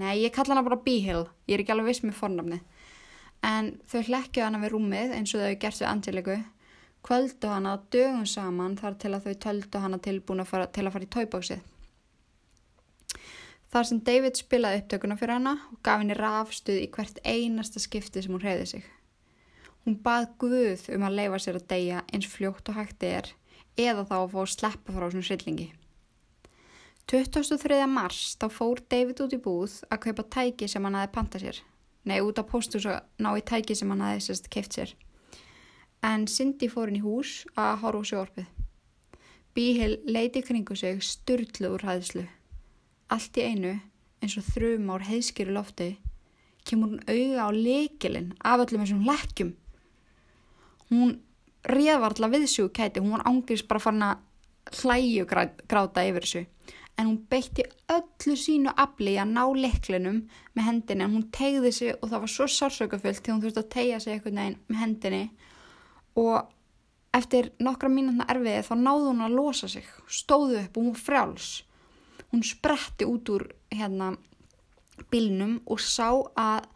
Nei 0.00 0.22
ég 0.22 0.32
kalla 0.32 0.54
hana 0.54 0.64
bara 0.64 0.80
Behill 0.80 1.26
ég 1.48 1.56
er 1.56 1.64
ekki 1.64 1.74
alveg 1.74 1.92
viss 1.92 2.04
með 2.04 2.18
fórnamni 2.20 2.60
en 3.44 3.74
þau 3.90 4.00
hlekkju 4.08 4.44
hana 4.46 4.60
við 4.62 4.74
rúmið 4.74 5.14
eins 5.16 5.34
og 5.34 5.44
þau 5.44 5.58
gerst 5.60 5.82
við 5.82 5.90
Angeliku 5.90 6.38
kvöldu 7.02 7.50
hana 7.50 7.76
dögum 7.92 8.26
saman 8.26 8.78
þar 8.78 8.96
til 9.02 9.12
að 9.12 9.26
þau 9.26 9.38
töldu 9.46 9.82
hana 9.82 9.98
tilbúin 9.98 10.42
að 10.44 10.50
fara, 10.52 10.68
til 10.70 10.86
að 10.86 10.94
fara 10.94 11.08
í 11.08 11.12
tóibóksið 11.16 11.68
þar 13.72 13.88
sem 13.88 14.02
David 14.06 14.38
spilaði 14.38 14.82
upptökuna 14.82 15.18
fyrir 15.20 15.38
hana 15.38 15.56
og 15.72 15.80
gaf 15.84 16.02
henni 16.02 16.16
rafstuð 16.18 16.82
í 16.84 16.90
hvert 16.94 17.20
einasta 17.24 17.82
skipti 17.82 18.22
sem 18.22 18.34
hún 18.34 18.44
reyði 18.44 18.68
sig 18.74 18.90
Hún 19.82 19.96
bað 19.98 20.28
Guð 20.38 20.84
um 20.94 21.02
að 21.02 21.16
leifa 21.18 21.38
sér 21.42 21.56
að 21.58 21.70
deyja 21.72 22.02
eins 22.14 22.26
fljótt 22.30 22.68
og 22.70 22.76
hægt 22.78 23.02
er 23.02 23.32
eða 23.74 24.04
þá 24.06 24.16
að 24.20 24.28
fá 24.30 24.40
að 24.42 24.50
sleppa 24.52 24.94
frá 24.94 25.06
svona 25.10 25.26
syllingi. 25.26 25.72
23. 27.10 27.78
mars 27.90 28.36
þá 28.38 28.46
fór 28.54 28.82
David 28.92 29.22
út 29.24 29.34
í 29.34 29.40
búð 29.42 29.80
að 29.90 30.04
kaupa 30.04 30.24
tæki 30.36 30.68
sem 30.70 30.84
hann 30.86 30.94
aðeins 31.00 31.14
panta 31.16 31.40
sér. 31.42 31.58
Nei, 32.06 32.20
út 32.22 32.38
á 32.38 32.46
postus 32.46 32.86
að 32.86 33.00
ná 33.18 33.32
í 33.34 33.42
tæki 33.42 33.74
sem 33.74 33.90
hann 33.90 34.04
aðeins 34.06 34.46
keift 34.54 34.78
sér. 34.78 34.92
En 36.02 36.28
Cindy 36.30 36.68
fór 36.70 36.92
inn 36.92 37.00
í 37.00 37.02
hús 37.02 37.40
að 37.58 37.82
horfa 37.82 37.98
úr 37.98 38.08
sjórfið. 38.12 38.46
Bíhil 39.52 39.96
leiti 40.06 40.44
kringu 40.46 40.76
sig 40.78 41.02
styrlu 41.02 41.72
úr 41.74 41.86
hæðslu. 41.88 42.28
Allt 43.10 43.34
í 43.34 43.48
einu, 43.50 43.74
eins 44.22 44.38
og 44.38 44.46
þrjum 44.54 44.94
ár 44.94 45.08
heiðskýru 45.10 45.58
lofti, 45.58 45.90
kemur 46.62 46.94
hún 46.94 47.02
auða 47.10 47.50
á 47.50 47.50
leikilinn 47.50 48.30
af 48.46 48.62
öllum 48.62 48.86
þessum 48.86 49.04
lekkjum 49.10 49.52
hún 51.00 51.14
réð 51.68 52.00
var 52.02 52.12
alltaf 52.12 52.32
viðsjú 52.32 52.68
kæti, 52.74 53.00
hún 53.00 53.16
var 53.16 53.26
ángriðs 53.28 53.66
bara 53.68 53.82
farin 53.82 54.06
að 54.06 54.22
hlæju 54.82 55.26
gráta 55.68 56.04
yfir 56.06 56.26
þessu. 56.26 56.46
En 56.98 57.08
hún 57.08 57.20
beitti 57.30 57.64
öllu 57.90 58.34
sínu 58.36 58.72
afli 58.76 59.14
að 59.18 59.32
ná 59.32 59.44
leklinum 59.56 60.18
með 60.52 60.66
hendinni 60.68 61.06
en 61.06 61.14
hún 61.16 61.28
tegði 61.32 61.72
sig 61.72 61.94
og 61.94 62.10
það 62.10 62.24
var 62.24 62.32
svo 62.32 62.48
sársökafullt 62.52 63.22
þegar 63.22 63.34
hún 63.34 63.44
þurfti 63.46 63.62
að 63.62 63.70
tegja 63.72 64.00
sig 64.00 64.14
eitthvað 64.14 64.36
neginn 64.36 64.58
með 64.68 64.82
hendinni. 64.82 65.22
Og 66.20 67.16
eftir 67.16 67.50
nokkra 67.64 67.88
mínutna 67.92 68.28
erfiði 68.32 68.66
þá 68.68 68.74
náði 68.82 69.08
hún 69.08 69.24
að 69.24 69.38
losa 69.38 69.70
sig 69.72 69.88
stóðu 70.08 70.60
upp 70.60 70.76
og 70.76 70.90
hún 70.90 71.00
frjáls. 71.00 71.48
Hún 72.32 72.44
spretti 72.44 73.08
út 73.08 73.32
úr 73.32 73.48
hérna 73.72 74.12
bílnum 75.12 75.58
og 75.66 75.80
sá 75.80 76.12
að 76.36 76.68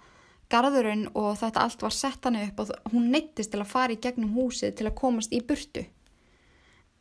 garðurinn 0.52 1.08
og 1.14 1.34
þetta 1.40 1.64
allt 1.64 1.82
var 1.82 1.94
sett 1.94 2.24
hann 2.24 2.38
upp 2.40 2.62
og 2.62 2.72
hún 2.92 3.10
neittist 3.10 3.52
til 3.52 3.62
að 3.62 3.72
fara 3.72 3.94
í 3.94 4.00
gegnum 4.02 4.34
húsið 4.36 4.76
til 4.78 4.88
að 4.88 4.98
komast 5.00 5.34
í 5.34 5.42
burtu 5.42 5.86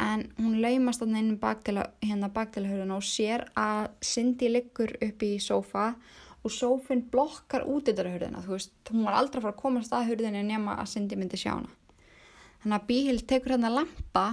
en 0.01 0.25
hún 0.37 0.59
laumast 0.61 1.03
hann 1.03 1.15
inn 1.15 1.35
bak 1.39 1.63
til 1.63 1.77
að, 1.79 1.91
hérna 2.03 2.29
baktilhöruna 2.33 2.97
og 2.97 3.05
sér 3.05 3.45
að 3.59 3.89
Cindy 4.03 4.49
liggur 4.51 4.91
upp 4.99 5.23
í 5.23 5.35
sofa 5.39 5.93
og 6.45 6.53
sófinn 6.53 7.05
blokkar 7.11 7.65
út 7.65 7.89
yfir 7.89 8.11
hurðina, 8.11 8.43
þú 8.45 8.53
veist, 8.53 8.73
hún 8.91 9.07
var 9.07 9.17
aldrei 9.17 9.39
að 9.39 9.47
fara 9.47 9.55
að 9.55 9.61
komast 9.63 9.95
að 9.95 10.11
hurðinu 10.11 10.43
nema 10.45 10.75
að 10.81 10.91
Cindy 10.91 11.17
myndi 11.17 11.39
sjá 11.41 11.55
hana. 11.55 11.71
Þannig 12.61 12.77
að 12.77 12.87
Bíhild 12.89 13.25
tekur 13.29 13.55
hérna 13.55 13.71
lampa, 13.73 14.25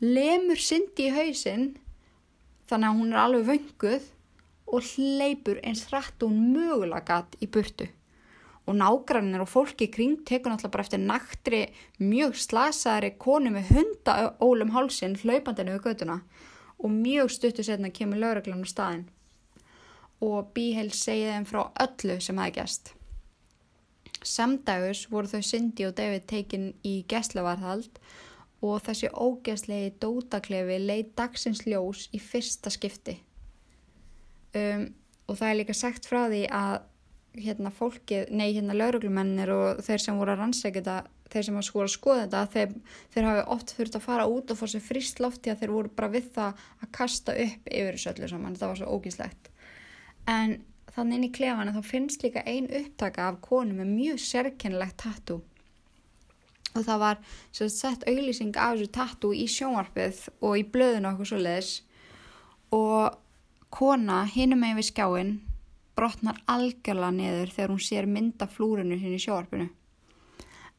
lemur 0.00 0.60
Cindy 0.60 1.10
í 1.10 1.12
hausinn, 1.12 1.66
þannig 2.70 2.88
að 2.88 3.00
hún 3.00 3.12
er 3.12 3.20
alveg 3.20 3.50
vönguð 3.50 4.08
og 4.72 4.88
hleypur 4.94 5.60
eins 5.60 5.84
hratt 5.90 6.24
og 6.24 6.32
mögulega 6.32 7.04
gatt 7.10 7.36
í 7.44 7.50
burtu. 7.52 7.90
Og 8.70 8.76
nágrannir 8.78 9.42
og 9.42 9.50
fólki 9.50 9.88
kring 9.90 10.20
tekur 10.26 10.52
náttúrulega 10.52 10.74
bara 10.76 10.86
eftir 10.86 11.02
naktri 11.02 11.62
mjög 11.98 12.36
slasaðari 12.38 13.16
konu 13.18 13.50
með 13.50 13.72
hundaólum 13.74 14.70
hálsin 14.76 15.18
hlaupandinu 15.18 15.74
við 15.74 15.88
göduna 15.88 16.20
og 16.78 16.94
mjög 16.94 17.32
stuttu 17.34 17.66
setna 17.66 17.90
kemur 17.90 18.22
lauruglan 18.22 18.62
á 18.62 18.68
staðin 18.70 19.08
og 20.22 20.52
Bíheil 20.54 20.92
segi 20.94 21.26
þeim 21.26 21.46
frá 21.48 21.62
öllu 21.82 22.18
sem 22.22 22.38
er 22.38 22.52
gæst. 22.54 22.92
Samdagus 24.22 25.08
voru 25.10 25.30
þau 25.32 25.42
Cindy 25.42 25.88
og 25.88 25.96
David 25.98 26.28
tekin 26.30 26.68
í 26.86 27.00
gæslevarðhald 27.10 27.98
og 28.62 28.84
þessi 28.86 29.10
ógæslegi 29.10 29.96
dótaklefi 30.02 30.78
leið 30.78 31.10
dagsins 31.18 31.64
ljós 31.66 32.06
í 32.14 32.20
fyrsta 32.22 32.70
skipti. 32.70 33.16
Um, 34.54 34.92
og 35.26 35.38
það 35.40 35.48
er 35.48 35.58
líka 35.58 35.74
sagt 35.74 36.06
frá 36.06 36.28
því 36.28 36.44
að 36.54 36.76
hérna 37.38 37.72
fólkið, 37.72 38.30
nei 38.34 38.52
hérna 38.52 38.76
lauruglumennir 38.76 39.52
og 39.54 39.82
þeir 39.84 40.02
sem 40.04 40.18
voru 40.20 40.34
að 40.34 40.42
rannsækja 40.42 40.80
þetta, 40.80 40.96
þeir 41.32 41.46
sem 41.46 41.60
voru 41.60 41.88
að 41.88 41.94
skoða 41.94 42.24
þetta, 42.26 42.42
þeir, 42.52 42.74
þeir 43.14 43.28
hafi 43.28 43.44
oft 43.54 43.72
þurft 43.76 43.96
að 43.96 44.04
fara 44.04 44.26
út 44.28 44.52
og 44.52 44.58
fá 44.58 44.66
sér 44.68 44.84
frist 44.84 45.22
lofti 45.22 45.52
að 45.52 45.62
þeir 45.62 45.72
voru 45.72 45.92
bara 45.96 46.10
við 46.12 46.28
það 46.34 46.66
að 46.82 46.90
kasta 46.98 47.36
upp 47.46 47.70
yfir 47.70 47.96
þessu 47.96 48.10
öllu 48.12 48.28
saman, 48.32 48.58
þetta 48.58 48.68
var 48.72 48.80
svo 48.82 48.98
ógíslegt. 48.98 49.48
En 50.28 50.58
þannig 50.92 51.18
inn 51.18 51.28
í 51.28 51.32
klefana 51.38 51.72
þá 51.72 51.88
finnst 51.88 52.26
líka 52.26 52.44
ein 52.44 52.68
upptaka 52.68 53.30
af 53.30 53.40
konu 53.44 53.78
með 53.78 53.94
mjög 53.94 54.20
sérkennilegt 54.26 54.98
tattoo. 55.00 55.40
Og 56.72 56.84
það 56.84 57.00
var 57.00 57.22
sagt, 57.52 57.72
sett 57.76 58.04
auðlýsing 58.08 58.52
af 58.56 58.76
þessu 58.76 58.92
tattoo 58.92 59.32
í 59.36 59.48
sjónvarpið 59.48 60.20
og 60.40 60.60
í 60.60 60.66
blöðun 60.74 61.08
okkur 61.12 61.32
svo 61.32 61.40
leiðis 61.40 61.72
og 62.72 63.16
kona 63.72 64.22
hinum 64.28 64.60
með 64.64 64.80
við 64.80 64.88
skjáin 64.90 65.32
brotnar 65.98 66.40
algjörlega 66.50 67.12
niður 67.16 67.54
þegar 67.54 67.72
hún 67.74 67.84
sér 67.84 68.08
mynda 68.08 68.48
flúrinu 68.48 68.98
hinn 68.98 69.16
í 69.16 69.20
sjónvarpinu. 69.22 69.68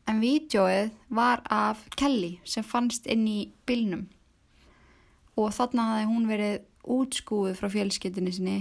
En 0.10 0.20
vídjóið 0.20 0.92
var 1.08 1.44
af 1.48 1.86
Kelly 1.96 2.38
sem 2.44 2.66
fannst 2.68 3.08
inn 3.08 3.28
í 3.30 3.40
bylnum 3.68 4.08
og 5.40 5.54
þarna 5.56 5.86
hafði 5.90 6.10
hún 6.10 6.26
verið 6.30 6.58
útskúið 6.94 7.56
frá 7.58 7.70
fjölskyttinni 7.72 8.34
sinni 8.36 8.58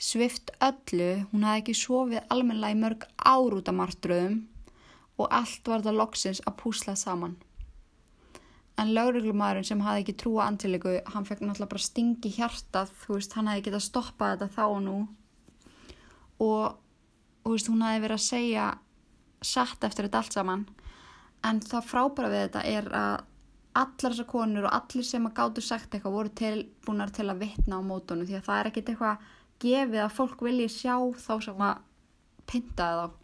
svift 0.00 0.50
öllu, 0.64 1.26
hún 1.30 1.44
hafði 1.44 1.62
ekki 1.62 1.76
sofið 1.76 2.32
almenlega 2.32 2.74
í 2.74 2.80
mörg 2.80 3.06
ár 3.20 3.56
út 3.56 3.68
af 3.68 3.76
martröðum 3.76 4.40
og 5.20 5.28
allt 5.36 5.68
var 5.68 5.84
það 5.84 5.98
loksins 6.00 6.42
að 6.48 6.56
púsla 6.62 6.96
saman. 6.96 7.36
En 8.80 8.94
lauruglumæðurinn 8.96 9.66
sem 9.68 9.82
hafði 9.84 10.04
ekki 10.06 10.16
trúa 10.22 10.46
antilegu, 10.48 10.94
hann 11.12 11.26
fekk 11.28 11.42
náttúrulega 11.44 11.72
bara 11.74 11.84
stingi 11.84 12.32
hjartað, 12.32 12.94
þú 13.02 13.18
veist, 13.18 13.34
hann 13.36 13.50
hefði 13.52 13.66
getað 13.68 13.84
stoppað 13.84 14.32
þetta 14.32 14.54
þá 14.56 14.62
og 14.64 14.80
nú 14.86 14.96
og, 16.40 16.76
þú 17.44 17.54
veist, 17.54 17.70
hún 17.72 17.84
hefði 17.84 18.04
verið 18.04 18.18
að 18.18 18.26
segja 18.26 18.68
satt 19.40 19.84
eftir 19.86 20.06
þetta 20.06 20.20
allt 20.20 20.36
saman 20.36 20.64
en 21.48 21.60
það 21.64 21.88
frábæra 21.88 22.30
við 22.32 22.42
þetta 22.46 22.64
er 22.68 22.88
að 22.92 23.26
allar 23.80 24.12
þessar 24.12 24.28
konur 24.28 24.66
og 24.66 24.74
allir 24.74 25.06
sem 25.06 25.28
að 25.28 25.36
gáttu 25.36 25.62
sagt 25.64 25.94
eitthvað 25.94 26.16
voru 26.16 26.32
tilbúnar 26.40 27.12
til 27.14 27.28
að 27.30 27.44
vittna 27.44 27.78
á 27.78 27.82
mótunum 27.86 28.26
því 28.26 28.40
að 28.40 28.46
það 28.48 28.60
er 28.60 28.70
ekkit 28.70 28.92
eitthvað 28.92 29.28
gefið 29.62 30.02
að 30.04 30.14
fólk 30.16 30.44
vilji 30.44 30.68
sjá 30.74 30.94
þá 31.20 31.32
sem 31.46 31.64
að 31.64 31.82
pintaði 32.50 33.00
þá. 33.00 33.16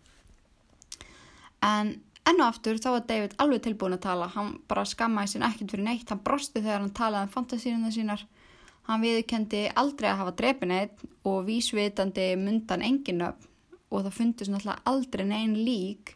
En 1.67 1.93
enn 2.27 2.43
og 2.43 2.47
aftur 2.47 2.79
þá 2.83 2.89
var 2.93 3.05
David 3.09 3.37
alveg 3.43 3.65
tilbúin 3.65 3.97
að 3.97 4.05
tala. 4.07 4.31
Hann 4.35 4.57
bara 4.71 4.87
skammaði 4.87 5.35
sín 5.35 5.47
ekkert 5.47 5.75
fyrir 5.75 5.87
neitt. 5.87 6.11
Hann 6.11 6.23
brosti 6.27 6.63
þegar 6.63 6.85
hann 6.85 6.95
talaði 6.95 7.29
um 7.29 7.35
fantasíunum 7.35 7.95
sínar. 7.95 8.25
Hann 8.87 9.03
viðkendi 9.03 9.65
aldrei 9.75 10.11
að 10.13 10.21
hafa 10.23 10.37
drepin 10.39 10.75
eitt 10.77 11.03
og 11.27 11.47
vísvitandi 11.49 12.29
myndan 12.39 12.85
engin 12.87 13.25
upp 13.27 13.49
og 13.91 14.05
það 14.05 14.15
fundist 14.19 14.53
náttúrulega 14.53 14.91
aldrei 14.91 15.27
neinn 15.27 15.57
lík. 15.67 16.15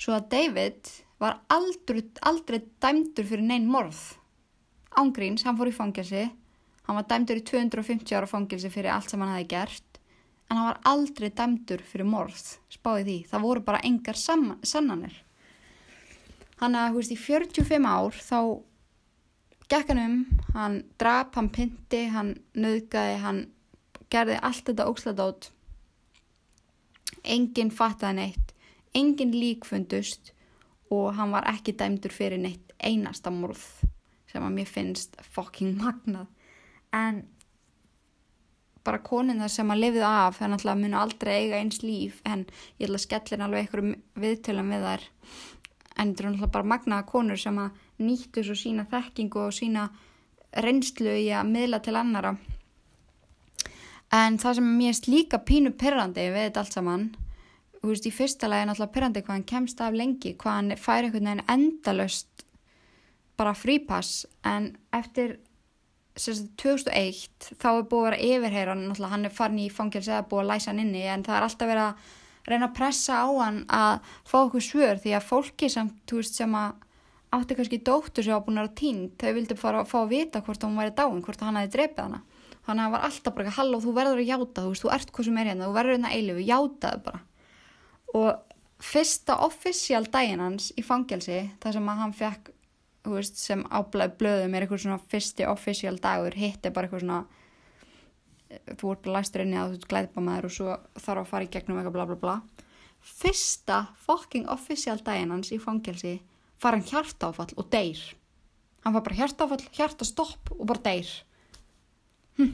Svo 0.00 0.16
að 0.16 0.28
David 0.34 0.92
var 1.22 1.40
aldrei, 1.52 2.02
aldrei 2.26 2.62
dæmdur 2.82 3.28
fyrir 3.28 3.44
neinn 3.46 3.68
morð. 3.70 4.00
Ángríns, 4.98 5.44
hann 5.46 5.56
fór 5.56 5.70
í 5.70 5.76
fangjasi 5.76 6.26
Hann 6.86 6.98
var 6.98 7.06
dæmdur 7.06 7.38
í 7.38 7.44
250 7.46 8.16
ára 8.18 8.28
fangilsi 8.28 8.70
fyrir 8.72 8.92
allt 8.92 9.12
sem 9.12 9.22
hann 9.22 9.34
hafi 9.36 9.48
gert 9.52 10.00
en 10.50 10.58
hann 10.58 10.66
var 10.66 10.80
aldrei 10.90 11.30
dæmdur 11.32 11.80
fyrir 11.88 12.04
morð, 12.04 12.40
spáði 12.68 13.04
því. 13.06 13.14
Það 13.30 13.44
voru 13.46 13.62
bara 13.64 13.80
engar 13.88 14.18
sannanir. 14.20 15.14
Hann 16.60 16.76
að, 16.76 16.90
hú 16.92 16.98
veist, 17.00 17.14
í 17.14 17.16
45 17.16 17.86
ár 17.88 18.18
þá 18.18 18.38
gekk 19.72 19.92
hann 19.92 20.02
um, 20.02 20.16
hann 20.54 20.78
drap, 21.00 21.34
hann 21.38 21.48
pynti, 21.52 22.04
hann 22.12 22.34
nöðgæði, 22.52 23.18
hann 23.22 23.42
gerði 24.12 24.36
allt 24.44 24.66
þetta 24.68 24.88
ósladót. 24.90 25.48
Enginn 27.22 27.72
fattaði 27.72 28.18
neitt, 28.18 28.54
enginn 28.98 29.32
líkfundust 29.32 30.32
og 30.92 31.14
hann 31.16 31.32
var 31.32 31.48
ekki 31.48 31.74
dæmdur 31.78 32.12
fyrir 32.12 32.40
neitt 32.40 32.72
einasta 32.82 33.30
morð 33.32 33.62
sem 34.30 34.44
að 34.44 34.56
mér 34.56 34.68
finnst 34.68 35.16
fucking 35.34 35.78
magnað 35.78 36.26
en 36.96 37.22
bara 38.82 38.98
konina 39.04 39.48
sem 39.52 39.70
að 39.70 39.84
lifið 39.84 40.06
af 40.08 40.40
þannig 40.40 40.58
að 40.58 40.66
það 40.66 40.82
munu 40.82 40.98
aldrei 40.98 41.32
eiga 41.36 41.60
eins 41.60 41.82
líf 41.84 42.18
en 42.28 42.44
ég 42.80 42.88
ætla 42.88 42.98
að 42.98 43.04
skellin 43.04 43.44
alveg 43.46 43.64
einhverjum 43.64 43.94
viðtölum 44.24 44.72
við 44.74 44.86
þær 44.88 45.06
en 45.06 46.12
þetta 46.12 46.24
er 46.24 46.30
náttúrulega 46.32 46.52
bara 46.56 46.70
magnaða 46.72 47.08
konur 47.12 47.40
sem 47.40 47.60
að 47.62 47.81
nýttu 48.00 48.44
svo 48.44 48.56
sína 48.56 48.86
þekkingu 48.90 49.44
og 49.46 49.52
sína 49.56 49.88
reynslu 50.64 51.12
í 51.20 51.28
að 51.32 51.50
miðla 51.52 51.80
til 51.84 51.96
annara 51.96 52.36
en 54.12 54.38
það 54.40 54.58
sem 54.58 54.72
mér 54.78 54.92
erst 54.92 55.08
líka 55.08 55.40
pínu 55.40 55.72
perrandi 55.80 56.28
við 56.32 56.48
þetta 56.48 56.64
allt 56.64 56.76
saman 56.76 57.06
þú 57.80 57.90
veist 57.90 58.08
í 58.08 58.14
fyrsta 58.14 58.50
lagi 58.50 58.64
er 58.64 58.70
náttúrulega 58.70 58.94
perrandi 58.96 59.22
hvað 59.24 59.38
hann 59.38 59.48
kemst 59.52 59.80
af 59.80 59.96
lengi 59.96 60.34
hvað 60.38 60.58
hann 60.58 60.76
fær 60.78 61.06
einhvern 61.06 61.30
veginn 61.30 61.46
endalöst 61.54 62.44
bara 63.40 63.54
frípass 63.56 64.26
en 64.46 64.74
eftir 64.94 65.38
2001 66.14 67.54
þá 67.56 67.68
er 67.72 67.86
búið 67.88 68.02
að 68.02 68.08
vera 68.10 68.24
yfirheyra 68.28 68.74
hann 69.08 69.24
er 69.24 69.32
farin 69.32 69.62
í 69.62 69.70
fangilsi 69.72 70.12
eða 70.12 70.28
búið 70.28 70.42
að 70.42 70.50
læsa 70.50 70.70
hann 70.70 70.82
inni 70.84 71.06
en 71.08 71.24
það 71.24 71.38
er 71.38 71.46
alltaf 71.46 71.70
verið 71.72 71.86
að 71.86 72.10
reyna 72.52 72.68
að 72.68 72.76
pressa 72.76 73.22
á 73.24 73.28
hann 73.38 73.60
að 73.72 74.12
fá 74.28 74.36
okkur 74.42 74.64
svör 74.66 75.00
því 75.00 75.14
að 75.16 75.28
fólki 75.30 75.70
samt, 75.72 76.12
veist, 76.12 76.36
sem 76.36 76.54
að 76.58 76.74
átti 77.32 77.56
kannski 77.56 77.80
dóttur 77.80 78.24
sem 78.24 78.34
var 78.34 78.44
búin 78.46 78.60
að 78.60 78.74
tínt 78.76 79.16
þau 79.20 79.32
vildi 79.38 79.56
fara 79.56 79.82
að 79.82 79.90
fá 79.90 79.98
að 80.02 80.12
vita 80.12 80.42
hvort 80.44 80.64
hún 80.66 80.78
væri 80.78 80.94
dáin 80.96 81.22
hvort 81.24 81.40
hann 81.40 81.58
hefði 81.58 81.74
drefið 81.76 82.02
hana. 82.04 82.22
Þannig 82.62 82.82
að 82.82 82.86
það 82.86 82.94
var 82.94 83.04
alltaf 83.08 83.36
bara 83.36 83.54
halló 83.56 83.78
þú 83.82 83.92
verður 83.96 84.22
að 84.22 84.30
játa 84.30 84.64
þú 84.64 84.72
veist 84.72 84.84
þú 84.84 84.90
ert 84.96 85.12
hvað 85.12 85.28
sem 85.28 85.38
er 85.40 85.48
hérna 85.50 85.68
þú 85.68 85.76
verður 85.78 85.96
hérna 85.96 86.10
eilifu 86.12 86.46
játaðu 86.46 87.04
bara. 87.06 87.22
Og 88.12 88.58
fyrsta 88.82 89.38
offisjál 89.46 90.04
daginn 90.12 90.42
hans 90.42 90.72
í 90.76 90.84
fangelsi 90.84 91.38
þar 91.62 91.78
sem 91.78 91.88
að 91.88 92.02
hann 92.02 92.16
fekk 92.18 92.50
veist, 93.08 93.38
sem 93.40 93.62
áblæði 93.70 94.18
blöðum 94.20 94.54
er 94.54 94.66
eitthvað 94.66 94.82
svona 94.84 95.00
fyrsti 95.12 95.46
official 95.48 95.96
dagur 96.02 96.36
hitt 96.38 96.66
er 96.66 96.74
bara 96.74 96.90
eitthvað 96.90 97.06
svona 97.06 97.22
þú 98.78 98.92
ert 98.92 99.08
læstur 99.08 99.44
inn 99.46 99.54
í 99.54 99.58
að 99.58 99.78
þú 99.78 99.88
glæðpa 99.88 100.22
með 100.22 100.36
þér 100.36 100.48
og 100.48 100.54
svo 100.58 100.76
þarf 101.00 101.22
að 101.22 101.30
fara 101.30 101.46
í 101.46 101.50
gegnum 101.54 101.80
eitthvað 101.80 101.96
bla 101.96 102.06
bla 102.10 102.18
bla. 102.20 102.36
Fyrsta 103.02 103.78
fucking 104.04 104.50
official 104.52 104.98
daginn 105.02 105.32
hans 105.34 105.50
í 105.54 105.58
fangelsi 105.62 106.18
fara 106.62 106.78
hann 106.78 106.86
hjartáfall 106.86 107.52
og 107.58 107.68
deyr. 107.72 108.00
Hann 108.82 108.94
var 108.94 109.04
bara 109.06 109.18
hjartáfall, 109.18 109.62
hjartastopp 109.74 110.52
og 110.56 110.66
bara 110.70 110.84
deyr. 110.90 111.10
Hm. 112.38 112.52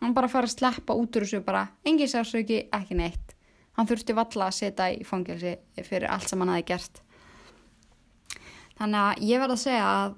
hann 0.00 0.14
bara 0.14 0.28
fara 0.28 0.48
að 0.48 0.56
sleppa 0.56 0.96
út 0.98 1.14
úr 1.16 1.24
þessu 1.24 1.38
bara, 1.46 1.68
engi 1.86 2.08
sársöki, 2.10 2.66
ekki 2.74 2.96
neitt. 2.98 3.36
Hann 3.76 3.86
þurfti 3.88 4.16
valla 4.16 4.48
að 4.48 4.56
setja 4.56 4.88
í 4.92 5.04
fangelsi 5.06 5.54
fyrir 5.84 6.10
allt 6.10 6.28
sem 6.28 6.40
hann 6.40 6.52
hafi 6.52 6.64
gert. 6.68 7.00
Þannig 8.76 9.00
að 9.00 9.22
ég 9.28 9.40
verð 9.40 9.54
að 9.54 9.62
segja 9.62 9.86
að 9.92 10.16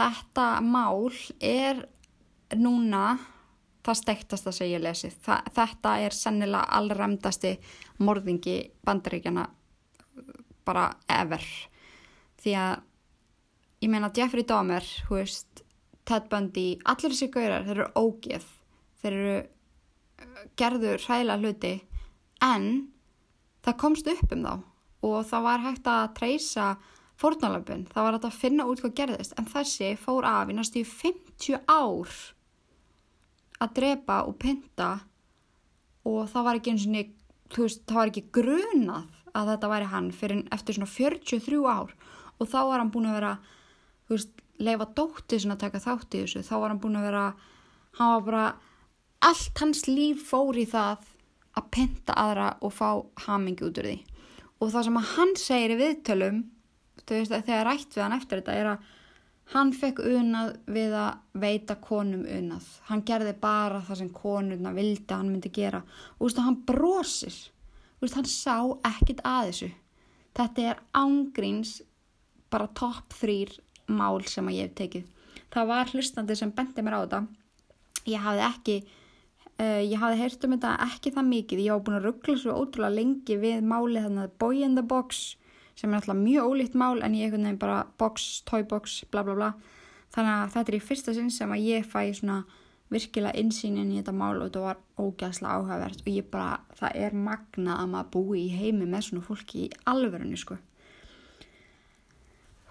þetta 0.00 0.46
mál 0.64 1.10
er 1.50 1.84
núna 2.58 3.04
það 3.86 4.00
stektast 4.00 4.50
að 4.50 4.58
segja 4.58 4.82
lesið. 4.82 5.14
Þa, 5.24 5.38
þetta 5.54 5.94
er 6.06 6.16
sennilega 6.16 6.78
allræmdasti 6.80 7.54
morðingi 8.02 8.58
bandaríkjana 8.86 9.46
bara 10.70 10.86
ever. 11.10 11.44
Því 12.40 12.54
að 12.56 12.86
ég 13.84 13.92
meina 13.92 14.12
Jeffrey 14.16 14.46
Dahmer, 14.46 14.86
hú 15.08 15.18
veist, 15.18 15.64
Ted 16.08 16.28
Bundy, 16.30 16.74
allir 16.88 17.12
þessi 17.12 17.30
gaurar, 17.32 17.66
þeir 17.66 17.76
eru 17.76 17.90
ógeð, 18.00 18.46
þeir 19.02 19.18
eru 19.18 19.36
uh, 19.40 20.40
gerður 20.58 21.04
hræla 21.06 21.36
hluti. 21.40 21.74
En 22.44 22.66
það 23.64 23.78
komst 23.82 24.08
upp 24.10 24.34
um 24.34 24.46
þá. 24.46 24.54
Og 25.06 25.20
það 25.28 25.46
var 25.46 25.62
hægt 25.64 25.86
að 25.88 26.10
treysa 26.18 26.66
fórnalöfun, 27.20 27.86
það 27.88 28.04
var 28.06 28.16
hægt 28.16 28.26
að 28.28 28.40
finna 28.42 28.66
út 28.68 28.82
hvað 28.82 28.96
gerðist. 28.98 29.36
En 29.40 29.48
þessi 29.48 29.94
fór 30.00 30.28
af 30.28 30.50
í 30.50 30.56
næstu 30.56 30.84
50 30.88 31.62
ár 31.68 32.18
að 33.60 33.72
drepa 33.76 34.22
og 34.28 34.36
pynta. 34.40 34.90
Og 36.08 36.24
það 36.32 36.46
var 36.46 36.58
ekki 36.58 36.74
eins 36.74 36.86
og 36.88 36.94
niður, 36.94 37.16
þú 37.50 37.64
veist, 37.66 37.82
það 37.86 38.00
var 38.00 38.12
ekki 38.12 38.26
grunað 38.40 39.19
að 39.36 39.54
þetta 39.54 39.70
væri 39.72 39.90
hann 39.92 40.10
fyrir 40.14 40.42
eftir 40.54 40.76
svona 40.76 40.90
43 40.90 41.60
ár 41.70 41.94
og 42.40 42.48
þá 42.48 42.60
var 42.70 42.80
hann 42.80 42.92
búin 42.92 43.08
að 43.10 43.18
vera, 43.18 43.32
þú 44.08 44.16
veist, 44.16 44.44
leifa 44.60 44.88
dóttið 44.96 45.42
svona 45.44 45.56
að 45.56 45.64
taka 45.64 45.82
þátt 45.84 46.16
í 46.16 46.22
þessu, 46.24 46.44
þá 46.44 46.54
var 46.56 46.72
hann 46.72 46.82
búin 46.82 47.00
að 47.00 47.08
vera, 47.08 47.24
hann 47.98 48.14
var 48.14 48.24
bara, 48.28 48.44
allt 49.30 49.60
hans 49.64 49.84
líf 49.88 50.24
fór 50.30 50.60
í 50.60 50.66
það 50.68 51.10
að 51.58 51.68
pynta 51.74 52.16
aðra 52.16 52.54
og 52.64 52.72
fá 52.72 52.88
hamingi 53.26 53.66
út 53.66 53.80
úr 53.80 53.90
því. 53.90 53.98
Og 54.60 54.72
það 54.72 54.86
sem 54.86 54.98
að 55.00 55.12
hann 55.16 55.36
segir 55.40 55.74
í 55.74 55.78
viðtölum, 55.80 56.40
veist, 57.10 57.34
þegar 57.34 57.68
rætt 57.68 57.96
við 57.96 58.04
hann 58.04 58.16
eftir 58.16 58.40
þetta 58.40 58.56
er 58.56 58.72
að 58.74 58.88
hann 59.54 59.72
fekk 59.74 60.02
unað 60.06 60.52
við 60.70 60.92
að 60.94 61.40
veita 61.42 61.76
konum 61.82 62.22
unað. 62.28 62.66
Hann 62.90 63.02
gerði 63.06 63.32
bara 63.40 63.80
það 63.86 64.02
sem 64.02 64.12
konuna 64.14 64.74
vildi 64.76 65.08
að 65.08 65.16
hann 65.16 65.32
myndi 65.32 65.50
gera. 65.54 65.80
Og 66.18 66.20
þú 66.20 66.28
veist, 66.28 66.42
hann 66.46 66.60
brosir. 66.68 67.40
Veist, 68.00 68.16
hann 68.16 68.28
sá 68.28 68.56
ekkit 68.88 69.20
að 69.26 69.50
þessu. 69.50 69.70
Þetta 70.36 70.68
er 70.70 70.80
ángríns 70.96 71.80
bara 72.50 72.70
topp 72.76 73.16
þrýr 73.20 73.52
mál 73.90 74.22
sem 74.28 74.46
að 74.48 74.56
ég 74.56 74.70
hef 74.70 74.78
tekið. 74.78 75.10
Það 75.50 75.68
var 75.72 75.92
hlustandi 75.92 76.36
sem 76.38 76.54
bendi 76.54 76.84
mér 76.86 76.96
á 76.96 77.00
þetta. 77.02 77.20
Ég 78.08 78.24
hafði 78.24 78.46
ekki, 78.46 78.76
uh, 79.58 79.82
ég 79.84 79.98
hafði 80.00 80.22
heyrt 80.22 80.46
um 80.46 80.54
þetta 80.56 80.76
ekki 80.86 81.12
það 81.16 81.30
mikið. 81.34 81.64
Ég 81.66 81.76
var 81.76 81.84
búin 81.86 81.98
að 81.98 82.08
ruggla 82.08 82.38
svo 82.40 82.56
ótrúlega 82.62 82.96
lengi 82.96 83.36
við 83.42 83.66
málið 83.66 84.08
þannig 84.08 84.26
að 84.28 84.38
Boy 84.40 84.64
in 84.64 84.78
the 84.78 84.86
Box 84.86 85.34
sem 85.80 85.92
er 85.92 86.00
alltaf 86.00 86.18
mjög 86.18 86.50
ólíkt 86.50 86.74
mál 86.76 87.00
en 87.00 87.14
ég 87.16 87.28
einhvern 87.28 87.46
veginn 87.46 87.60
bara 87.60 87.84
box, 87.98 88.42
toy 88.44 88.64
box, 88.68 89.00
bla 89.10 89.24
bla 89.24 89.36
bla. 89.38 89.50
Þannig 90.12 90.34
að 90.34 90.52
þetta 90.54 90.72
er 90.72 90.76
í 90.76 90.82
fyrsta 90.84 91.14
sinn 91.16 91.30
sem 91.32 91.52
að 91.54 91.64
ég 91.64 91.86
fæ 91.88 92.02
svona 92.18 92.42
virkilega 92.90 93.38
insýnin 93.38 93.92
í 93.92 94.00
þetta 94.00 94.14
mál 94.16 94.40
og 94.40 94.48
þetta 94.48 94.62
var 94.64 94.80
ógæðslega 94.98 95.56
áhugavert 95.56 96.02
og 96.02 96.10
ég 96.10 96.30
bara, 96.32 96.60
það 96.78 96.96
er 97.04 97.16
magna 97.28 97.76
að 97.78 97.92
maður 97.92 98.10
búi 98.16 98.40
í 98.48 98.54
heimi 98.56 98.88
með 98.90 99.06
svona 99.06 99.26
fólki 99.26 99.66
í 99.66 99.70
alverðinu 99.90 100.38
sko. 100.40 100.56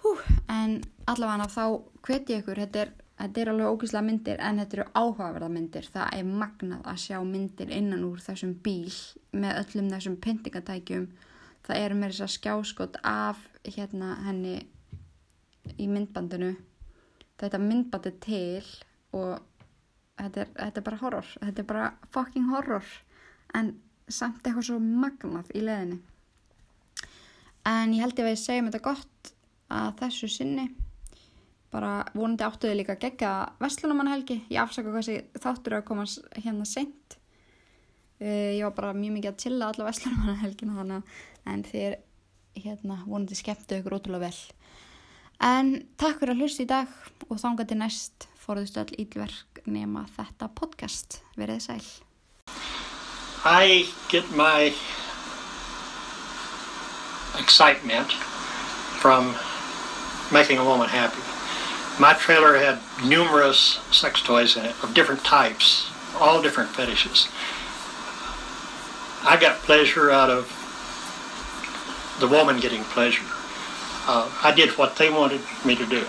Hú, 0.03 0.15
en 0.51 0.79
allavega 1.11 1.47
þá 1.51 1.63
hveti 2.07 2.35
ég 2.35 2.43
ykkur, 2.43 2.61
þetta 2.65 2.83
er, 2.83 2.91
þetta 3.21 3.41
er 3.41 3.51
alveg 3.53 3.73
ógæðslega 3.73 4.07
myndir 4.09 4.43
en 4.43 4.61
þetta 4.63 4.77
eru 4.77 4.87
áhugaverða 4.93 5.51
myndir. 5.55 5.89
Það 5.95 6.19
er 6.19 6.31
magnað 6.43 6.91
að 6.91 7.01
sjá 7.05 7.17
myndir 7.31 7.73
innan 7.75 8.05
úr 8.07 8.23
þessum 8.23 8.55
bíl 8.63 8.95
með 9.31 9.61
öllum 9.63 9.91
þessum 9.93 10.17
pyntingatækjum. 10.25 11.09
Það 11.67 11.85
eru 11.85 11.99
með 11.99 12.13
þess 12.13 12.25
að 12.25 12.35
skjáskot 12.35 12.99
af 13.07 13.45
hérna 13.67 14.15
henni 14.25 14.57
í 15.77 15.87
myndbandinu. 15.87 16.55
Þetta 17.39 17.59
myndbandi 17.63 18.15
til 18.23 18.67
og 19.15 19.48
þetta 20.19 20.43
er, 20.43 20.51
þetta 20.55 20.81
er 20.81 20.87
bara 20.89 21.01
horror. 21.03 21.31
Þetta 21.39 21.63
er 21.63 21.69
bara 21.69 21.85
fucking 22.13 22.49
horror. 22.51 22.91
En 23.57 23.73
samt 24.09 24.43
eitthvað 24.43 24.69
svo 24.69 24.79
magnað 24.81 25.51
í 25.55 25.63
leðinni. 25.63 25.99
En 27.69 27.93
ég 27.93 28.03
held 28.03 28.19
ég 28.19 28.25
að 28.25 28.33
ég 28.33 28.41
segjum 28.41 28.69
þetta 28.69 28.85
gott 28.85 29.31
að 29.69 29.89
þessu 30.01 30.29
sinni. 30.33 30.67
Bara 31.69 32.01
vonandi 32.15 32.45
áttuði 32.45 32.79
líka 32.79 32.97
gegga 32.97 33.31
Vestlunumann-helgi, 33.61 34.39
ég 34.49 34.61
afsaka 34.63 34.89
hvað 34.89 35.03
þessi 35.03 35.41
þáttur 35.43 35.77
að 35.77 35.85
koma 35.85 36.05
hérna 36.39 36.65
seint. 36.65 37.17
Uh, 38.19 38.57
ég 38.57 38.63
var 38.65 38.73
bara 38.75 38.95
mjög 38.97 39.15
mikið 39.15 39.31
að 39.31 39.41
chilla 39.43 39.69
alla 39.69 39.85
Vestlunumann-helgina 39.87 40.79
þannig 40.79 41.19
en 41.49 41.65
þér 41.67 41.99
hérna 42.59 42.97
vonandi 43.05 43.37
skemmtu 43.37 43.77
ykkur 43.79 43.99
ótrúlega 43.99 44.25
vel. 44.25 44.39
En 45.45 45.71
takk 46.01 46.19
fyrir 46.19 46.33
að 46.33 46.41
hlusta 46.43 46.65
í 46.65 46.67
dag 46.67 46.97
og 47.29 47.37
þánga 47.39 47.69
til 47.69 47.79
næst. 47.79 48.27
Fóruðustu 48.41 48.81
öll 48.81 48.97
ílverk 49.05 49.48
nema 49.65 50.05
þetta 50.17 50.49
podcast 50.55 51.19
sæl 51.37 51.81
I 53.45 53.87
get 54.09 54.29
my 54.35 54.73
excitement 57.39 58.11
from 59.01 59.35
making 60.31 60.57
a 60.57 60.65
woman 60.65 60.89
happy. 60.89 61.21
My 61.99 62.13
trailer 62.13 62.57
had 62.57 62.79
numerous 63.03 63.79
sex 63.91 64.21
toys 64.21 64.57
in 64.57 64.65
it 64.65 64.75
of 64.83 64.93
different 64.93 65.23
types, 65.23 65.89
all 66.19 66.41
different 66.41 66.69
fetishes. 66.69 67.27
I 69.23 69.37
got 69.39 69.61
pleasure 69.63 70.11
out 70.11 70.29
of 70.29 70.47
the 72.19 72.27
woman 72.27 72.59
getting 72.59 72.83
pleasure. 72.83 73.25
Uh, 74.07 74.29
I 74.43 74.53
did 74.53 74.77
what 74.77 74.95
they 74.97 75.09
wanted 75.09 75.41
me 75.65 75.75
to 75.75 75.85
do. 75.85 76.05